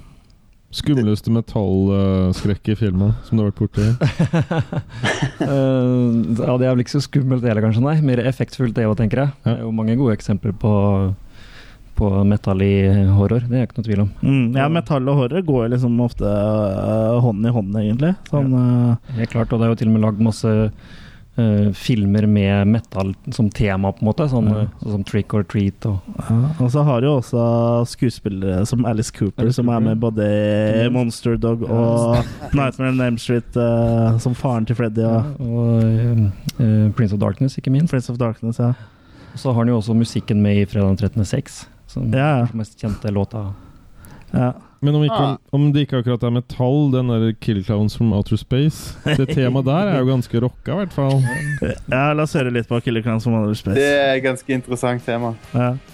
Skumleste 0.70 1.32
metallskrekk 1.34 2.68
i 2.70 2.76
filmen 2.78 3.10
som 3.26 3.34
du 3.34 3.42
har 3.42 3.50
vært 3.50 3.62
borti. 3.64 3.88
Eh, 5.40 6.36
ja, 6.36 6.54
det 6.60 6.66
er 6.68 6.74
vel 6.74 6.82
ikke 6.84 6.92
så 6.92 7.00
skummelt 7.02 7.40
det 7.42 7.48
heller, 7.48 7.64
kanskje, 7.64 7.80
nei. 7.82 7.94
Mer 8.04 8.20
effektfullt 8.28 8.74
det 8.76 8.84
òg, 8.86 8.92
tenker 9.00 9.22
jeg. 9.24 9.32
Det 9.42 9.54
er 9.54 9.62
jo 9.64 9.70
mange 9.74 9.96
gode 9.98 10.12
eksempler 10.14 10.52
på, 10.60 10.72
på 12.00 12.08
metal 12.28 12.64
i 12.64 12.72
horror, 13.18 13.44
det 13.50 13.60
er 13.60 13.68
ikke 13.68 13.78
noe 13.80 13.88
tvil 13.90 14.02
om. 14.06 14.10
Mm, 14.24 14.56
ja, 14.58 14.70
metall 14.72 15.12
og 15.12 15.20
horror 15.20 15.44
går 15.46 15.68
liksom 15.76 16.00
ofte 16.02 16.24
uh, 16.24 17.20
hånd 17.22 17.44
i 17.46 17.52
hånd, 17.54 17.76
egentlig. 17.84 18.14
Sånn, 18.32 18.50
ja. 18.56 18.96
Helt 19.20 19.36
klart, 19.36 19.52
og 19.52 19.60
det 19.60 19.68
er 19.68 19.74
jo 19.74 19.80
til 19.84 19.92
og 19.92 19.96
med 19.98 20.04
lagd 20.08 20.26
masse 20.30 20.56
Uh, 21.38 21.70
filmer 21.72 22.26
med 22.26 22.66
metal 22.66 23.14
som 23.32 23.46
tema, 23.54 23.92
på 23.94 24.02
en 24.02 24.08
måte. 24.08 24.26
Sånn, 24.28 24.48
Ja. 24.50 24.62
eh, 24.64 24.66
sånn 24.82 24.90
som 24.96 25.04
Trick 25.06 25.32
or 25.32 25.44
Treat 25.46 25.86
og 25.86 26.00
ja. 26.18 26.38
Og 26.58 26.72
så 26.74 26.82
har 26.84 27.00
du 27.00 27.06
jo 27.06 27.12
også 27.20 27.86
skuespillere 27.86 28.66
som 28.66 28.84
Alice 28.84 29.12
Cooper, 29.14 29.44
Alice 29.46 29.54
som 29.54 29.68
er 29.70 29.78
Cooper. 29.78 29.86
med 29.86 30.00
både 30.02 30.26
i 30.84 30.88
Monster 30.90 31.38
Dog 31.38 31.62
og 31.62 32.18
Nightmare 32.52 32.90
on 32.90 33.00
Elm 33.00 33.16
Street, 33.16 33.56
uh, 33.56 34.18
som 34.18 34.34
faren 34.34 34.66
til 34.66 34.76
Freddy 34.76 35.06
og 35.06 35.40
og 35.40 35.84
uh, 35.86 36.30
eh, 36.58 36.90
Prince 36.98 37.14
of 37.14 37.20
Darkness, 37.22 37.56
ikke 37.56 37.70
minst. 37.70 37.90
Prince 37.94 38.10
of 38.10 38.18
Darkness. 38.18 38.58
Ja. 38.58 38.72
Så 39.36 39.52
har 39.54 39.62
han 39.62 39.68
jo 39.68 39.78
også 39.78 39.94
musikken 39.94 40.42
med 40.42 40.58
i 40.58 40.66
Fredag 40.66 40.98
den 40.98 41.24
13. 41.24 41.24
6, 41.90 41.94
som 41.94 42.10
Ja, 42.14 42.46
mest 42.54 42.78
kjente 42.80 43.10
låta. 43.12 43.48
Ja. 44.32 44.52
Men 44.80 44.94
om, 44.96 45.02
ikke, 45.04 45.16
Ah. 45.20 45.36
om 45.52 45.72
det 45.74 45.82
ikke 45.88 45.98
akkurat 46.00 46.22
er 46.24 46.30
metall, 46.32 46.86
den 46.94 47.08
der 47.12 47.32
Kill 47.36 47.58
Clowns 47.66 47.96
from 47.98 48.12
Outer 48.16 48.36
Space 48.40 48.94
Det 49.04 49.26
temaet 49.34 49.66
der 49.66 49.90
er 49.90 49.98
jo 49.98 50.06
ganske 50.08 50.40
rocka, 50.40 50.72
i 50.72 50.76
hvert 50.84 50.94
fall. 50.94 51.20
ja, 51.92 52.12
la 52.16 52.22
oss 52.24 52.32
høre 52.38 52.50
litt 52.54 52.68
på 52.70 52.80
Kill 52.86 53.02
Clowns 53.02 53.24
from 53.26 53.34
Outer 53.42 53.54
Space. 53.58 53.76
Det 53.76 53.90
er 53.90 54.14
et 54.14 54.22
ganske 54.24 54.54
interessant 54.56 55.04
tema. 55.04 55.34
Ja. 55.52 55.74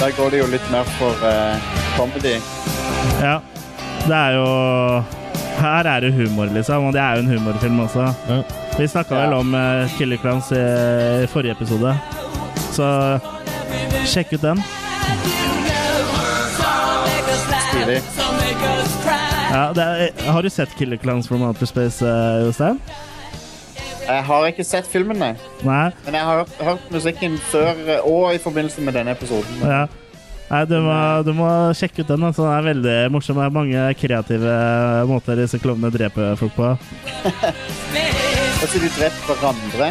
Der 0.00 0.10
går 0.18 0.30
det 0.34 0.38
jo 0.42 0.46
litt 0.50 0.66
mer 0.72 0.84
for 0.98 1.14
uh, 1.24 1.54
comedy. 1.96 2.34
ja. 3.22 3.38
Det 4.04 4.12
er 4.16 4.34
jo 4.36 4.48
Her 5.60 5.86
er 5.88 6.00
det 6.04 6.10
humor, 6.12 6.50
liksom, 6.52 6.84
og 6.84 6.92
det 6.92 7.00
er 7.00 7.14
jo 7.16 7.22
en 7.22 7.30
humorfilm 7.38 7.78
også. 7.86 8.10
Ja. 8.28 8.42
Vi 8.78 8.88
snakka 8.88 9.14
vel 9.14 9.32
om 9.32 9.54
uh, 9.54 9.98
Killer 9.98 10.16
Clowns 10.16 10.52
i, 10.52 10.62
i 11.22 11.26
forrige 11.30 11.54
episode, 11.54 11.94
så 12.74 12.88
sjekk 14.10 14.34
ut 14.34 14.42
den. 14.42 14.62
Stilig. 17.68 18.00
Ja, 19.54 19.68
det 19.76 19.84
er, 19.84 20.10
har 20.26 20.42
du 20.42 20.50
sett 20.50 20.74
Killer 20.78 20.98
Clowns 20.98 21.30
from 21.30 21.46
Outer 21.46 21.70
Space, 21.70 22.02
uh, 22.02 22.42
Jostein? 22.42 22.80
Jeg 24.04 24.24
har 24.26 24.46
ikke 24.50 24.66
sett 24.66 24.90
filmen, 24.90 25.22
nei. 25.22 25.32
Nei? 25.62 25.86
Men 26.04 26.18
jeg 26.18 26.26
har 26.26 26.42
hørt, 26.42 26.56
hørt 26.66 26.90
musikken 26.92 27.38
før 27.52 27.78
eh, 27.86 28.02
og 28.04 28.34
i 28.34 28.42
forbindelse 28.42 28.82
med 28.84 28.98
denne 28.98 29.14
episoden. 29.14 29.62
Ja. 29.62 29.86
Nei, 30.50 30.64
du 30.68 30.76
må, 30.84 30.98
du 31.24 31.32
må 31.38 31.48
sjekke 31.78 32.02
ut 32.02 32.10
den. 32.10 32.26
Altså. 32.26 32.44
Den 32.44 32.58
er 32.58 32.68
veldig 32.68 32.98
morsom. 33.14 33.40
Det 33.40 33.46
er 33.46 33.54
mange 33.54 33.86
kreative 34.02 34.58
måter 35.08 35.40
disse 35.40 35.62
klovnene 35.62 35.94
dreper 35.94 36.36
folk 36.42 36.58
på. 36.58 36.74
Altså, 38.64 38.80
de 38.80 38.88
dreper 38.96 39.26
hverandre. 39.28 39.88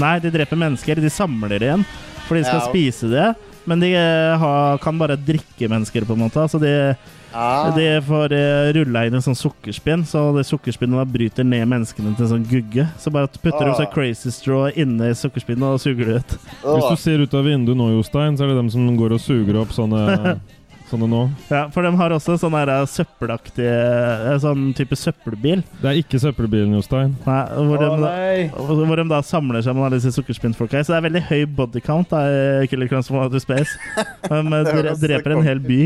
Nei, 0.00 0.14
de 0.24 0.30
dreper 0.32 0.56
mennesker. 0.58 1.00
De 1.04 1.10
samler 1.12 1.58
det 1.60 1.66
igjen, 1.68 1.82
for 2.24 2.38
de 2.38 2.44
skal 2.46 2.62
Ja, 2.62 2.68
spise 2.70 3.10
det. 3.12 3.26
men 3.68 3.80
de 3.80 3.90
eh, 3.96 4.36
har, 4.40 4.78
kan 4.80 4.96
bare 5.00 5.16
drikke 5.16 5.68
mennesker, 5.68 6.04
på 6.08 6.16
en 6.16 6.24
måte. 6.24 6.40
Altså 6.40 6.58
de, 6.60 6.96
Ah. 7.34 7.72
de 7.74 7.82
får 8.06 8.30
uh, 8.30 8.68
rulla 8.76 9.00
inn 9.08 9.14
en 9.18 9.22
sånn 9.24 9.34
sukkerspinn, 9.34 10.04
så 10.06 10.20
det 10.36 10.44
sukkerspinnet 10.46 11.00
da 11.00 11.04
bryter 11.04 11.42
ned 11.42 11.66
menneskene 11.66 12.12
til 12.14 12.28
en 12.28 12.30
sånn 12.30 12.44
gugge. 12.46 12.84
Så 13.02 13.10
bare 13.10 13.26
putter 13.26 13.64
du 13.66 13.72
Ah. 13.72 13.74
så 13.80 13.88
crazy 13.90 14.30
straw 14.30 14.68
inni 14.70 15.08
sukkerspinnet 15.18 15.66
og 15.66 15.80
suger 15.82 16.04
det 16.06 16.16
ut. 16.22 16.36
Hvis 16.62 16.90
du 16.92 16.96
ser 16.96 17.18
ut 17.24 17.34
av 17.34 17.42
vinduet 17.44 17.76
nå, 17.76 17.88
Jostein, 17.96 18.36
så 18.38 18.44
er 18.46 18.52
det 18.54 18.60
dem 18.60 18.70
som 18.70 18.86
går 18.96 19.16
og 19.16 19.20
suger 19.20 19.58
opp 19.58 19.74
sånne, 19.74 20.38
sånne 20.94 21.08
nå. 21.10 21.22
Ja, 21.50 21.66
For 21.74 21.84
de 21.84 21.92
har 21.98 22.14
også 22.14 22.38
sånn 22.40 22.54
her 22.56 22.70
eh, 22.72 22.86
søppelaktig 22.88 23.66
eh, 23.68 24.30
Sånn 24.42 24.70
type 24.78 24.96
søppelbil. 24.98 25.62
Det 25.82 25.90
er 25.90 26.00
ikke 26.00 26.20
søppelbilen, 26.22 26.74
Jostein. 26.78 27.12
Nei, 27.26 27.40
hvor, 27.58 27.76
Å, 27.76 27.82
de, 27.82 27.90
da- 27.90 28.14
nei. 28.14 28.48
hvor 28.54 29.02
de 29.02 29.06
da 29.10 29.20
samler 29.26 29.64
seg 29.66 29.76
med 29.76 29.88
alle 29.90 30.00
disse 30.00 30.14
sukkerspinnfolka. 30.16 30.80
Så 30.86 30.94
det 30.94 31.00
er 31.02 31.06
veldig 31.10 31.24
høy 31.28 31.44
body 31.58 31.82
count 31.84 32.10
da, 32.14 32.24
i 32.62 32.68
Killer 32.70 32.88
Crowns 32.90 33.10
from 33.10 33.20
Outer 33.22 33.42
Space. 33.42 33.74
De 34.30 34.40
eh, 34.40 34.90
så 34.94 34.98
dreper 35.02 35.34
en 35.36 35.44
hel 35.46 35.60
by. 35.62 35.80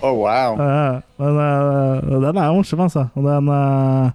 Å, 0.00 0.10
wow. 0.22 0.56
Ja, 0.56 0.82
men 1.20 1.38
uh, 1.40 2.18
den 2.24 2.40
er 2.40 2.50
jo 2.50 2.58
morsom, 2.60 2.82
altså. 2.86 3.06
Og 3.18 3.26
den 3.26 3.50
uh, 3.52 4.10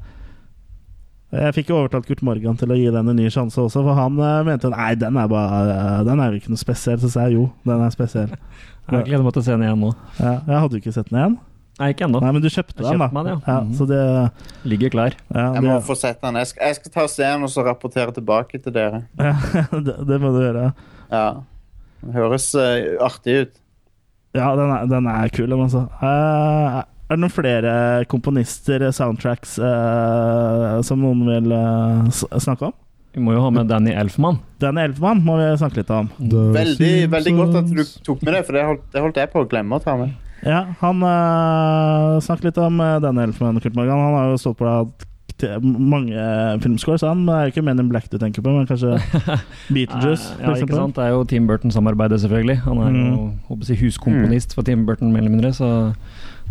Jeg 1.35 1.55
fikk 1.59 1.69
jo 1.71 1.79
overtalt 1.81 2.07
Kurt 2.09 2.23
Morgan 2.25 2.57
til 2.57 2.71
å 2.71 2.77
gi 2.79 2.87
den 2.93 3.11
en 3.11 3.19
ny 3.19 3.27
sjanse 3.33 3.59
også, 3.61 3.83
for 3.85 3.97
han 3.97 4.17
uh, 4.21 4.39
mente 4.47 4.71
nei, 4.73 4.93
den 4.99 5.17
er 5.19 5.29
bare 5.29 6.03
Den 6.07 6.21
er 6.23 6.31
jo 6.33 6.41
ikke 6.41 6.53
noe 6.55 6.61
spesiell. 6.61 6.97
Så 7.03 7.11
sa 7.13 7.27
jeg 7.27 7.37
jo, 7.39 7.49
den 7.67 7.83
er 7.85 7.93
spesiell. 7.93 8.33
Jeg 8.85 9.07
gleder 9.07 9.25
meg 9.25 9.33
til 9.33 9.41
å 9.41 9.45
se 9.45 9.53
den 9.55 9.65
igjen 9.65 9.81
nå. 9.81 9.91
Ja, 10.19 10.31
jeg 10.45 10.61
hadde 10.63 10.77
jo 10.77 10.83
ikke 10.83 10.93
sett 10.93 11.09
den 11.09 11.19
igjen. 11.19 11.37
Nei, 11.75 11.89
ikke 11.91 12.05
ennå. 12.05 12.21
Men 12.23 12.39
du 12.39 12.47
kjøpte 12.47 12.77
kjøpte 12.77 12.85
den, 12.85 13.01
da. 13.01 13.07
kjøpte 13.09 13.19
ja. 13.19 13.23
den, 13.25 13.41
ja. 13.49 13.55
Mhm. 13.65 13.73
så 13.75 13.87
det 13.89 14.69
Ligger 14.71 14.93
klar. 14.93 15.17
ja, 15.27 15.47
Jeg 15.57 15.65
må 15.65 15.79
få 15.83 15.97
sett 15.99 16.21
den. 16.21 16.37
Jeg 16.39 16.51
skal, 16.51 16.69
jeg 16.69 16.77
skal 16.79 16.93
ta 16.93 17.03
og 17.03 17.11
se 17.11 17.25
den 17.25 17.47
og 17.47 17.51
så 17.51 17.65
rapportere 17.67 18.15
tilbake 18.15 18.61
til 18.63 18.75
dere. 18.75 19.03
ja, 19.19 19.35
det, 19.87 19.97
det 20.07 20.21
må 20.23 20.31
du 20.35 20.39
gjøre. 20.43 20.69
Ja. 21.11 21.27
Det 22.05 22.15
høres 22.15 22.47
uh, 22.55 22.95
artig 23.03 23.37
ut. 23.41 23.61
Ja, 24.35 24.51
den 24.55 24.71
er, 24.71 24.87
den 24.91 25.09
er 25.09 25.33
kul, 25.33 25.49
den, 25.49 25.65
altså. 25.65 25.85
Uh, 25.99 26.83
er 27.05 27.17
det 27.17 27.21
noen 27.21 27.33
flere 27.33 27.75
komponister, 28.11 28.87
soundtracks, 28.95 29.57
uh, 29.59 30.79
som 30.85 31.03
noen 31.03 31.27
vil 31.27 31.55
snakke 32.13 32.69
om? 32.69 32.75
Vi 33.15 33.23
må 33.23 33.31
jo 33.31 33.41
ha 33.45 33.49
med 33.55 33.69
Danny 33.71 33.93
Elfman. 33.95 34.41
Danny 34.59 34.81
Elfman 34.89 35.21
må 35.23 35.37
vi 35.39 35.47
snakke 35.61 35.79
litt 35.79 35.91
om. 35.95 36.09
Veldig, 36.19 36.93
veldig 37.13 37.33
godt 37.37 37.55
at 37.61 37.69
du 37.71 37.83
tok 38.03 38.21
med 38.27 38.35
det, 38.35 38.43
for 38.47 38.57
det 38.57 38.65
holdt, 38.67 38.85
det 38.91 39.03
holdt 39.05 39.19
jeg 39.23 39.31
på 39.31 39.43
å 39.45 39.49
glemme 39.49 39.77
å 39.79 39.83
ta 39.83 39.95
med. 39.99 40.11
Ja, 40.45 40.65
han 40.81 40.99
uh, 41.01 42.19
snakket 42.21 42.51
litt 42.51 42.59
om 42.61 42.77
uh, 42.83 42.97
Danny 43.01 43.23
Elfman, 43.23 43.57
Kurt 43.63 43.77
Morgan. 43.79 44.03
Han 44.03 44.17
har 44.19 44.33
jo 44.33 44.41
stått 44.43 44.59
på 44.59 44.67
at- 44.67 45.11
mange 45.35 45.79
mange 45.91 46.59
filmscores, 46.63 47.01
han. 47.03 47.25
Det 47.27 47.33
er 47.35 47.41
jo 47.47 47.51
ikke 47.51 47.63
Men 47.67 47.79
in 47.81 47.89
Black 47.91 48.05
du 48.09 48.17
tenker 48.17 48.41
på, 48.45 48.53
men 48.55 48.67
kanskje 48.69 48.93
Beetlejuice, 49.75 50.29
ja, 50.39 50.53
ikke 50.55 50.77
sant? 50.77 50.95
Det 50.95 51.03
er 51.03 51.11
jo 51.11 51.25
Tim 51.27 51.47
Burton-samarbeidet, 51.49 52.21
selvfølgelig. 52.23 52.57
Han 52.63 52.77
er 52.85 52.91
jo 52.93 53.05
Mm. 53.15 53.33
håper 53.49 53.67
jeg, 53.73 53.79
huskomponist 53.83 54.55
for 54.55 54.63
Tim 54.63 54.85
Burton, 54.87 55.11
mer 55.11 55.19
eller 55.25 55.33
mindre. 55.35 55.51
Så 55.53 55.67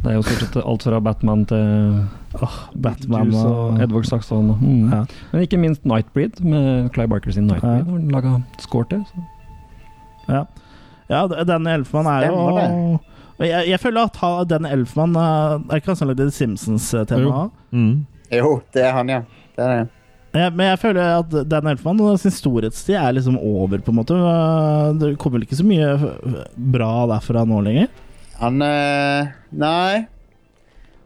det 0.04 0.12
er 0.12 0.18
jo 0.18 0.24
stort 0.26 0.42
sett 0.44 0.58
alt 0.60 0.84
fra 0.84 1.00
Batman 1.00 1.46
til 1.48 2.42
oh, 2.44 2.58
Batman 2.76 3.32
og 3.34 3.46
og 3.54 3.80
Edward 3.82 4.04
Saxon. 4.08 4.52
Mm. 4.60 4.92
Ja. 4.92 5.00
Men 5.32 5.46
ikke 5.46 5.60
minst 5.60 5.84
Nightbreed, 5.88 6.42
med 6.44 6.90
Clive 6.94 7.08
Barker 7.08 7.32
sin 7.32 7.48
Nightbreed. 7.48 7.88
Ja. 7.88 8.04
Laga 8.12 8.36
score 8.60 8.84
til. 8.90 9.02
Så. 9.08 9.24
Ja, 10.28 10.44
ja 11.10 11.26
Danny 11.44 11.74
Elfman 11.78 12.06
er 12.08 12.28
jo 12.28 13.00
og 13.34 13.48
jeg, 13.48 13.68
jeg 13.72 13.80
føler 13.82 14.06
at 14.06 14.16
ha- 14.22 14.44
den 14.46 14.66
Elfman 14.68 15.16
uh, 15.18 15.58
Er 15.66 15.80
ikke 15.80 15.90
han 15.90 15.98
som 15.98 16.10
lagde 16.10 16.28
Jo. 16.28 16.30
Simpsons-temaet? 16.30 17.50
Mm. 17.74 18.06
Jo, 18.30 18.60
det 18.74 18.84
er 18.84 18.92
han, 18.94 19.10
ja. 19.10 19.20
Det 19.56 19.64
er 19.64 19.72
det. 19.74 19.88
Ja, 20.34 20.48
men 20.50 20.66
jeg 20.66 20.78
føler 20.82 21.18
at 21.20 21.34
Dan 21.50 21.66
Elfman 21.70 22.00
og 22.02 22.16
sin 22.18 22.32
storhetstid 22.34 22.96
er 22.98 23.12
liksom 23.14 23.36
over, 23.38 23.78
på 23.78 23.92
en 23.92 23.98
måte. 24.00 24.14
Uh, 24.18 24.94
Det 24.98 25.12
kommer 25.18 25.38
vel 25.38 25.46
ikke 25.48 25.58
så 25.58 25.66
mye 25.66 25.90
bra 26.74 26.92
derfra 27.10 27.44
nå 27.46 27.60
lenger? 27.66 27.90
Han 28.40 28.62
eh, 28.62 29.32
Nei. 29.50 30.04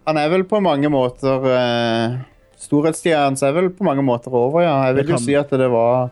Han 0.09 0.17
er 0.17 0.31
vel 0.33 0.47
på 0.49 0.61
mange 0.65 0.89
måter 0.89 1.43
uh, 1.45 2.15
Storhetstida 2.59 3.27
hans 3.27 3.43
er 3.45 3.53
vel 3.53 3.69
på 3.77 3.85
mange 3.87 4.03
måter 4.03 4.33
over, 4.35 4.63
ja. 4.65 4.77
Jeg 4.89 4.97
vil 5.03 5.13
jo 5.13 5.19
si 5.21 5.35
at 5.37 5.53
det 5.53 5.69
var 5.71 6.09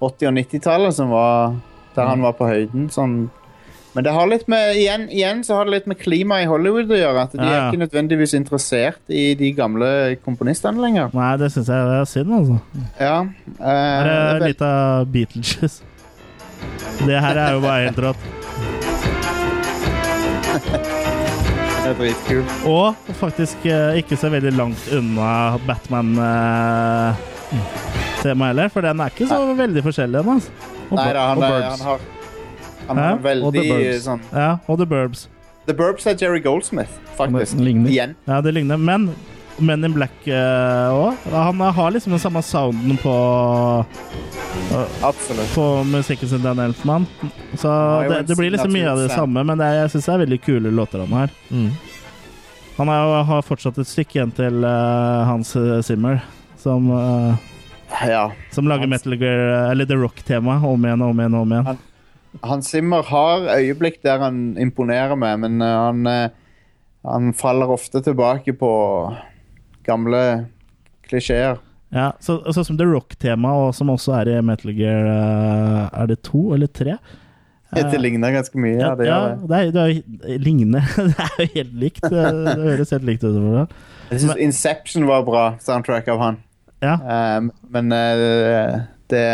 80- 0.00 0.28
og 0.30 0.36
90-tallet 0.38 0.94
som 0.96 1.10
var 1.12 1.56
der 1.96 2.08
han 2.08 2.22
var 2.24 2.36
på 2.38 2.46
høyden. 2.48 2.86
Sånn. 2.94 3.16
Men 3.94 4.06
det 4.06 4.14
har 4.14 4.26
litt 4.30 4.46
med 4.50 4.72
igjen, 4.78 5.04
igjen 5.12 5.42
så 5.46 5.58
har 5.58 5.68
det 5.68 5.74
litt 5.76 5.90
med 5.90 5.98
klimaet 6.00 6.46
i 6.46 6.48
Hollywood 6.50 6.90
å 6.90 6.98
gjøre. 6.98 7.26
At 7.28 7.34
de 7.34 7.42
Ja, 7.42 7.44
ja. 7.44 7.58
er 7.58 7.68
ikke 7.68 7.82
nødvendigvis 7.84 8.34
interessert 8.38 9.12
i 9.12 9.26
de 9.38 9.52
gamle 9.54 9.90
komponistene 10.24 10.82
lenger. 10.82 11.12
Nei, 11.14 11.32
det 11.42 11.50
syns 11.54 11.70
jeg 11.70 11.92
er 11.98 12.08
synd, 12.10 12.32
altså. 12.38 12.58
Ja. 12.98 13.18
uh, 13.60 13.98
det 14.08 14.16
er 14.16 14.46
litt 14.48 14.64
av 14.66 15.10
Beatles. 15.14 15.82
Det 17.04 17.20
her 17.20 17.36
er 17.36 17.58
jo 17.58 17.62
bare 17.66 17.84
helt 17.90 18.02
rått. 18.08 18.43
Er. 20.54 22.44
Og 22.68 22.94
faktisk 23.20 23.66
eh, 23.68 23.98
ikke 24.00 24.16
så 24.16 24.30
veldig 24.32 24.52
langt 24.56 24.86
unna 24.96 25.58
Batman-temaet 25.66 27.18
heller, 28.24 28.68
for 28.72 28.80
den 28.86 29.00
er 29.04 29.12
ikke 29.12 29.28
så 29.30 29.40
veldig 29.58 29.82
forskjellig. 29.84 30.20
ennå. 30.22 30.32
Altså. 30.38 30.50
Og, 30.90 30.96
Nei 30.98 31.12
da, 31.16 31.20
han, 31.28 31.38
og 31.38 31.44
er, 31.44 31.50
Burbs. 31.50 31.68
han 31.70 31.80
har 31.88 31.98
Han 32.88 32.96
ja? 32.96 33.02
har 33.02 33.12
Og 33.14 33.20
The 33.20 33.28
veldig 33.28 33.62
Burbs. 33.70 34.04
sånn 34.04 34.20
Ja, 34.32 34.50
og 34.68 34.78
The 34.80 34.86
Burbs. 34.86 35.28
The 35.66 35.74
Burbs 35.74 36.06
er 36.06 36.14
Jerry 36.20 36.40
Goldsmith, 36.44 36.92
faktisk. 37.16 37.56
Igjen. 37.88 38.14
Ja, 38.28 38.40
det 38.44 38.52
ligner. 38.54 38.76
Men 38.76 39.14
Men 39.58 39.84
in 39.84 39.92
Black 39.94 40.26
òg. 40.26 41.14
han 41.30 41.60
har 41.60 41.90
liksom 41.94 42.12
den 42.12 42.20
samme 42.22 42.42
sounden 42.42 42.96
på 42.98 43.14
uh, 44.72 45.44
på 45.54 45.84
musikken 45.84 46.28
sin, 46.28 46.42
Dan 46.42 46.58
Elfman. 46.58 47.06
Så 47.54 47.68
det, 48.08 48.22
det 48.22 48.36
blir 48.36 48.50
liksom 48.50 48.72
mye 48.72 48.90
av 48.90 48.98
det 48.98 49.10
samme, 49.14 49.44
men 49.46 49.58
det 49.58 49.68
jeg 49.76 49.92
syns 49.94 50.08
det 50.08 50.14
er 50.14 50.22
veldig 50.24 50.40
kule 50.42 50.72
låter 50.74 51.04
han 51.04 51.12
har. 51.12 51.34
Mm. 51.50 51.70
Han 52.76 52.90
er, 52.90 53.10
har 53.28 53.42
fortsatt 53.46 53.78
et 53.78 53.86
stykke 53.90 54.18
igjen 54.18 54.32
til 54.34 54.64
uh, 54.66 55.22
Hans 55.28 55.54
Zimmer, 55.86 56.22
som, 56.58 56.88
eh, 56.90 57.50
Ja. 58.08 58.30
som 58.50 58.66
lager 58.66 58.88
Hans- 58.88 59.04
Metal 59.04 59.18
Gear, 59.20 59.70
eller 59.70 59.86
The 59.86 59.94
Rock-tema 60.00 60.58
om 60.66 60.84
igjen 60.84 61.02
og 61.02 61.10
om 61.14 61.20
igjen 61.20 61.34
om 61.38 61.52
igjen. 61.52 61.78
Hans 62.42 62.70
Zimmer 62.72 63.02
har 63.06 63.46
øyeblikk 63.54 64.00
der 64.02 64.18
han 64.18 64.56
imponerer 64.58 65.14
meg, 65.16 65.38
men 65.44 65.62
eh, 65.62 65.76
han, 65.84 66.06
eh, 66.06 66.28
han 67.06 67.32
faller 67.36 67.70
ofte 67.70 68.02
tilbake 68.02 68.56
på 68.58 68.72
gamle 69.86 70.20
klisjeer. 71.08 71.60
Ja, 71.94 72.10
så, 72.22 72.40
Sånn 72.50 72.66
som 72.66 72.78
The 72.78 72.86
Rock-tema, 72.88 73.52
og 73.64 73.74
som 73.76 73.92
også 73.92 74.16
er 74.18 74.32
i 74.32 74.38
Metal 74.42 74.72
Gear 74.74 75.06
eh, 75.06 76.00
Er 76.00 76.08
det 76.10 76.24
to 76.26 76.48
eller 76.56 76.66
tre? 76.66 76.96
Det 77.74 77.98
ligner 77.98 78.30
ganske 78.30 78.58
mye. 78.60 78.78
Ja, 78.78 78.92
det 78.94 79.06
ja, 79.08 79.18
det. 79.34 79.48
det, 79.50 79.58
er, 79.58 79.70
det 79.74 80.34
er, 80.34 80.38
ligner. 80.38 80.84
Det 81.10 81.24
er 81.24 81.40
jo 81.40 81.46
helt 81.56 81.72
likt. 81.82 82.04
Det, 82.06 82.24
det 82.46 82.54
høres 82.60 82.92
helt 82.94 83.06
likt 83.08 83.24
ut. 83.26 83.72
Jeg 84.12 84.22
syns 84.22 84.42
Inception 84.44 85.08
var 85.10 85.24
bra 85.26 85.44
soundtrack 85.62 86.06
av 86.12 86.22
han. 86.22 86.38
Ja. 86.84 86.94
Um, 87.38 87.50
men 87.72 87.90
uh, 87.90 88.84
det 89.10 89.24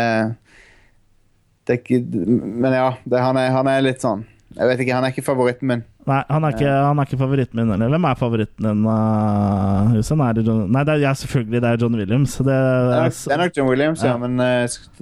Men 1.67 2.73
ja, 2.73 2.93
det, 3.03 3.19
han, 3.19 3.37
er, 3.37 3.51
han 3.53 3.67
er 3.69 3.83
litt 3.83 4.01
sånn 4.03 4.23
Jeg 4.55 4.67
vet 4.67 4.81
ikke, 4.83 4.95
han 4.95 5.05
er 5.05 5.13
ikke 5.13 5.25
favoritten 5.25 5.69
min. 5.69 5.83
Nei, 6.09 6.23
han 6.33 6.43
er, 6.47 6.55
ikke, 6.55 6.69
han 6.87 6.97
er 6.97 7.05
ikke 7.05 7.17
favoritten 7.19 7.59
min 7.61 7.69
heller. 7.75 7.89
Hvem 7.93 8.05
er 8.09 8.15
favoritten 8.17 8.65
din, 8.65 8.79
uh, 8.89 9.91
Hussein? 9.93 10.21
Er 10.25 10.33
det 10.33 10.43
John 10.47 10.63
Nei, 10.73 10.81
det 10.87 10.95
er, 10.95 11.01
ja, 11.03 11.11
selvfølgelig 11.13 11.61
det 11.61 11.69
er 11.69 11.77
John 11.83 11.97
Williams. 11.99 12.37
Det, 12.37 12.45
Det 12.45 12.55
er 12.55 12.95
er, 12.95 13.03
nok, 13.05 13.19
det 13.21 13.33
er 13.35 13.41
nok 13.43 13.57
John 13.59 13.69
Williams, 13.69 14.03
ja, 14.03 14.09
Ja. 14.09 14.17
men 14.17 14.39
uh, 14.41 14.45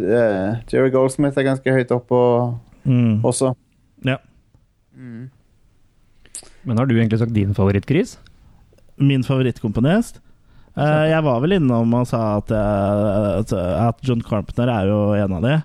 eh, 0.03 0.57
Jerry 0.73 0.91
Goldsmith 0.91 1.39
er 1.39 1.47
ganske 1.47 1.71
høyt 1.77 1.91
oppe 1.95 2.11
og- 2.19 2.57
mm, 2.83 3.21
også. 3.23 3.53
ja. 4.05 4.17
Men 6.67 6.77
har 6.77 6.85
du 6.85 6.95
egentlig 6.97 7.19
sagt 7.21 7.33
din 7.33 7.53
favoritt, 7.55 7.87
Chris? 7.87 8.17
Min 8.99 9.23
favorittkomponist? 9.23 10.19
Uh, 10.77 11.07
jeg 11.09 11.23
var 11.25 11.39
vel 11.43 11.55
innom 11.57 11.93
og 11.97 12.05
sa 12.07 12.37
at, 12.37 12.51
jeg- 12.51 13.39
at, 13.39 13.53
at 13.87 14.03
John 14.07 14.21
Carpenter 14.21 14.67
er 14.69 14.85
jo 14.91 14.99
en 15.15 15.33
av 15.39 15.41
de. 15.47 15.55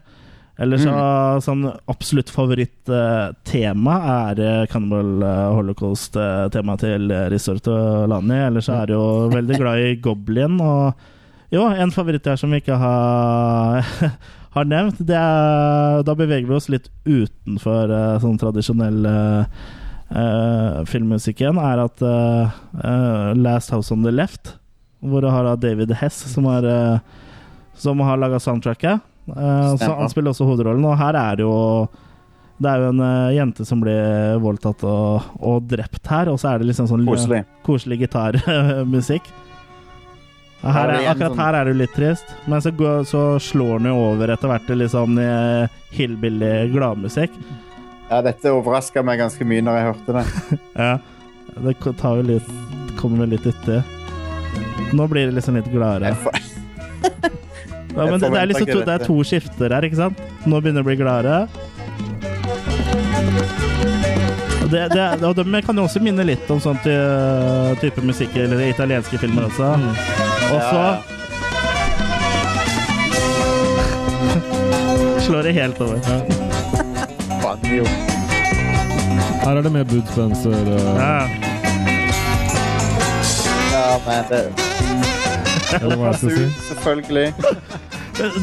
Eller 0.55 0.79
så 0.79 0.95
sånn 1.43 1.65
absolutt 1.91 2.31
favoritt-tema 2.31 3.95
er 4.29 4.41
eh, 4.43 4.67
Cannibal 4.71 5.25
eh, 5.27 5.41
Holocaust-temaet 5.57 6.85
til 6.85 7.11
eh, 7.11 7.27
Ristorto 7.33 7.75
Lani. 8.11 8.39
Eller 8.47 8.63
så 8.63 8.77
er 8.79 8.93
jeg 8.93 8.99
jo 9.01 9.31
veldig 9.35 9.59
glad 9.59 9.83
i 9.83 9.97
Goblin. 10.03 10.61
Og 10.63 11.55
jo, 11.55 11.65
en 11.67 11.95
favoritt 11.95 12.29
her 12.31 12.39
som 12.39 12.55
vi 12.55 12.61
ikke 12.63 12.79
har, 12.79 13.83
har 14.57 14.69
nevnt, 14.71 15.01
det 15.03 15.19
er 15.19 16.05
Da 16.07 16.15
beveger 16.19 16.47
vi 16.47 16.55
oss 16.57 16.71
litt 16.71 16.87
utenfor 17.03 17.91
sånn 18.23 18.39
tradisjonell 18.39 19.09
uh, 20.15 20.83
filmmusikk 20.91 21.43
igjen, 21.43 21.59
er 21.59 21.83
at 21.83 22.03
uh, 22.03 22.55
uh, 22.79 23.33
Last 23.39 23.75
House 23.75 23.95
on 23.95 24.07
the 24.07 24.13
Left, 24.15 24.55
hvor 25.03 25.25
du 25.25 25.31
har 25.31 25.47
da 25.47 25.57
David 25.59 25.95
Hess, 25.99 26.17
som 26.31 26.47
har, 26.51 26.67
uh, 26.67 27.35
som 27.79 28.03
har 28.07 28.23
laga 28.23 28.39
soundtracket. 28.43 29.03
Eh, 29.29 29.77
så 29.81 29.93
han 29.97 30.11
spiller 30.13 30.35
også 30.35 30.47
hovedrollen, 30.49 30.85
og 30.85 30.99
her 31.01 31.17
er 31.17 31.39
det 31.41 31.47
jo 31.47 31.55
det 32.55 32.71
er 32.71 32.83
jo 32.85 32.91
en 32.93 33.01
eh, 33.03 33.33
jente 33.35 33.65
som 33.67 33.81
blir 33.83 34.37
voldtatt 34.43 34.85
og, 34.87 35.25
og 35.43 35.65
drept 35.69 36.07
her, 36.07 36.31
og 36.31 36.39
så 36.39 36.53
er 36.53 36.63
det 36.63 36.69
liksom 36.71 36.87
sånn 36.91 37.07
Koselig. 37.09 37.43
koselig 37.67 37.99
gitarmusikk. 38.05 39.27
Akkurat 40.65 41.19
sånn- 41.19 41.41
her 41.43 41.59
er 41.59 41.65
det 41.67 41.75
jo 41.75 41.81
litt 41.83 41.97
trist, 41.97 42.31
men 42.49 42.63
så, 42.63 42.71
går, 42.73 43.03
så 43.11 43.25
slår 43.43 43.83
den 43.83 43.91
jo 43.91 43.97
over 44.13 44.33
etter 44.33 44.49
hvert 44.49 44.65
til 44.69 44.81
litt 44.81 44.95
sånn 44.95 45.19
eh, 45.21 45.67
hillbilly 45.93 46.71
gladmusikk. 46.73 47.35
Ja, 48.09 48.21
dette 48.23 48.53
overraska 48.55 49.03
meg 49.05 49.19
ganske 49.21 49.45
mye 49.49 49.65
når 49.65 49.81
jeg 49.81 49.91
hørte 49.91 50.17
det. 50.21 50.25
Ja. 50.85 50.95
Det 51.55 51.77
tar 52.01 52.17
jo 52.19 52.23
litt 52.27 52.49
Kommer 52.99 53.25
vel 53.25 53.35
litt 53.35 53.45
uti. 53.47 53.77
Nå 54.97 55.07
blir 55.11 55.27
det 55.29 55.35
liksom 55.37 55.59
litt 55.59 55.69
gladere. 55.71 56.15
Ja, 57.95 58.05
men 58.11 58.19
det, 58.21 58.31
det, 58.31 58.41
er 58.41 58.47
liksom 58.51 58.67
to, 58.67 58.81
det 58.85 58.95
er 58.95 59.05
to 59.07 59.17
skifter 59.25 59.71
her, 59.77 59.83
ikke 59.87 59.97
sant? 60.01 60.19
Nå 60.51 60.59
begynner 60.61 60.83
det 60.83 60.87
å 60.87 60.89
bli 60.89 60.97
gladere. 60.99 61.37
Og 64.65 64.69
det, 64.73 64.83
det, 64.95 65.05
og 65.29 65.35
de 65.39 65.61
kan 65.63 65.77
jo 65.79 65.85
også 65.87 66.01
minne 66.03 66.25
litt 66.27 66.51
om 66.51 66.59
sånn 66.65 66.79
ty- 66.83 67.77
type 67.85 68.03
musikk 68.03 68.35
eller 68.41 68.65
italienske 68.67 69.19
filmer 69.23 69.43
også. 69.51 69.69
Og 70.51 70.59
så 70.59 70.83
Ja, 70.83 70.99
slår 75.25 75.43
det 75.47 75.53
helt 75.57 75.79
over. 75.81 75.99
Ja. 76.05 76.19
Her 79.45 79.57
er 79.59 79.63
det 79.63 79.73
mer 79.73 79.85
Bud 79.85 80.07
Spencer. 80.13 80.51
eh, 80.53 80.59
Ja. 80.99 81.29
Ja, 83.75 83.99
men 84.07 84.25
det 84.31 84.43
Eller 85.81 85.97
hva 86.01 86.13
jeg 86.13 86.21
skal 86.21 86.31
si. 86.39 86.47
Selvfølgelig. 86.69 87.35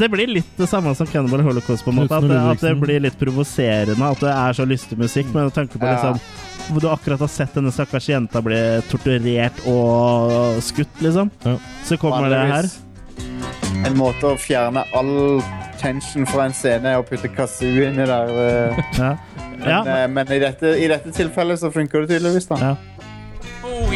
Det 0.02 0.08
blir 0.12 0.28
litt 0.28 0.50
det 0.60 0.68
samme 0.68 0.92
som 1.00 1.08
Cannibal 1.08 1.42
Holocaust, 1.46 1.86
på 1.86 1.94
en 1.94 2.02
måte. 2.02 2.18
At 2.18 2.26
det, 2.28 2.40
at 2.56 2.64
det 2.66 2.74
blir 2.82 3.00
litt 3.06 3.18
provoserende. 3.20 3.96
At 4.12 4.20
det 4.24 4.32
er 4.36 4.58
så 4.58 4.66
lystig 4.68 4.98
musikk, 5.00 5.30
men 5.34 5.48
med 5.48 5.56
tanke 5.56 5.80
på 5.80 5.88
liksom 5.88 6.20
hvor 6.72 6.80
du 6.84 6.88
akkurat 6.92 7.20
har 7.20 7.28
sett 7.32 7.56
denne 7.58 7.72
stakkars 7.74 8.06
jenta 8.12 8.40
bli 8.46 8.58
torturert 8.92 9.58
og 9.68 10.60
skutt, 10.64 11.00
liksom. 11.04 11.32
Ja. 11.44 11.56
Så 11.88 11.98
kommer 12.00 12.30
det 12.32 12.44
her. 12.52 12.70
En 13.88 13.96
måte 13.98 14.30
å 14.30 14.38
fjerne 14.40 14.84
all 14.96 15.42
tension 15.82 16.28
fra 16.30 16.46
en 16.46 16.54
scene 16.56 16.92
er 16.94 17.02
å 17.02 17.06
putte 17.08 17.32
kazoo 17.34 17.88
inni 17.88 18.06
der. 18.06 18.32
eh. 18.46 18.84
Ja. 19.00 19.16
Men, 19.58 19.68
Ja. 19.68 19.82
eh, 20.04 20.08
men 20.08 20.32
i, 20.32 20.40
dette, 20.40 20.76
i 20.78 20.88
dette 20.88 21.12
tilfellet 21.12 21.60
så 21.60 21.72
funker 21.74 22.02
det 22.06 22.14
tydeligvis, 22.16 22.48
da. 22.52 22.58
ja. 22.62 22.76
Oh, 23.66 23.92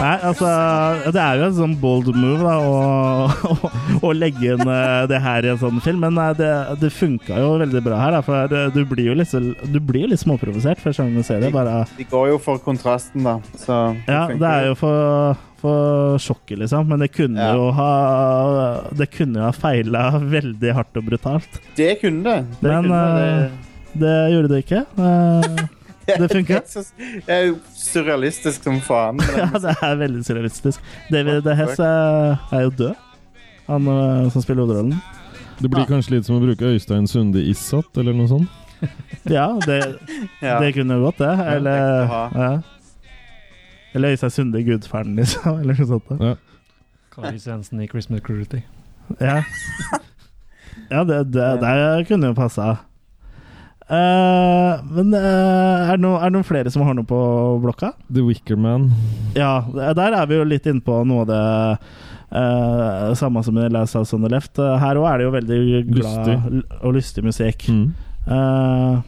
Nei, 0.00 0.14
altså 0.24 0.48
Det 1.12 1.20
er 1.20 1.36
jo 1.40 1.46
en 1.50 1.56
sånn 1.58 1.74
bold 1.80 2.06
move 2.16 2.40
da 2.40 2.54
å, 2.64 2.76
å, 3.50 3.70
å 4.08 4.12
legge 4.16 4.54
inn 4.54 4.62
eh, 4.64 5.02
det 5.10 5.18
her 5.20 5.44
i 5.44 5.50
en 5.52 5.60
sånn 5.60 5.80
film, 5.84 6.00
men 6.06 6.16
nei, 6.16 6.30
det, 6.38 6.48
det 6.80 6.88
funka 6.96 7.36
jo 7.42 7.50
veldig 7.60 7.82
bra 7.84 7.98
her. 8.00 8.16
Da, 8.16 8.22
for 8.24 8.48
det, 8.50 8.62
du 8.76 8.80
blir 8.88 9.10
jo 9.10 9.16
litt, 9.18 9.34
du 9.74 9.76
blir 9.84 10.08
litt 10.08 10.22
småprovosert 10.22 10.80
første 10.80 11.04
gang 11.04 11.12
du 11.20 11.26
ser 11.26 11.44
det. 11.44 11.52
Bare 11.52 11.82
De 11.98 12.06
går 12.08 12.30
jo 12.32 12.40
for 12.40 12.62
kontrasten, 12.64 13.26
da. 13.28 13.36
Så 13.60 13.76
Ja, 14.08 14.24
funker 14.30 14.40
det 14.40 14.52
er 14.54 14.68
jo 14.70 14.78
for, 14.80 15.42
for 15.60 16.16
sjokket, 16.24 16.62
liksom. 16.64 16.88
Men 16.88 17.04
det 17.04 17.12
kunne 17.18 17.36
Ja. 17.50 17.52
jo 17.60 17.68
ha 17.76 17.92
Det 18.96 19.10
kunne 19.12 19.42
jo 19.42 19.48
ha 19.50 19.52
feila 19.52 20.06
veldig 20.16 20.74
hardt 20.80 20.96
og 20.96 21.10
brutalt. 21.12 21.60
Det 21.76 21.98
kunne 22.00 22.24
det. 22.24 22.38
det, 22.62 22.70
Men, 22.72 22.88
kunne 22.88 23.02
det. 23.20 23.50
Det 23.92 24.14
gjorde 24.32 24.50
det 24.52 24.58
ikke. 24.64 24.80
Eh, 24.98 25.60
det 26.06 26.28
funker. 26.36 26.62
Det 27.26 27.34
er, 27.34 27.44
jo 27.50 27.58
surrealistisk 27.74 28.66
som 28.66 28.80
faen. 28.84 29.20
Ja, 29.40 29.50
det 29.54 29.76
er 29.76 30.00
veldig 30.00 30.24
surrealistisk. 30.26 30.80
David 31.12 31.48
Hess 31.58 31.78
er, 31.78 32.36
er 32.52 32.66
jo 32.66 32.74
død, 32.82 33.06
han 33.68 33.92
eh, 33.94 34.30
som 34.34 34.44
spiller 34.44 34.64
hovedrollen. 34.64 34.98
Det 35.60 35.68
blir 35.68 35.84
kanskje 35.88 36.16
litt 36.16 36.28
som 36.28 36.38
å 36.38 36.42
bruke 36.42 36.72
Øystein 36.72 37.08
Sunde 37.10 37.42
Issat, 37.44 37.90
eller 38.00 38.16
noe 38.16 38.30
sånt. 38.30 38.58
Ja, 39.28 39.58
det, 39.66 39.82
det 40.40 40.70
kunne 40.72 40.96
jo 40.96 41.10
gått, 41.10 41.18
det. 41.20 41.34
Eller, 41.52 42.06
ja. 42.08 42.52
eller 43.92 44.14
Øystein 44.14 44.32
Sunde 44.32 44.62
Gudferden, 44.64 45.18
Gudfaren, 45.18 45.18
liksom. 45.20 45.58
Eller 45.60 45.76
noe 45.76 45.90
sånt. 45.90 46.14
Ja. 46.16 46.38
Kari 47.10 47.38
Svendsen 47.38 47.80
i 47.80 47.88
Christmas 47.90 48.20
Cruelty. 48.24 48.62
Ja, 49.18 49.42
ja 50.90 51.04
det, 51.04 51.24
det, 51.34 51.48
det 51.60 52.06
kunne 52.08 52.30
jo 52.30 52.34
passa. 52.38 52.76
Eh, 53.90 54.82
men 54.94 55.08
uh, 55.16 55.90
er, 55.90 55.96
det 55.96 56.04
noe, 56.04 56.20
er 56.22 56.30
det 56.30 56.36
noen 56.36 56.46
flere 56.46 56.70
som 56.70 56.84
har 56.86 56.94
noe 56.94 57.06
på 57.08 57.18
blokka? 57.64 57.92
The 58.12 58.22
Wicker 58.22 58.58
Man. 58.60 58.90
Ja, 59.34 59.56
der 59.98 60.14
er 60.14 60.28
vi 60.30 60.38
jo 60.38 60.44
litt 60.46 60.68
inne 60.70 60.84
på 60.86 61.00
noe 61.10 61.24
av 61.24 61.30
det 61.32 61.40
uh, 62.30 63.14
samme 63.18 63.42
som 63.42 63.58
i 63.58 63.66
Last 63.72 63.98
House 63.98 64.14
on 64.14 64.22
the 64.22 64.30
Left. 64.30 64.58
Eh, 64.62 64.76
Her 64.78 65.00
òg 65.00 65.08
er 65.10 65.18
det 65.18 65.26
jo 65.26 65.32
veldig 65.34 65.62
glad 65.90 66.28
Lystig. 66.30 66.60
og 66.84 66.94
lystig 66.94 67.24
musikk. 67.26 67.66
Mm. 67.66 67.88
Eh, 68.30 69.00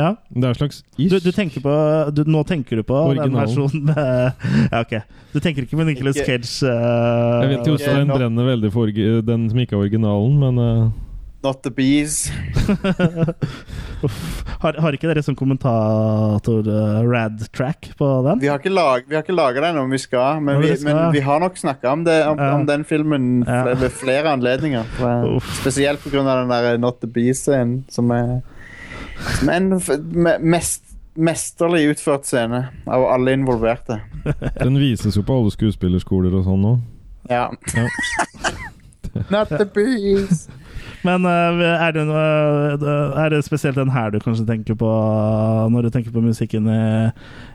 ja. 0.00 0.08
Det 0.30 0.44
er 0.46 0.52
en 0.54 0.54
slags 0.60 0.80
ish. 0.96 1.10
Du, 1.10 1.18
du 1.18 1.32
tenker 1.34 1.60
på 1.64 1.72
du, 2.14 2.20
Nå 2.30 2.44
tenker 2.46 2.78
du 2.78 2.84
på 2.86 2.94
den 3.10 3.18
Originalen. 3.26 3.40
versjonen 3.42 3.88
med 3.90 4.44
Ja, 4.72 4.80
ok. 4.84 4.92
Du 5.34 5.40
tenker 5.42 5.66
ikke 5.66 5.80
på 5.80 5.86
Nicholas 5.88 6.16
Cage? 6.22 6.46
eh, 6.62 7.42
Jeg 7.42 7.52
vet 7.56 7.70
Jostein 7.74 8.04
den 8.06 8.12
brenner 8.14 8.46
veldig 8.54 8.70
for 8.72 8.86
den 8.94 9.48
som 9.50 9.58
ikke 9.64 9.74
er 9.76 9.82
originalen, 9.84 10.36
men 10.40 10.62
eh, 10.64 10.84
Not 11.42 11.62
the 11.64 11.70
bees. 11.70 12.30
Har, 14.60 14.76
har 14.80 14.96
ikke 14.96 15.08
dere 15.10 15.22
sånn 15.24 15.36
kommentator 15.36 16.64
uh, 16.68 17.00
rad-track 17.04 17.90
på 17.98 18.08
den? 18.24 18.40
Vi 18.40 18.48
har 18.48 18.60
ikke, 18.60 18.72
lag, 18.72 19.04
vi 19.08 19.16
har 19.16 19.24
ikke 19.24 19.36
laga 19.36 19.62
den 19.64 19.80
om 19.80 19.92
vi 19.92 19.98
skal, 20.00 20.40
men 20.44 20.60
vi, 20.60 20.70
vi 20.70 20.76
skal. 20.80 20.88
men 20.88 21.12
vi 21.16 21.20
har 21.24 21.40
nok 21.42 21.56
snakka 21.60 21.92
om, 21.92 22.04
om, 22.04 22.40
Ja. 22.40 22.50
om 22.56 22.64
den 22.68 22.84
filmen 22.88 23.42
Ja. 23.46 23.74
ved 23.74 23.92
flere 23.92 24.32
anledninger. 24.32 24.84
Uff. 25.36 25.48
Spesielt 25.60 26.00
pga. 26.04 26.24
den 26.24 26.48
der 26.52 26.78
Not 26.80 27.00
the 27.00 27.08
Bees-scenen, 27.08 27.84
som 27.92 28.10
er 28.16 28.40
som 29.20 29.48
er 29.48 29.56
en 29.60 30.44
mest, 30.50 30.84
mesterlig 31.16 31.90
utført 31.92 32.24
scene 32.28 32.62
av 32.88 33.04
alle 33.04 33.34
involverte. 33.36 34.00
den 34.64 34.78
vises 34.80 35.16
jo 35.16 35.24
på 35.26 35.40
alle 35.40 35.52
skuespillerskoler 35.52 36.36
og 36.40 36.46
sånn 36.48 36.64
nå. 36.64 36.74
Ja. 37.30 37.50
Ja. 37.76 37.86
Not 39.32 39.48
the 39.52 39.66
bees. 39.66 40.46
Men 41.06 41.24
uh, 41.24 41.60
er, 41.60 41.96
det 41.96 42.96
er 43.24 43.28
det 43.32 43.44
spesielt 43.46 43.78
den 43.78 43.92
her 43.94 44.10
du 44.12 44.20
kanskje 44.20 44.46
tenker 44.48 44.76
på 44.78 44.94
når 45.72 45.88
du 45.88 45.90
tenker 45.94 46.12
på 46.12 46.24
musikken 46.24 46.68
i, 46.68 46.82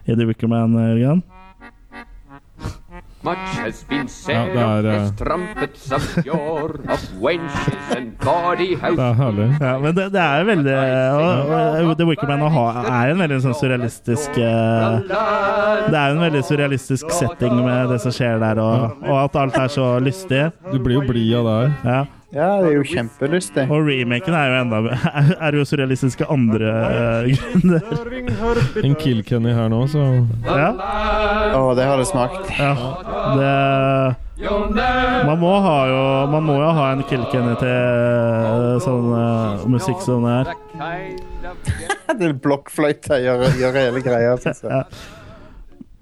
i 0.06 0.16
The 0.16 0.28
Wicker 0.28 0.52
Man, 0.52 0.74
Jørgen? 0.74 1.24
Much 3.26 3.38
has 3.58 3.84
been 3.89 4.08
said 4.08 4.54
Ja, 4.54 4.78
er, 4.78 4.80
of 4.80 4.86
eh, 4.86 5.00
the 5.00 5.14
strumpets 5.16 5.91
of 5.91 6.26
yore, 6.26 6.78
of 6.93 7.02
wenches 7.22 7.96
and 7.98 8.18
bawdy 8.20 8.76
Det 8.82 9.00
er 9.00 9.14
herlig. 9.14 9.48
Ja, 9.62 9.80
men 9.80 9.96
det, 9.98 10.06
det 10.14 10.22
er 10.22 10.38
jo 10.39 10.46
veldig 10.52 10.76
og, 10.76 11.54
og, 11.89 11.96
The 11.98 12.06
Wicker 12.06 12.28
Man 12.28 12.52
har, 12.54 12.78
er 12.86 13.14
en 13.14 13.24
veldig 13.24 13.39
sånn 13.48 13.58
surrealistisk 13.58 14.38
uh, 14.38 15.02
Det 15.08 15.98
er 15.98 16.14
en 16.14 16.22
veldig 16.22 16.43
surrealistisk 16.46 17.10
setting 17.18 17.58
med 17.66 17.96
det 17.96 17.98
som 18.06 18.14
skjer 18.14 18.38
der, 18.43 18.62
og, 18.62 19.02
og 19.08 19.18
at 19.24 19.39
alt 19.41 19.58
er 19.64 19.74
så 19.74 19.88
lystig. 20.04 20.43
Du 20.70 20.78
blir 20.78 21.00
jo 21.00 21.08
blid 21.10 21.34
av 21.39 21.50
det 21.50 21.58
her. 21.58 21.74
Ja. 21.96 22.04
Ja, 22.36 22.49
det 22.59 22.73
er 22.73 22.75
jo 22.75 22.83
kjempelystig. 22.83 23.63
Og 23.71 23.86
remaken 23.88 24.36
er 24.36 24.49
jo 24.51 24.55
enda 24.59 24.81
er, 25.21 25.29
er 25.47 25.55
jo 25.55 25.63
surrealistisk 25.67 26.25
av 26.25 26.33
andre 26.36 26.73
uh, 26.75 27.29
grunner. 27.31 27.81
En 28.86 28.95
Kilkenny 28.99 29.53
her 29.55 29.71
nå, 29.71 29.86
så 29.88 30.03
Ja. 30.43 30.69
Å, 31.55 31.71
det 31.77 31.88
har 31.88 32.01
det 32.01 32.09
smakt. 32.09 32.49
Ja, 32.59 32.73
det 33.39 33.53
Man 35.25 35.39
må 35.39 35.53
ha 35.63 35.75
jo 35.88 36.01
Man 36.33 36.43
må 36.43 36.57
jo 36.59 36.71
ha 36.75 36.89
en 36.91 37.05
Kilkenny 37.07 37.55
til 37.61 37.71
eh, 37.71 38.71
sånn 38.83 39.07
uh, 39.15 39.63
musikk 39.71 40.03
som 40.03 40.27
det 40.27 40.36
er. 40.36 41.15
Den 42.19 42.36
blokkfløyta 42.43 43.21
gjør, 43.23 43.47
gjør 43.61 43.79
hele 43.79 44.03
greia. 44.03 44.36
synes 44.43 44.65
jeg. 44.65 44.71
Ja. 44.75 45.23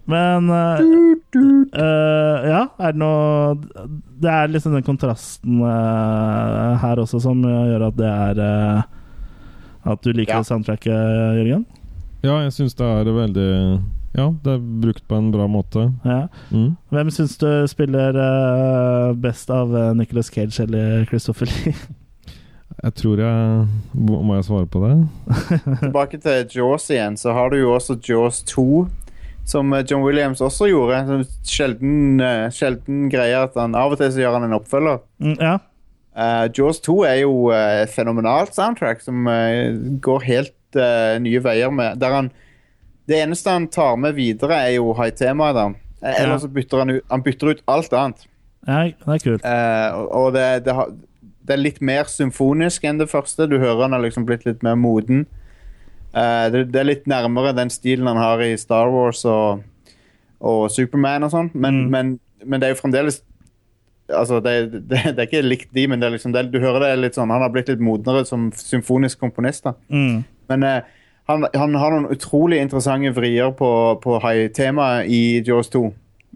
Men 0.10 0.50
eh, 0.50 0.82
uh, 1.36 2.44
Ja, 2.44 2.64
er 2.76 2.92
det 2.92 3.00
noe 3.00 3.56
Det 4.20 4.28
er 4.32 4.52
liksom 4.52 4.76
den 4.76 4.84
kontrasten 4.84 5.62
uh, 5.64 6.76
her 6.82 7.00
også 7.00 7.22
som 7.24 7.40
gjør 7.44 7.88
at 7.88 7.98
det 8.00 8.10
er 8.12 8.42
At 9.84 10.04
du 10.04 10.12
liker 10.12 10.42
Ja. 10.42 10.44
soundtracket, 10.44 10.92
Jørgen? 11.40 11.66
Ja, 12.24 12.38
jeg 12.44 12.54
syns 12.56 12.76
det 12.80 12.88
er 12.88 13.12
veldig 13.12 13.50
Ja, 14.16 14.30
det 14.44 14.54
er 14.54 14.62
brukt 14.84 15.08
på 15.10 15.18
en 15.18 15.32
bra 15.34 15.48
måte. 15.50 15.88
Ja. 16.06 16.28
Mm. 16.52 16.76
Hvem 16.94 17.10
syns 17.12 17.34
du 17.42 17.50
spiller 17.68 18.14
best 19.20 19.50
av 19.52 19.74
uh, 19.74 19.92
Nicholas 19.98 20.30
Cage 20.32 20.60
eller 20.64 21.06
Christopher 21.10 21.48
Lee? 21.52 21.74
Jeg 22.84 22.94
tror 23.00 23.20
jeg 23.22 23.68
må 23.96 24.36
jeg 24.36 24.44
svare 24.48 24.68
på 24.68 24.80
det? 24.84 24.96
Tilbake 25.84 26.18
til 26.20 26.48
Jaws 26.58 26.90
igjen, 26.92 27.16
så 27.18 27.32
har 27.32 27.54
du 27.54 27.58
jo 27.62 27.74
også 27.76 27.96
Jaws 28.10 28.42
2. 28.50 28.88
Som 29.46 29.74
eh, 29.74 29.84
John 29.90 30.04
Williams 30.06 30.42
også 30.42 30.70
gjorde. 30.72 31.02
Som 31.08 31.24
sjelden, 31.48 32.22
eh, 32.24 32.48
sjelden 32.54 33.08
greie 33.12 33.44
at 33.44 33.56
han 33.60 33.76
Av 33.76 33.92
og 33.92 34.00
til 34.00 34.12
så 34.14 34.24
gjør 34.24 34.40
han 34.40 34.48
en 34.48 34.58
oppfølger. 34.60 35.00
Mm, 35.20 35.38
ja. 35.40 35.58
Uh, 36.14 36.46
Jaws 36.54 36.78
2 36.86 36.94
er 37.10 37.16
jo 37.24 37.48
et 37.50 37.90
fenomenalt 37.90 38.54
soundtrack 38.54 39.00
som 39.02 39.26
uh, 39.26 39.74
går 39.98 40.28
helt 40.28 40.78
nye 41.22 41.38
veier 41.42 41.70
med 41.74 42.00
Der 42.02 42.14
han 42.14 42.28
Det 43.10 43.18
eneste 43.22 43.50
han 43.50 43.66
tar 43.68 43.96
med 43.98 44.14
videre, 44.18 44.58
er 44.58 44.76
jo 44.76 44.94
high-temaet. 44.98 45.54
da. 45.58 45.66
Eh, 46.04 46.14
Ja. 46.14 46.24
Eller 46.24 46.38
så 46.38 46.48
bytter 46.48 46.78
han 46.78 46.90
ut, 46.90 47.04
han 47.10 47.22
bytter 47.22 47.48
ut 47.48 47.62
alt 47.68 47.94
annet. 47.94 48.26
ja, 48.68 48.84
det 48.84 49.14
er 49.16 49.24
kult. 49.24 49.46
Og 49.46 50.16
og 50.22 50.34
det, 50.34 50.66
det, 50.66 50.74
har, 50.74 50.90
det 51.48 51.54
er 51.54 51.62
litt 51.62 51.82
mer 51.82 52.04
symfonisk 52.04 52.84
enn 52.84 52.98
det 52.98 53.10
første. 53.10 53.48
Du 53.48 53.58
hører 53.60 53.82
han 53.82 53.94
har 53.94 54.02
liksom 54.02 54.26
blitt 54.26 54.46
litt 54.46 54.64
mer 54.64 54.76
moden. 54.76 55.26
Eh, 56.14 56.48
det, 56.54 56.66
det 56.74 56.80
er 56.82 56.90
litt 56.90 57.08
nærmere 57.10 57.56
den 57.58 57.72
stilen 57.74 58.08
han 58.08 58.18
har 58.22 58.42
i 58.46 58.52
Star 58.62 58.92
Wars 58.94 59.24
og, 59.26 59.64
og 60.44 60.68
Superman 60.72 61.24
og 61.26 61.32
sånn, 61.34 61.52
men, 61.54 61.84
Mm. 61.86 61.90
men, 61.92 62.20
men 62.46 62.60
det 62.62 62.68
er 62.70 62.76
jo 62.76 62.82
fremdeles 62.84 63.22
Altså, 64.14 64.42
det, 64.44 64.52
det, 64.92 65.00
det 65.16 65.22
er 65.22 65.28
ikke 65.30 65.40
likt 65.48 65.70
de, 65.74 65.86
men 65.88 66.02
det 66.02 66.10
liksom, 66.12 66.34
det, 66.36 66.50
du 66.52 66.58
hører 66.60 66.84
det 66.84 66.90
er 66.92 66.98
litt 67.00 67.16
sånn 67.16 67.32
Han 67.32 67.40
har 67.42 67.50
blitt 67.54 67.70
litt 67.72 67.80
modnere 67.82 68.26
som 68.28 68.50
symfonisk 68.52 69.18
komponist. 69.24 69.64
da 69.64 69.74
Mm. 69.90 70.24
Men 70.52 70.64
uh, 70.68 70.82
han, 71.32 71.46
han 71.56 71.76
har 71.80 71.94
noen 71.96 72.10
utrolig 72.12 72.60
interessante 72.60 73.14
vrier 73.16 73.54
på, 73.56 73.70
på 74.04 74.18
high-temaet 74.20 75.08
i 75.08 75.22
Jaws 75.48 75.72
2. 75.72 75.86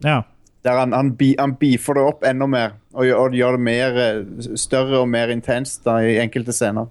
Ja. 0.06 0.22
Der 0.64 0.80
han, 0.80 0.95
han, 0.95 1.12
bi, 1.20 1.34
han 1.38 1.58
beefer 1.60 1.99
det 1.99 2.06
opp 2.08 2.24
enda 2.26 2.48
mer 2.48 2.78
og 2.95 3.12
og 3.20 3.36
gjør 3.36 3.58
det 3.60 3.66
mer 3.68 3.99
eh, 4.02 4.24
større 4.58 5.02
og 5.04 5.10
mer 5.12 5.30
intenst 5.36 5.84
da, 5.86 5.99
i 6.02 6.16
enkelte 6.24 6.56
scener. 6.56 6.88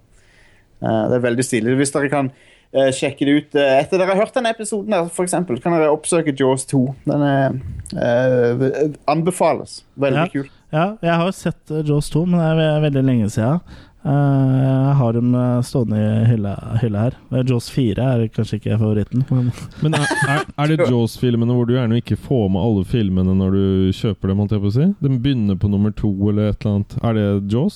Uh, 0.79 1.09
det 1.09 1.17
er 1.17 1.25
veldig 1.25 1.43
stilig. 1.49 1.73
Hvis 1.81 1.91
dere 1.97 2.13
kan 2.13 2.29
eh, 2.73 2.91
sjekke 2.95 3.25
det 3.25 3.35
ut 3.41 3.55
eh, 3.55 3.79
etter 3.81 3.97
dere 4.01 4.13
har 4.15 4.23
hørt 4.25 4.33
denne 4.37 4.51
episoden, 4.55 4.91
der, 4.91 5.07
for 5.13 5.23
eksempel, 5.27 5.59
kan 5.63 5.73
dere 5.77 5.91
oppsøke 5.93 6.35
Jaws 6.37 6.65
2. 6.71 6.83
Den 7.07 7.21
er, 7.21 7.57
eh, 7.95 8.93
anbefales. 9.07 9.83
Veldig 9.97 10.23
Ja. 10.25 10.27
kul. 10.33 10.47
ja, 10.73 10.87
jeg 11.01 11.13
har 11.15 11.25
jo 11.25 11.31
sett 11.31 11.71
eh, 11.71 11.83
Jaws 11.87 12.09
2, 12.09 12.25
men 12.25 12.39
det 12.39 12.65
er 12.71 12.81
veldig 12.89 13.03
lenge 13.05 13.29
siden. 13.31 13.61
Eh, 14.07 14.11
jeg 14.63 14.95
har 14.95 15.11
dem 15.17 15.33
stående 15.67 15.97
i 15.99 16.25
hylla, 16.29 16.53
hylla 16.79 16.99
her. 17.07 17.15
Jaws 17.43 17.67
4 17.73 17.97
er 18.07 18.27
kanskje 18.31 18.59
ikke 18.61 18.77
favoritten. 18.79 19.25
Men 19.29 19.51
Men 19.83 19.97
er, 19.97 20.05
er, 20.29 20.45
er 20.63 20.67
det 20.77 20.87
Jaws-filmene 20.87 21.51
hvor 21.57 21.67
du 21.67 21.73
gjerne 21.75 21.97
ikke 21.99 22.15
får 22.15 22.45
med 22.53 22.61
alle 22.63 22.85
filmene 22.87 23.35
når 23.35 23.51
du 23.57 23.91
kjøper 23.97 24.27
dem? 24.31 24.37
holdt 24.43 24.51
jeg 24.55 24.63
på 24.63 24.71
å 24.71 24.75
si? 24.77 24.87
De 25.03 25.09
begynner 25.17 25.59
på 25.59 25.67
nummer 25.71 25.91
to 25.91 26.13
eller 26.29 26.53
et 26.53 26.61
eller 26.63 26.77
annet. 26.77 26.95
Er 27.03 27.13
det 27.19 27.27
Jaws? 27.51 27.75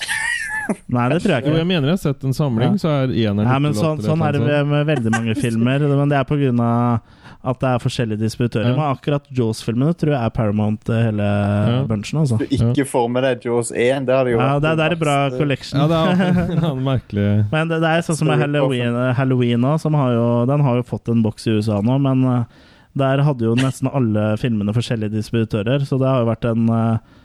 Nei, 0.95 1.07
det 1.11 1.21
tror 1.23 1.33
jeg 1.37 1.47
Jo, 1.47 1.55
jeg 1.59 1.67
mener 1.69 1.91
jeg 1.91 1.97
har 1.97 2.03
sett 2.03 2.27
en 2.27 2.35
samling, 2.35 2.77
Ja. 2.77 2.81
så 2.83 2.91
er 2.93 3.15
eneren 3.15 3.47
ja, 3.47 3.57
men 3.63 3.75
sånn, 3.77 4.01
sånn 4.03 4.21
er 4.25 4.37
det 4.37 4.43
med, 4.43 4.69
med 4.69 4.87
veldig 4.89 5.11
mange 5.15 5.35
filmer. 5.39 5.83
Men 5.89 6.11
det 6.11 6.19
er 6.19 6.27
pga. 6.29 7.01
at 7.41 7.57
det 7.57 7.69
er 7.71 7.81
forskjellige 7.81 8.21
distributører. 8.21 8.69
Ja. 8.69 8.77
Men 8.77 8.91
akkurat 8.93 9.25
Jaws-filmene 9.33 9.95
tror 9.97 10.13
jeg 10.13 10.21
er 10.21 10.33
Paramount 10.35 10.91
hele 10.93 11.25
hele 11.25 11.85
bunchen. 11.89 12.19
Altså. 12.21 12.37
Du 12.37 12.45
ikke 12.45 12.85
får 12.85 13.07
med 13.09 13.25
deg 13.25 13.47
Jaws 13.47 13.71
1. 13.73 14.05
Det 14.05 14.17
hadde 14.17 14.35
jo 14.35 14.41
Ja, 14.41 14.59
det, 14.61 14.75
det 14.77 14.85
er 14.85 14.97
en 14.97 15.01
bra 15.01 15.15
collection. 15.33 15.81
Ja, 15.81 15.87
det 15.89 16.59
er 16.61 16.83
merkelig 16.85 17.29
Men 17.55 17.71
det, 17.71 17.81
det 17.81 17.89
er 17.95 18.05
sånn 18.05 18.19
som 18.19 18.29
med 18.29 18.43
Halloween, 18.43 18.99
Halloween 19.17 19.65
også, 19.65 19.87
som 19.87 19.97
har 19.97 20.13
jo, 20.13 20.27
den 20.49 20.61
har 20.67 20.77
jo 20.81 20.85
fått 20.85 21.09
en 21.09 21.23
boks 21.25 21.47
i 21.49 21.57
USA 21.57 21.79
nå, 21.81 21.97
men 22.03 22.21
eh, 22.29 22.69
der 23.01 23.23
hadde 23.23 23.47
jo 23.47 23.55
nesten 23.57 23.89
alle 23.89 24.35
filmene 24.41 24.73
forskjellige 24.75 25.15
distributører, 25.15 25.85
så 25.87 25.97
det 26.01 26.09
har 26.09 26.21
jo 26.21 26.29
vært 26.29 26.47
en 26.49 26.69
eh, 26.69 26.93
eh, 26.93 27.19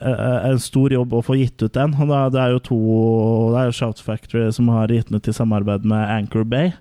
en 0.00 0.58
stor 0.58 0.92
jobb 0.92 1.12
å 1.14 1.22
få 1.22 1.36
gitt 1.38 1.62
ut 1.62 1.72
den. 1.76 1.92
Og 2.00 2.32
det 2.32 2.40
er 2.40 2.54
jo 2.54 2.62
to 2.64 2.78
Det 3.52 3.60
er 3.60 3.68
jo 3.68 3.76
Shout 3.76 4.00
Factory 4.02 4.48
som 4.52 4.68
har 4.72 4.88
gitt 4.88 5.08
den 5.10 5.20
ut 5.20 5.28
i 5.28 5.32
samarbeid 5.36 5.84
med 5.84 6.08
Anchor 6.10 6.44
Bay. 6.44 6.72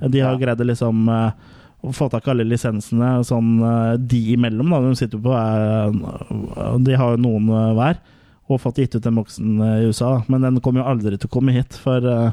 De 0.00 0.20
har 0.20 0.36
Ja. 0.36 0.38
greid 0.38 0.60
å 0.60 0.66
liksom 0.68 1.08
eh, 1.08 1.32
få 1.96 2.10
tak 2.12 2.26
i 2.28 2.30
alle 2.30 2.44
lisensene 2.44 3.24
sånn 3.26 3.58
eh, 3.64 3.96
de 3.98 4.20
imellom, 4.36 4.70
da. 4.70 4.80
De 4.84 4.94
sitter 5.00 5.18
på 5.18 5.32
eh, 5.34 6.78
De 6.84 6.94
har 7.00 7.16
jo 7.16 7.22
noen 7.24 7.48
eh, 7.50 7.74
hver 7.74 7.98
og 8.50 8.58
fått 8.58 8.80
gitt 8.82 8.96
ut 8.98 9.02
den 9.04 9.14
boksen 9.14 9.60
eh, 9.62 9.76
i 9.82 9.90
USA, 9.90 10.16
da. 10.18 10.24
men 10.28 10.42
den 10.42 10.60
kommer 10.60 10.82
jo 10.82 10.88
aldri 10.90 11.16
til 11.18 11.28
å 11.30 11.34
komme 11.36 11.52
hit. 11.54 11.76
For, 11.78 12.02
eh, 12.02 12.30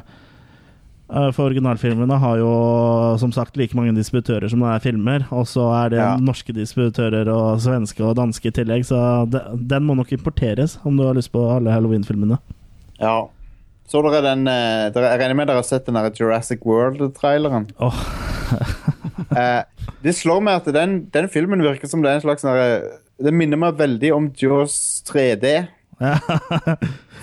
for 1.32 1.48
originalfilmene 1.48 2.18
har 2.20 2.36
jo 2.40 2.48
som 3.20 3.32
sagt 3.32 3.56
like 3.56 3.74
mange 3.78 3.94
distributører 3.96 4.50
som 4.52 4.60
det 4.60 4.68
er 4.74 4.82
filmer, 4.84 5.24
og 5.32 5.46
så 5.48 5.64
er 5.84 5.88
det 5.94 5.98
Ja. 6.02 6.10
norske 6.20 6.52
distributører 6.52 7.30
og 7.32 7.60
svenske 7.64 8.04
og 8.04 8.16
danske 8.18 8.48
i 8.50 8.52
tillegg, 8.52 8.84
så 8.84 9.24
de, 9.30 9.40
den 9.56 9.84
må 9.88 9.96
nok 9.96 10.12
importeres 10.12 10.78
om 10.84 10.96
du 10.98 11.04
har 11.06 11.14
lyst 11.16 11.32
på 11.32 11.40
alle 11.56 11.72
Halloween-filmene. 11.72 12.38
Ja. 13.00 13.26
Så 13.88 14.02
dere 14.04 14.20
den 14.20 14.46
eh, 14.52 14.90
dere, 14.92 15.14
Jeg 15.14 15.20
regner 15.22 15.34
med 15.38 15.46
dere 15.48 15.62
har 15.62 15.64
sett 15.64 15.86
den 15.88 15.94
der 15.96 16.10
Jurassic 16.12 16.60
World-traileren. 16.66 17.70
Eh, 19.36 19.62
det 20.00 20.14
slår 20.16 20.40
meg 20.40 20.54
at 20.62 20.68
den, 20.72 20.92
den 21.12 21.26
filmen 21.28 21.60
virker 21.60 21.88
som 21.90 22.00
det 22.00 22.08
er 22.10 22.14
en 22.16 22.22
slags 22.22 22.40
sånn 22.46 22.56
Det 23.20 23.32
minner 23.34 23.58
meg 23.60 23.76
veldig 23.76 24.12
om 24.16 24.28
Jaws 24.40 25.02
3D. 25.04 25.66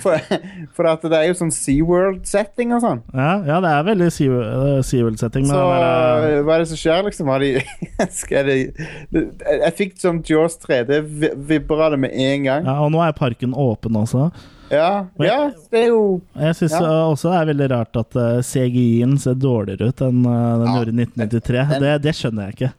For, 0.05 0.19
for 0.75 1.07
det 1.09 1.17
er 1.17 1.29
jo 1.29 1.35
sånn 1.39 1.51
SeaWorld-setting 1.55 2.73
og 2.75 2.81
sånn. 2.83 2.99
ja, 3.15 3.29
ja, 3.47 3.59
det 3.63 3.69
er 3.71 3.85
veldig 3.87 4.07
eh, 4.09 4.81
SeaWorld-setting. 4.85 5.47
Så 5.49 5.61
der, 5.61 6.25
eh, 6.35 6.41
hva 6.45 6.57
er 6.57 6.63
det 6.65 6.67
som 6.73 6.77
skjer, 6.81 7.05
liksom? 7.07 7.31
Har 7.31 7.39
de, 7.41 7.53
de, 8.49 9.23
jeg 9.63 9.75
fikk 9.79 9.95
sånn 10.01 10.19
Jaws 10.27 10.59
3D, 10.65 10.99
vibra 11.49 11.89
det 11.95 12.01
med 12.03 12.13
en 12.13 12.43
gang. 12.49 12.67
ja, 12.67 12.75
og 12.83 12.91
nå 12.93 13.01
er 13.05 13.15
parken 13.17 13.55
åpen 13.55 13.97
også. 14.01 14.29
Ja, 14.73 15.05
Men- 15.19 15.27
ja 15.29 15.39
det 15.69 15.77
er 15.83 15.87
jo 15.91 16.21
Jeg 16.33 16.55
syns 16.57 16.71
Ja. 16.73 16.87
også 17.05 17.29
det 17.29 17.37
er 17.37 17.49
veldig 17.53 17.67
rart 17.69 17.97
at 18.01 18.15
eh, 18.17 18.39
CGI-en 18.41 19.17
ser 19.21 19.35
dårligere 19.37 19.91
ut 19.93 20.01
enn 20.01 20.23
eh, 20.25 20.57
den 20.57 20.65
Ja, 20.65 20.75
gjorde 20.79 20.89
i 20.89 21.05
1993. 21.05 21.69
den- 21.69 21.81
det, 21.85 21.91
det 22.01 22.13
skjønner 22.17 22.47
jeg 22.49 22.55
ikke. 22.57 22.71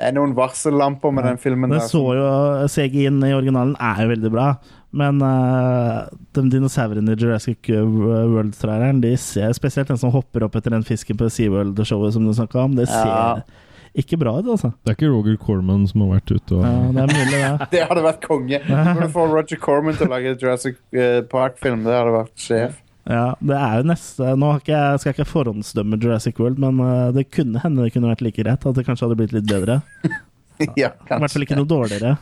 Det 0.00 0.08
er 0.08 0.14
noen 0.16 0.30
varsellamper 0.32 1.12
med 1.12 1.26
den 1.28 1.36
filmen. 1.40 1.68
Den 1.68 1.76
der 1.82 1.88
så 1.90 2.00
jo 2.16 2.28
CGI-en 2.72 3.18
i 3.26 3.34
originalen 3.36 3.74
er 3.76 3.98
jo 4.00 4.08
veldig 4.14 4.30
bra, 4.32 4.46
men 4.96 5.20
uh, 5.20 6.06
de 6.34 6.44
dinosaurene 6.54 7.12
i 7.12 7.18
Jurassic 7.20 7.68
World-traileren, 7.68 9.02
de 9.04 9.12
ser 9.20 9.52
spesielt 9.56 9.92
den 9.92 10.00
som 10.00 10.12
hopper 10.14 10.46
opp 10.48 10.56
etter 10.56 10.72
den 10.72 10.86
fisken 10.88 11.20
på 11.20 11.28
SeaWorld-showet 11.30 12.16
som 12.16 12.24
du 12.24 12.32
snakka 12.32 12.64
om, 12.64 12.78
det 12.80 12.88
ser 12.88 13.10
Ja. 13.12 13.42
ikke 14.00 14.16
bra 14.22 14.38
ut, 14.38 14.48
altså. 14.56 14.72
Det 14.80 14.94
er 14.94 14.96
ikke 14.98 15.12
Roger 15.12 15.36
Corman 15.44 15.86
som 15.90 16.06
har 16.06 16.16
vært 16.16 16.32
ute 16.32 16.56
og 16.58 16.64
Ja, 16.64 16.74
det 16.96 17.04
er 17.04 17.14
mulig, 17.20 17.40
ja. 17.44 17.52
Det 17.76 17.84
hadde 17.92 18.06
vært 18.08 18.24
konge. 18.24 18.60
Når 18.70 19.02
du 19.04 19.08
får 19.18 19.34
Roger 19.36 19.60
Corman 19.68 19.98
til 20.00 20.08
å 20.08 20.14
lage 20.16 20.36
Jurassic 20.40 20.80
eh, 20.96 21.20
Park-film, 21.28 21.84
det 21.84 21.92
hadde 21.98 22.16
vært 22.16 22.38
sjef. 22.48 22.78
Ja, 23.08 23.34
det 23.40 23.56
er 23.56 23.78
jo 23.80 23.86
neste 23.88 24.34
Nå 24.36 24.50
har 24.52 24.58
ikke 24.60 24.80
skal 25.00 25.08
jeg 25.10 25.16
ikke 25.16 25.30
forhåndsdømme 25.30 25.98
Jurassic 26.02 26.40
World, 26.40 26.60
men 26.60 26.82
eh, 26.84 27.06
det 27.16 27.30
kunne 27.32 27.62
hende 27.62 27.86
det 27.86 27.94
kunne 27.94 28.10
vært 28.12 28.24
like 28.24 28.42
greit. 28.42 28.66
At 28.66 28.76
det 28.76 28.84
kanskje 28.88 29.08
hadde 29.08 29.20
blitt 29.22 29.34
litt 29.36 29.48
bedre. 29.48 29.80
ja, 30.78 30.92
kanskje. 31.06 31.16
I 31.16 31.22
hvert 31.24 31.36
fall 31.36 31.46
ikke 31.48 31.60
noe 31.60 31.70
dårligere. 31.70 32.16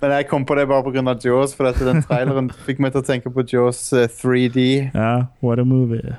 Men 0.00 0.14
jeg 0.16 0.26
kom 0.30 0.46
på 0.48 0.56
det 0.56 0.66
bare 0.70 0.84
pga. 0.86 1.14
Jaws, 1.24 1.54
for 1.56 1.68
dette, 1.68 1.84
den 1.86 2.02
traileren 2.06 2.50
fikk 2.66 2.80
meg 2.82 2.94
til 2.94 3.02
å 3.02 3.06
tenke 3.06 3.32
på 3.32 3.44
Jaws 3.48 3.84
eh, 3.96 4.10
3D. 4.20 4.66
Ja, 4.94 5.14
what 5.44 5.62
a 5.62 5.66
movie. 5.68 6.16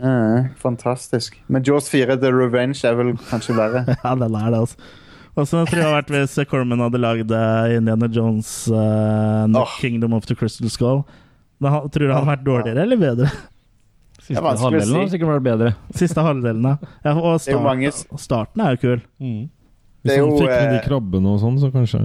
Eh, 0.00 0.50
fantastisk. 0.58 1.36
Men 1.46 1.64
Jaws 1.66 1.90
4 1.92 2.16
The 2.22 2.32
Revenge 2.32 2.80
er 2.86 2.98
vel 2.98 3.14
kanskje 3.30 3.56
verre. 3.58 3.84
Ja, 4.04 4.14
den 4.16 4.36
er 4.38 4.50
det, 4.50 4.64
altså. 4.66 4.92
Og 5.38 5.46
så 5.46 5.62
tror 5.62 5.78
jeg 5.78 5.86
det 5.86 5.94
vært 5.94 6.10
hvis 6.10 6.38
Corman 6.50 6.82
hadde 6.82 7.00
lagd 7.00 7.32
eh, 7.32 7.76
Indiana 7.76 8.08
Jones 8.10 8.50
uh, 8.68 9.46
oh. 9.46 9.76
Kingdom 9.78 10.16
of 10.16 10.26
the 10.26 10.34
Crystal 10.34 10.68
Skull. 10.72 11.04
Da, 11.60 11.68
ha- 11.74 11.80
tror 11.88 12.00
du 12.00 12.08
det 12.08 12.14
hadde 12.16 12.30
vært 12.30 12.44
dårligere 12.46 12.84
eller 12.86 13.00
bedre? 13.00 13.30
Siste 14.20 14.42
halvdelen 14.44 14.94
har 14.94 15.06
si. 15.08 15.12
sikkert 15.14 15.32
vært 15.34 15.46
bedre. 15.46 15.70
Siste 15.96 16.22
halvdelen. 16.24 16.68
Ja, 17.04 17.14
og 17.16 17.40
start, 17.42 18.20
starten 18.20 18.62
er 18.64 18.76
jo 18.76 18.80
kul. 18.84 19.00
Mm. 19.20 19.40
Hvis 20.04 20.16
han 20.16 20.30
fikk 20.38 20.46
med 20.48 20.70
de 20.72 20.78
eh, 20.78 20.84
krabbene 20.86 21.32
og 21.34 21.40
sånn, 21.42 21.58
så 21.60 21.68
kanskje 21.74 22.00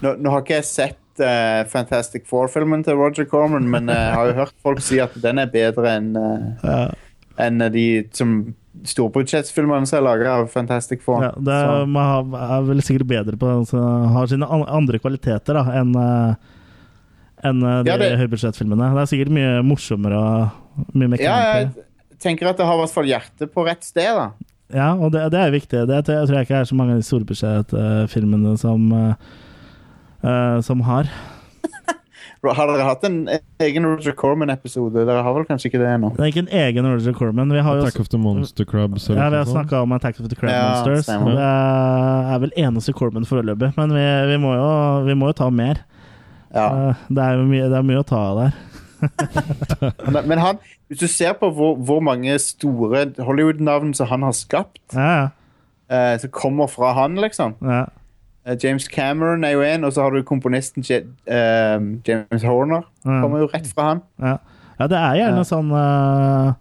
Nå, 0.00 0.14
nå 0.16 0.32
har 0.32 0.40
ikke 0.42 0.56
jeg 0.56 0.66
sett 0.66 1.20
uh, 1.22 1.60
Fantastic 1.70 2.24
Four-filmen 2.26 2.82
til 2.86 2.96
Roger 2.98 3.26
Corman, 3.28 3.68
men 3.70 3.90
jeg 3.92 4.00
jeg 4.00 4.16
har 4.16 4.30
jo 4.30 4.36
hørt 4.40 4.54
folk 4.64 4.80
si 4.82 4.98
at 5.04 5.14
den 5.22 5.38
er 5.42 5.50
bedre 5.52 5.92
enn 5.98 6.08
uh, 6.16 6.64
Ja, 6.64 6.80
enn 7.46 7.62
de 7.74 7.84
som 8.16 8.32
storbudsjettsfilmene 8.86 9.86
som 9.88 9.98
er 10.00 10.04
laga 10.06 10.32
av 10.40 10.48
Fantastic 10.52 11.02
Four. 11.04 11.22
ja, 11.26 11.30
det 11.36 11.52
er, 11.52 11.84
man 11.90 12.32
har- 12.32 12.56
er 12.58 12.66
vel 12.70 12.80
sikkert 12.86 13.06
bedre 13.10 13.36
på 13.36 13.48
altså, 13.60 13.80
Har 14.14 14.26
sine 14.30 14.46
andre 14.48 14.98
kvaliteter 15.02 15.58
da 15.58 15.64
enn 15.80 15.94
eh, 16.00 16.34
enn 17.44 17.62
eh, 17.62 17.82
de 17.84 17.90
Ja, 17.92 17.96
det- 18.00 18.18
høybudsjettfilmene. 18.20 18.92
Det 18.94 19.02
er 19.04 19.10
sikkert 19.12 19.34
mye 19.34 19.62
morsommere 19.66 20.20
og 20.20 20.94
mye 20.94 21.08
mer 21.08 21.22
ja, 21.22 21.38
jeg 21.60 21.70
tenker 22.20 22.50
at 22.50 22.60
det 22.60 22.66
har 22.68 22.76
i 22.76 22.82
hvert 22.84 22.94
fall 22.94 23.08
hjertet 23.08 23.52
på 23.54 23.66
rett 23.66 23.84
sted. 23.84 24.12
da 24.14 24.30
Ja, 24.70 24.92
og 24.94 25.12
det, 25.12 25.30
det 25.32 25.40
er 25.40 25.50
viktig. 25.50 25.86
Det 25.88 26.00
jeg, 26.06 26.26
tror 26.28 26.36
jeg 26.36 26.46
ikke 26.46 26.60
er 26.60 26.68
så 26.68 26.78
mange 26.78 26.94
av 26.94 27.00
de 27.00 27.08
storbudsjettfilmene 27.08 28.56
som 28.60 28.92
uh, 28.92 29.14
uh, 30.24 30.60
som 30.60 30.80
har. 30.86 31.10
Har 32.40 32.70
dere 32.70 32.86
hatt 32.86 33.02
en 33.04 33.18
egen 33.60 33.84
Roger 33.84 34.14
Corman-episode? 34.16 35.02
Dere 35.04 35.20
har 35.20 35.34
vel 35.36 35.44
kanskje 35.44 35.68
ikke 35.68 35.80
det 35.82 35.90
ennå? 35.92 36.08
Det 36.16 36.22
er 36.24 36.30
ikke 36.30 36.44
en 36.46 36.54
egen 36.62 36.86
Roger 36.88 37.12
Corman. 37.12 37.52
Vi 37.52 37.60
har 37.66 37.76
jo 37.76 37.84
Attack 37.84 38.00
of 38.00 38.08
the 38.08 38.16
Monster 38.16 38.64
Crabs 38.64 39.10
ja, 39.10 39.16
vi 39.18 39.20
har 39.20 39.34
noe 39.44 39.50
snakka 39.50 39.82
om 39.84 39.92
Attack 39.92 40.22
of 40.22 40.30
the 40.32 40.38
Crab 40.38 40.54
Ja, 40.54 40.62
Monsters. 40.70 41.10
Det 41.10 41.50
er 42.32 42.40
vel 42.46 42.54
eneste 42.56 42.94
Corman 42.96 43.28
foreløpig, 43.28 43.74
men 43.76 43.92
vi, 43.92 44.06
vi, 44.32 44.38
må 44.40 44.54
jo, 44.56 44.70
vi 45.04 45.18
må 45.20 45.28
jo 45.28 45.36
ta 45.36 45.50
mer. 45.52 45.82
Ja. 46.54 46.66
Uh, 46.90 47.06
det, 47.08 47.24
er 47.24 47.46
mye, 47.46 47.68
det 47.70 47.78
er 47.78 47.86
mye 47.86 48.02
å 48.02 48.06
ta 48.06 48.24
av 48.32 48.42
der. 48.42 48.58
Men, 50.12 50.26
men 50.28 50.40
han, 50.42 50.58
hvis 50.92 50.98
du 51.00 51.06
ser 51.08 51.32
på 51.40 51.48
hvor, 51.56 51.78
hvor 51.80 52.02
mange 52.04 52.34
store 52.42 53.06
Hollywood-navn 53.16 53.94
som 53.96 54.10
han 54.10 54.26
har 54.26 54.34
skapt, 54.36 54.82
Ja, 54.92 55.30
eh, 55.88 56.18
som 56.20 56.30
kommer 56.30 56.68
fra 56.68 56.92
han, 56.92 57.16
liksom 57.16 57.54
ja. 57.64 57.86
Eh, 58.44 58.56
James 58.62 58.88
Cameron 58.88 59.44
er 59.44 59.50
jo 59.50 59.60
en, 59.64 59.84
og 59.84 59.92
så 59.92 60.02
har 60.02 60.14
du 60.14 60.22
komponisten 60.24 60.84
J 60.86 61.02
eh, 61.28 61.76
James 62.08 62.44
Horner. 62.44 62.86
Kommer 63.04 63.42
jo 63.42 63.50
rett 63.52 63.68
fra 63.74 63.88
han. 63.90 64.02
Ja. 64.18 64.36
ja, 64.78 64.86
det 64.88 64.96
er 64.96 65.18
gjerne 65.18 65.42
sånn 65.44 65.68
uh, 65.76 66.54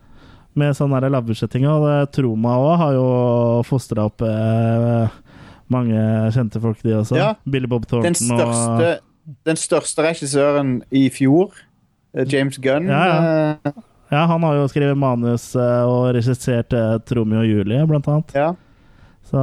med 0.59 0.75
sånn 0.75 0.91
der 0.97 1.07
lavbudsjetting. 1.13 1.67
Og 1.71 2.11
Troma 2.11 2.57
òg 2.59 2.73
har 2.83 2.97
jo 2.97 3.07
fostra 3.67 4.09
opp 4.09 4.25
uh, 4.27 5.07
mange 5.71 6.03
kjente 6.35 6.59
folk, 6.59 6.83
de 6.83 6.97
også. 6.99 7.29
Billy 7.47 7.69
Bob 7.71 7.87
Thornton 7.87 8.11
Den 8.11 8.19
største, 8.19 8.91
den 9.47 9.59
største 9.59 10.05
regissøren 10.05 10.79
i 10.91 11.07
fjor, 11.13 11.53
eh, 12.15 12.25
James 12.29 12.57
Gunn 12.61 12.89
Ja, 12.89 13.05
ja. 13.05 13.73
Ja, 14.09 14.23
han 14.25 14.41
har 14.41 14.55
jo 14.57 14.69
skrevet 14.71 14.97
manus 14.97 15.51
uh, 15.53 15.85
og 15.85 16.15
regissert 16.17 16.73
Tromeo 17.05 17.43
og 17.43 17.45
Julie, 17.45 17.83
blant 17.85 18.07
annet. 18.09 18.33
ja. 18.33 18.53
Så 19.29 19.37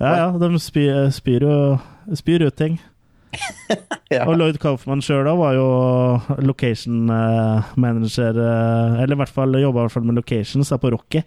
ja, 0.00 0.12
ja, 0.16 0.28
de 0.40 0.56
spyr, 0.56 1.10
spyr 1.12 1.44
jo 1.44 1.56
spyr 2.16 2.46
ut 2.46 2.56
ting. 2.56 2.80
Ja. 4.10 4.24
Og 4.26 4.34
Lloyd 4.34 4.56
Kaufman 4.58 4.98
sjøl 5.04 5.28
var 5.38 5.54
jo 5.54 5.66
location 6.42 7.04
eh, 7.14 7.68
manager 7.78 8.34
eh, 8.34 8.96
Eller 9.04 9.14
i 9.14 9.18
hvert 9.20 9.30
fall 9.30 9.54
jobba 9.54 9.84
med 10.02 10.16
locations 10.18 10.72
på 10.82 10.90
Rocky. 10.90 11.22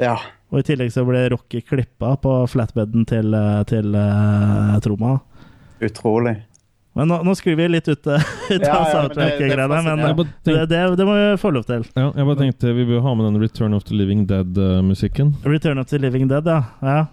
ja. 0.00 0.16
Og 0.48 0.60
i 0.60 0.64
tillegg 0.68 0.88
så 0.92 1.04
ble 1.04 1.26
Rocky 1.32 1.60
klippa 1.64 2.14
på 2.20 2.32
flatbeden 2.48 3.04
til, 3.08 3.32
eh, 3.32 3.60
til 3.68 3.94
uh, 3.96 4.78
Troma. 4.84 5.18
Utrolig. 5.80 6.34
Men 6.94 7.08
nå, 7.08 7.22
nå 7.24 7.32
sklir 7.38 7.56
vi 7.56 7.68
litt 7.72 7.88
ut, 7.88 8.06
eh, 8.06 8.20
ut 8.50 8.60
Ja, 8.66 8.74
av 8.76 8.88
ja, 8.88 9.02
men 9.02 9.08
det- 9.08 9.14
det 9.16 9.30
soundtrack-greiene, 9.38 9.68
men. 9.86 9.98
Jeg 10.04 10.16
bare 10.16 10.66
det, 10.66 10.96
det, 10.98 11.06
må 11.08 11.14
vi 11.16 11.36
få 11.40 11.52
lov 11.54 11.64
til. 11.64 11.86
ja, 11.96 12.10
jeg 12.12 12.26
bare 12.28 12.40
tenkte 12.42 12.74
vi 12.76 12.84
bør 12.90 13.00
ha 13.06 13.14
med 13.14 13.26
den 13.30 13.40
Return 13.40 13.74
of 13.74 13.84
the 13.88 13.94
Living 13.96 14.26
Dead-musikken. 14.28 15.34
Return 15.44 15.78
of 15.78 15.86
the 15.88 15.98
Living 15.98 16.28
Dead, 16.28 16.46
ja. 16.46 16.62
ja. 16.82 17.06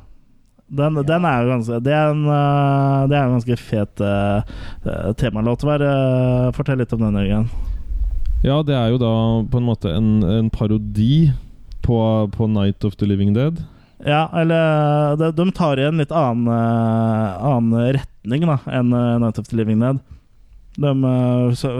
Den, 0.70 1.00
den 1.02 1.24
er 1.26 1.40
jo 1.42 1.50
ganske 1.50 1.80
Det 1.82 1.94
er 1.98 2.12
en, 2.14 2.26
eh, 2.30 3.08
det 3.10 3.16
er 3.18 3.24
en 3.24 3.38
ganske 3.40 3.56
fet 3.58 4.04
uh, 4.06 5.14
temalåt. 5.18 5.64
Hva 5.66 5.80
uh, 5.82 6.52
Fortell 6.54 6.78
litt 6.84 6.94
om 6.94 7.02
den, 7.08 7.18
Jørgen. 7.24 7.48
Ja, 8.44 8.62
det 8.64 8.76
er 8.78 8.92
jo 8.94 9.00
da 9.02 9.14
på 9.50 9.58
en 9.60 9.66
måte 9.68 9.92
en, 9.96 10.12
en 10.24 10.50
parodi 10.54 11.32
på, 11.84 11.98
på 12.36 12.48
Night 12.48 12.86
of 12.86 12.96
the 13.00 13.08
Living 13.10 13.34
Dead. 13.34 13.58
Ja, 14.06 14.30
eller 14.34 15.16
de, 15.16 15.32
de 15.32 15.52
tar 15.52 15.80
i 15.80 15.84
en 15.84 15.98
litt 16.00 16.12
annen, 16.12 16.48
eh, 16.48 17.46
annen 17.46 17.94
retning 17.98 18.46
da 18.48 18.60
enn 18.72 18.94
eh, 18.96 19.18
Night 19.20 19.40
of 19.42 19.50
the 19.50 19.60
Living 19.60 19.82
Dead. 19.84 20.00
De 20.80 20.94
eh, 21.12 21.54
så, 21.60 21.72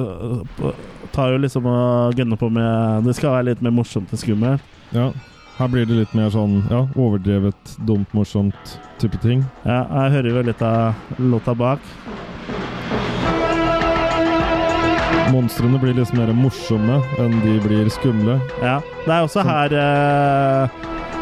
tar 1.16 1.32
jo 1.32 1.40
liksom 1.40 1.68
og 1.70 2.16
gunner 2.20 2.40
på 2.40 2.50
med 2.52 3.08
Det 3.08 3.16
skal 3.18 3.38
være 3.38 3.52
litt 3.54 3.64
mer 3.64 3.76
morsomt 3.76 4.12
og 4.12 4.20
skummelt. 4.20 4.76
Ja, 4.92 5.12
her 5.60 5.72
blir 5.72 5.88
det 5.88 6.02
litt 6.02 6.16
mer 6.18 6.32
sånn 6.34 6.60
ja, 6.72 6.86
overdrevet, 7.00 7.78
dumt, 7.88 8.12
morsomt 8.16 8.76
type 9.00 9.20
ting. 9.24 9.46
Ja, 9.64 9.86
jeg 9.88 10.18
hører 10.18 10.30
jo 10.34 10.44
litt 10.50 10.64
av 10.66 11.20
låta 11.20 11.56
bak. 11.56 11.84
Monstrene 15.30 15.78
blir 15.80 15.94
litt 15.94 16.12
mer 16.18 16.32
morsomme 16.34 17.00
enn 17.22 17.36
de 17.46 17.60
blir 17.64 17.92
skumle. 17.94 18.40
Ja, 18.64 18.80
Det 19.06 19.14
er 19.14 19.28
også 19.28 19.44
her 19.46 19.76
eh, 19.78 20.80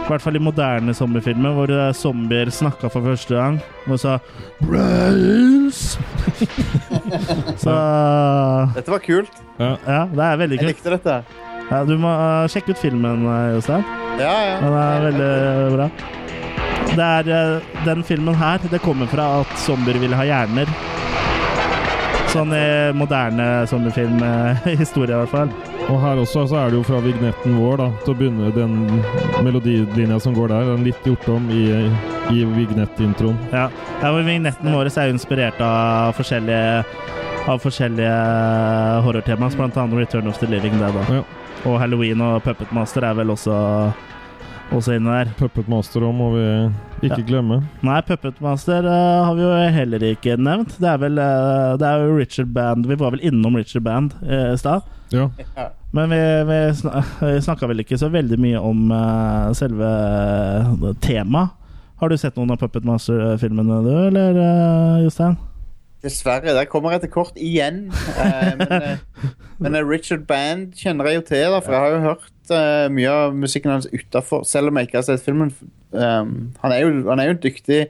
I 0.08 0.10
hvert 0.14 0.24
fall 0.24 0.38
i 0.40 0.40
moderne 0.40 0.94
zombiefilmer, 0.96 1.52
hvor 1.58 1.72
eh, 1.74 1.90
zombier 1.98 2.48
snakka 2.54 2.88
for 2.94 3.04
første 3.04 3.36
gang. 3.36 3.58
Og 3.92 4.00
sa 4.00 4.14
Brains! 4.64 5.98
Så 7.64 7.74
Dette 8.78 8.94
var 8.94 9.04
kult. 9.04 9.42
Ja, 9.60 9.74
Ja, 9.84 10.00
det 10.14 10.24
er 10.30 10.40
veldig 10.44 10.58
Jeg 10.58 10.64
kult. 10.64 10.72
likte 10.78 10.94
dette. 10.96 11.18
Ja, 11.68 11.82
du 11.84 11.98
må 12.00 12.08
uh, 12.08 12.46
sjekke 12.48 12.72
ut 12.72 12.80
filmen, 12.80 13.26
eh, 13.28 13.50
Jostein. 13.58 13.84
Ja, 14.22 14.32
ja. 14.48 14.56
Den 14.64 14.78
er 14.80 15.08
veldig 15.10 15.32
bra. 15.76 15.90
Det 16.94 17.08
er, 17.08 17.32
uh, 17.60 17.82
den 17.84 18.04
filmen 18.08 18.38
her 18.40 18.64
det 18.72 18.80
kommer 18.86 19.12
fra 19.12 19.26
at 19.42 19.52
zombier 19.60 20.00
vil 20.00 20.16
ha 20.16 20.24
hjerner. 20.30 20.72
Sånn 22.38 22.52
i 22.54 22.94
moderne 22.94 23.46
sommerfilmhistorie, 23.66 25.10
i 25.16 25.22
hvert 25.24 25.32
fall. 25.32 25.54
Og 25.88 25.98
her 26.04 26.20
også 26.22 26.44
så 26.52 26.60
er 26.60 26.70
det 26.70 26.78
jo 26.78 26.84
fra 26.86 27.00
vignetten 27.02 27.56
vår, 27.58 27.80
da, 27.82 27.88
til 28.04 28.14
å 28.14 28.18
begynne 28.20 28.52
den 28.54 28.76
melodilinja 29.46 30.20
som 30.22 30.36
går 30.38 30.52
der. 30.54 30.68
Den 30.70 30.86
litt 30.86 31.08
gjort 31.08 31.26
om 31.34 31.48
i, 31.50 31.64
i 32.36 32.44
vignettintroen. 32.52 33.40
Ja, 33.56 33.72
ja 34.04 34.12
men 34.14 34.30
Vignetten 34.30 34.70
vår 34.70 34.92
er 34.92 35.10
jo 35.10 35.16
inspirert 35.18 35.62
av 35.64 36.14
forskjellige 36.18 36.84
Av 37.48 37.62
forskjellige 37.64 38.16
horrortemaer, 39.06 39.54
blant 39.56 39.78
annet 39.80 39.96
Return 39.96 40.28
of 40.28 40.38
the 40.42 40.50
Living 40.52 40.74
Dead. 40.82 40.92
Da. 40.92 41.22
Ja. 41.22 41.22
Og 41.64 41.78
Halloween 41.80 42.20
og 42.22 42.42
Puppet 42.44 42.74
Master 42.76 43.08
er 43.08 43.16
vel 43.16 43.32
også, 43.32 43.56
også 44.76 44.98
inne 44.98 45.14
der. 45.14 45.32
Puppet 45.40 45.70
Master 45.72 46.04
òg 46.08 46.14
må 46.18 46.30
vi 46.34 46.46
ikke 47.08 47.24
glemme. 47.28 47.62
Nei, 47.86 47.98
Puppet 48.08 48.40
Master 48.44 48.86
eh, 48.88 49.26
har 49.26 49.38
vi 49.38 49.46
jo 49.46 49.52
heller 49.78 50.06
ikke 50.10 50.38
nevnt. 50.40 50.76
Det 50.82 50.90
er 50.92 51.02
vel 51.02 51.20
uh, 51.22 51.76
Det 51.80 51.88
er 51.88 52.06
jo 52.06 52.18
Richard 52.18 52.54
Band 52.56 52.88
Vi 52.90 52.98
var 53.00 53.14
vel 53.16 53.24
innom 53.28 53.56
Richard 53.60 53.86
Band 53.86 54.16
uh, 54.24 54.54
i 54.54 54.60
stad. 54.60 54.86
Ja. 55.14 55.30
Men 55.96 56.12
vi, 56.12 56.22
vi, 56.50 56.58
sna 56.76 57.04
snakka 57.46 57.70
vel 57.72 57.86
ikke 57.86 58.00
så 58.00 58.10
veldig 58.12 58.40
mye 58.44 58.60
om 58.60 58.92
uh, 58.92 59.54
selve 59.56 59.88
uh, 59.88 60.90
temaet. 61.04 61.56
Har 61.98 62.12
du 62.12 62.18
sett 62.20 62.36
noen 62.38 62.52
av 62.54 62.60
Puppet 62.62 62.86
Master-filmene, 62.86 63.80
du, 63.82 63.94
eller 64.12 64.36
uh, 64.38 64.98
Jostein? 65.02 65.40
Dessverre. 66.04 66.54
Der 66.54 66.68
kommer 66.70 66.94
jeg 66.94 67.08
til 67.08 67.10
kort 67.10 67.40
igjen. 67.42 67.88
Eh, 68.22 68.54
men 68.60 69.00
men 69.74 69.90
Richard 69.90 70.28
Band 70.30 70.76
kjenner 70.78 71.10
jeg 71.10 71.16
jo 71.16 71.24
til, 71.32 71.46
da, 71.56 71.62
for 71.64 71.74
jeg 71.74 71.82
har 71.82 71.96
jo 71.96 72.04
hørt 72.04 72.28
eh, 72.54 72.88
mye 72.94 73.10
av 73.12 73.36
musikken 73.36 73.74
hans 73.74 73.90
utafor, 73.92 74.46
selv 74.48 74.72
om 74.72 74.80
jeg 74.80 74.90
ikke 74.90 75.02
har 75.02 75.08
sett 75.08 75.26
filmen. 75.26 75.52
Um, 75.92 76.54
han, 76.62 76.74
er 76.74 76.84
jo, 76.84 76.94
han 77.08 77.20
er 77.20 77.30
jo 77.30 77.36
en 77.38 77.44
dyktig 77.44 77.82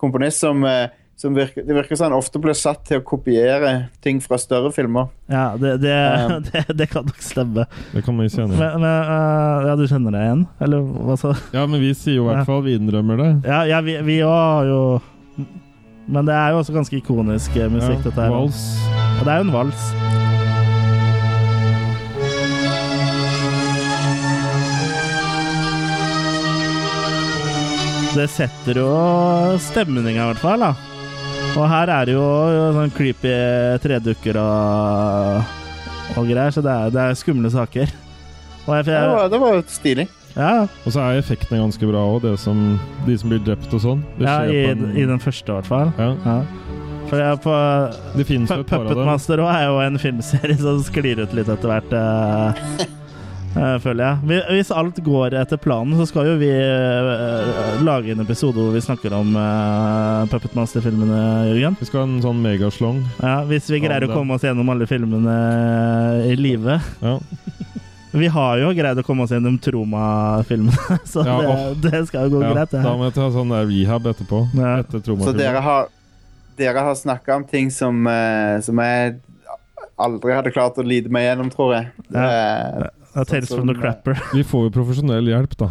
komponist 0.00 0.42
som, 0.42 0.64
uh, 0.64 0.88
som 1.20 1.36
virker, 1.36 1.66
det 1.66 1.76
virker 1.76 1.98
som 1.98 2.08
han 2.08 2.16
ofte 2.16 2.40
blir 2.42 2.56
satt 2.58 2.82
til 2.88 3.00
å 3.00 3.04
kopiere 3.06 3.72
ting 4.04 4.20
fra 4.24 4.38
større 4.40 4.72
filmer. 4.74 5.10
Ja, 5.30 5.52
det, 5.60 5.76
det, 5.84 5.94
Um. 5.94 6.44
det, 6.50 6.64
det 6.80 6.90
kan 6.92 7.06
nok 7.08 7.22
stemme. 7.24 7.66
Det 7.92 8.04
kan 8.06 8.20
vi 8.20 8.28
kjenne. 8.28 8.58
Men, 8.58 8.78
men 8.82 8.88
uh, 8.90 9.70
Ja, 9.70 9.78
du 9.78 9.86
kjenner 9.90 10.16
det 10.16 10.26
igjen? 10.26 10.46
Eller 10.64 10.84
hva 11.08 11.18
så? 11.20 11.34
Ja, 11.56 11.66
men 11.66 11.82
vi 11.84 11.94
sier 11.98 12.20
jo 12.20 12.28
i 12.28 12.32
hvert 12.32 12.48
fall 12.48 12.64
vi 12.66 12.78
innrømmer 12.78 13.20
det. 13.20 13.32
Ja, 13.48 13.64
ja 13.70 13.82
vi, 13.84 13.98
vi 14.04 14.20
har 14.20 14.68
jo 14.68 14.80
Men 16.04 16.28
det 16.28 16.36
er 16.36 16.52
jo 16.52 16.60
også 16.60 16.74
ganske 16.76 16.98
ikonisk 17.00 17.56
musikk, 17.72 18.00
Ja, 18.00 18.06
dette 18.10 18.20
her. 18.20 18.32
Vals. 18.34 18.64
Ja, 18.84 19.20
det 19.24 19.30
er 19.32 19.44
jo 19.44 19.48
en 19.48 19.54
vals. 19.54 20.33
Det 28.14 28.28
setter 28.30 28.78
jo 28.78 28.88
stemninga, 29.62 30.22
i 30.22 30.32
hvert 30.32 30.42
fall. 30.42 30.62
da. 30.62 30.72
Og 31.58 31.64
her 31.70 31.90
er 31.92 32.06
det 32.08 32.14
jo 32.16 32.26
sånn 32.76 32.92
creepy 32.94 33.32
tredukker 33.82 34.38
og, 34.40 35.54
og 36.18 36.28
greier, 36.30 36.54
så 36.54 36.62
det 36.64 36.72
er, 36.74 36.92
det 36.94 37.02
er 37.08 37.18
skumle 37.18 37.50
saker. 37.52 37.90
Og 38.64 38.70
jeg, 38.78 38.86
Det 38.88 39.00
var, 39.10 39.26
det 39.32 39.40
var 39.42 39.56
jo 39.58 39.64
stilig. 39.68 40.06
ja, 40.36 40.52
Og 40.86 40.94
så 40.94 41.02
er 41.04 41.18
effektene 41.20 41.60
ganske 41.60 41.90
bra 41.90 42.04
òg, 42.14 42.22
de 42.24 42.36
som 42.40 42.78
blir 43.06 43.42
drept 43.44 43.74
og 43.76 43.82
sånn. 43.82 44.04
Ja 44.22 44.38
skjer 44.40 44.54
i, 44.54 44.62
på 44.64 44.72
en- 44.78 44.96
i 44.96 45.06
den 45.10 45.20
første, 45.22 45.50
i 45.50 45.58
hvert 45.58 45.70
fall. 45.74 45.92
ja. 45.98 46.12
Ja. 46.24 46.38
For 47.04 47.20
jeg, 47.20 47.36
på 47.44 47.54
Det 48.16 48.24
finnes 48.26 48.48
jo 48.48 48.62
et 48.62 48.66
par 48.70 48.80
av 48.80 48.88
Puppet. 48.88 49.04
Master 49.06 49.42
også 49.44 49.58
er 49.60 49.66
jo 49.68 49.74
en 49.84 49.98
filmserie 50.00 50.56
som 50.56 50.78
sklir 50.82 51.20
ut 51.20 51.34
litt 51.36 51.50
etter 51.52 51.68
hvert, 51.68 51.92
eh, 51.92 52.86
føler 53.54 54.02
jeg. 54.04 54.18
Vi- 54.28 54.44
Hvis 54.56 54.70
alt 54.74 54.96
går 55.04 55.34
etter 55.40 55.56
planen, 55.62 55.94
så 55.98 56.06
skal 56.10 56.26
jo 56.26 56.36
vi 56.40 56.48
eh, 56.50 57.82
lage 57.86 58.10
en 58.12 58.20
episode 58.24 58.56
hvor 58.58 58.72
vi 58.74 58.80
snakker 58.82 59.12
om 59.14 59.34
uh, 59.36 60.26
Puppet 60.30 60.54
Master-filmene, 60.58 61.20
Jørgen. 61.52 61.76
Vi 61.80 61.86
skal 61.88 62.00
ha 62.02 62.06
en 62.08 62.22
sånn 62.24 62.40
megaslong. 62.42 63.02
Ja, 63.22 63.36
hvis 63.48 63.70
vi 63.70 63.80
greier 63.84 64.02
Ja, 64.06 64.10
å 64.10 64.16
komme 64.18 64.34
oss 64.34 64.42
gjennom 64.46 64.68
alle 64.74 64.86
filmene 64.90 65.36
i 66.30 66.34
live. 66.36 66.80
Ja. 67.02 67.18
Vi 68.14 68.28
har 68.30 68.60
jo 68.60 68.68
greid 68.78 68.94
å 69.00 69.02
komme 69.02 69.24
oss 69.24 69.32
gjennom 69.34 69.56
Troma-filmene, 69.58 70.98
så 71.12 71.24
Ja, 71.26 71.38
det, 71.74 71.90
det 71.90 72.02
skal 72.06 72.28
jo 72.28 72.36
gå 72.36 72.42
Ja, 72.44 72.52
greit. 72.54 72.70
da 72.76 72.92
må 72.94 73.08
jeg 73.08 73.14
ta 73.16 73.24
sånn 73.34 73.50
der 73.50 73.66
rehab 73.66 74.06
etterpå. 74.06 74.44
Ja. 74.54 74.76
Etter 74.84 75.02
Så 75.02 75.32
dere 75.34 75.58
har, 75.64 75.88
dere 76.56 76.84
har 76.86 76.94
snakka 76.94 77.40
om 77.40 77.44
ting 77.50 77.72
som, 77.74 78.06
eh, 78.06 78.60
som 78.62 78.78
jeg 78.78 79.16
aldri 79.98 80.30
hadde 80.34 80.52
klart 80.54 80.78
å 80.78 80.86
lide 80.86 81.10
meg 81.10 81.26
gjennom, 81.26 81.50
tror 81.50 81.74
jeg. 81.74 81.90
Ja. 82.14 82.86
Ja, 83.14 83.24
Tales 83.24 83.52
from 83.52 83.70
the 83.70 83.76
Crapper. 83.78 84.18
Vi 84.34 84.42
får 84.46 84.68
jo 84.68 84.74
profesjonell 84.74 85.28
hjelp, 85.30 85.56
da. 85.60 85.70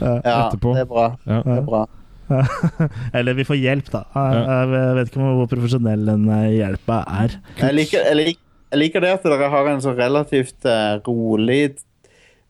ja, 0.00 0.16
Etterpå. 0.20 0.74
det 0.76 0.84
er 0.84 0.90
bra. 0.90 1.06
Ja. 1.26 1.40
Det 1.42 1.56
er 1.58 1.66
bra. 1.66 1.84
Eller 3.18 3.36
vi 3.36 3.44
får 3.48 3.58
hjelp, 3.60 3.90
da. 3.92 4.04
Jeg, 4.14 4.44
jeg 4.74 4.94
vet 4.98 5.10
ikke 5.10 5.32
hvor 5.40 5.50
profesjonell 5.50 6.06
den 6.08 6.28
eh, 6.30 6.46
hjelpa 6.60 7.00
er. 7.24 7.34
Jeg 7.60 7.78
liker, 7.80 8.06
jeg, 8.06 8.20
liker, 8.20 8.40
jeg 8.70 8.82
liker 8.84 9.04
det 9.04 9.12
at 9.18 9.26
dere 9.26 9.50
har 9.52 9.72
en 9.72 9.84
så 9.84 9.96
relativt 9.96 10.70
uh, 10.70 11.02
rolig 11.06 11.74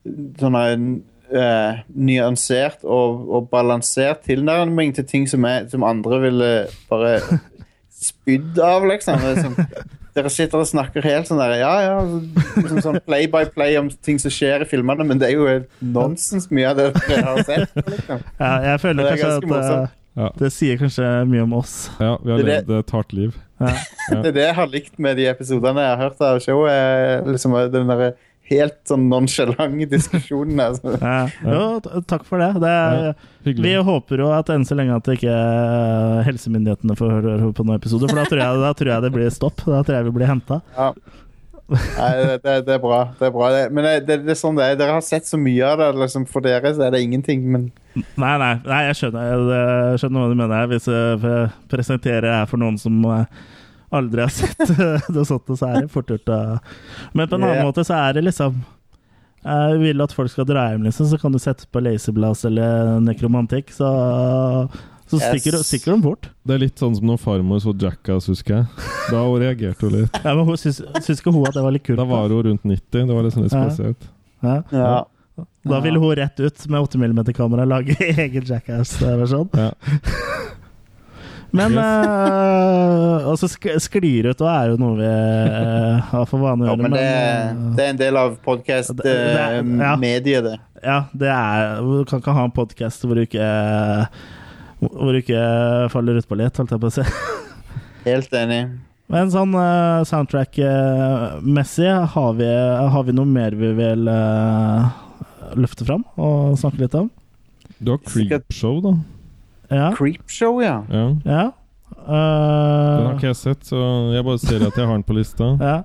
Sånn 0.04 0.56
en 0.58 0.88
eh, 1.32 1.78
nyansert 1.96 2.82
og, 2.84 3.22
og 3.32 3.46
balansert 3.48 4.20
tilnærming 4.26 4.92
til 4.98 5.06
ting 5.08 5.24
som, 5.30 5.46
er, 5.48 5.64
som 5.72 5.86
andre 5.88 6.18
ville 6.26 6.50
bare 6.90 7.14
spydd 8.04 8.60
av, 8.60 8.84
liksom. 8.90 9.22
Det 9.22 9.30
er 9.32 9.46
Sånn, 9.46 9.56
dere 10.14 10.30
sitter 10.30 10.60
og 10.62 10.68
snakker 10.68 11.04
helt 11.04 11.26
sånn 11.28 11.40
der 11.42 11.56
Ja, 11.58 11.72
ja. 11.82 11.94
Liksom 12.56 12.80
sånn 12.84 13.00
play 13.06 13.26
by 13.30 13.44
play 13.54 13.76
om 13.80 13.90
ting 14.06 14.20
som 14.22 14.30
skjer 14.34 14.62
i 14.62 14.68
filmene, 14.70 15.06
men 15.06 15.18
det 15.20 15.32
er 15.32 15.34
jo 15.38 15.46
nonsens 15.94 16.46
mye 16.54 16.70
av 16.70 16.78
det 16.78 16.88
dere 17.08 17.24
har 17.26 17.42
sett. 17.46 17.74
Liksom. 17.80 18.22
Ja, 18.38 18.52
jeg 18.70 18.82
føler 18.84 19.08
er 19.10 19.16
kanskje 19.16 19.32
at 19.34 19.46
eh, 19.48 19.52
morsomt. 19.54 19.96
Ja. 20.14 20.28
det 20.38 20.52
sier 20.54 20.78
kanskje 20.78 21.08
mye 21.26 21.42
om 21.42 21.56
oss. 21.58 21.72
ja, 21.98 22.12
vi 22.22 22.30
har 22.30 22.38
Det 22.38 22.46
levd 22.46 22.70
et 22.78 22.94
hardt 22.94 23.16
liv. 23.18 23.34
Ja. 23.58 23.72
Det 24.10 24.28
er 24.30 24.36
det 24.36 24.44
jeg 24.44 24.54
har 24.60 24.70
likt 24.70 24.98
med 25.02 25.18
de 25.18 25.26
episodene 25.30 25.82
jeg 25.82 25.96
har 25.96 26.02
hørt 26.04 26.22
av 26.22 26.38
showet. 26.44 26.70
er 26.70 27.26
Liksom 27.26 27.56
den 27.72 27.90
der 27.90 28.12
helt 28.50 28.76
sånn 28.88 29.08
nonsjalante 29.10 29.88
diskusjonen. 29.94 30.60
Altså. 30.68 30.94
Ja. 31.04 31.18
Jo, 31.44 32.00
takk 32.08 32.24
for 32.28 32.42
det. 32.42 32.50
det 32.62 32.70
er, 32.70 33.10
vi 33.44 33.74
håper 33.88 34.22
jo 34.24 34.30
at 34.34 34.52
enn 34.52 34.64
så 34.68 34.76
lenge 34.78 34.96
at 34.96 35.10
ikke 35.14 35.32
eh, 35.32 36.22
helsemyndighetene 36.28 36.96
får 36.98 37.12
høre 37.18 37.52
på 37.56 37.66
noen 37.66 37.80
episoder, 37.80 38.10
for 38.10 38.20
da 38.20 38.28
tror, 38.28 38.42
jeg, 38.44 38.62
da 38.64 38.72
tror 38.78 38.92
jeg 38.94 39.06
det 39.06 39.12
blir 39.14 39.34
stopp. 39.34 39.64
Da 39.64 39.82
tror 39.82 39.98
jeg 39.98 40.08
vi 40.08 40.16
blir 40.18 40.30
henta. 40.30 40.60
Ja. 40.76 40.92
Nei, 41.64 42.10
det, 42.20 42.42
det, 42.44 42.58
det 42.66 42.74
er 42.76 42.82
bra. 42.82 42.98
Det 43.18 43.28
er 43.28 43.32
bra. 43.32 43.48
Det, 43.54 43.62
men 43.72 43.86
det, 43.86 43.94
det, 44.08 44.18
det 44.26 44.34
er 44.34 44.38
sånn 44.38 44.58
det 44.58 44.66
er. 44.66 44.76
Dere 44.80 44.98
har 44.98 45.04
sett 45.04 45.28
så 45.28 45.40
mye 45.40 45.64
av 45.64 45.80
det. 45.80 45.88
Liksom, 46.02 46.26
for 46.28 46.44
dere 46.44 46.74
så 46.76 46.84
er 46.86 46.94
det 46.94 47.04
ingenting, 47.06 47.46
men 47.54 47.70
Nei, 47.94 48.32
nei, 48.42 48.54
nei, 48.66 48.78
jeg 48.88 48.96
skjønner, 48.98 49.26
jeg, 49.30 49.98
skjønner 50.02 50.24
hva 50.24 50.30
du 50.32 50.38
mener. 50.38 50.70
Hvis 50.72 50.88
jeg 50.90 51.42
presenterer 51.70 52.26
her 52.40 52.48
for 52.50 52.58
noen 52.58 52.74
som 52.80 52.96
eh, 53.06 53.44
aldri 53.96 54.24
har 54.24 54.32
sett 54.34 54.60
noe 55.14 55.24
sånt, 55.28 55.52
så 55.58 55.68
er 55.70 55.84
det 55.84 55.92
fort 55.92 56.10
gjort 56.10 56.30
å 56.34 56.38
Men 57.14 57.28
på 57.28 57.36
en 57.38 57.42
annen 57.44 57.60
yeah. 57.60 57.66
måte 57.68 57.84
så 57.86 57.96
er 57.98 58.16
det 58.18 58.24
liksom 58.28 58.62
jeg 59.44 59.76
vil 59.82 60.00
at 60.00 60.12
folk 60.16 60.30
skal 60.32 60.46
dra 60.48 60.62
hjem, 60.72 60.86
liksom, 60.86 61.04
så 61.10 61.18
kan 61.20 61.34
du 61.34 61.36
sette 61.42 61.66
på 61.68 61.82
Laserblast 61.84 62.46
eller 62.48 62.94
Nekromantikk, 63.04 63.74
så, 63.76 63.90
så 65.04 65.18
Yes. 65.18 65.26
stikker, 65.28 65.58
stikker 65.68 65.92
de 65.92 65.98
bort. 66.06 66.30
Det 66.48 66.54
er 66.56 66.62
litt 66.62 66.80
sånn 66.80 66.94
som 66.96 67.04
når 67.10 67.20
farmor 67.20 67.60
så 67.60 67.74
Jackass, 67.76 68.30
husker 68.32 68.62
jeg. 68.62 68.86
Da 69.12 69.20
reagerte 69.42 69.84
hun 69.84 69.98
litt. 69.98 70.16
Ja, 70.24 70.32
men 70.32 70.48
hun 70.48 70.56
syns, 70.56 70.80
syns 71.04 71.20
ikke 71.20 71.34
hun 71.36 71.44
at 71.44 71.58
det 71.58 71.64
var 71.66 71.76
litt 71.76 71.84
kult? 71.84 72.00
Da 72.00 72.06
var 72.08 72.32
hun 72.32 72.40
rundt 72.48 72.64
90. 72.64 73.04
Det 73.04 73.18
var 73.18 73.26
liksom 73.28 73.44
litt 73.44 73.52
Ja. 73.52 73.66
spesielt. 73.68 74.08
ja. 74.40 74.56
Ja. 74.72 74.94
Da 75.66 75.80
ville 75.82 75.98
hun 75.98 76.14
rett 76.16 76.40
ut 76.40 76.66
med 76.70 76.80
8 76.80 76.98
mm-kamera 77.04 77.64
lage 77.68 77.96
egen 78.24 78.44
Jackass-versjon. 78.48 79.48
Ja. 79.52 79.72
Men 81.54 81.76
uh, 81.78 81.84
eh, 81.84 83.26
Og 83.30 83.38
så 83.38 83.48
sk 83.50 83.68
sklir 83.82 84.26
ut, 84.30 84.40
og 84.42 84.50
er 84.50 84.72
jo 84.72 84.78
noe 84.80 84.96
vi 84.98 85.08
uh, 85.08 86.00
har 86.10 86.26
for 86.30 86.42
vane 86.42 86.66
å 86.66 86.72
Ja, 86.72 86.76
men 86.80 86.96
det, 86.96 87.02
eh, 87.04 87.60
det 87.76 87.84
er 87.84 87.92
en 87.92 88.00
del 88.00 88.18
av 88.18 88.38
Det- 88.42 89.04
det 89.04 89.12
er- 89.44 89.62
ja. 89.62 89.94
det. 90.42 90.56
Ja, 90.82 90.98
det 91.14 91.30
er 91.30 91.78
Du 91.80 92.04
kan 92.04 92.20
ikke 92.20 92.34
ha 92.34 92.44
en 92.44 92.56
podkast 92.56 93.06
hvor 93.06 93.14
du 93.14 93.22
ikke 93.24 93.46
Hvor 94.80 95.12
du 95.14 95.20
ikke 95.22 95.44
faller 95.94 96.18
utpå 96.20 96.36
litt, 96.36 96.56
holdt 96.58 96.74
jeg 96.74 96.80
på 96.82 96.90
å 96.90 96.96
si. 96.98 97.04
Helt 98.10 98.34
enig. 98.36 98.64
Men 99.08 99.30
sånn 99.32 99.54
uh, 99.56 100.02
soundtrack-messig, 100.04 101.88
har, 102.12 102.30
vi, 102.36 102.48
har 102.92 103.04
vi 103.06 103.14
noe 103.16 103.28
mer 103.28 103.56
vi 103.56 103.70
vil 103.78 104.08
uh, 104.08 104.90
løfte 105.56 105.86
fram 105.88 106.04
og 106.20 106.58
snakke 106.60 106.82
litt 106.84 106.96
om? 106.98 107.08
Du 107.78 107.94
har 107.94 108.00
creep 108.04 108.28
Creepshow, 108.28 108.82
da. 108.84 108.92
Ja. 109.70 109.92
Creepshow, 109.96 110.60
ja. 110.62 110.80
Ja. 110.90 111.04
ja. 111.24 111.44
Den 112.04 112.12
har 112.12 113.12
Eh, 113.12 113.14
ikke 113.16 113.28
jeg 113.30 113.36
sett, 113.38 113.62
så 113.64 113.78
jeg 114.12 114.24
bare 114.26 114.38
ser 114.42 114.60
at 114.66 114.76
jeg 114.76 114.84
har 114.84 114.92
den 114.92 115.04
på 115.08 115.14
lista. 115.16 115.46
ja. 115.60 115.76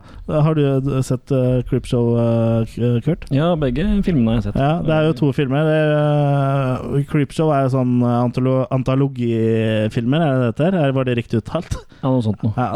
Har 0.43 0.57
du 0.57 0.99
sett 1.05 1.31
uh, 1.31 1.61
Creepshow, 1.69 2.09
uh, 2.19 2.99
Kurt? 3.05 3.23
Ja, 3.31 3.53
begge 3.55 3.85
filmene 4.03 4.33
har 4.33 4.41
jeg 4.41 4.49
sett. 4.49 4.59
Ja, 4.59 4.81
det 4.83 4.91
er 4.97 5.07
jo 5.07 5.13
to 5.21 5.29
filmer. 5.37 5.63
Det 5.63 5.77
er, 5.77 5.93
uh, 6.89 7.05
Creepshow 7.07 7.53
er 7.55 7.67
jo 7.69 7.71
sånn 7.77 7.93
uh, 8.03 8.17
antolo 8.25 8.57
antologifilmer, 8.75 10.19
er 10.25 10.33
det 10.33 10.41
det 10.41 10.49
heter? 10.51 10.79
Er- 10.81 10.95
Var 10.99 11.07
det 11.07 11.17
riktig 11.21 11.39
uttalt? 11.43 11.77
Ja, 12.01 12.09
noe 12.09 12.21
sånt 12.25 12.43
noe. 12.43 12.67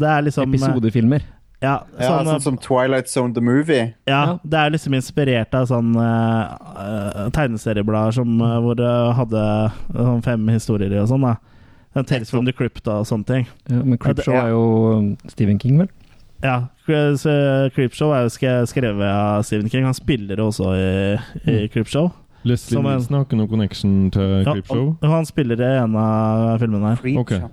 Det 0.00 0.10
er 0.10 0.26
liksom 0.26 0.50
uh, 0.50 0.56
Episodefilmer. 0.56 1.22
Ja, 1.64 1.78
ja 1.98 2.08
sånn, 2.10 2.26
sånn 2.28 2.42
som 2.44 2.56
Twilight 2.60 3.08
Zone 3.08 3.32
The 3.34 3.40
Movie. 3.40 3.94
ja, 4.06 4.38
det 4.44 4.58
er 4.60 4.70
liksom 4.74 4.92
inspirert 4.94 5.54
av 5.56 5.64
sånn 5.70 5.94
uh, 5.96 7.30
tegneserieblader 7.32 8.12
som, 8.18 8.34
uh, 8.42 8.58
hvor 8.60 8.76
det 8.76 8.90
hadde 9.16 9.44
sånn 9.94 10.22
fem 10.26 10.48
historier 10.52 10.92
i 10.92 11.00
og 11.00 11.08
sånn. 11.08 11.24
da 11.24 11.36
Sånn 11.96 12.04
Tales 12.10 12.28
from 12.30 12.44
the 12.44 12.52
Crypt 12.52 12.84
og 12.92 13.06
sånne 13.08 13.24
ting. 13.24 13.46
Ja, 13.70 13.78
men 13.80 13.96
Creepshow 13.96 14.34
Ja. 14.34 14.42
er 14.44 14.50
jo 14.52 14.64
um, 14.98 15.06
Stephen 15.32 15.58
King, 15.58 15.78
vel? 15.80 15.88
Ja, 16.44 16.66
så 16.84 17.32
Creepshow 17.72 18.12
er 18.12 18.26
jo 18.26 18.34
skrevet 18.68 19.00
av 19.08 19.40
Stephen 19.48 19.70
King. 19.72 19.86
Han 19.88 19.94
spiller 19.96 20.36
også 20.44 20.74
i, 20.76 21.16
i 21.48 21.68
Creepshow. 21.72 22.10
Leslie 22.44 22.76
Som 22.76 22.84
en- 22.86 22.98
Nielsen 22.98 23.16
har 23.16 23.24
ikke 23.24 23.38
noe 23.40 23.48
connection 23.48 24.10
til 24.12 24.44
Creepshow. 24.44 24.98
Ja, 25.00 25.08
han 25.08 25.24
spiller 25.26 25.56
i 25.64 25.70
en 25.80 25.96
av 25.96 26.60
filmene 26.60 26.92
her. 26.92 27.00
Creepshow. 27.00 27.48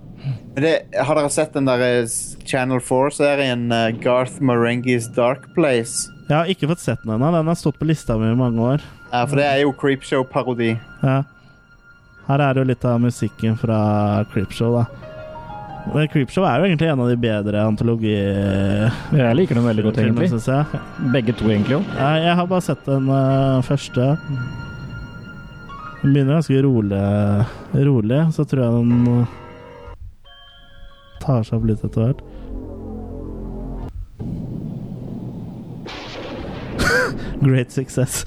Det, 0.54 0.74
har 0.94 1.18
dere 1.18 1.30
sett 1.34 1.54
den 1.56 1.66
der 1.66 1.82
eh, 1.82 2.10
Channel 2.46 2.78
4-serien 2.78 3.66
eh, 3.74 3.88
Garth 3.98 4.38
Marengis 4.38 5.08
Dark 5.16 5.48
Place? 5.56 6.12
Jeg 6.28 6.36
har 6.36 6.50
ikke 6.50 6.68
fått 6.70 6.84
sett 6.84 7.02
den 7.02 7.16
ennå. 7.16 7.32
Den 7.34 7.50
har 7.50 7.58
stått 7.58 7.80
på 7.80 7.88
lista 7.88 8.14
mi 8.20 8.30
i 8.30 8.36
mange 8.38 8.62
år. 8.62 8.84
Ja, 9.10 9.24
for 9.26 9.40
det 9.40 9.48
er 9.48 9.64
jo 9.64 9.74
Creepshow-parodi. 9.80 10.76
Ja. 11.02 11.18
Her 12.28 12.40
er 12.46 12.54
det 12.54 12.62
jo 12.62 12.68
litt 12.70 12.86
av 12.88 13.02
musikken 13.02 13.58
fra 13.60 13.80
Creepshow, 14.30 14.78
da. 14.78 15.04
Men 15.92 16.08
Creepshow 16.08 16.46
er 16.48 16.62
jo 16.62 16.70
egentlig 16.70 16.88
en 16.88 17.02
av 17.02 17.10
de 17.10 17.20
bedre 17.20 17.66
antologi... 17.68 18.14
Jeg 18.14 19.36
liker 19.36 19.58
dem 19.58 19.68
veldig 19.68 19.84
godt, 19.90 20.00
egentlig. 20.00 20.30
jeg. 20.38 20.82
Begge 21.12 21.34
to, 21.36 21.50
egentlig 21.50 21.80
òg. 21.82 21.94
Ja, 21.98 22.14
jeg 22.30 22.38
har 22.38 22.48
bare 22.48 22.64
sett 22.64 22.86
den 22.88 23.10
uh, 23.10 23.60
første. 23.66 24.14
Den 26.00 26.14
begynner 26.14 26.38
ganske 26.38 26.62
rolig, 26.64 27.06
rolig 27.90 28.26
så 28.36 28.46
tror 28.48 28.64
jeg 28.64 28.78
den 28.78 29.24
tar 31.24 31.42
seg 31.46 31.58
opp 31.58 31.66
litt 31.68 31.84
etter 31.84 32.00
hvert. 32.04 32.20
Great 37.44 37.72
success. 37.72 38.24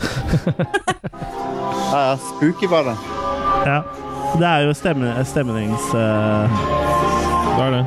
Ja, 1.92 2.10
ja, 2.12 2.18
spooky 2.18 2.68
var 2.68 2.84
det. 2.84 2.98
Ja. 3.66 3.84
Det 4.38 4.46
er 4.46 4.66
jo 4.68 4.74
stemme, 4.76 5.14
stemnings... 5.26 5.94
Uh... 5.96 6.50
Det 7.58 7.64
er 7.64 7.72
det. 7.74 7.86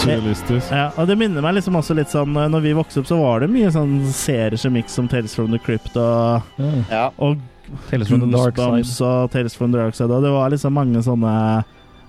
Surrealistisk. 0.00 0.70
ja, 0.72 0.86
og 0.96 1.08
det 1.10 1.16
minner 1.20 1.42
meg 1.44 1.58
liksom 1.58 1.76
også 1.76 1.92
litt 1.98 2.08
sånn 2.08 2.32
Når 2.32 2.62
vi 2.64 2.70
vokste 2.76 3.02
opp, 3.02 3.08
så 3.10 3.18
var 3.20 3.42
det 3.42 3.50
mye 3.52 3.68
sånn 3.74 3.98
serier 4.16 4.56
som 4.60 4.76
gikk 4.78 4.88
som 4.88 5.08
Tales 5.10 5.34
from 5.36 5.50
the 5.52 5.58
Crypt 5.60 5.96
og, 6.00 6.46
Ja. 6.88 7.10
og 7.20 7.36
Tales 7.90 8.08
from 8.08 8.22
the 8.24 8.30
Dark 8.32 8.56
Side. 8.56 8.94
og 9.06 9.30
Tales 9.34 9.54
from 9.58 9.74
the 9.74 9.78
Dark 9.82 9.94
Side. 9.98 10.08
Og 10.10 10.22
det 10.24 10.32
var 10.32 10.48
liksom 10.54 10.72
mange 10.78 11.02
sånne 11.04 11.34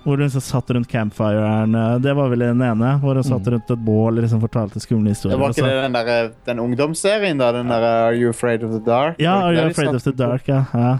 hvor 0.04 0.16
hun 0.16 0.24
liksom 0.26 0.40
satt 0.42 0.70
rundt 0.74 0.88
campfiren. 0.90 1.74
eh, 1.74 1.98
Det 2.02 2.14
var 2.16 2.28
vel 2.28 2.38
den 2.38 2.60
ene. 2.62 2.98
Hvor 3.00 3.14
hun 3.14 3.22
satt 3.22 3.46
Mm. 3.46 3.52
rundt 3.54 3.70
et 3.70 3.84
bål 3.84 4.18
og 4.18 4.22
liksom 4.24 4.40
fortalte 4.40 4.80
skumle 4.80 5.08
historier. 5.14 5.36
Det 5.36 5.40
var 5.40 5.50
ikke 5.50 5.68
det 5.68 5.82
den, 5.82 5.92
der, 5.92 6.30
den 6.46 6.58
ungdomsserien, 6.60 7.38
da? 7.38 7.52
Den 7.52 7.68
der 7.68 7.82
Are 8.06 8.14
You 8.16 8.30
Afraid 8.30 8.64
of 8.64 8.70
the 8.72 8.80
Dark? 8.80 9.16
Ja, 9.18 9.34
Are 9.46 9.54
You 9.54 9.70
Afraid 9.70 9.94
of 9.94 10.02
the? 10.02 10.12
Dark, 10.12 10.48
ja. 10.48 10.64
ja. 10.74 10.98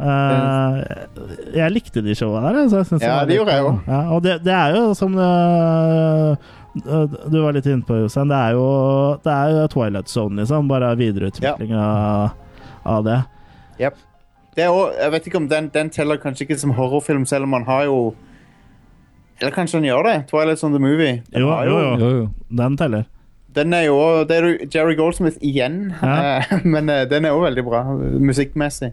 Uh, 0.00 0.78
jeg 1.56 1.72
likte 1.72 2.00
de 2.02 2.14
showa 2.14 2.40
der. 2.52 2.60
Altså. 2.62 2.98
Ja, 3.02 3.24
det 3.26 3.34
gjorde 3.36 3.52
jeg 3.56 3.62
jo. 3.64 3.72
Ja, 3.88 4.00
og 4.14 4.22
det, 4.22 4.36
det 4.44 4.52
er 4.54 4.76
jo 4.76 4.94
som 4.94 5.12
det, 5.18 6.38
du 7.32 7.40
var 7.42 7.52
litt 7.56 7.66
inne 7.66 7.82
på, 7.82 7.96
Jostein. 8.04 8.28
Det 8.30 8.36
er 8.38 8.52
jo 8.54 8.66
det 9.24 9.32
er 9.34 9.56
jo 9.56 9.64
Twilight 9.72 10.08
Zone, 10.08 10.36
liksom. 10.42 10.68
Bare 10.70 10.92
videreutvikling 10.98 11.74
av, 11.74 12.30
av 12.86 13.02
det. 13.04 13.18
Det 13.78 14.64
er 14.64 14.70
også, 14.74 14.94
jeg 14.98 15.10
vet 15.14 15.26
ikke 15.28 15.38
om 15.38 15.48
den, 15.50 15.68
den 15.74 15.90
teller 15.94 16.18
kanskje 16.18 16.46
ikke 16.46 16.56
som 16.58 16.72
horrorfilm, 16.74 17.26
selv 17.30 17.46
om 17.46 17.52
man 17.54 17.64
har 17.68 17.84
jo 17.86 17.98
Eller 19.40 19.52
kanskje 19.54 19.78
han 19.78 19.84
gjør 19.86 20.02
det? 20.08 20.16
Twilight 20.30 20.64
on 20.64 20.72
the 20.72 20.80
Movie. 20.82 21.22
Den, 21.32 21.42
Jo, 21.42 21.48
jo, 21.64 21.78
jo. 21.78 21.96
Jo, 21.98 22.08
jo. 22.16 22.28
Den 22.58 22.76
teller. 22.76 23.04
den 23.54 23.72
er 23.74 23.82
jo 23.88 24.24
Det 24.28 24.36
er 24.36 24.56
Jerry 24.74 24.94
Goldsmith 24.96 25.36
igjen, 25.42 25.92
Ja. 26.02 26.38
eh, 26.38 26.58
men 26.64 26.88
eh, 26.90 27.04
den 27.10 27.24
er 27.24 27.28
jo 27.34 27.40
veldig 27.44 27.64
bra 27.66 27.84
musikkmessig. 28.20 28.92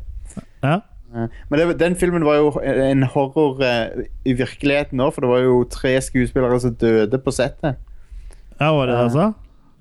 Ja. 0.63 0.79
Eh, 1.15 1.27
Men 1.49 1.59
det, 1.59 1.79
den 1.79 1.95
filmen 1.95 2.25
var 2.25 2.35
jo 2.35 2.49
en 2.63 3.03
horror 3.03 3.61
i 4.25 4.33
virkeligheten 4.33 4.99
òg, 4.99 5.13
for 5.13 5.21
det 5.21 5.29
var 5.29 5.39
jo 5.45 5.63
tre 5.71 5.95
skuespillere 6.01 6.59
som 6.59 6.73
døde 6.75 7.17
på 7.23 7.31
settet. 7.31 7.75
ja, 8.59 8.71
var 8.71 8.85
det 8.87 8.95
det, 8.95 9.01
altså? 9.03 9.33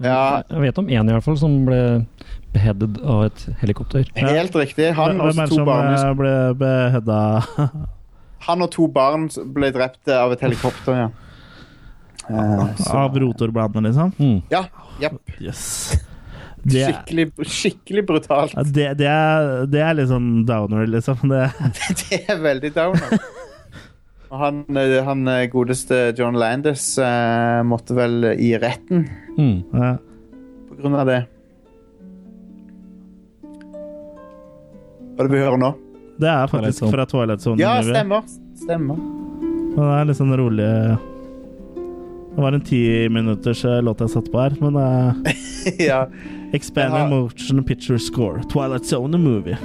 Ja, 0.03 0.43
Jeg 0.51 0.61
vet 0.61 0.79
om 0.79 0.87
én 0.89 1.09
i 1.09 1.13
hvert 1.13 1.23
fall 1.25 1.37
som 1.39 1.65
ble 1.67 2.07
beheadet 2.55 2.97
av 3.03 3.25
et 3.25 3.45
helikopter. 3.61 4.05
helt 4.17 4.55
riktig. 4.57 4.93
Han 4.95 5.21
og 5.21 5.29
Hvem 5.33 5.39
er 5.39 5.47
det 5.47 5.51
to 5.51 5.57
som 5.57 5.67
barn 5.67 6.17
ble 6.19 6.35
beheada? 6.59 7.19
Han 8.47 8.63
og 8.67 8.71
to 8.75 8.87
barn 8.93 9.29
ble 9.55 9.71
drept 9.75 10.09
av 10.13 10.33
et 10.35 10.43
helikopter, 10.45 10.99
ja. 11.05 11.11
Uh, 12.25 12.71
Av 12.97 13.13
rotorbladene, 13.21 13.91
liksom? 13.91 14.13
Mm. 14.17 14.39
Ja. 14.53 14.63
Jepp. 15.01 15.19
Yes. 15.45 15.65
Det, 16.65 16.87
Skikkelig, 16.87 17.27
skikkelig 17.45 18.05
brutalt. 18.09 18.55
det, 18.73 18.87
det, 18.97 19.09
er, 19.11 19.67
det 19.69 19.83
er 19.85 19.97
litt 19.99 20.09
sånn 20.09 20.31
downer, 20.49 20.87
liksom. 20.89 21.21
Det, 21.29 21.43
Det 22.01 22.23
er 22.33 22.41
veldig 22.41 22.71
downer. 22.73 23.19
Og 24.33 24.41
han, 24.41 24.63
eh, 24.81 24.97
han 25.05 25.29
eh, 25.29 25.43
godeste 25.53 25.99
John 26.19 26.39
Landis 26.41 26.87
uh, 26.99 27.61
måtte 27.69 27.95
vel 27.99 28.31
i 28.33 28.55
retten 28.59 29.05
Mm. 29.37 29.61
ja. 29.75 29.93
på 30.71 30.77
grunn 30.81 30.95
av 30.97 31.07
det. 31.11 31.21
Hva 35.15 35.23
er 35.23 35.29
det 35.29 35.35
vi 35.37 35.43
hører 35.45 35.61
nå? 35.61 35.71
Det 36.21 36.29
er 36.31 36.47
faktisk 36.51 36.85
fra 36.93 37.05
Twilight 37.11 37.43
Zone. 37.43 37.59
Ja, 37.63 37.81
stemmer. 37.83 38.23
Stemmer. 38.61 38.97
Men 39.75 39.81
det 39.83 39.95
er 39.99 40.05
litt 40.11 40.19
sånn 40.21 40.35
rolig 40.39 40.67
Det 42.35 42.43
var 42.43 42.53
en 42.55 42.61
ti 42.67 43.09
minutters 43.11 43.65
eh, 43.65 43.81
låt 43.83 44.01
jeg 44.03 44.11
satte 44.13 44.31
på 44.31 44.41
her, 44.43 44.55
men 44.61 44.77
uh, 44.79 45.35
ja. 45.91 46.05
Expanded 46.55 47.01
har- 47.01 47.11
Motion 47.11 47.63
Picture 47.67 47.99
Score. 47.99 48.43
Twilight 48.53 48.87
Zone 48.87 49.13
the 49.15 49.19
Movie. 49.19 49.59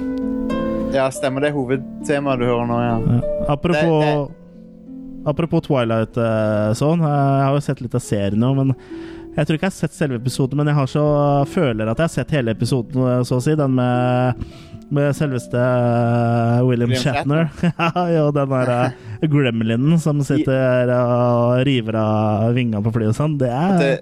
ja, 0.94 1.08
stemmer. 1.14 1.40
Det 1.44 1.50
er 1.52 1.56
hovedtemaet 1.58 2.40
du 2.42 2.46
hører 2.46 2.66
nå, 2.70 2.78
ja. 2.82 2.98
Ja. 3.16 3.46
Apropos 3.54 4.30
Apropos 5.26 5.60
Twilight 5.66 6.16
eh, 6.16 6.72
Zone. 6.78 7.02
eh, 7.04 7.38
Jeg 7.40 7.46
har 7.46 7.54
jo 7.58 7.60
sett 7.66 7.80
litt 7.84 7.94
av 7.94 8.00
serien 8.02 8.40
nå, 8.40 8.54
men 8.56 8.70
jeg 9.36 9.46
tror 9.46 9.56
ikke 9.56 9.68
jeg 9.68 9.70
har 9.70 9.76
sett 9.76 9.94
selve 9.94 10.18
episoden, 10.18 10.58
men 10.58 10.70
jeg 10.70 10.76
har 10.76 10.88
så, 10.90 11.04
føler 11.50 11.86
at 11.86 12.00
jeg 12.00 12.08
har 12.08 12.12
sett 12.12 12.34
hele 12.34 12.54
episoden, 12.56 13.24
så 13.26 13.38
å 13.38 13.42
si. 13.44 13.54
Den 13.58 13.76
med, 13.76 14.40
med 14.90 15.14
selveste 15.16 15.60
eh, 15.60 16.56
William, 16.66 16.90
William 16.90 17.02
Shatner. 17.02 17.50
ja, 17.70 18.24
og 18.24 18.32
den 18.34 18.50
der 18.50 18.72
eh, 18.74 19.28
gremlinen 19.30 20.00
som 20.02 20.22
sitter 20.26 20.90
og 20.96 21.60
river 21.68 22.00
av 22.00 22.56
vingene 22.58 22.82
på 22.82 22.94
flyet 22.96 23.12
og 23.12 23.20
sånn. 23.20 23.38
Det 23.40 23.52
er 23.54 23.78
det, 23.78 23.92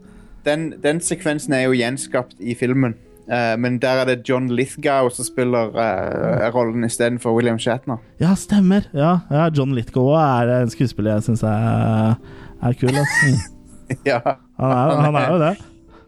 den, 0.48 0.70
den 0.84 1.04
sekvensen 1.04 1.58
er 1.58 1.66
jo 1.66 1.76
gjenskapt 1.76 2.40
i 2.40 2.56
filmen. 2.56 2.96
uh, 3.28 3.52
men 3.60 3.76
der 3.82 4.00
er 4.00 4.08
det 4.08 4.22
John 4.24 4.48
Lithgow 4.48 5.10
som 5.12 5.28
spiller 5.28 5.76
uh, 5.76 6.48
rollen 6.54 6.88
istedenfor 6.88 7.36
William 7.36 7.60
Shatner. 7.60 8.00
Ja, 8.22 8.32
stemmer. 8.32 8.88
Ja, 8.96 9.20
ja 9.28 9.50
John 9.52 9.76
Lithgow 9.76 10.14
er 10.16 10.62
en 10.62 10.72
skuespiller 10.72 11.18
jeg 11.18 11.28
syns 11.28 11.44
er, 11.44 12.16
er 12.64 12.80
kul, 12.80 12.96
ass. 12.96 13.52
Ja, 14.08 14.20
Han 14.58 14.70
er, 14.72 14.94
han 15.06 15.16
er 15.16 15.28
jo 15.32 15.38
det. 15.42 15.52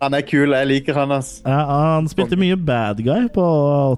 han 0.03 0.15
er 0.17 0.21
kul. 0.29 0.55
Jeg 0.57 0.67
liker 0.71 0.95
han, 1.01 1.13
ass. 1.13 1.43
Ja, 1.47 1.59
han 1.97 2.09
spilte 2.09 2.37
mye 2.41 2.57
bad 2.57 3.03
guy 3.05 3.29
på 3.35 3.45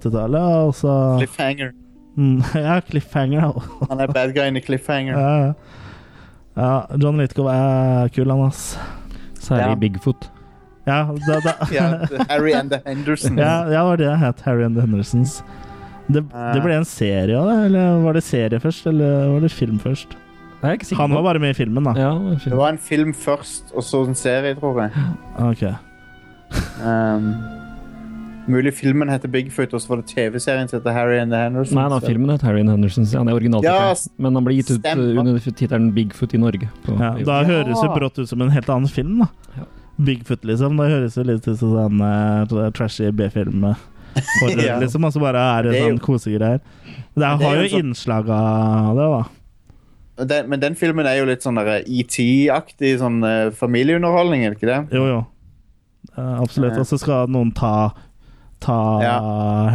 80-tallet, 0.02 0.42
og 0.66 0.74
så 0.78 0.96
Cliffhanger. 1.20 1.72
mm, 2.16 2.42
Ja, 2.66 2.80
Cliffhanger. 2.88 3.62
Han 3.90 4.00
er 4.00 4.12
bad 4.12 4.34
guyen 4.36 4.56
i 4.56 4.60
Cliffhanger. 4.64 5.18
Ja, 5.18 5.32
ja. 5.46 5.52
ja, 6.56 6.72
John 7.02 7.18
Lithgow 7.22 7.48
er 7.52 8.09
kul, 8.14 8.30
han, 8.30 8.46
ass. 8.48 8.76
Særlig 9.42 9.68
Ja. 9.72 9.74
Bigfoot. 9.74 10.28
Ja, 10.86 11.00
da, 11.28 11.36
da. 11.44 11.52
Ja, 11.74 11.88
Harry 12.28 12.52
and 12.59 12.70
the 12.74 12.80
Hendersons. 12.86 13.38
ja, 13.38 13.62
ja, 13.70 13.70
det 13.70 13.84
var 13.86 13.96
det 14.00 14.06
jeg 14.09 14.18
het. 14.18 14.40
Harry 14.46 14.64
and 14.66 14.74
the 14.78 14.82
Hendersons. 14.86 15.36
Det, 16.12 16.24
det 16.26 16.62
ble 16.64 16.74
en 16.80 16.84
serie 16.84 17.38
av 17.38 17.46
det, 17.48 17.59
eller 17.68 18.00
var 18.02 18.16
det 18.18 18.22
serie 18.26 18.59
først, 18.60 18.86
eller 18.90 19.28
var 19.32 19.44
det 19.44 19.50
film 19.54 19.78
først? 19.80 20.16
Han 20.62 21.10
var 21.14 21.22
bare 21.26 21.39
med 21.43 21.51
i 21.51 21.55
filmen, 21.59 21.84
da. 21.84 21.93
Ja, 21.98 22.12
det 22.18 22.40
film. 22.43 22.51
Det 22.55 22.59
var 22.59 22.68
en 22.70 22.78
film 22.78 23.12
først, 23.14 23.72
og 23.74 23.82
så 23.82 24.05
en 24.06 24.14
serie, 24.14 24.55
tror 24.55 24.78
jeg. 24.84 24.90
Ok. 25.39 25.64
Um, 26.82 27.32
mulig 28.48 28.72
filmen 28.74 29.09
heter 29.10 29.30
Bigfoot, 29.30 29.72
og 29.74 29.80
så 29.82 29.89
var 29.93 30.01
det 30.02 30.09
TV-serien 30.10 30.68
som 30.70 30.80
heter 30.80 30.94
Harry 30.97 31.18
and 31.22 31.30
the 31.34 31.39
Hendersons. 31.39 31.74
Nei, 31.78 31.89
da, 31.93 31.98
filmen 32.02 32.32
het 32.34 32.43
Harry 32.47 32.60
and 32.64 32.70
Hendersons. 32.72 33.12
Ja, 33.14 33.22
det 33.26 33.32
er 33.34 33.39
originaltittelen. 33.39 34.06
Ja, 34.06 34.22
Men 34.26 34.34
han 34.39 34.44
ble 34.48 34.55
gitt 34.59 34.70
ut 34.70 34.80
stemmer. 34.80 35.12
uh, 35.14 35.20
under 35.22 35.39
tittelen 35.47 35.93
Bigfoot 35.97 36.34
i 36.34 36.39
Norge. 36.43 36.70
På, 36.86 36.97
Ja, 36.98 37.12
da 37.24 37.40
Ja. 37.43 37.48
høres 37.48 37.80
det 37.82 37.90
brått 37.97 38.18
ut 38.18 38.28
som 38.28 38.43
en 38.43 38.51
helt 38.51 38.68
annen 38.68 38.89
film, 38.90 39.18
da. 39.20 39.28
Ja. 39.56 39.64
Bigfoot, 40.05 40.43
liksom. 40.44 40.76
Da 40.76 40.89
høres 40.90 41.14
det 41.14 41.26
litt 41.26 41.47
ut 41.48 41.59
som 41.59 41.74
sånn 41.76 42.01
uh, 42.02 42.70
trashy 42.70 43.10
B-film. 43.10 43.64
Og 43.64 43.76
horror, 44.43 44.64
Ja. 44.70 44.78
liksom. 44.80 45.05
Og 45.05 45.12
så 45.12 45.20
bare 45.20 45.39
er 45.59 45.62
det 45.62 45.72
Det 45.72 45.82
er 45.82 45.90
sånn 45.90 46.01
kosegreier. 46.01 46.60
Det 47.14 47.20
det 47.22 47.28
har 47.28 47.56
jo 47.56 47.62
jo 47.62 47.68
sånn- 47.68 47.86
innslag 47.86 48.28
av 48.30 48.97
det, 48.97 49.06
da. 49.10 49.22
Den, 50.28 50.49
men 50.53 50.61
den 50.62 50.77
filmen 50.78 51.07
er 51.09 51.19
jo 51.20 51.27
litt 51.28 51.44
sånn 51.44 51.59
ET-aktig 51.59 52.94
sånn 53.01 53.20
uh, 53.24 53.51
familieunderholdning, 53.57 54.44
er 54.44 54.55
det 54.55 54.61
ikke 54.61 54.70
det? 54.70 54.81
Jo, 54.97 55.05
jo. 55.09 55.20
Uh, 56.16 56.40
absolutt. 56.43 56.77
Og 56.78 56.86
så 56.89 56.99
skal 57.01 57.31
noen 57.32 57.53
ta 57.57 57.93
Ta 58.62 58.78
Ja. 59.03 59.16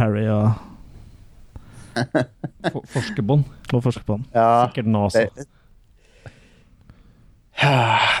Harry 0.00 0.24
og, 0.32 0.56
For, 2.72 2.82
forskebånd. 2.94 3.44
og 3.74 3.82
forskerbånd. 3.84 4.28
Ja. 4.32 4.68
Sikkert 4.68 4.86
NASA. 4.88 5.26
Det, 5.28 5.46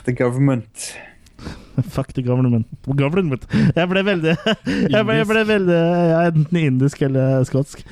The 0.04 0.12
government. 0.12 0.98
Fuck 1.94 2.12
the 2.16 2.22
government. 2.22 2.66
government. 2.86 3.46
Jeg 3.76 3.88
ble 3.90 4.02
veldig 4.06 4.34
Jeg 4.94 5.04
ble, 5.06 5.16
jeg 5.20 5.28
ble 5.30 5.44
veldig 5.48 5.78
ja, 6.10 6.20
Enten 6.32 6.60
indisk 6.60 7.02
eller 7.06 7.44
skotsk. 7.48 7.84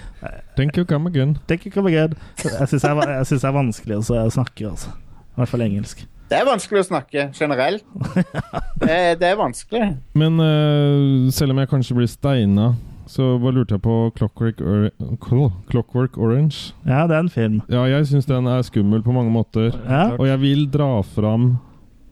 Thank 0.57 0.77
you, 0.79 0.85
come 0.89 1.07
again. 1.13 1.37
Thank 1.47 1.67
you, 1.67 1.73
come 1.75 1.89
again. 1.93 2.15
Jeg 2.45 2.69
syns 2.73 2.85
er- 2.85 3.03
jeg 3.19 3.27
synes 3.31 3.43
det 3.43 3.49
er 3.51 3.57
vanskelig 3.57 3.99
å 4.01 4.27
snakke, 4.33 4.69
altså. 4.71 4.93
I 5.37 5.41
hvert 5.43 5.53
fall 5.53 5.67
engelsk. 5.67 6.07
Det 6.27 6.39
er 6.41 6.47
vanskelig 6.49 6.81
å 6.83 6.87
snakke 6.89 7.29
generelt. 7.37 7.85
Det, 8.83 8.97
det 9.21 9.29
er 9.31 9.37
vanskelig. 9.39 9.85
Men 10.19 10.41
uh, 10.43 11.31
selv 11.33 11.55
om 11.55 11.61
jeg 11.63 11.69
kanskje 11.71 11.95
blir 11.97 12.09
steina, 12.11 12.73
så 13.07 13.37
bare 13.39 13.61
lurte 13.61 13.77
jeg 13.77 13.83
på 13.85 13.95
Clockwork, 14.17 14.59
Or 14.61 14.89
cool. 15.23 15.53
Clockwork 15.71 16.19
Orange. 16.19 16.73
Ja, 16.89 17.05
det 17.07 17.15
er 17.15 17.23
en 17.23 17.31
film. 17.31 17.61
Ja, 17.71 17.85
jeg 17.87 18.09
syns 18.11 18.27
den 18.27 18.49
er 18.51 18.65
skummel 18.67 19.05
på 19.07 19.15
mange 19.15 19.31
måter. 19.31 19.71
Ja, 19.87 20.09
Og 20.19 20.27
jeg 20.27 20.41
vil 20.43 20.67
dra 20.75 20.89
fram 21.07 21.53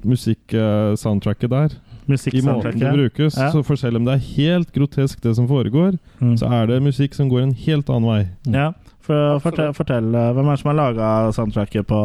musikk-soundtracket 0.05 1.51
der. 1.51 1.75
I 2.07 2.43
måten 2.45 2.79
det 2.79 2.91
brukes. 2.93 3.37
Ja. 3.39 3.51
Så 3.53 3.63
for 3.65 3.77
selv 3.81 3.97
om 3.97 4.05
det 4.05 4.15
er 4.19 4.25
helt 4.37 4.73
grotesk, 4.75 5.23
det 5.25 5.35
som 5.37 5.47
foregår, 5.49 5.97
Mm. 6.21 6.37
så 6.37 6.51
er 6.53 6.67
det 6.67 6.83
musikk 6.83 7.15
som 7.15 7.29
går 7.31 7.43
en 7.43 7.55
helt 7.55 7.89
annen 7.89 8.09
vei. 8.11 8.29
Ja, 8.53 8.73
for, 9.01 9.39
fortell, 9.41 9.73
fortell 9.73 10.15
eh, 10.15 10.33
Hvem 10.33 10.47
er 10.49 10.51
det 10.57 10.61
som 10.61 10.69
har 10.71 10.77
laga 10.79 11.33
soundtracket 11.33 11.87
på 11.87 12.01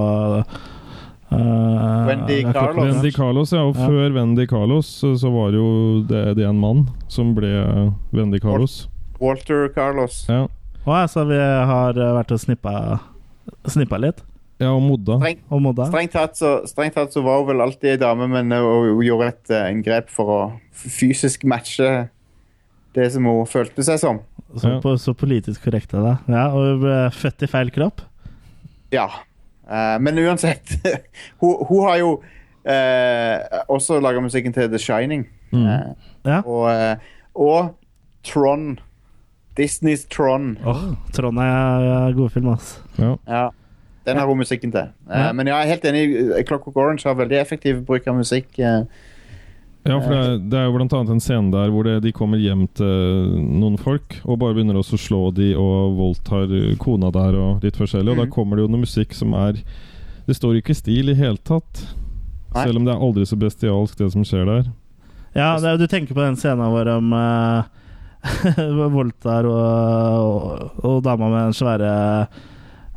uh, 1.32 2.08
Wendy 2.08 2.42
Carlos. 2.54 2.86
Wendy 2.86 3.12
Carlos, 3.12 3.52
ja. 3.54 3.62
Og 3.64 3.76
Ja. 3.76 3.88
før 3.88 4.14
Wendy 4.14 4.48
Carlos 4.48 4.86
så, 4.88 5.30
var 5.32 5.52
jo 5.52 6.02
det, 6.08 6.36
det 6.38 6.46
en 6.48 6.60
mann 6.60 6.90
som 7.08 7.36
ble 7.36 7.92
Wendy 8.12 8.40
Carlos. 8.40 8.88
Walter 9.20 9.68
Carlos. 9.76 10.26
Ja, 10.30 10.48
Å, 10.88 10.96
ja, 11.02 11.08
så 11.08 11.26
vi 11.28 11.36
har 11.38 11.90
eh, 12.00 12.14
vært 12.16 12.32
og 12.32 12.40
snippa, 12.40 13.00
snippa 13.68 14.00
litt? 14.00 14.24
Ja 14.60 14.70
og 14.76 14.82
Modda. 14.84 15.18
Streng, 15.22 15.40
Og 15.50 15.62
modda? 15.64 15.86
strengt, 15.88 16.12
tatt 16.16 16.36
så, 16.40 16.50
strengt 16.68 16.96
tatt 16.98 17.14
så 17.16 17.22
var 17.24 17.40
hun 17.40 17.48
vel 17.54 17.62
alltid 17.64 17.94
ei 17.94 18.00
dame, 18.02 18.28
men 18.28 18.52
eh, 18.52 18.60
hun 18.60 19.04
gjorde 19.06 19.28
et 19.34 19.54
eh, 19.56 19.70
inngrep 19.74 20.10
for 20.12 20.34
å 20.36 20.40
fysisk 20.76 21.46
matche 21.48 22.10
det 22.98 23.06
som 23.14 23.24
hun 23.30 23.46
følte 23.48 23.84
seg 23.86 24.00
som. 24.02 24.20
Så, 24.58 24.68
Ja. 24.68 24.80
på, 24.82 24.96
så 24.98 25.14
politisk 25.14 25.64
korrekt 25.68 25.94
av 25.94 26.04
deg. 26.08 26.30
Ja, 26.34 26.48
og 26.52 26.64
hun 26.66 26.80
ble 26.84 26.98
født 27.14 27.44
i 27.46 27.50
feil 27.52 27.70
kropp? 27.72 28.02
Ja. 28.92 29.08
Uh, 29.70 30.00
men 30.02 30.18
uansett 30.18 30.72
hun, 31.42 31.60
hun 31.70 31.84
har 31.86 32.00
jo 32.02 32.16
uh, 32.66 33.60
også 33.70 34.00
laga 34.02 34.20
musikken 34.26 34.54
til 34.56 34.68
The 34.72 34.80
Shining. 34.82 35.28
Mm. 35.54 35.66
Uh, 35.66 36.08
Ja. 36.26 36.42
og, 36.44 36.66
eh, 36.74 36.98
og 37.40 37.76
Tron. 38.28 38.80
Disneys 39.58 40.04
Tron. 40.12 40.58
Oh, 40.68 40.96
Tron 41.16 41.38
er 41.38 41.86
er 42.10 42.14
god 42.18 42.30
film, 42.34 42.50
altså. 42.54 42.82
Ja. 43.00 43.14
Ja. 43.28 43.46
Den 44.10 44.18
har 44.22 44.28
hun 44.28 44.42
musikken 44.42 44.72
til. 44.74 44.90
Eh, 45.10 45.22
Ja. 45.28 45.32
Men 45.34 45.48
ja, 45.48 45.60
jeg 45.62 45.70
er 45.70 45.74
helt 45.76 45.88
enig. 45.94 46.04
eh, 46.38 46.44
Clockwork 46.50 46.78
Orange 46.78 47.06
har 47.08 47.16
veldig 47.16 47.40
effektiv 47.40 47.86
bruk 47.86 48.08
av 48.08 48.16
musikk. 48.20 48.58
eh. 48.60 48.84
Ja, 49.88 49.96
for 50.04 50.10
det 50.12 50.18
er, 50.20 50.38
det 50.52 50.58
er 50.60 50.66
jo 50.68 50.74
blant 50.76 50.92
annet 50.94 51.10
en 51.16 51.22
scene 51.24 51.52
der 51.54 51.70
hvor 51.72 51.84
det, 51.88 52.02
de 52.04 52.12
kommer 52.14 52.38
hjem 52.38 52.66
til 52.76 53.30
noen 53.62 53.78
folk 53.80 54.18
og 54.26 54.38
bare 54.42 54.54
begynner 54.54 54.76
også 54.78 54.98
å 55.00 55.02
slå 55.02 55.22
de 55.34 55.54
og 55.56 55.96
voldtar 55.98 56.52
kona 56.78 57.10
der 57.16 57.38
og 57.40 57.64
litt 57.64 57.78
forskjellig. 57.80 58.12
Og 58.12 58.18
da 58.20 58.26
Mhm. 58.28 58.34
kommer 58.36 58.58
det 58.60 58.66
jo 58.68 58.72
noe 58.74 58.84
musikk 58.84 59.14
som 59.16 59.34
er 59.34 59.54
Det 60.28 60.36
står 60.36 60.60
ikke 60.62 60.76
i 60.76 60.78
stil 60.78 61.10
i 61.10 61.16
hele 61.16 61.38
tatt. 61.38 61.88
Nei. 62.54 62.66
Selv 62.66 62.78
om 62.78 62.86
det 62.86 62.94
er 62.94 63.00
aldri 63.02 63.24
så 63.26 63.36
bestialsk, 63.40 63.96
det 63.98 64.12
som 64.12 64.22
skjer 64.24 64.46
der. 64.46 64.64
Ja, 65.34 65.56
det, 65.58 65.66
er- 65.66 65.78
du 65.78 65.88
tenker 65.88 66.14
på 66.14 66.22
den 66.28 66.36
scenen 66.36 66.70
hvor 66.70 66.84
de 66.86 67.00
uh, 67.00 67.64
voldtar 68.94 69.46
og, 69.48 69.56
og, 69.56 70.86
og 70.86 71.04
dama 71.04 71.30
med 71.30 71.44
den 71.48 71.54
svære 71.58 72.28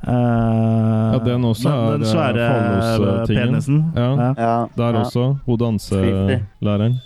eh, 0.09 1.13
Ja, 1.13 1.19
den 1.25 1.45
også 1.45 1.69
den, 1.69 1.93
den 1.93 2.03
eh, 2.03 2.09
svære 2.13 3.27
penisen. 3.27 3.93
Ja. 3.97 4.11
Ja, 4.39 4.67
Der 4.77 4.89
ja. 4.95 5.01
også. 5.01 5.37
Hun 5.47 5.59
danselæreren. 5.59 7.01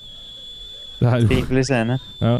Det 1.01 1.09
er 1.13 1.17
jo 1.57 1.63
scene. 1.63 1.99
ja. 2.21 2.39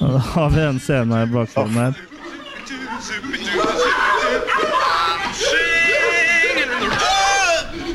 Da 0.00 0.18
har 0.18 0.48
vi 0.48 0.60
en 0.60 0.78
scene 0.80 1.22
i 1.22 1.26
bakgrunnen 1.32 1.74
her. 1.74 1.92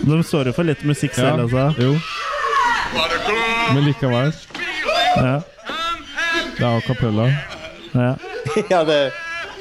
De 0.04 0.24
står 0.24 0.46
jo 0.50 0.54
for 0.54 0.68
litt 0.68 0.84
musikk 0.84 1.16
selv 1.16 1.46
altså. 1.46 1.70
Jo. 1.80 1.94
Men 3.74 3.86
likevel. 3.88 4.34
Ja, 5.16 5.40
Det 6.58 6.62
er 6.62 6.78
a 6.78 6.82
cappella. 6.86 7.30
Ja. 7.94 8.16
ja, 8.74 8.84
det 8.84 9.00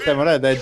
stemmer 0.03 0.25
det. 0.25 0.43
det. 0.43 0.57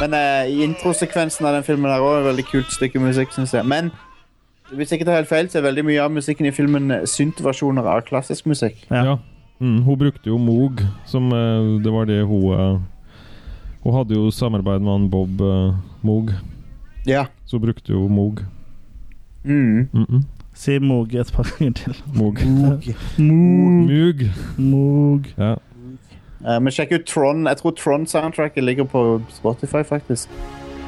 Men 0.00 0.14
eh, 0.14 0.52
i 0.52 0.62
introsekvensen 0.64 1.46
av 1.46 1.54
den 1.58 1.66
filmen 1.66 1.90
er 1.90 2.00
også 2.00 2.20
et 2.20 2.30
veldig 2.30 2.46
kult 2.48 2.72
stykke 2.72 3.02
musikk, 3.02 3.34
syns 3.36 3.54
jeg. 3.54 3.66
Men 3.68 3.90
hvis 4.72 4.90
jeg 4.92 5.00
ikke 5.00 5.10
tar 5.10 5.18
helt 5.18 5.28
feil, 5.28 5.50
så 5.50 5.58
er 5.58 5.66
veldig 5.66 5.84
mye 5.84 6.02
av 6.02 6.12
musikken 6.14 6.46
i 6.48 6.54
filmen 6.54 6.90
eh, 6.94 7.06
synt-versjoner 7.08 7.86
av 7.90 8.04
klassisk 8.08 8.46
musikk. 8.50 8.78
Ja. 8.90 9.02
Ja. 9.10 9.18
Mm, 9.60 9.82
hun 9.84 9.98
brukte 10.00 10.30
jo 10.30 10.38
Moog, 10.40 10.80
som 11.04 11.26
eh, 11.36 11.82
Det 11.84 11.92
var 11.92 12.06
det 12.08 12.22
hun 12.24 12.52
eh, 12.56 12.78
Hun 13.82 13.92
hadde 13.92 14.16
jo 14.16 14.30
samarbeid 14.32 14.80
med 14.80 14.92
han 14.92 15.10
Bob 15.12 15.40
uh, 15.40 15.74
Moog, 16.00 16.32
Ja. 17.06 17.26
så 17.44 17.56
hun 17.58 17.64
brukte 17.66 17.92
jo 17.92 18.08
Moog. 18.08 18.40
Mm. 19.44 19.88
Mm 19.92 20.04
-mm. 20.04 20.22
Si 20.60 20.74
Moog 20.82 21.14
et 21.16 21.30
par 21.32 21.48
ganger 21.56 21.72
til. 21.78 21.94
Moog. 22.18 22.40
Moog. 23.18 24.24
Moog. 24.60 25.28
Ja. 25.40 25.54
Uh, 26.40 26.56
men 26.60 26.72
sjekk 26.72 26.92
ut 26.98 27.06
Tron. 27.08 27.46
Jeg 27.48 27.60
tror 27.60 27.74
Tron-soundtracket 27.76 28.64
ligger 28.64 28.84
på 28.88 29.04
Spotify, 29.32 29.82
faktisk. 29.88 30.28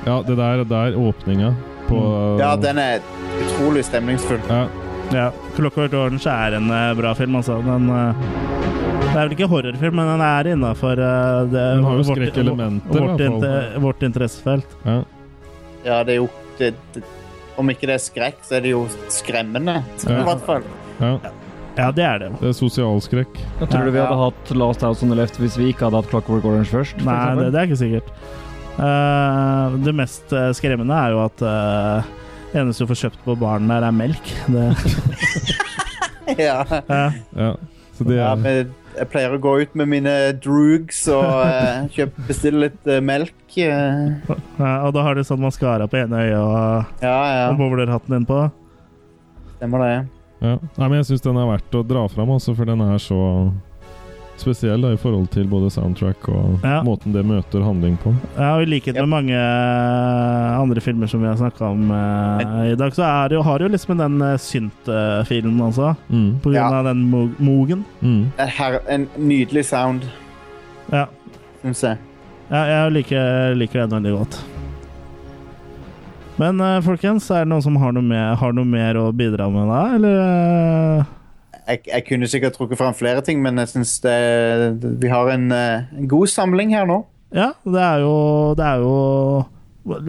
ja, 0.07 0.19
det 0.27 0.37
der, 0.37 0.65
det 0.65 0.79
er 0.89 0.97
åpninga 0.99 1.53
på 1.89 1.99
Mm. 2.03 2.39
Ja, 2.41 2.57
den 2.57 2.79
er 2.79 3.01
utrolig 3.45 3.85
stemningsfull. 3.85 4.41
ja. 4.49 4.67
Ja, 5.13 5.27
Clockwork 5.57 5.93
Orange 5.93 6.31
er 6.31 6.55
en 6.57 6.71
uh, 6.73 6.95
bra 6.97 7.11
film, 7.15 7.35
altså. 7.37 7.59
Den, 7.67 7.91
uh, 7.91 8.15
det 9.03 9.11
er 9.13 9.27
vel 9.27 9.35
ikke 9.35 9.49
horrorfilm, 9.51 9.95
men 9.99 10.09
den 10.09 10.23
er 10.25 10.49
innafor 10.55 10.97
uh, 10.97 11.51
Den 11.53 11.85
har 11.85 11.99
jo 11.99 12.07
skrekkelementer, 12.09 12.89
i 12.89 13.03
vårt, 13.03 13.11
hvert 13.11 13.21
fall. 13.21 13.27
inter, 13.27 13.81
vårt 13.85 14.03
interessefelt. 14.09 14.77
ja. 14.87 15.03
Ja, 15.85 15.99
det 16.07 16.15
er 16.15 16.21
jo 16.23 16.29
det, 16.59 16.71
det, 16.95 17.03
Om 17.63 17.71
ikke 17.71 17.87
det 17.89 17.95
er 17.97 18.03
skrekk, 18.03 18.43
så 18.47 18.59
er 18.59 18.67
det 18.67 18.75
jo 18.75 18.83
skremmende. 19.13 19.79
Ja. 20.03 20.19
I 20.19 20.27
hvert 20.27 20.45
fall. 20.49 20.67
ja. 20.99 21.15
Ja, 21.73 21.87
det 21.97 22.03
er 22.05 22.19
det. 22.21 22.27
Det 22.37 22.51
er 22.51 22.53
sosialskrekk. 22.53 23.39
Jeg 23.63 23.69
tror 23.71 23.87
du 23.87 23.91
vi 23.95 23.97
Ja. 23.97 24.05
hadde 24.11 24.19
hatt 24.27 24.51
Last 24.61 24.83
House 24.85 25.01
on 25.07 25.09
the 25.09 25.17
Left 25.17 25.39
hvis 25.41 25.55
vi 25.57 25.71
ikke 25.73 25.87
hadde 25.87 26.03
hatt 26.03 26.11
Clockwork 26.11 26.45
Orange 26.45 26.69
først? 26.69 26.99
Nei, 27.07 27.35
det, 27.39 27.47
det 27.55 27.61
er 27.63 27.71
ikke 27.71 27.79
sikkert. 27.81 28.11
Uh, 28.77 29.79
det 29.85 29.95
mest 29.97 30.33
eh, 30.37 30.51
skremmende 30.57 30.97
er 30.97 31.15
jo 31.15 31.23
at 31.25 31.43
uh, 31.45 32.05
eneste 32.57 32.85
du 32.85 32.91
får 32.93 33.01
kjøpt 33.07 33.25
på 33.25 33.37
baren 33.41 33.69
der, 33.73 33.87
er 33.89 33.97
melk. 33.97 34.33
Det, 34.53 34.67
ja. 36.45 36.61
ja. 36.69 37.03
Ja. 37.37 37.51
Så 37.97 38.05
det 38.09 38.17
ja, 38.21 38.31
er 38.33 38.41
men 38.41 38.71
jeg 38.97 39.09
pleier 39.13 39.35
å 39.35 39.41
gå 39.43 39.55
ut 39.63 39.77
med 39.79 39.91
mine 39.91 40.15
droogs 40.43 41.05
og 41.13 41.25
uh, 41.49 41.85
kjøpe, 41.95 42.27
bestille 42.29 42.67
litt 42.67 42.89
uh, 42.91 43.01
melk. 43.05 43.37
Uh. 43.57 44.19
Ja, 44.59 44.73
og 44.87 44.93
da 44.97 45.05
har 45.07 45.19
du 45.19 45.25
sånn 45.27 45.43
maskara 45.43 45.89
på 45.91 46.01
ene 46.03 46.25
øyet 46.27 46.39
og, 46.39 46.97
ja, 47.05 47.17
ja. 47.33 47.47
og 47.51 47.61
bowlerhatten 47.61 48.17
din 48.19 48.29
på. 48.29 48.45
Stemmer 49.57 49.85
det. 49.87 49.93
Ja. 50.43 50.57
Nei, 50.59 50.87
men 50.89 50.97
jeg 51.01 51.13
syns 51.13 51.25
den 51.25 51.39
er 51.39 51.53
verdt 51.53 51.77
å 51.79 51.85
dra 51.87 52.07
fram, 52.11 52.33
også, 52.35 52.57
for 52.59 52.69
den 52.69 52.83
er 52.83 52.99
så 53.03 53.21
spesiell 54.41 54.81
da, 54.83 54.91
i 54.93 54.99
forhold 54.99 55.29
til 55.31 55.45
både 55.47 55.69
soundtrack 55.71 56.29
og 56.33 56.61
Ja. 56.65 56.81
måten 56.83 57.13
det 57.15 57.23
møter 57.27 57.63
handling 57.63 57.97
på. 58.03 58.15
Ja, 58.37 58.55
og 58.57 58.63
I 58.63 58.67
likhet 58.67 58.97
Yep. 58.97 59.03
med 59.05 59.09
mange 59.09 59.35
eh, 59.37 60.61
andre 60.61 60.81
filmer 60.81 61.07
som 61.07 61.21
vi 61.23 61.29
har 61.29 61.37
snakka 61.37 61.65
om 61.69 61.91
eh, 61.91 62.73
i 62.73 62.75
dag, 62.77 62.93
så 62.97 63.03
er 63.07 63.29
det 63.29 63.37
jo, 63.37 63.43
har 63.43 63.59
det 63.59 63.69
jo 63.69 63.73
liksom 63.77 63.99
den 63.99 64.17
uh, 64.23 64.37
synt-filen 64.37 65.61
altså. 65.61 65.95
Mm. 66.11 66.41
På 66.43 66.51
grunn 66.51 66.55
Ja. 66.55 66.71
av 66.81 66.85
den 66.85 67.03
mo 67.11 67.29
mogen. 67.39 67.85
Mm. 68.03 68.33
En, 68.39 68.49
her, 68.49 68.81
en 68.89 69.09
nydelig 69.19 69.65
sound, 69.69 70.03
Ja. 70.93 71.07
syns 71.63 71.83
jeg. 71.83 71.99
ja 72.51 72.65
jeg 72.67 72.93
liker, 72.93 73.55
liker 73.55 73.87
den 73.87 74.03
veldig 74.03 74.19
godt. 74.19 74.41
Men 76.41 76.61
uh, 76.61 76.81
folkens, 76.81 77.31
er 77.31 77.45
det 77.45 77.49
noen 77.53 77.63
som 77.63 77.77
har 77.77 77.93
noe, 77.93 78.03
mer, 78.03 78.35
har 78.41 78.53
noe 78.57 78.65
mer 78.67 78.95
å 78.97 79.13
bidra 79.13 79.51
med 79.53 79.69
da, 79.69 79.83
eller? 79.95 80.23
eh? 80.99 81.05
Jeg. 81.69 81.83
Jeg 81.89 82.05
kunne 82.09 82.29
sikkert 82.31 82.57
trukket 82.59 82.79
fram 82.81 82.95
flere 82.95 83.23
ting, 83.25 83.43
men 83.45 83.57
jeg 83.63 83.69
syns 83.75 83.97
vi 84.03 85.09
har 85.13 85.31
en, 85.35 85.49
eh, 85.53 85.85
en 85.99 86.09
god 86.11 86.27
samling 86.33 86.75
her 86.75 86.87
nå. 86.89 87.03
Ja, 87.33 87.53
det 87.65 87.81
er 87.81 88.03
jo, 88.05 88.17
det 88.59 88.67
er 88.67 88.83
jo 88.85 89.47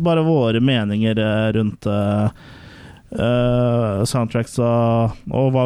bare 0.04 0.24
våre 0.28 0.60
meninger 0.62 1.18
eh, 1.24 1.52
rundt 1.56 1.88
eh, 1.88 2.30
soundtracks 4.10 4.58
og, 4.62 5.14
og 5.32 5.52
hva, 5.54 5.64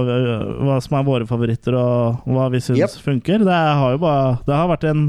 hva 0.68 0.78
som 0.84 0.98
er 1.00 1.06
våre 1.08 1.28
favoritter 1.30 1.78
og 1.80 2.28
hva 2.28 2.50
vi 2.54 2.60
syns 2.64 2.82
Yep. 2.82 2.98
funker. 3.06 3.46
Det 3.48 3.56
har 3.80 3.96
jo 3.96 4.02
bare 4.04 4.38
Det 4.46 4.54
har 4.56 4.68
vært 4.74 4.84
en, 4.92 5.06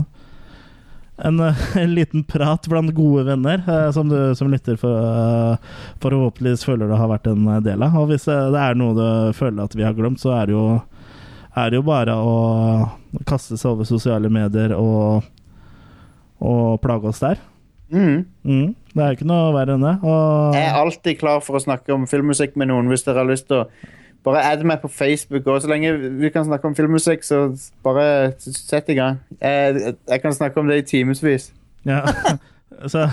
en, 1.25 1.41
eh, 1.41 1.77
en 1.77 1.95
liten 1.95 2.25
prat 2.25 2.69
blant 2.69 2.95
gode 2.95 3.25
venner, 3.25 3.63
eh, 3.69 3.91
som 3.93 4.09
du 4.09 4.35
som 4.35 4.51
lytter 4.51 4.77
for, 4.77 4.99
eh, 4.99 5.57
forhåpentligvis 6.03 6.65
føler 6.65 6.89
det 6.89 7.01
har 7.01 7.11
vært 7.11 7.31
en 7.33 7.63
del 7.63 7.83
av. 7.83 7.97
Og 7.97 8.13
hvis 8.13 8.29
det, 8.29 8.61
er 8.61 8.79
noe 8.79 8.95
du 8.95 9.33
føler 9.39 9.65
at 9.65 9.75
vi 9.75 9.87
har 9.87 9.97
glemt, 9.99 10.23
så 10.23 10.35
er 10.37 10.47
det 10.47 10.57
jo, 10.57 10.83
er 11.57 11.71
det 11.71 11.81
jo 11.81 11.87
bare 11.87 12.15
å 12.15 12.37
kaste 13.27 13.59
seg 13.59 13.73
over 13.73 13.89
sosiale 13.89 14.31
medier 14.31 14.77
og 14.77 15.27
og 16.39 16.81
plage 16.83 17.11
oss 17.11 17.19
der. 17.19 17.39
Mm. 17.91 18.27
Mm, 18.45 18.75
det 18.93 19.03
er 19.03 19.09
jo 19.13 19.17
ikke 19.17 19.27
noe 19.27 19.53
verre 19.57 19.75
enn 19.75 19.83
det. 19.83 19.95
Og, 20.05 20.55
Jeg 20.55 20.67
er 20.69 20.77
alltid 20.79 21.19
klar 21.19 21.41
for 21.45 21.59
å 21.59 21.63
snakke 21.63 21.95
om 21.95 22.07
filmmusikk 22.07 22.59
med 22.61 22.71
noen 22.71 22.91
hvis 22.93 23.03
dere 23.07 23.25
har 23.25 23.31
lyst 23.31 23.49
til 23.49 23.65
å 23.65 23.69
bare 24.27 24.43
add 24.45 24.65
meg 24.67 24.83
på 24.83 24.89
Facebook. 24.89 25.47
Og 25.47 25.63
så 25.63 25.71
lenge 25.71 25.95
vi 26.19 26.31
kan 26.35 26.45
snakke 26.45 26.69
om 26.69 26.77
filmmusikk, 26.77 27.25
så 27.25 27.49
bare 27.87 28.33
sett 28.39 28.89
i 28.89 28.99
gang. 28.99 29.21
Jeg, 29.41 29.95
jeg 30.09 30.23
kan 30.23 30.35
snakke 30.37 30.61
om 30.61 30.71
det 30.71 30.83
i 30.83 30.87
timevis. 30.97 31.53
ja. 31.87 32.05
Så 32.87 33.09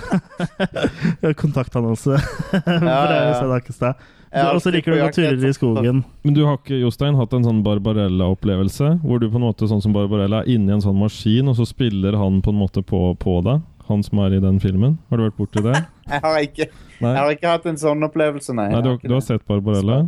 Kontaktannonse 1.42 2.10
Ja, 2.66 3.00
ja. 3.10 3.94
ja. 4.32 4.52
Og 4.52 4.62
så 4.62 4.70
liker 4.74 4.92
du 4.92 5.00
å 5.00 5.06
gå 5.08 5.12
turer 5.16 5.46
i 5.48 5.54
skogen. 5.56 6.04
Men 6.26 6.36
du 6.36 6.44
har 6.46 6.60
ikke, 6.60 6.78
Jostein, 6.84 7.18
hatt 7.18 7.34
en 7.34 7.46
sånn 7.48 7.64
Barbarella-opplevelse? 7.66 8.98
Hvor 9.02 9.22
du 9.22 9.30
på 9.30 9.40
en 9.40 9.46
måte 9.48 9.70
sånn 9.72 9.82
som 9.84 9.96
Barbarella 9.96 10.44
er 10.44 10.52
inni 10.54 10.76
en 10.76 10.84
sånn 10.84 11.00
maskin, 11.00 11.50
og 11.50 11.58
så 11.58 11.68
spiller 11.70 12.18
han 12.20 12.42
på 12.46 12.54
en 12.54 12.60
måte 12.60 12.84
på, 12.86 13.08
på 13.22 13.40
deg? 13.48 13.64
Han 13.90 14.04
som 14.06 14.22
er 14.26 14.38
i 14.38 14.44
den 14.44 14.60
filmen? 14.62 15.00
Har 15.10 15.22
du 15.22 15.28
vært 15.28 15.40
borti 15.40 15.62
det? 15.66 15.78
Jeg 16.10 16.22
har 16.24 16.38
ikke, 16.42 16.70
jeg 17.00 17.18
har 17.18 17.34
ikke 17.34 17.56
hatt 17.56 17.68
en 17.70 17.82
sånn 17.82 18.06
opplevelse, 18.06 18.54
nei. 18.58 18.70
Nei 18.74 18.82
du, 18.82 18.92
har 18.92 19.00
har, 19.00 19.10
du 19.10 19.18
har 19.18 19.26
sett 19.26 19.46
Barbarella? 19.50 20.04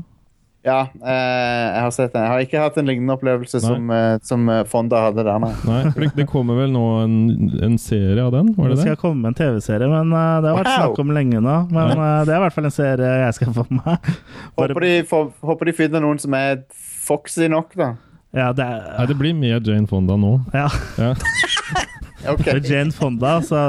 Ja, 0.68 0.82
eh, 1.00 1.66
jeg 1.72 1.82
har 1.86 1.92
sett 1.96 2.12
den. 2.12 2.24
Jeg 2.26 2.32
har 2.34 2.42
ikke 2.44 2.60
hatt 2.66 2.78
en 2.82 2.90
lignende 2.90 3.14
opplevelse 3.16 3.62
Nei. 3.64 3.68
som, 3.70 3.92
eh, 3.96 4.18
som 4.28 4.50
eh, 4.52 4.64
Fonda 4.68 5.00
hadde 5.06 5.24
der, 5.24 5.38
nei. 5.40 5.52
Nei, 5.64 5.78
det, 5.96 6.10
det 6.18 6.26
kommer 6.28 6.58
vel 6.60 6.74
nå 6.76 6.82
en, 7.06 7.14
en 7.64 7.78
serie 7.80 8.20
av 8.26 8.34
den? 8.36 8.50
Var 8.58 8.74
Det 8.74 8.76
det 8.76 8.82
skal 8.84 8.98
det? 8.98 9.02
komme 9.06 9.32
en 9.32 9.38
TV-serie, 9.38 9.88
men 9.88 10.12
uh, 10.12 10.42
det 10.44 10.52
har 10.52 10.58
vært 10.60 10.68
Wow. 10.74 10.82
snakk 10.82 11.00
om 11.06 11.14
lenge 11.16 11.40
nå. 11.46 11.56
Men 11.72 11.94
uh, 11.96 12.26
det 12.28 12.34
er 12.36 12.42
i 12.42 12.44
hvert 12.44 12.58
fall 12.58 12.68
en 12.68 12.76
serie 12.76 13.14
jeg 13.24 13.38
skal 13.40 13.56
få 13.56 13.64
med 13.70 13.80
meg. 13.86 14.12
Bare- 14.60 14.74
Håper 14.76 14.88
de, 14.90 14.92
for, 15.08 15.32
håper 15.54 15.72
de 15.72 15.78
finner 15.80 16.04
noen 16.04 16.20
som 16.20 16.36
er 16.36 16.60
foxy 17.08 17.48
nok, 17.48 17.72
da. 17.80 17.94
Ja, 18.36 18.52
det 18.52 18.68
Nei, 18.68 18.98
er 19.00 19.08
det 19.08 19.16
blir 19.24 19.38
mer 19.40 19.64
Jane 19.64 19.88
Fonda 19.88 20.20
nå. 20.20 20.36
ja. 20.54 20.68
Ja. 21.00 21.14
Ok. 22.26 22.44
Det 22.48 22.54
er 22.56 22.72
Jane 22.72 22.96
Fonda, 22.96 23.36
så 23.46 23.60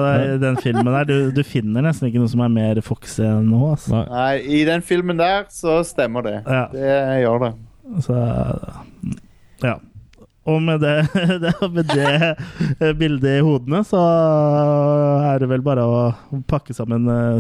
den 0.41 0.57
filmen 0.63 0.89
der 0.89 1.09
du, 1.09 1.17
du 1.37 1.43
finner 1.45 1.85
nesten 1.85 2.09
ikke 2.09 2.23
noe 2.23 2.33
som 2.33 2.45
er 2.47 2.55
mer 2.55 2.81
foxy 2.85 3.27
enn 3.27 3.51
nå. 3.53 3.61
Altså. 3.75 4.05
Nei. 4.09 4.39
I 4.41 4.63
den 4.69 4.85
filmen 4.87 5.21
der 5.21 5.45
så 5.53 5.83
stemmer 5.87 6.25
det. 6.25 6.39
Ja. 6.47 6.65
Det 6.73 6.97
gjør 7.25 7.45
det. 7.45 7.53
Så 8.07 8.17
ja. 9.65 9.77
Og 10.49 10.63
med 10.65 10.81
det, 10.81 10.97
det, 11.45 11.53
med 11.75 11.93
det 11.93 12.95
bildet 12.97 13.37
i 13.37 13.45
hodene, 13.45 13.83
så 13.85 14.01
er 15.29 15.43
det 15.43 15.51
vel 15.51 15.65
bare 15.65 15.85
å 15.85 15.99
pakke 16.49 16.77
sammen 16.77 17.09
eh, 17.13 17.37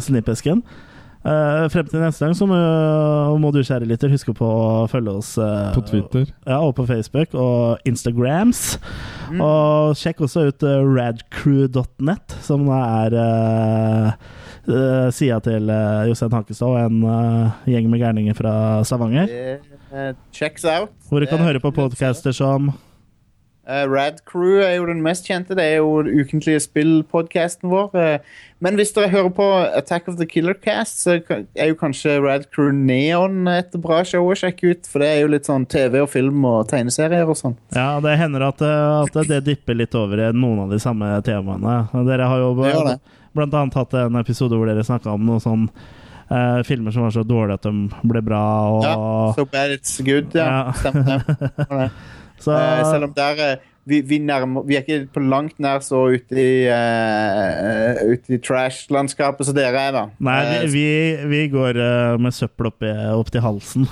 Eh, 1.26 1.64
frem 1.72 1.88
til 1.90 2.02
neste 2.02 2.24
gang 2.24 2.36
så 2.38 2.46
må, 2.46 2.58
må 3.42 3.50
du, 3.54 3.60
kjære 3.66 3.88
lytter, 3.90 4.12
huske 4.12 4.34
på 4.36 4.46
å 4.46 4.86
følge 4.90 5.16
oss 5.18 5.32
uh, 5.40 5.72
På 5.74 5.82
Twitter. 5.86 6.28
Ja, 6.46 6.60
og 6.62 6.76
på 6.78 6.86
Facebook 6.88 7.34
og 7.34 7.88
Instagrams. 7.88 8.78
Og 9.34 9.98
sjekk 9.98 10.22
også 10.28 10.48
ut 10.48 10.66
uh, 10.66 10.78
radcrew.net, 10.86 12.38
som 12.46 12.68
er 12.78 13.18
uh, 13.18 14.28
uh, 14.68 15.08
sida 15.14 15.40
til 15.44 15.70
uh, 15.72 16.06
Jostein 16.08 16.34
Hakestad 16.34 16.68
og 16.68 16.78
en 16.80 17.02
eh, 17.08 17.58
gjeng 17.72 17.88
med 17.90 18.02
gærninger 18.02 18.36
fra 18.36 18.52
Stavanger. 18.86 19.30
Eh, 19.92 20.12
checks 20.32 20.64
out. 20.68 20.92
Hvor 21.08 21.20
du 21.20 21.26
kan 21.30 21.42
høre 21.42 21.60
på 21.60 21.72
podcaster 21.74 22.34
som 22.36 22.72
Eh, 23.68 23.84
Rad 23.84 24.24
Crew 24.24 24.62
er 24.64 24.78
jo 24.78 24.86
den 24.88 25.02
mest 25.04 25.26
kjente. 25.28 25.52
Det 25.58 25.64
er 25.64 25.82
jo 25.82 25.98
den 26.06 26.22
ukentlige 26.22 26.62
spillpodcasten 26.64 27.68
vår. 27.68 27.90
Uh, 27.92 28.38
men 28.64 28.78
hvis 28.80 28.94
dere 28.96 29.10
hører 29.12 29.28
på 29.36 29.48
Attack 29.76 30.08
of 30.08 30.16
the 30.16 30.26
Killer 30.26 30.56
Cast, 30.56 31.02
så 31.04 31.18
er 31.18 31.68
jo 31.68 31.76
kanskje 31.76 32.16
Rad 32.24 32.48
Crew 32.54 32.72
Neon 32.72 33.44
et 33.52 33.76
bra 33.76 34.00
show 34.08 34.24
å 34.24 34.38
sjekke 34.38 34.72
ut. 34.72 34.88
For 34.88 35.04
det 35.04 35.10
er 35.12 35.20
jo 35.20 35.34
litt 35.34 35.50
sånn 35.50 35.68
TV 35.68 36.00
og 36.00 36.08
film 36.14 36.48
og 36.48 36.64
tegneserier 36.72 37.28
og 37.28 37.36
sånn. 37.36 37.58
Ja, 37.76 37.98
det 38.04 38.16
hender 38.22 38.48
at, 38.48 38.64
uh, 38.64 39.04
at 39.04 39.20
det 39.28 39.44
dipper 39.50 39.76
litt 39.76 39.96
over 39.98 40.24
i 40.30 40.32
noen 40.32 40.64
av 40.64 40.72
de 40.72 40.80
samme 40.82 41.12
temaene. 41.28 41.78
Dere 42.08 42.32
har 42.32 42.44
jo 42.46 42.54
blant 43.36 43.52
annet 43.52 43.76
hatt 43.76 44.00
en 44.00 44.16
episode 44.22 44.56
hvor 44.56 44.70
dere 44.70 44.86
snakka 44.86 45.12
om 45.12 45.28
noe 45.28 45.44
sånn 45.44 45.68
Uh, 46.28 46.60
filmer 46.60 46.92
som 46.92 47.06
var 47.06 47.12
så 47.14 47.22
dårlige 47.24 47.56
at 47.56 47.64
de 47.64 48.08
ble 48.10 48.20
bra, 48.20 48.40
og 48.68 48.82
Ja, 48.84 48.96
So 49.32 49.46
bad 49.48 49.70
it's 49.72 49.94
good, 50.04 50.34
ja. 50.36 50.44
Ja. 50.44 50.72
Stemmer 50.76 51.22
det. 51.24 51.86
Så, 52.38 52.52
Eh, 52.54 52.84
selv 52.92 53.04
om 53.08 53.12
der 53.16 53.42
eh, 53.52 53.56
vi, 53.88 54.00
vi, 54.04 54.18
nærmer, 54.20 54.62
vi 54.68 54.76
er 54.76 54.82
ikke 54.84 55.06
på 55.14 55.20
langt 55.24 55.56
nær 55.64 55.80
så 55.80 56.02
ute 56.12 56.36
i, 56.36 56.66
uh, 56.68 58.12
ut 58.12 58.26
i 58.28 58.36
trash-landskapet 58.44 59.48
som 59.48 59.56
dere 59.56 59.80
er, 59.88 59.94
da. 59.96 60.02
Nei, 60.20 60.36
Eh, 60.44 60.66
vi, 60.68 60.84
vi, 61.22 61.28
vi 61.32 61.40
går 61.54 61.78
uh, 61.80 62.18
med 62.20 62.36
søppel 62.36 62.68
opp, 62.68 62.84
i, 62.84 62.92
opp 63.16 63.30
til 63.32 63.40
halsen. 63.44 63.88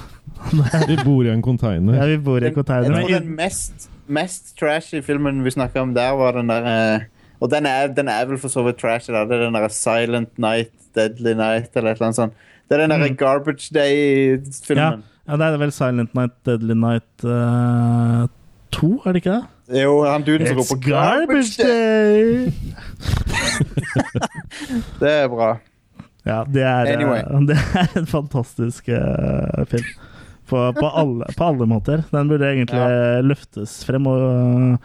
Vi 0.86 0.98
bor 1.00 1.24
i 1.24 1.30
en 1.32 1.40
container. 1.42 1.96
Ja, 1.96 2.04
vi 2.12 2.18
bor 2.20 2.42
i 2.44 2.50
jeg 2.50 2.54
container. 2.58 2.92
tror 2.92 3.08
den 3.16 3.32
mest, 3.38 3.88
mest 4.06 4.52
trashy 4.60 5.00
filmen 5.02 5.40
vi 5.46 5.50
snakka 5.56 5.80
om 5.86 5.94
der, 5.96 6.12
var 6.20 6.36
den 6.42 6.52
der 6.52 6.68
uh, 7.00 7.06
Og 7.40 7.50
den 7.52 7.66
er, 7.68 7.88
den 7.92 8.08
er 8.12 8.24
vel 8.28 8.38
for 8.40 8.48
så 8.52 8.62
vidt 8.68 8.78
trashy, 8.80 9.12
da. 9.16 9.24
Det 9.28 9.36
er 9.40 9.46
den 9.48 9.56
der 9.56 9.68
Silent 9.72 10.36
Night, 10.38 10.72
Deadly 10.96 11.32
Night, 11.36 11.72
eller 11.76 11.90
et 11.92 11.96
eller 11.98 12.06
annet 12.10 12.20
sånt. 12.20 12.36
Det 12.68 12.76
er 12.76 12.84
den 12.86 12.90
der 12.94 13.08
Mm. 13.08 13.16
Garbage 13.16 13.68
Day-filmen. 13.74 15.02
ja, 15.04 15.15
det 15.34 15.46
er 15.46 15.56
vel 15.58 15.72
Silent 15.74 16.14
Night, 16.14 16.32
Deadly 16.46 16.74
Night 16.78 17.24
uh, 17.26 18.28
2, 18.76 19.02
er 19.04 19.12
det 19.12 19.18
ikke 19.24 19.36
det? 19.36 19.44
Jo, 19.82 20.04
han 20.06 20.22
duden 20.22 20.46
som 20.46 20.56
går 20.56 20.62
roper 20.62 20.76
garbage 20.86 21.54
day! 21.58 22.50
Det 25.00 25.10
er 25.10 25.28
bra. 25.28 25.56
Ja, 26.26 26.44
det 26.46 26.62
er, 26.62 26.86
eh, 26.86 26.92
Anyway. 26.94 27.22
det 27.48 27.56
er 27.74 27.98
en 27.98 28.06
fantastisk 28.06 28.88
uh, 28.88 29.64
film. 29.70 29.84
På, 30.46 30.72
på, 30.72 30.86
alle, 30.86 31.24
på 31.34 31.44
alle 31.44 31.66
måter. 31.66 32.02
Den 32.12 32.28
burde 32.30 32.46
egentlig 32.46 32.78
løftes 33.26 33.84
frem. 33.86 34.06
Og, 34.06 34.20
eh, 34.22 34.76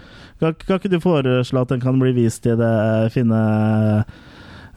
kan, 0.41 0.53
kan 0.57 0.75
ikke 0.79 0.89
du 0.89 0.99
foreslå 1.03 1.61
at 1.61 1.69
den 1.69 1.81
kan 1.83 1.99
bli 2.01 2.11
vist 2.17 2.45
i 2.49 2.55
det 2.57 3.11
fine 3.13 3.41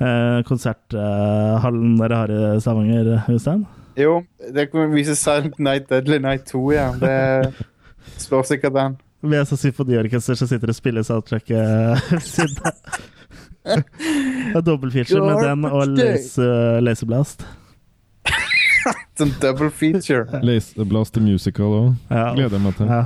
uh, 0.01 0.43
konserthallen 0.45 1.97
dere 2.01 2.17
har 2.21 2.29
i 2.35 2.61
Stavanger, 2.61 3.25
Jostein? 3.33 3.65
Jo, 3.99 4.23
det 4.55 4.69
kan 4.73 4.93
vise 4.95 5.15
Silent 5.17 5.59
Night, 5.59 5.89
Deadly 5.91 6.19
Night 6.19 6.47
2, 6.51 6.63
ja. 6.75 6.87
Det 6.99 7.55
slår 8.19 8.43
sikkert 8.49 8.79
an. 8.81 8.97
Vi 9.25 9.37
er 9.37 9.45
så 9.49 9.57
symfoniorkester 9.57 10.37
som 10.37 10.49
sitter 10.51 10.69
og 10.69 10.77
spiller 10.77 11.05
soundtracket 11.07 11.57
ved 12.11 12.25
siden 12.35 12.59
av. 12.69 13.03
Det 13.65 14.57
er 14.59 14.65
Dobbeltfeature 14.67 15.25
med 15.25 15.47
den 15.47 15.65
og 15.65 15.87
Laser 15.87 15.97
Day. 15.97 16.17
Laser, 16.19 16.81
Laserblast. 16.85 17.47
Som 19.17 19.33
double 19.43 19.71
feature. 19.71 20.41
Laser 20.43 20.85
Blast 20.85 21.15
the 21.15 21.23
Musical 21.25 21.65
òg. 21.65 21.93
Ja. 22.11 22.33
Gleder 22.35 22.59
jeg 22.59 22.65
meg 22.67 22.77
til. 22.77 22.91
Ja. 22.91 23.05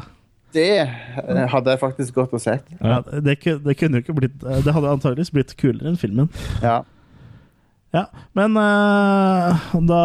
Det 0.57 0.69
eh, 0.81 1.43
hadde 1.53 1.75
jeg 1.75 1.81
faktisk 1.83 2.15
gått 2.17 2.33
og 2.33 2.41
sett. 2.41 2.65
Ja, 2.81 3.03
det, 3.13 3.37
det 3.45 3.77
kunne 3.77 4.01
jo 4.01 4.03
ikke 4.03 4.15
blitt 4.17 4.39
Det 4.41 4.73
hadde 4.73 4.95
antageligvis 4.97 5.31
blitt 5.35 5.53
kulere 5.61 5.93
enn 5.93 6.01
filmen. 6.01 6.31
Ja. 6.65 6.81
Ja, 7.95 8.05
men 8.37 8.57
uh, 8.61 9.69
da 9.89 10.03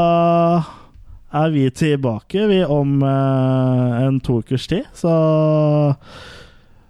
er 1.33 1.49
vi 1.51 1.65
tilbake 1.73 2.45
vi 2.47 2.61
om 2.63 3.01
uh, 3.03 4.03
en 4.05 4.21
to 4.23 4.39
ukers 4.43 4.69
tid, 4.71 4.87
så 4.95 5.11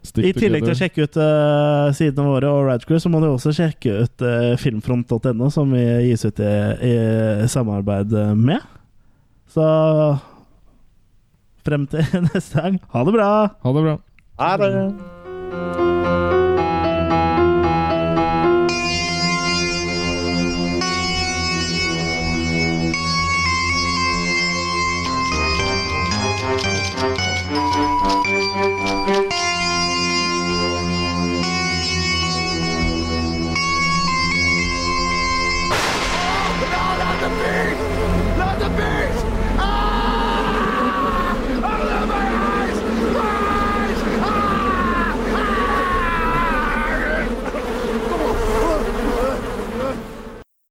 Stick 0.03 0.27
I 0.27 0.33
tillegg 0.35 0.65
til 0.65 0.73
å 0.73 0.77
sjekke 0.77 1.05
ut 1.07 1.15
uh, 1.15 1.87
sidene 1.95 2.27
våre 2.27 2.49
og 2.51 2.65
Radcrew, 2.67 2.99
så 2.99 3.09
må 3.09 3.21
du 3.23 3.29
også 3.29 3.53
sjekke 3.55 4.03
ut 4.03 4.25
uh, 4.25 4.51
filmfront.no, 4.59 5.47
som 5.53 5.71
vi 5.71 5.85
gis 6.09 6.27
ut 6.27 6.43
i, 6.43 6.51
i 6.89 6.93
samarbeid 7.49 8.11
med. 8.35 8.67
Så 9.55 9.63
frem 11.63 11.87
til 11.87 12.03
neste 12.27 12.59
gang, 12.59 12.83
ha 12.91 13.07
det 13.07 13.15
bra! 13.15 13.31
Ha 13.63 13.75
det 13.79 13.87
bra. 13.87 13.97
Ha 14.43 14.53
det. 14.59 15.82